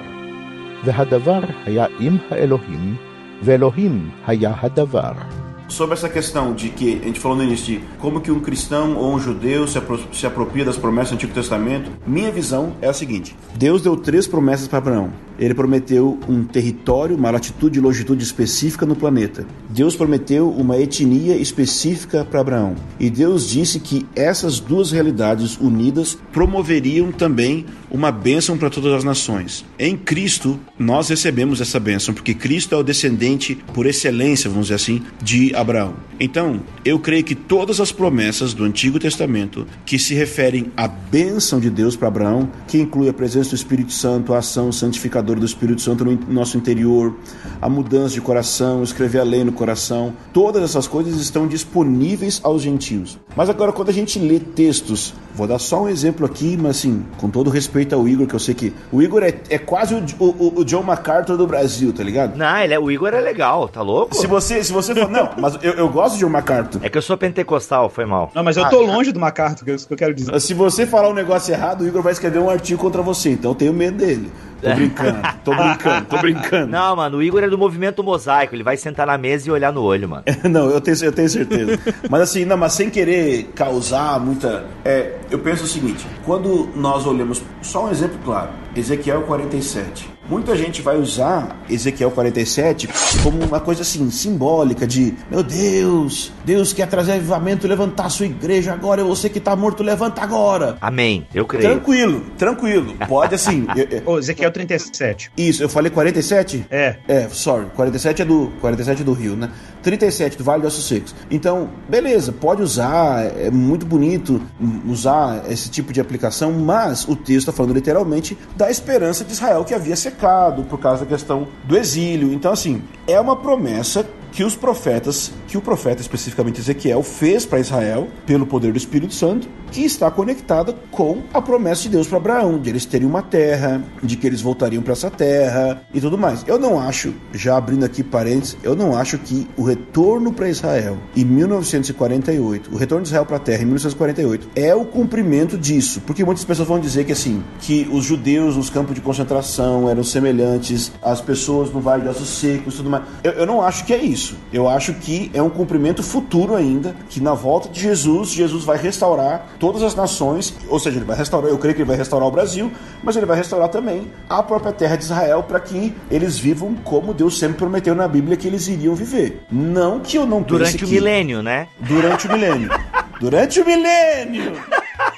והדבר 0.84 1.40
היה 1.64 1.86
עם 2.00 2.16
האלוהים, 2.30 2.96
Velohim 3.43 4.09
hayahadavar. 4.25 5.27
Sobre 5.67 5.95
essa 5.95 6.07
questão 6.07 6.53
de 6.53 6.69
que 6.69 7.01
a 7.01 7.05
gente 7.05 7.19
falou 7.19 7.37
no 7.37 7.43
início 7.43 7.65
de 7.65 7.85
como 7.99 8.21
que 8.21 8.31
um 8.31 8.39
cristão 8.39 8.95
ou 8.95 9.13
um 9.13 9.19
judeu 9.19 9.67
se, 9.67 9.77
apro 9.77 9.99
se 10.13 10.25
apropria 10.25 10.63
das 10.63 10.77
promessas 10.77 11.09
do 11.09 11.15
Antigo 11.15 11.33
Testamento, 11.33 11.91
minha 12.07 12.31
visão 12.31 12.73
é 12.81 12.87
a 12.87 12.93
seguinte: 12.93 13.35
Deus 13.55 13.81
deu 13.81 13.97
três 13.97 14.25
promessas 14.27 14.67
para 14.67 14.77
Abraão. 14.77 15.11
Ele 15.43 15.53
prometeu 15.53 16.17
um 16.29 16.45
território, 16.45 17.17
uma 17.17 17.29
latitude 17.29 17.77
e 17.77 17.81
longitude 17.81 18.23
específica 18.23 18.85
no 18.85 18.95
planeta. 18.95 19.45
Deus 19.69 19.93
prometeu 19.93 20.49
uma 20.49 20.77
etnia 20.77 21.35
específica 21.35 22.23
para 22.23 22.39
Abraão. 22.39 22.75
E 22.97 23.09
Deus 23.09 23.49
disse 23.49 23.77
que 23.81 24.05
essas 24.15 24.61
duas 24.61 24.93
realidades 24.93 25.57
unidas 25.57 26.17
promoveriam 26.31 27.11
também 27.11 27.65
uma 27.91 28.09
bênção 28.09 28.57
para 28.57 28.69
todas 28.69 28.93
as 28.93 29.03
nações. 29.03 29.65
Em 29.77 29.97
Cristo, 29.97 30.57
nós 30.79 31.09
recebemos 31.09 31.59
essa 31.59 31.77
bênção, 31.77 32.13
porque 32.13 32.33
Cristo 32.33 32.73
é 32.73 32.77
o 32.77 32.83
descendente 32.83 33.55
por 33.73 33.85
excelência, 33.85 34.49
vamos 34.49 34.67
dizer 34.67 34.75
assim, 34.75 35.01
de 35.21 35.53
Abraão. 35.53 35.93
Então, 36.19 36.61
eu 36.85 36.97
creio 36.99 37.23
que 37.23 37.35
todas 37.35 37.81
as 37.81 37.91
promessas 37.91 38.53
do 38.53 38.63
Antigo 38.63 38.97
Testamento 38.97 39.67
que 39.85 39.99
se 39.99 40.13
referem 40.13 40.71
à 40.77 40.87
bênção 40.87 41.59
de 41.59 41.69
Deus 41.69 41.97
para 41.97 42.07
Abraão, 42.07 42.49
que 42.65 42.79
inclui 42.79 43.09
a 43.09 43.13
presença 43.13 43.49
do 43.49 43.55
Espírito 43.55 43.91
Santo, 43.91 44.33
a 44.33 44.37
ação 44.37 44.71
santificadora 44.71 45.32
do 45.39 45.45
Espírito 45.45 45.81
Santo 45.81 46.05
no 46.05 46.17
nosso 46.29 46.57
interior, 46.57 47.15
a 47.61 47.69
mudança 47.69 48.13
de 48.13 48.21
coração, 48.21 48.83
escrever 48.83 49.19
a 49.19 49.23
lei 49.23 49.43
no 49.43 49.51
coração, 49.51 50.13
todas 50.31 50.63
essas 50.63 50.87
coisas 50.87 51.19
estão 51.19 51.47
disponíveis 51.47 52.39
aos 52.43 52.61
gentios. 52.61 53.19
Mas 53.35 53.49
agora, 53.49 53.71
quando 53.71 53.89
a 53.89 53.93
gente 53.93 54.19
lê 54.19 54.39
textos, 54.39 55.13
vou 55.33 55.47
dar 55.47 55.59
só 55.59 55.83
um 55.83 55.89
exemplo 55.89 56.25
aqui, 56.25 56.55
mas 56.55 56.77
assim, 56.77 57.03
com 57.17 57.29
todo 57.29 57.49
respeito 57.49 57.95
ao 57.95 58.07
Igor, 58.07 58.27
que 58.27 58.35
eu 58.35 58.39
sei 58.39 58.53
que 58.53 58.73
o 58.91 59.01
Igor 59.01 59.23
é, 59.23 59.33
é 59.49 59.57
quase 59.57 59.95
o, 59.95 60.03
o, 60.19 60.59
o 60.59 60.65
John 60.65 60.83
MacArthur 60.83 61.37
do 61.37 61.47
Brasil, 61.47 61.91
tá 61.91 62.03
ligado? 62.03 62.37
Não, 62.37 62.57
ele 62.57 62.73
é, 62.73 62.79
o 62.79 62.91
Igor 62.91 63.09
é 63.13 63.19
legal, 63.19 63.67
tá 63.67 63.81
louco? 63.81 64.15
Se 64.15 64.27
você, 64.27 64.63
se 64.63 64.71
você 64.71 64.93
for, 64.93 65.09
não, 65.09 65.29
mas 65.37 65.57
eu, 65.61 65.73
eu 65.73 65.89
gosto 65.89 66.15
de 66.15 66.19
John 66.21 66.29
MacArthur. 66.29 66.79
É 66.83 66.89
que 66.89 66.97
eu 66.97 67.01
sou 67.01 67.17
pentecostal, 67.17 67.89
foi 67.89 68.05
mal. 68.05 68.31
Não, 68.35 68.43
mas 68.43 68.57
eu 68.57 68.69
tô 68.69 68.81
ah, 68.81 68.85
longe 68.85 69.11
do 69.11 69.19
MacArthur, 69.19 69.65
que 69.65 69.71
é 69.71 69.75
isso 69.75 69.87
que 69.87 69.93
eu 69.93 69.97
quero 69.97 70.13
dizer. 70.13 70.39
Se 70.39 70.53
você 70.53 70.85
falar 70.85 71.09
um 71.09 71.13
negócio 71.13 71.53
errado, 71.53 71.81
o 71.81 71.87
Igor 71.87 72.01
vai 72.01 72.13
escrever 72.13 72.39
um 72.39 72.49
artigo 72.49 72.79
contra 72.79 73.01
você, 73.01 73.31
então 73.31 73.51
eu 73.51 73.55
tenho 73.55 73.73
medo 73.73 73.97
dele. 73.97 74.31
Tô 74.61 74.73
brincando, 74.75 75.12
tô 75.43 75.55
brincando, 75.55 76.05
tô 76.05 76.17
brincando. 76.17 76.67
Não, 76.67 76.95
mano, 76.95 77.17
o 77.17 77.23
Igor 77.23 77.43
é 77.43 77.49
do 77.49 77.57
movimento 77.57 78.03
mosaico, 78.03 78.55
ele 78.55 78.63
vai 78.63 78.77
sentar 78.77 79.07
na 79.07 79.17
mesa 79.17 79.47
e 79.47 79.51
olhar 79.51 79.71
no 79.71 79.81
olho, 79.81 80.09
mano. 80.09 80.23
não, 80.49 80.69
eu 80.69 80.81
tenho, 80.81 80.97
eu 81.03 81.11
tenho 81.11 81.29
certeza. 81.29 81.79
mas 82.09 82.21
assim, 82.21 82.45
não, 82.45 82.57
mas 82.57 82.73
sem 82.73 82.89
querer 82.89 83.51
causar 83.55 84.19
muita. 84.19 84.65
É, 84.83 85.15
eu 85.29 85.39
penso 85.39 85.63
o 85.63 85.67
seguinte: 85.67 86.05
quando 86.25 86.69
nós 86.75 87.05
olhamos, 87.05 87.41
só 87.61 87.85
um 87.85 87.91
exemplo 87.91 88.17
claro, 88.23 88.49
Ezequiel 88.75 89.21
47. 89.23 90.09
Muita 90.27 90.55
gente 90.55 90.81
vai 90.81 90.97
usar 90.97 91.63
Ezequiel 91.69 92.09
47 92.09 92.87
como 93.21 93.43
uma 93.43 93.59
coisa 93.59 93.81
assim, 93.81 94.09
simbólica 94.09 94.87
de 94.87 95.13
meu 95.29 95.43
Deus, 95.43 96.31
Deus 96.45 96.71
quer 96.71 96.87
trazer 96.87 97.13
avivamento, 97.13 97.67
levantar 97.67 98.05
a 98.05 98.09
sua 98.09 98.25
igreja 98.25 98.73
agora, 98.73 99.03
você 99.03 99.29
que 99.29 99.37
está 99.37 99.55
morto, 99.55 99.83
levanta 99.83 100.21
agora. 100.21 100.77
Amém, 100.79 101.27
eu 101.35 101.45
creio. 101.45 101.69
Tranquilo, 101.69 102.25
tranquilo. 102.37 102.95
Pode 103.07 103.35
assim. 103.35 103.67
Ô, 104.05 104.17
Ezequiel 104.17 104.51
37. 104.51 105.31
Isso, 105.37 105.61
eu 105.61 105.69
falei 105.69 105.91
47? 105.91 106.65
É. 106.71 106.95
É, 107.07 107.27
sorry, 107.29 107.67
47 107.75 108.21
é 108.21 108.25
do 108.25 108.51
47 108.61 109.01
é 109.01 109.05
do 109.05 109.13
Rio, 109.13 109.35
né? 109.35 109.51
37 109.83 110.37
do 110.37 110.43
Vale 110.43 110.63
dos 110.63 110.73
Ossos 110.73 110.87
Secos. 110.87 111.13
Então, 111.29 111.69
beleza, 111.87 112.31
pode 112.31 112.61
usar, 112.61 113.25
é 113.25 113.51
muito 113.51 113.85
bonito 113.85 114.41
usar 114.87 115.43
esse 115.51 115.69
tipo 115.69 115.93
de 115.93 115.99
aplicação, 115.99 116.51
mas 116.51 117.07
o 117.07 117.15
texto 117.15 117.49
está 117.49 117.51
falando 117.51 117.73
literalmente 117.73 118.37
da 118.55 118.71
esperança 118.71 119.23
de 119.23 119.33
Israel 119.33 119.63
que 119.63 119.73
havia 119.73 119.95
secado 119.95 120.63
por 120.63 120.79
causa 120.79 121.03
da 121.03 121.09
questão 121.09 121.47
do 121.65 121.77
exílio. 121.77 122.33
Então, 122.33 122.51
assim, 122.51 122.81
é 123.05 123.19
uma 123.19 123.35
promessa 123.35 124.05
que 124.33 124.43
os 124.43 124.55
profetas, 124.55 125.31
que 125.47 125.57
o 125.57 125.61
profeta 125.61 126.01
especificamente 126.01 126.59
Ezequiel 126.59 127.03
fez 127.03 127.45
para 127.45 127.59
Israel 127.59 128.07
pelo 128.25 128.47
poder 128.47 128.71
do 128.71 128.77
Espírito 128.77 129.13
Santo, 129.13 129.47
que 129.71 129.81
está 129.81 130.09
conectada 130.09 130.75
com 130.91 131.21
a 131.33 131.41
promessa 131.41 131.83
de 131.83 131.89
Deus 131.89 132.07
para 132.07 132.17
Abraão, 132.17 132.59
de 132.59 132.69
eles 132.69 132.85
terem 132.85 133.07
uma 133.07 133.21
terra, 133.21 133.83
de 134.01 134.17
que 134.17 134.25
eles 134.25 134.41
voltariam 134.41 134.81
para 134.81 134.93
essa 134.93 135.09
terra 135.09 135.83
e 135.93 136.01
tudo 136.01 136.17
mais. 136.17 136.43
Eu 136.47 136.59
não 136.59 136.79
acho, 136.79 137.13
já 137.31 137.57
abrindo 137.57 137.85
aqui 137.85 138.03
parênteses, 138.03 138.57
eu 138.63 138.75
não 138.75 138.95
acho 138.95 139.17
que 139.19 139.47
o 139.55 139.63
retorno 139.63 140.33
para 140.33 140.49
Israel 140.49 140.97
em 141.15 141.25
1948, 141.25 142.71
o 142.73 142.77
retorno 142.77 143.03
de 143.03 143.09
Israel 143.09 143.25
para 143.25 143.37
a 143.37 143.39
terra 143.39 143.61
em 143.61 143.65
1948 143.65 144.49
é 144.55 144.73
o 144.73 144.85
cumprimento 144.85 145.57
disso, 145.57 146.01
porque 146.01 146.25
muitas 146.25 146.43
pessoas 146.43 146.67
vão 146.67 146.79
dizer 146.79 147.05
que 147.05 147.11
assim, 147.11 147.43
que 147.59 147.87
os 147.91 148.03
judeus 148.03 148.57
nos 148.57 148.69
campos 148.69 148.95
de 148.95 149.01
concentração 149.01 149.89
eram 149.89 150.03
semelhantes 150.03 150.91
às 151.01 151.21
pessoas 151.21 151.71
no 151.71 151.79
Vale 151.79 152.03
de 152.03 152.09
Ossos 152.09 152.29
Secos 152.29 152.73
e 152.75 152.77
tudo 152.77 152.89
mais. 152.89 153.03
Eu, 153.23 153.31
eu 153.33 153.45
não 153.45 153.61
acho 153.61 153.85
que 153.85 153.93
é 153.93 154.03
isso 154.03 154.22
isso. 154.23 154.37
Eu 154.51 154.69
acho 154.69 154.93
que 154.93 155.29
é 155.33 155.41
um 155.41 155.49
cumprimento 155.49 156.01
futuro 156.01 156.55
ainda, 156.55 156.95
que 157.09 157.19
na 157.19 157.33
volta 157.33 157.67
de 157.67 157.81
Jesus, 157.81 158.29
Jesus 158.29 158.63
vai 158.63 158.77
restaurar 158.77 159.47
todas 159.59 159.83
as 159.83 159.93
nações, 159.93 160.55
ou 160.69 160.79
seja, 160.79 160.97
ele 160.97 161.05
vai 161.05 161.17
restaurar, 161.17 161.49
eu 161.49 161.57
creio 161.57 161.75
que 161.75 161.81
ele 161.81 161.87
vai 161.87 161.97
restaurar 161.97 162.27
o 162.27 162.31
Brasil, 162.31 162.71
mas 163.03 163.15
ele 163.15 163.25
vai 163.25 163.35
restaurar 163.37 163.69
também 163.69 164.07
a 164.29 164.41
própria 164.41 164.71
terra 164.71 164.95
de 164.95 165.03
Israel 165.03 165.43
para 165.43 165.59
que 165.59 165.93
eles 166.09 166.39
vivam 166.39 166.73
como 166.83 167.13
Deus 167.13 167.37
sempre 167.37 167.57
prometeu 167.57 167.93
na 167.93 168.07
Bíblia 168.07 168.37
que 168.37 168.47
eles 168.47 168.67
iriam 168.67 168.95
viver. 168.95 169.43
Não 169.51 169.99
que 169.99 170.17
eu 170.17 170.25
não 170.25 170.41
Durante 170.41 170.85
o 170.85 170.87
milênio, 170.87 171.43
né? 171.43 171.67
Durante 171.79 172.27
o 172.27 172.31
milênio. 172.31 172.69
Durante 173.19 173.61
o 173.61 173.65
milênio! 173.65 174.53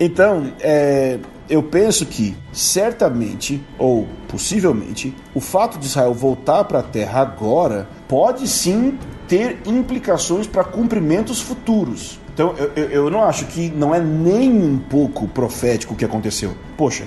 então, 0.00 0.52
é, 0.60 1.18
eu 1.50 1.64
penso 1.64 2.06
que 2.06 2.36
certamente 2.52 3.60
ou 3.76 4.06
possivelmente 4.28 5.14
o 5.34 5.40
fato 5.40 5.78
de 5.78 5.86
Israel 5.86 6.14
voltar 6.14 6.62
para 6.64 6.78
a 6.78 6.82
terra 6.82 7.20
agora 7.20 7.88
pode 8.06 8.46
sim 8.46 8.96
ter 9.26 9.58
implicações 9.66 10.46
para 10.46 10.62
cumprimentos 10.62 11.40
futuros. 11.40 12.20
Então 12.32 12.54
eu, 12.56 12.72
eu, 12.76 12.90
eu, 12.90 13.10
não 13.10 13.24
acho 13.24 13.46
que 13.46 13.68
não 13.68 13.92
é 13.92 14.00
nem 14.00 14.50
um 14.50 14.78
pouco 14.78 15.26
profético 15.26 15.94
o 15.94 15.96
que 15.96 16.04
aconteceu. 16.04 16.54
Poxa, 16.80 17.04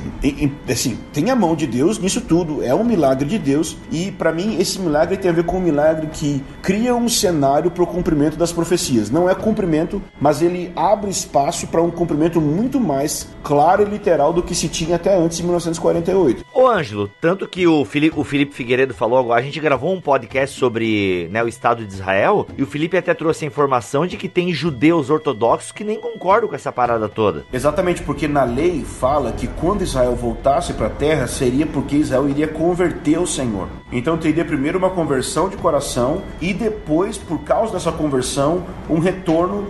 assim, 0.70 1.00
tem 1.12 1.32
a 1.32 1.36
mão 1.36 1.56
de 1.56 1.66
Deus 1.66 1.98
nisso 1.98 2.22
tudo, 2.22 2.64
é 2.64 2.76
um 2.76 2.84
milagre 2.84 3.28
de 3.28 3.40
Deus 3.40 3.76
e 3.92 4.12
para 4.12 4.32
mim 4.32 4.58
esse 4.60 4.80
milagre 4.80 5.18
tem 5.18 5.32
a 5.32 5.34
ver 5.34 5.46
com 5.46 5.58
um 5.58 5.62
milagre 5.62 6.06
que 6.14 6.44
cria 6.62 6.94
um 6.94 7.10
cenário 7.10 7.72
para 7.72 7.82
o 7.84 7.88
cumprimento 7.88 8.38
das 8.38 8.52
profecias. 8.52 9.10
Não 9.10 9.28
é 9.28 9.34
cumprimento, 9.34 10.00
mas 10.22 10.44
ele 10.44 10.72
abre 10.76 11.10
espaço 11.10 11.66
para 11.66 11.82
um 11.82 11.90
cumprimento 11.90 12.40
muito 12.40 12.80
mais 12.80 13.28
claro 13.42 13.82
e 13.82 13.86
literal 13.86 14.32
do 14.32 14.44
que 14.44 14.54
se 14.54 14.70
tinha 14.70 14.96
até 14.98 15.18
antes 15.18 15.38
de 15.38 15.44
1948. 15.44 16.46
Ô 16.54 16.68
Ângelo, 16.68 17.10
tanto 17.20 17.48
que 17.48 17.66
o 17.66 17.84
Felipe, 17.84 18.20
o 18.20 18.24
Felipe 18.24 18.54
Figueiredo 18.54 18.94
falou 18.94 19.18
agora, 19.18 19.42
a 19.42 19.44
gente 19.44 19.60
gravou 19.60 19.92
um 19.92 20.00
podcast 20.00 20.56
sobre 20.56 21.28
né, 21.32 21.44
o 21.44 21.48
Estado 21.48 21.84
de 21.84 21.92
Israel 21.92 22.46
e 22.56 22.62
o 22.62 22.68
Felipe 22.68 22.96
até 22.96 23.12
trouxe 23.16 23.44
a 23.44 23.48
informação 23.48 24.06
de 24.06 24.18
que 24.18 24.30
tem 24.30 24.54
judeus 24.54 25.10
ortodoxos 25.10 25.72
que 25.72 25.84
nem 25.84 26.00
concordam 26.00 26.48
com 26.48 26.56
essa 26.56 26.72
parada 26.72 27.10
toda. 27.10 27.44
Exatamente, 27.52 28.04
porque 28.04 28.28
na 28.28 28.44
lei 28.44 28.84
fala 28.84 29.32
que 29.32 29.48
quando 29.64 29.82
Israel 29.82 30.14
voltasse 30.14 30.74
para 30.74 30.88
a 30.88 30.90
terra 30.90 31.26
seria 31.26 31.66
porque 31.66 31.96
Israel 31.96 32.28
iria 32.28 32.50
converter 32.50 33.18
o 33.18 33.26
Senhor. 33.26 33.70
Então 33.94 34.18
teria 34.18 34.44
primeiro 34.44 34.78
uma 34.78 34.90
conversão 34.90 35.48
de 35.48 35.56
coração 35.56 36.22
e 36.42 36.54
depois, 36.54 37.18
por 37.18 37.40
causa 37.44 37.72
dessa 37.72 37.90
conversão, 37.90 38.66
um 38.90 39.00
retorno 39.00 39.68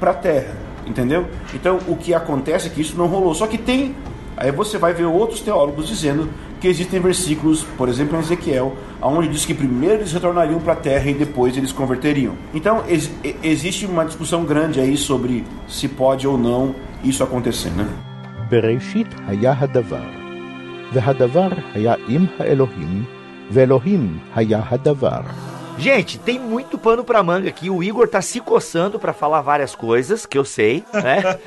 para 0.00 0.10
a 0.10 0.14
terra. 0.14 0.56
Entendeu? 0.84 1.24
Então 1.54 1.78
o 1.86 1.94
que 1.94 2.12
acontece 2.12 2.66
é 2.66 2.70
que 2.70 2.80
isso 2.80 2.98
não 2.98 3.06
rolou. 3.06 3.32
Só 3.32 3.46
que 3.46 3.56
tem 3.56 3.94
Aí 4.36 4.52
você 4.52 4.78
vai 4.78 4.94
ver 4.94 5.04
outros 5.04 5.40
teólogos 5.40 5.88
dizendo 5.88 6.28
que 6.60 6.68
existem 6.68 7.00
versículos, 7.00 7.64
por 7.76 7.88
exemplo 7.88 8.16
em 8.16 8.20
Ezequiel, 8.20 8.76
onde 9.02 9.26
diz 9.26 9.44
que 9.44 9.52
primeiro 9.52 9.96
eles 9.96 10.12
retornariam 10.12 10.60
para 10.60 10.74
a 10.74 10.76
terra 10.76 11.10
e 11.10 11.14
depois 11.14 11.56
eles 11.56 11.72
converteriam. 11.72 12.34
Então 12.54 12.84
ex 12.88 13.10
existe 13.42 13.84
uma 13.86 14.04
discussão 14.04 14.44
grande 14.44 14.80
aí 14.80 14.96
sobre 14.96 15.44
se 15.66 15.88
pode 15.88 16.26
ou 16.26 16.38
não 16.38 16.72
isso 17.02 17.24
acontecer, 17.24 17.70
né? 17.70 17.88
בראשית 18.48 19.14
היה 19.26 19.54
הדבר, 19.58 20.08
והדבר 20.92 21.48
היה 21.74 21.94
עם 22.08 22.26
האלוהים, 22.38 23.04
ואלוהים 23.52 24.18
היה 24.34 24.62
הדבר. 24.70 25.20
Gente, 25.78 26.18
tem 26.18 26.40
muito 26.40 26.76
pano 26.76 27.04
pra 27.04 27.22
manga 27.22 27.48
aqui. 27.48 27.70
O 27.70 27.84
Igor 27.84 28.08
tá 28.08 28.20
se 28.20 28.40
coçando 28.40 28.98
pra 28.98 29.12
falar 29.12 29.40
várias 29.42 29.76
coisas, 29.76 30.26
que 30.26 30.36
eu 30.36 30.44
sei, 30.44 30.82
né? 30.92 31.38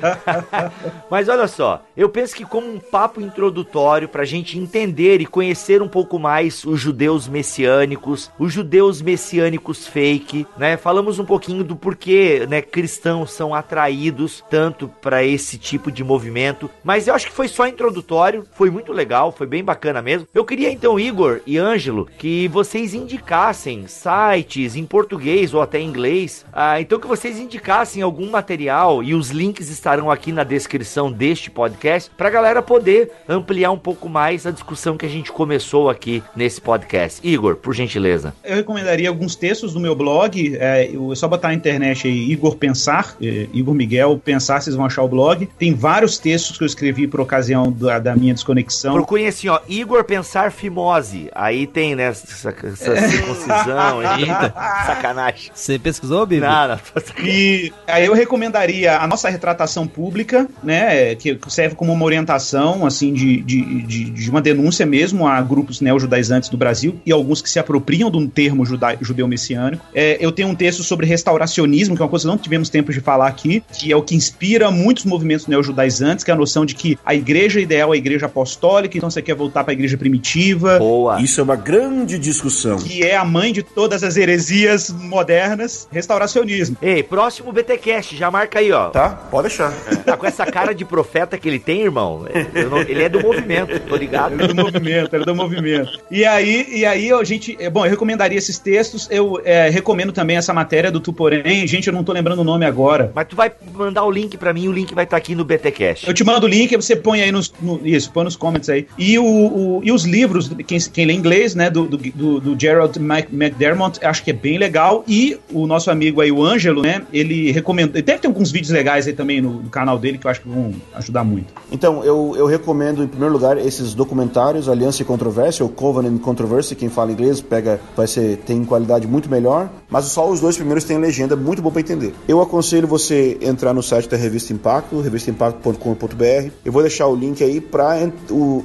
Mas 1.10 1.28
olha 1.28 1.46
só, 1.46 1.82
eu 1.94 2.08
penso 2.08 2.34
que 2.34 2.44
como 2.44 2.66
um 2.66 2.78
papo 2.78 3.20
introdutório 3.20 4.08
pra 4.08 4.24
gente 4.24 4.58
entender 4.58 5.20
e 5.20 5.26
conhecer 5.26 5.82
um 5.82 5.88
pouco 5.88 6.18
mais 6.18 6.64
os 6.64 6.80
judeus 6.80 7.28
messiânicos, 7.28 8.30
os 8.38 8.50
judeus 8.50 9.02
messiânicos 9.02 9.86
fake, 9.86 10.46
né? 10.56 10.78
Falamos 10.78 11.18
um 11.18 11.26
pouquinho 11.26 11.62
do 11.62 11.76
porquê, 11.76 12.46
né, 12.48 12.62
cristãos 12.62 13.32
são 13.32 13.54
atraídos 13.54 14.42
tanto 14.48 14.88
para 14.88 15.22
esse 15.22 15.58
tipo 15.58 15.92
de 15.92 16.02
movimento, 16.02 16.70
mas 16.82 17.06
eu 17.06 17.14
acho 17.14 17.26
que 17.26 17.34
foi 17.34 17.48
só 17.48 17.66
introdutório, 17.66 18.46
foi 18.54 18.70
muito 18.70 18.92
legal, 18.92 19.30
foi 19.30 19.46
bem 19.46 19.62
bacana 19.62 20.00
mesmo. 20.00 20.26
Eu 20.32 20.44
queria 20.44 20.72
então, 20.72 20.98
Igor 20.98 21.40
e 21.46 21.58
Ângelo, 21.58 22.08
que 22.18 22.48
vocês 22.48 22.94
indicassem, 22.94 23.86
sabe, 23.86 24.21
sites 24.22 24.76
em 24.76 24.84
português 24.84 25.52
ou 25.52 25.60
até 25.60 25.80
em 25.80 25.88
inglês. 25.88 26.44
Ah, 26.52 26.80
então 26.80 27.00
que 27.00 27.06
vocês 27.06 27.38
indicassem 27.38 28.02
algum 28.02 28.30
material 28.30 29.02
e 29.02 29.14
os 29.14 29.30
links 29.30 29.68
estarão 29.68 30.10
aqui 30.10 30.30
na 30.30 30.44
descrição 30.44 31.10
deste 31.10 31.50
podcast 31.50 32.10
para 32.16 32.28
a 32.28 32.30
galera 32.30 32.62
poder 32.62 33.10
ampliar 33.28 33.72
um 33.72 33.78
pouco 33.78 34.08
mais 34.08 34.46
a 34.46 34.50
discussão 34.50 34.96
que 34.96 35.06
a 35.06 35.08
gente 35.08 35.32
começou 35.32 35.90
aqui 35.90 36.22
nesse 36.36 36.60
podcast. 36.60 37.26
Igor, 37.26 37.56
por 37.56 37.74
gentileza. 37.74 38.34
Eu 38.44 38.56
recomendaria 38.56 39.08
alguns 39.08 39.34
textos 39.34 39.72
do 39.72 39.80
meu 39.80 39.94
blog. 39.94 40.56
É, 40.56 40.86
é 40.86 41.14
só 41.14 41.26
botar 41.26 41.48
na 41.48 41.54
internet 41.54 42.06
aí 42.06 42.30
Igor 42.30 42.56
Pensar, 42.56 43.16
é, 43.20 43.48
Igor 43.52 43.74
Miguel 43.74 44.20
Pensar, 44.22 44.60
vocês 44.60 44.76
vão 44.76 44.86
achar 44.86 45.02
o 45.02 45.08
blog. 45.08 45.48
Tem 45.58 45.74
vários 45.74 46.18
textos 46.18 46.56
que 46.56 46.64
eu 46.64 46.66
escrevi 46.66 47.06
por 47.06 47.20
ocasião 47.20 47.72
da, 47.72 47.98
da 47.98 48.14
minha 48.14 48.34
desconexão. 48.34 48.94
Procurem 48.94 49.26
assim, 49.26 49.48
ó, 49.48 49.60
Igor 49.68 50.04
Pensar 50.04 50.52
Fimose. 50.52 51.28
Aí 51.34 51.66
tem, 51.66 51.96
né, 51.96 52.04
essa, 52.04 52.50
essa 52.50 53.08
circuncisão, 53.08 54.02
Eita. 54.18 54.54
Sacanagem. 54.86 55.50
Você 55.54 55.78
pesquisou, 55.78 56.26
Bibi? 56.26 56.42
Não. 56.42 56.78
E 57.24 57.72
aí 57.86 58.06
eu 58.06 58.14
recomendaria 58.14 58.98
a 58.98 59.06
nossa 59.06 59.28
retratação 59.28 59.86
pública, 59.86 60.48
né, 60.62 61.14
que 61.14 61.38
serve 61.48 61.74
como 61.74 61.92
uma 61.92 62.04
orientação, 62.04 62.86
assim, 62.86 63.12
de, 63.12 63.42
de, 63.42 63.82
de, 63.82 64.10
de 64.10 64.30
uma 64.30 64.40
denúncia 64.40 64.84
mesmo 64.86 65.26
a 65.26 65.40
grupos 65.40 65.80
neo-judaizantes 65.80 66.48
do 66.48 66.56
Brasil 66.56 67.00
e 67.04 67.12
alguns 67.12 67.42
que 67.42 67.50
se 67.50 67.58
apropriam 67.58 68.10
de 68.10 68.16
um 68.16 68.26
termo 68.26 68.64
judeu 68.64 69.28
messiânico. 69.28 69.84
É, 69.94 70.16
eu 70.20 70.32
tenho 70.32 70.48
um 70.48 70.54
texto 70.54 70.82
sobre 70.82 71.06
restauracionismo, 71.06 71.96
que 71.96 72.02
é 72.02 72.04
uma 72.04 72.10
coisa 72.10 72.24
que 72.24 72.28
não 72.28 72.38
tivemos 72.38 72.68
tempo 72.68 72.92
de 72.92 73.00
falar 73.00 73.28
aqui, 73.28 73.62
que 73.72 73.92
é 73.92 73.96
o 73.96 74.02
que 74.02 74.14
inspira 74.14 74.70
muitos 74.70 75.04
movimentos 75.04 75.46
neo-judaizantes, 75.46 76.24
que 76.24 76.30
é 76.30 76.34
a 76.34 76.36
noção 76.36 76.64
de 76.64 76.74
que 76.74 76.98
a 77.04 77.14
igreja 77.14 77.60
ideal 77.60 77.92
é 77.92 77.96
a 77.96 77.98
igreja 77.98 78.26
apostólica, 78.26 78.96
então 78.96 79.10
você 79.10 79.22
quer 79.22 79.34
voltar 79.34 79.64
para 79.64 79.72
a 79.72 79.74
igreja 79.74 79.96
primitiva. 79.96 80.78
Boa. 80.78 81.20
Isso 81.20 81.40
é 81.40 81.44
uma 81.44 81.56
grande 81.56 82.18
discussão. 82.18 82.78
Que 82.78 83.02
é 83.02 83.16
a 83.16 83.24
mãe 83.24 83.52
de 83.52 83.62
todas 83.62 84.01
as 84.02 84.16
heresias 84.16 84.90
modernas, 84.90 85.88
restauracionismo. 85.90 86.76
Ei, 86.80 87.02
próximo 87.02 87.52
BTcast, 87.52 88.16
já 88.16 88.30
marca 88.30 88.58
aí, 88.58 88.72
ó. 88.72 88.90
Tá? 88.90 89.10
Pode 89.10 89.48
deixar. 89.48 89.72
Tá 90.04 90.16
com 90.16 90.26
essa 90.26 90.44
cara 90.46 90.74
de 90.74 90.84
profeta 90.84 91.38
que 91.38 91.48
ele 91.48 91.58
tem, 91.58 91.82
irmão? 91.82 92.26
Não, 92.70 92.80
ele 92.80 93.02
é 93.02 93.08
do 93.08 93.20
movimento, 93.20 93.78
tô 93.80 93.96
ligado? 93.96 94.34
Ele 94.34 94.44
é 94.44 94.48
do 94.48 94.54
movimento, 94.54 95.14
ele 95.14 95.22
é 95.22 95.26
do 95.26 95.34
movimento. 95.34 96.00
E 96.10 96.24
aí, 96.24 96.66
e 96.68 96.84
aí 96.84 97.12
a 97.12 97.24
gente, 97.24 97.56
é, 97.58 97.70
bom, 97.70 97.84
eu 97.84 97.90
recomendaria 97.90 98.38
esses 98.38 98.58
textos, 98.58 99.08
eu 99.10 99.40
é, 99.44 99.68
recomendo 99.68 100.12
também 100.12 100.36
essa 100.36 100.52
matéria 100.52 100.90
do 100.90 101.00
Tuporém, 101.00 101.66
gente, 101.66 101.86
eu 101.86 101.92
não 101.92 102.04
tô 102.04 102.12
lembrando 102.12 102.40
o 102.40 102.44
nome 102.44 102.64
agora. 102.64 103.12
Mas 103.14 103.26
tu 103.28 103.36
vai 103.36 103.52
mandar 103.74 104.04
o 104.04 104.10
link 104.10 104.36
para 104.36 104.52
mim, 104.52 104.68
o 104.68 104.72
link 104.72 104.94
vai 104.94 105.04
estar 105.04 105.16
tá 105.16 105.18
aqui 105.18 105.34
no 105.34 105.44
BTcast. 105.44 106.06
Eu 106.06 106.14
te 106.14 106.24
mando 106.24 106.46
o 106.46 106.48
link, 106.48 106.74
você 106.76 106.96
põe 106.96 107.22
aí 107.22 107.32
nos, 107.32 107.52
no, 107.60 107.80
isso, 107.86 108.10
põe 108.10 108.24
nos 108.24 108.36
comments 108.36 108.68
aí. 108.68 108.86
E, 108.98 109.18
o, 109.18 109.24
o, 109.24 109.80
e 109.84 109.92
os 109.92 110.04
livros, 110.04 110.50
quem, 110.66 110.78
quem 110.78 111.06
lê 111.06 111.12
inglês, 111.12 111.54
né, 111.54 111.70
do, 111.70 111.86
do, 111.86 112.40
do 112.40 112.60
Gerald 112.60 112.98
McDermott, 112.98 113.81
acho 114.02 114.22
que 114.22 114.30
é 114.30 114.34
bem 114.34 114.58
legal. 114.58 115.04
E 115.06 115.38
o 115.52 115.66
nosso 115.66 115.90
amigo 115.90 116.20
aí, 116.20 116.30
o 116.30 116.44
Ângelo, 116.44 116.82
né? 116.82 117.02
Ele 117.12 117.50
recomenda. 117.50 118.00
Deve 118.00 118.18
ter 118.18 118.26
alguns 118.26 118.50
vídeos 118.50 118.70
legais 118.70 119.06
aí 119.06 119.12
também 119.12 119.40
no, 119.40 119.62
no, 119.62 119.70
canal 119.70 119.98
dele 119.98 120.18
que 120.18 120.26
eu 120.26 120.30
acho 120.30 120.40
que 120.40 120.48
vão 120.48 120.72
ajudar 120.94 121.24
muito. 121.24 121.52
Então, 121.70 122.04
eu, 122.04 122.34
eu 122.36 122.46
recomendo, 122.46 123.02
em 123.02 123.08
primeiro 123.08 123.32
lugar, 123.32 123.58
esses 123.58 123.94
documentários, 123.94 124.68
Aliança 124.68 125.02
e 125.02 125.04
Controvérsia, 125.04 125.64
ou 125.64 125.70
Covenant 125.70 126.20
Controversy, 126.20 126.74
quem 126.74 126.88
fala 126.88 127.12
inglês 127.12 127.40
pega, 127.40 127.80
vai 127.96 128.06
ser, 128.06 128.38
tem 128.38 128.64
qualidade 128.64 129.06
muito 129.06 129.30
melhor. 129.30 129.70
Mas 129.88 130.06
só 130.06 130.28
os 130.28 130.40
dois 130.40 130.56
primeiros 130.56 130.84
têm 130.84 130.98
legenda 130.98 131.36
muito 131.36 131.62
bom 131.62 131.70
para 131.70 131.80
entender. 131.80 132.14
Eu 132.26 132.40
aconselho 132.40 132.86
você 132.86 133.38
entrar 133.40 133.72
no 133.72 133.82
site 133.82 134.08
da 134.08 134.16
Revista 134.16 134.52
Impacto, 134.52 135.00
revistaimpacto.com.br. 135.00 136.50
Eu 136.64 136.72
vou 136.72 136.82
deixar 136.82 137.06
o 137.06 137.14
link 137.14 137.42
aí 137.42 137.60
para 137.60 138.10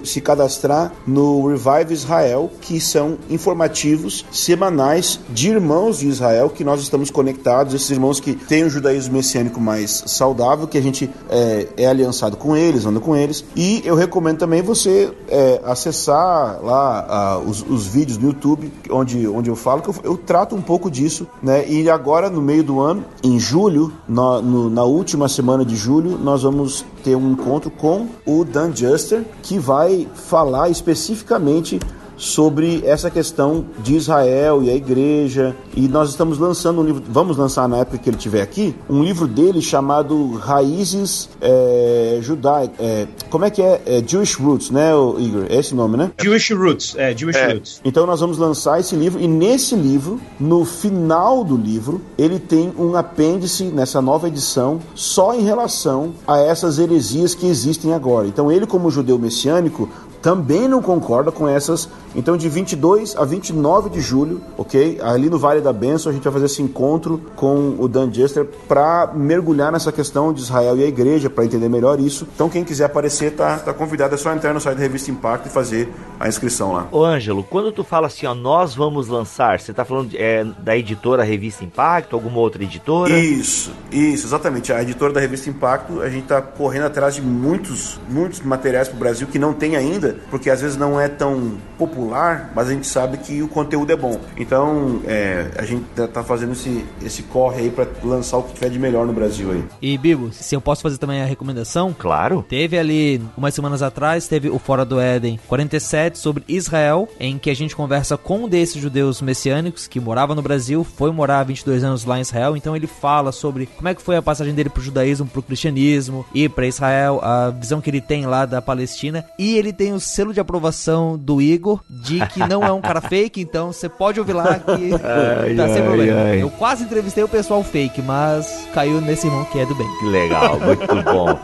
se 0.04 0.22
cadastrar 0.22 0.92
no 1.06 1.48
Revive 1.48 1.94
Israel, 1.94 2.52
que 2.62 2.80
são 2.80 3.18
informativos 3.30 4.26
semanais 4.32 5.07
de 5.30 5.50
irmãos 5.50 6.00
de 6.00 6.08
Israel 6.08 6.50
que 6.50 6.64
nós 6.64 6.82
estamos 6.82 7.10
conectados, 7.10 7.74
esses 7.74 7.90
irmãos 7.90 8.20
que 8.20 8.34
têm 8.34 8.64
o 8.64 8.70
judaísmo 8.70 9.14
messiânico 9.16 9.60
mais 9.60 10.04
saudável, 10.08 10.68
que 10.68 10.78
a 10.78 10.82
gente 10.82 11.10
é, 11.30 11.68
é 11.78 11.86
aliançado 11.86 12.36
com 12.38 12.56
eles, 12.56 12.86
anda 12.86 13.00
com 13.00 13.16
eles. 13.16 13.46
E 13.56 13.82
eu 13.86 13.96
recomendo 13.96 14.40
também 14.40 14.62
você 14.62 15.12
é, 15.30 15.62
acessar 15.64 16.60
lá 16.64 17.40
os, 17.46 17.62
os, 17.62 17.86
vídeos 17.88 18.18
do 18.18 18.28
YouTube, 18.28 18.72
onde, 18.90 19.28
onde 19.28 19.50
eu 19.50 19.56
falo 19.56 19.82
que 19.82 19.90
eu, 19.90 19.96
eu, 20.04 20.18
trato 20.18 20.56
um 20.56 20.62
pouco 20.62 20.90
disso, 20.90 21.28
né? 21.42 21.68
E 21.68 21.90
agora, 21.90 22.30
no 22.30 22.42
meio 22.42 22.64
do 22.64 22.80
ano, 22.80 23.06
em 23.24 23.40
julho, 23.40 23.94
no, 24.08 24.42
no, 24.42 24.70
na 24.70 24.84
última 24.84 25.30
semana 25.30 25.64
de 25.64 25.76
julho, 25.76 26.18
nós 26.18 26.44
vamos 26.44 26.86
ter 27.04 27.16
um 27.16 27.32
encontro 27.32 27.70
com 27.72 28.08
o 28.26 28.44
Dan 28.44 28.76
Juster, 28.76 29.24
que 29.42 29.58
vai 29.58 30.08
falar 30.14 30.70
especificamente 30.70 31.80
sobre 32.18 32.84
essa 32.86 33.10
questão 33.10 33.66
de 33.80 33.96
Israel 33.96 34.64
e 34.64 34.70
a 34.70 34.76
igreja. 34.76 35.56
E 35.76 35.88
nós 35.88 36.10
estamos 36.10 36.38
lançando 36.40 36.82
um 36.82 36.84
livro, 36.84 37.04
vamos 37.08 37.38
lançar 37.38 37.70
na 37.70 37.78
época 37.78 38.00
que 38.00 38.10
ele 38.10 38.18
estiver 38.18 38.42
aqui, 38.42 38.76
um 38.90 39.04
livro 39.04 39.28
dele 39.28 39.62
chamado 39.62 40.34
Raízes 40.34 41.30
é, 41.40 42.20
Judaicas. 42.22 42.76
É, 42.80 43.08
como 43.30 43.46
é 43.46 43.50
que 43.50 43.62
é? 43.62 43.82
é? 43.86 44.04
Jewish 44.06 44.36
Roots, 44.36 44.72
né, 44.72 44.92
Igor? 45.20 45.46
É 45.50 45.58
esse 45.58 45.76
nome, 45.76 45.96
né? 45.96 46.12
Jewish 46.20 46.54
Roots, 46.54 46.96
é, 46.98 47.16
Jewish 47.16 47.38
é. 47.38 47.54
Roots. 47.54 47.82
Então 47.86 48.06
nós 48.06 48.20
vamos 48.20 48.38
lançar 48.38 48.80
esse 48.80 48.96
livro 48.96 49.22
e 49.22 49.28
nesse 49.28 49.76
livro, 49.76 50.20
no 50.40 50.66
final 50.66 51.44
do 51.44 51.56
livro, 51.56 52.02
ele 52.18 52.40
tem 52.40 52.74
um 52.78 52.96
apêndice 52.96 53.66
nessa 53.66 54.02
nova 54.02 54.28
edição 54.28 54.80
só 54.96 55.36
em 55.36 55.44
relação 55.44 56.14
a 56.28 56.40
essas 56.40 56.80
heresias 56.80 57.36
que 57.36 57.46
existem 57.46 57.94
agora. 57.94 58.28
Então 58.28 58.52
ele, 58.52 58.66
como 58.66 58.90
judeu 58.90 59.20
messiânico, 59.20 59.90
também 60.22 60.68
não 60.68 60.82
concorda 60.82 61.32
com 61.32 61.48
essas. 61.48 61.88
Então, 62.18 62.36
de 62.36 62.50
22 62.50 63.16
a 63.16 63.24
29 63.24 63.90
de 63.90 64.02
julho, 64.02 64.42
ok? 64.58 65.00
Ali 65.02 65.30
no 65.30 65.38
Vale 65.38 65.62
da 65.62 65.72
Benção, 65.72 66.10
a 66.12 66.14
gente 66.14 66.24
vai 66.24 66.34
fazer 66.34 66.48
esse 66.48 66.62
encontro 66.62 67.22
com 67.36 67.76
o 67.78 67.88
Dan 67.88 68.12
Jester 68.12 68.46
para 68.68 69.12
mergulhar 69.14 69.72
nessa 69.72 69.92
questão 69.92 70.34
de 70.34 70.42
Israel 70.42 70.78
e 70.78 70.84
a 70.84 70.88
igreja, 70.88 71.30
para 71.30 71.46
entender 71.46 71.70
melhor 71.70 72.00
isso. 72.00 72.28
Então, 72.34 72.50
quem 72.50 72.64
quiser 72.64 72.86
aparecer, 72.86 73.36
tá, 73.36 73.60
tá 73.60 73.74
convidado. 73.74 74.16
É 74.16 74.18
só 74.18 74.34
entrar 74.34 74.54
no 74.54 74.60
site 74.60 74.78
da 74.78 74.82
Revista 74.82 75.12
Impacto 75.12 75.46
e 75.46 75.50
fazer 75.50 75.90
a 76.20 76.28
inscrição 76.28 76.74
lá. 76.74 76.88
Ô, 76.92 77.06
Ângelo, 77.06 77.44
quando 77.44 77.72
tu 77.72 77.84
fala 77.84 78.08
assim, 78.08 78.26
ó, 78.26 78.34
nós 78.34 78.74
vamos 78.74 79.08
lançar, 79.08 79.60
você 79.60 79.72
tá 79.72 79.86
falando 79.86 80.10
é, 80.16 80.44
da 80.44 80.76
editora 80.76 81.24
Revista 81.24 81.64
Impacto, 81.64 82.16
alguma 82.16 82.40
outra 82.40 82.64
editora? 82.64 83.18
Isso, 83.18 83.72
isso, 83.92 84.26
exatamente. 84.26 84.74
A 84.74 84.82
editora 84.82 85.14
da 85.14 85.20
Revista 85.20 85.50
Impacto, 85.50 86.02
a 86.02 86.10
gente 86.10 86.26
tá 86.26 86.42
correndo 86.42 86.88
atrás 86.88 87.14
de 87.14 87.22
muitos, 87.22 88.00
muitos 88.10 88.42
materiais 88.42 88.88
para 88.88 88.96
o 88.96 89.00
Brasil 89.00 89.28
que 89.28 89.38
não 89.38 89.54
tem 89.54 89.76
ainda 89.76 90.18
porque 90.30 90.50
às 90.50 90.62
vezes 90.62 90.78
não 90.78 91.00
é 91.00 91.08
tão 91.08 91.54
popular, 91.78 92.07
mas 92.56 92.70
a 92.70 92.72
gente 92.72 92.88
sabe 92.88 93.18
que 93.18 93.42
o 93.42 93.48
conteúdo 93.48 93.92
é 93.92 93.96
bom. 93.96 94.20
Então, 94.38 95.02
é, 95.06 95.52
a 95.58 95.66
gente 95.66 95.84
tá, 95.96 96.08
tá 96.08 96.24
fazendo 96.24 96.54
esse, 96.54 96.86
esse 97.04 97.24
corre 97.24 97.62
aí 97.62 97.70
para 97.70 97.88
lançar 98.04 98.38
o 98.38 98.44
que 98.44 98.54
tiver 98.54 98.70
de 98.70 98.80
melhor 98.80 99.06
no 99.06 99.14
Brasil 99.14 99.52
aí. 99.52 99.64
E, 99.82 99.98
Bibo, 99.98 100.32
se 100.32 100.56
eu 100.56 100.62
posso 100.62 100.82
fazer 100.82 100.98
também 100.98 101.22
a 101.22 101.26
recomendação? 101.26 101.96
Claro. 101.98 102.46
Teve 102.48 102.78
ali, 102.78 103.22
umas 103.36 103.54
semanas 103.54 103.82
atrás, 103.82 104.28
teve 104.28 104.50
o 104.50 104.60
Fora 104.60 104.86
do 104.86 105.00
Éden 105.00 105.40
47 105.48 106.18
sobre 106.18 106.44
Israel, 106.48 107.08
em 107.20 107.38
que 107.38 107.50
a 107.50 107.56
gente 107.56 107.76
conversa 107.76 108.18
com 108.18 108.44
um 108.44 108.50
desses 108.50 108.82
judeus 108.82 109.22
messiânicos 109.22 109.88
que 109.88 110.00
morava 110.00 110.36
no 110.36 110.42
Brasil, 110.42 110.84
foi 110.84 111.12
morar 111.12 111.44
22 111.44 111.84
anos 111.84 112.06
lá 112.06 112.18
em 112.18 112.22
Israel, 112.22 112.56
então 112.56 112.76
ele 112.76 112.88
fala 112.88 113.32
sobre 113.32 113.66
como 113.66 113.88
é 113.88 113.96
que 113.96 114.02
foi 114.02 114.16
a 114.16 114.22
passagem 114.22 114.54
dele 114.54 114.70
pro 114.70 114.82
judaísmo, 114.82 115.28
pro 115.28 115.42
cristianismo 115.42 116.26
e 116.34 116.48
para 116.48 116.68
Israel, 116.68 117.20
a 117.24 117.50
visão 117.50 117.82
que 117.82 117.90
ele 117.90 118.02
tem 118.02 118.26
lá 118.26 118.46
da 118.46 118.62
Palestina, 118.62 119.26
e 119.38 119.58
ele 119.58 119.74
tem 119.74 119.94
os 119.94 120.04
selo 120.04 120.34
de 120.34 120.40
aprovação 120.40 121.18
do 121.18 121.42
Igor 121.42 121.82
de 122.04 122.26
que 122.28 122.40
não 122.40 122.64
é 122.64 122.72
um 122.72 122.82
cara 122.82 123.02
fake, 123.02 123.42
então 123.42 123.72
você 123.72 123.90
pode 123.90 124.20
ouvir 124.20 124.34
lá 124.34 124.60
que 124.60 124.94
ai, 125.04 125.56
tá 125.56 125.68
sem 125.68 125.78
ai, 125.78 125.84
problema. 125.84 126.22
Ai. 126.22 126.42
Eu 126.42 126.50
quase 126.52 126.84
entrevistei 126.84 127.24
o 127.24 127.28
pessoal 127.28 127.64
fake, 127.64 128.02
mas 128.02 128.68
caiu 128.74 129.02
nesse 129.02 129.28
irmão 129.28 129.46
que 129.46 129.60
é 129.60 129.66
do 129.66 129.76
bem. 129.76 129.88
Legal, 130.04 130.60
muito 130.60 131.04
bom. 131.04 131.40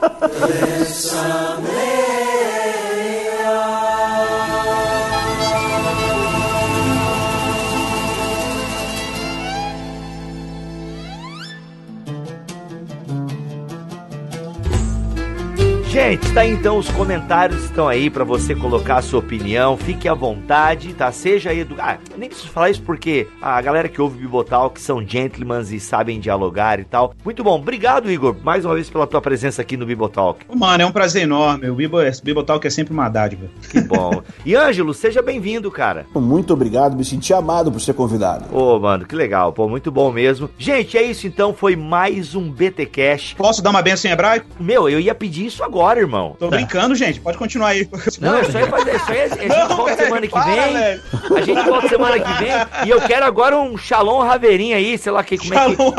Gente, 15.94 16.34
tá 16.34 16.41
aí 16.41 16.49
então 16.49 16.80
os 16.80 16.90
comentários 16.90 17.65
estão 17.65 17.88
aí 17.88 18.10
pra 18.10 18.24
você 18.24 18.56
colocar 18.56 18.95
a 18.95 19.02
sua 19.03 19.20
opinião. 19.20 19.78
Fique 19.78 20.10
à 20.10 20.15
vontade, 20.15 20.91
tá? 20.95 21.11
Seja 21.11 21.53
educado. 21.53 21.88
Ah, 21.88 22.18
nem 22.18 22.30
preciso 22.30 22.49
falar 22.49 22.72
isso 22.72 22.82
porque 22.82 23.28
a 23.40 23.61
galera 23.61 23.88
que 23.88 24.02
ouve 24.02 24.18
o 24.18 24.22
Bibotal 24.22 24.72
que 24.72 24.82
são 24.82 25.07
gentlemen 25.07 25.61
e 25.61 25.80
sabem 25.80 26.20
dialogar 26.20 26.80
e 26.80 26.84
tal. 26.84 27.14
Muito 27.24 27.44
bom. 27.44 27.60
Obrigado, 27.60 28.10
Igor, 28.10 28.36
mais 28.44 28.65
uma 28.65 28.74
vez 28.74 28.90
pela 28.90 29.06
tua 29.06 29.22
presença 29.22 29.61
aqui 29.61 29.78
no 29.78 29.86
Bibotalk. 29.86 30.44
Mano, 30.52 30.82
é 30.82 30.86
um 30.88 30.91
prazer 30.91 31.22
enorme. 31.22 31.70
O 31.70 31.76
Bibo, 31.76 31.99
Bibotalk 32.24 32.65
é 32.65 32.72
sempre 32.72 32.91
uma 32.91 33.07
dádiva. 33.07 33.45
Que 33.70 33.80
bom. 33.82 34.24
e 34.44 34.56
Ângelo, 34.56 34.95
seja 34.95 35.22
bem-vindo, 35.22 35.70
cara. 35.70 36.07
Muito 36.15 36.53
obrigado, 36.53 36.98
me 36.98 37.06
senti 37.06 37.36
amado 37.36 37.72
por 37.72 37.80
ser 37.80 37.94
convidado. 37.94 38.45
Ô, 38.52 38.80
mano, 38.80 39.06
que 39.06 39.15
legal. 39.15 39.53
Pô, 39.53 39.70
muito 39.70 39.91
bom 39.91 40.11
mesmo. 40.11 40.49
Gente, 40.57 40.98
é 40.98 41.03
isso 41.03 41.28
então. 41.28 41.53
Foi 41.53 41.76
mais 41.76 42.34
um 42.34 42.49
BT 42.49 42.88
Cash. 42.88 43.36
Posso 43.38 43.61
dar 43.61 43.70
uma 43.70 43.84
benção 43.84 44.10
em 44.10 44.14
hebraico? 44.15 44.48
Meu, 44.60 44.90
eu 44.90 44.99
ia 44.99 45.14
pedir 45.14 45.45
isso 45.45 45.64
agora, 45.64 45.82
irmão. 45.91 46.35
Tô 46.39 46.49
brincando, 46.49 46.95
gente. 46.95 47.19
Pode 47.19 47.38
continuar 47.38 47.69
aí. 47.69 47.88
Não, 48.19 48.39
isso 48.41 48.57
aí, 48.57 48.65
fazer, 48.68 48.95
isso 48.95 49.11
aí 49.11 49.22
a 49.22 49.27
gente 49.27 49.47
Não, 49.47 49.68
volta 49.68 49.95
velho, 49.95 50.03
semana 50.05 50.22
que 50.27 50.34
para, 50.34 50.43
vem. 50.43 50.73
velho. 50.73 51.01
A 51.35 51.41
gente 51.41 51.64
volta 51.64 51.89
semana 51.89 52.19
que 52.19 52.34
vem. 52.34 52.51
E 52.85 52.89
eu 52.89 53.01
quero 53.01 53.26
agora 53.26 53.57
um 53.57 53.77
Shalom 53.77 54.19
Raveirinho 54.22 54.76
aí, 54.76 54.97
sei 54.97 55.11
lá 55.11 55.23
que, 55.23 55.38
como 55.38 55.53
é 55.53 55.76
que. 55.76 55.76
Shalom. 55.76 55.93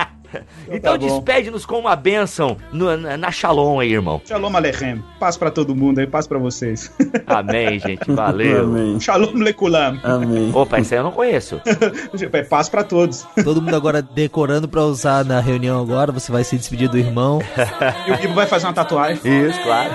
Então 0.70 0.92
tá 0.92 0.96
despede-nos 0.98 1.66
com 1.66 1.78
uma 1.78 1.96
bênção 1.96 2.56
no- 2.72 2.96
na, 2.96 3.16
na 3.16 3.30
Shalom 3.30 3.80
aí, 3.80 3.92
irmão. 3.92 4.20
Shalom 4.24 4.54
Alechem. 4.56 5.02
Paz 5.18 5.36
pra 5.36 5.50
todo 5.50 5.74
mundo 5.74 5.98
aí, 5.98 6.06
paz 6.06 6.26
pra 6.26 6.38
vocês. 6.38 6.92
Amém, 7.26 7.78
gente. 7.78 8.10
Valeu. 8.12 8.64
Amém. 8.64 9.00
Shalom 9.00 9.32
Lekulam. 9.34 9.98
Amém. 10.02 10.50
Opa, 10.54 10.78
isso 10.78 10.94
aí 10.94 11.00
eu 11.00 11.04
não 11.04 11.12
conheço. 11.12 11.60
É 12.32 12.42
paz 12.44 12.68
pra 12.68 12.84
todos. 12.84 13.26
Todo 13.42 13.60
mundo 13.60 13.74
agora 13.74 14.00
decorando 14.00 14.68
pra 14.68 14.82
usar 14.82 15.24
na 15.24 15.40
reunião 15.40 15.80
agora. 15.82 16.12
Você 16.12 16.30
vai 16.30 16.44
se 16.44 16.56
despedir 16.56 16.88
do 16.88 16.96
irmão. 16.98 17.40
E 18.06 18.12
o 18.12 18.16
Bibo 18.18 18.34
vai 18.34 18.46
fazer 18.46 18.66
uma 18.66 18.72
tatuagem. 18.72 19.20
Isso, 19.24 19.60
claro. 19.62 19.90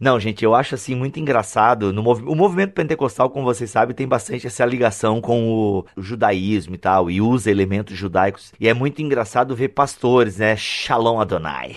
Não, 0.00 0.18
gente, 0.20 0.44
eu 0.44 0.54
acho 0.54 0.74
assim 0.76 0.94
muito 0.94 1.18
engraçado. 1.18 1.92
No 1.92 2.02
movi- 2.02 2.24
o 2.26 2.34
movimento 2.34 2.72
pentecostal, 2.72 3.28
como 3.30 3.44
vocês 3.44 3.68
sabem, 3.70 3.94
tem 3.96 4.06
bastante 4.06 4.46
essa 4.46 4.64
ligação 4.64 5.20
com 5.20 5.48
o, 5.50 5.84
o 5.96 6.02
judaísmo 6.02 6.74
e 6.76 6.78
tal, 6.78 7.10
e 7.10 7.20
usa 7.20 7.50
elementos 7.50 7.96
judaicos. 7.96 8.52
E 8.60 8.68
é 8.68 8.74
muito 8.74 9.02
engraçado 9.02 9.56
ver 9.56 9.68
pastores, 9.70 10.36
né? 10.38 10.54
Shalom 10.56 11.20
Adonai. 11.20 11.74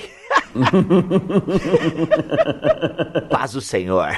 Paz 3.30 3.54
do 3.54 3.62
Senhor. 3.62 4.10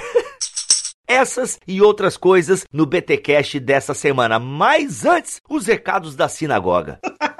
Essas 1.08 1.60
e 1.68 1.82
outras 1.82 2.18
coisas 2.18 2.66
no 2.74 2.86
BTcast 2.86 3.60
dessa 3.60 3.94
semana. 3.94 4.40
Mas 4.40 5.06
antes, 5.06 5.42
os 5.50 5.66
recados 5.68 6.16
da 6.16 6.28
sinagoga. 6.28 7.00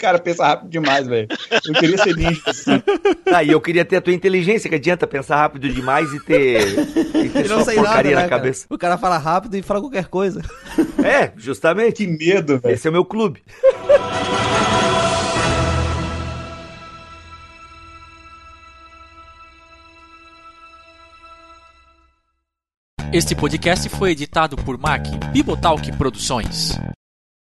O 0.00 0.02
cara 0.02 0.18
pensa 0.18 0.46
rápido 0.46 0.70
demais, 0.70 1.06
velho. 1.06 1.28
Eu 1.66 1.74
queria 1.74 1.98
ser 1.98 2.16
ninja 2.16 2.40
assim. 2.46 2.82
Aí 3.34 3.50
eu 3.50 3.60
queria 3.60 3.84
ter 3.84 3.96
a 3.96 4.00
tua 4.00 4.14
inteligência, 4.14 4.66
que 4.70 4.76
adianta 4.76 5.06
pensar 5.06 5.36
rápido 5.36 5.68
demais 5.68 6.10
e 6.14 6.20
ter, 6.24 6.62
e 7.22 7.28
ter 7.28 7.44
E 7.44 7.48
só 7.48 7.62
sei 7.62 7.76
nada, 7.76 7.88
porcaria 7.88 8.16
né, 8.16 8.22
na 8.22 8.28
cara? 8.28 8.40
cabeça. 8.40 8.66
O 8.70 8.78
cara 8.78 8.96
fala 8.96 9.18
rápido 9.18 9.56
e 9.58 9.62
fala 9.62 9.78
qualquer 9.78 10.06
coisa. 10.06 10.40
É, 11.04 11.32
justamente. 11.36 11.96
Que 11.96 12.06
medo, 12.06 12.58
velho. 12.58 12.74
Esse 12.74 12.86
é 12.86 12.90
o 12.90 12.92
meu 12.94 13.04
clube. 13.04 13.42
Este 23.12 23.34
podcast 23.34 23.88
foi 23.88 24.12
editado 24.12 24.56
por 24.56 24.78
Mac 24.78 25.04
Bibotalk 25.32 25.92
Produções. 25.98 26.78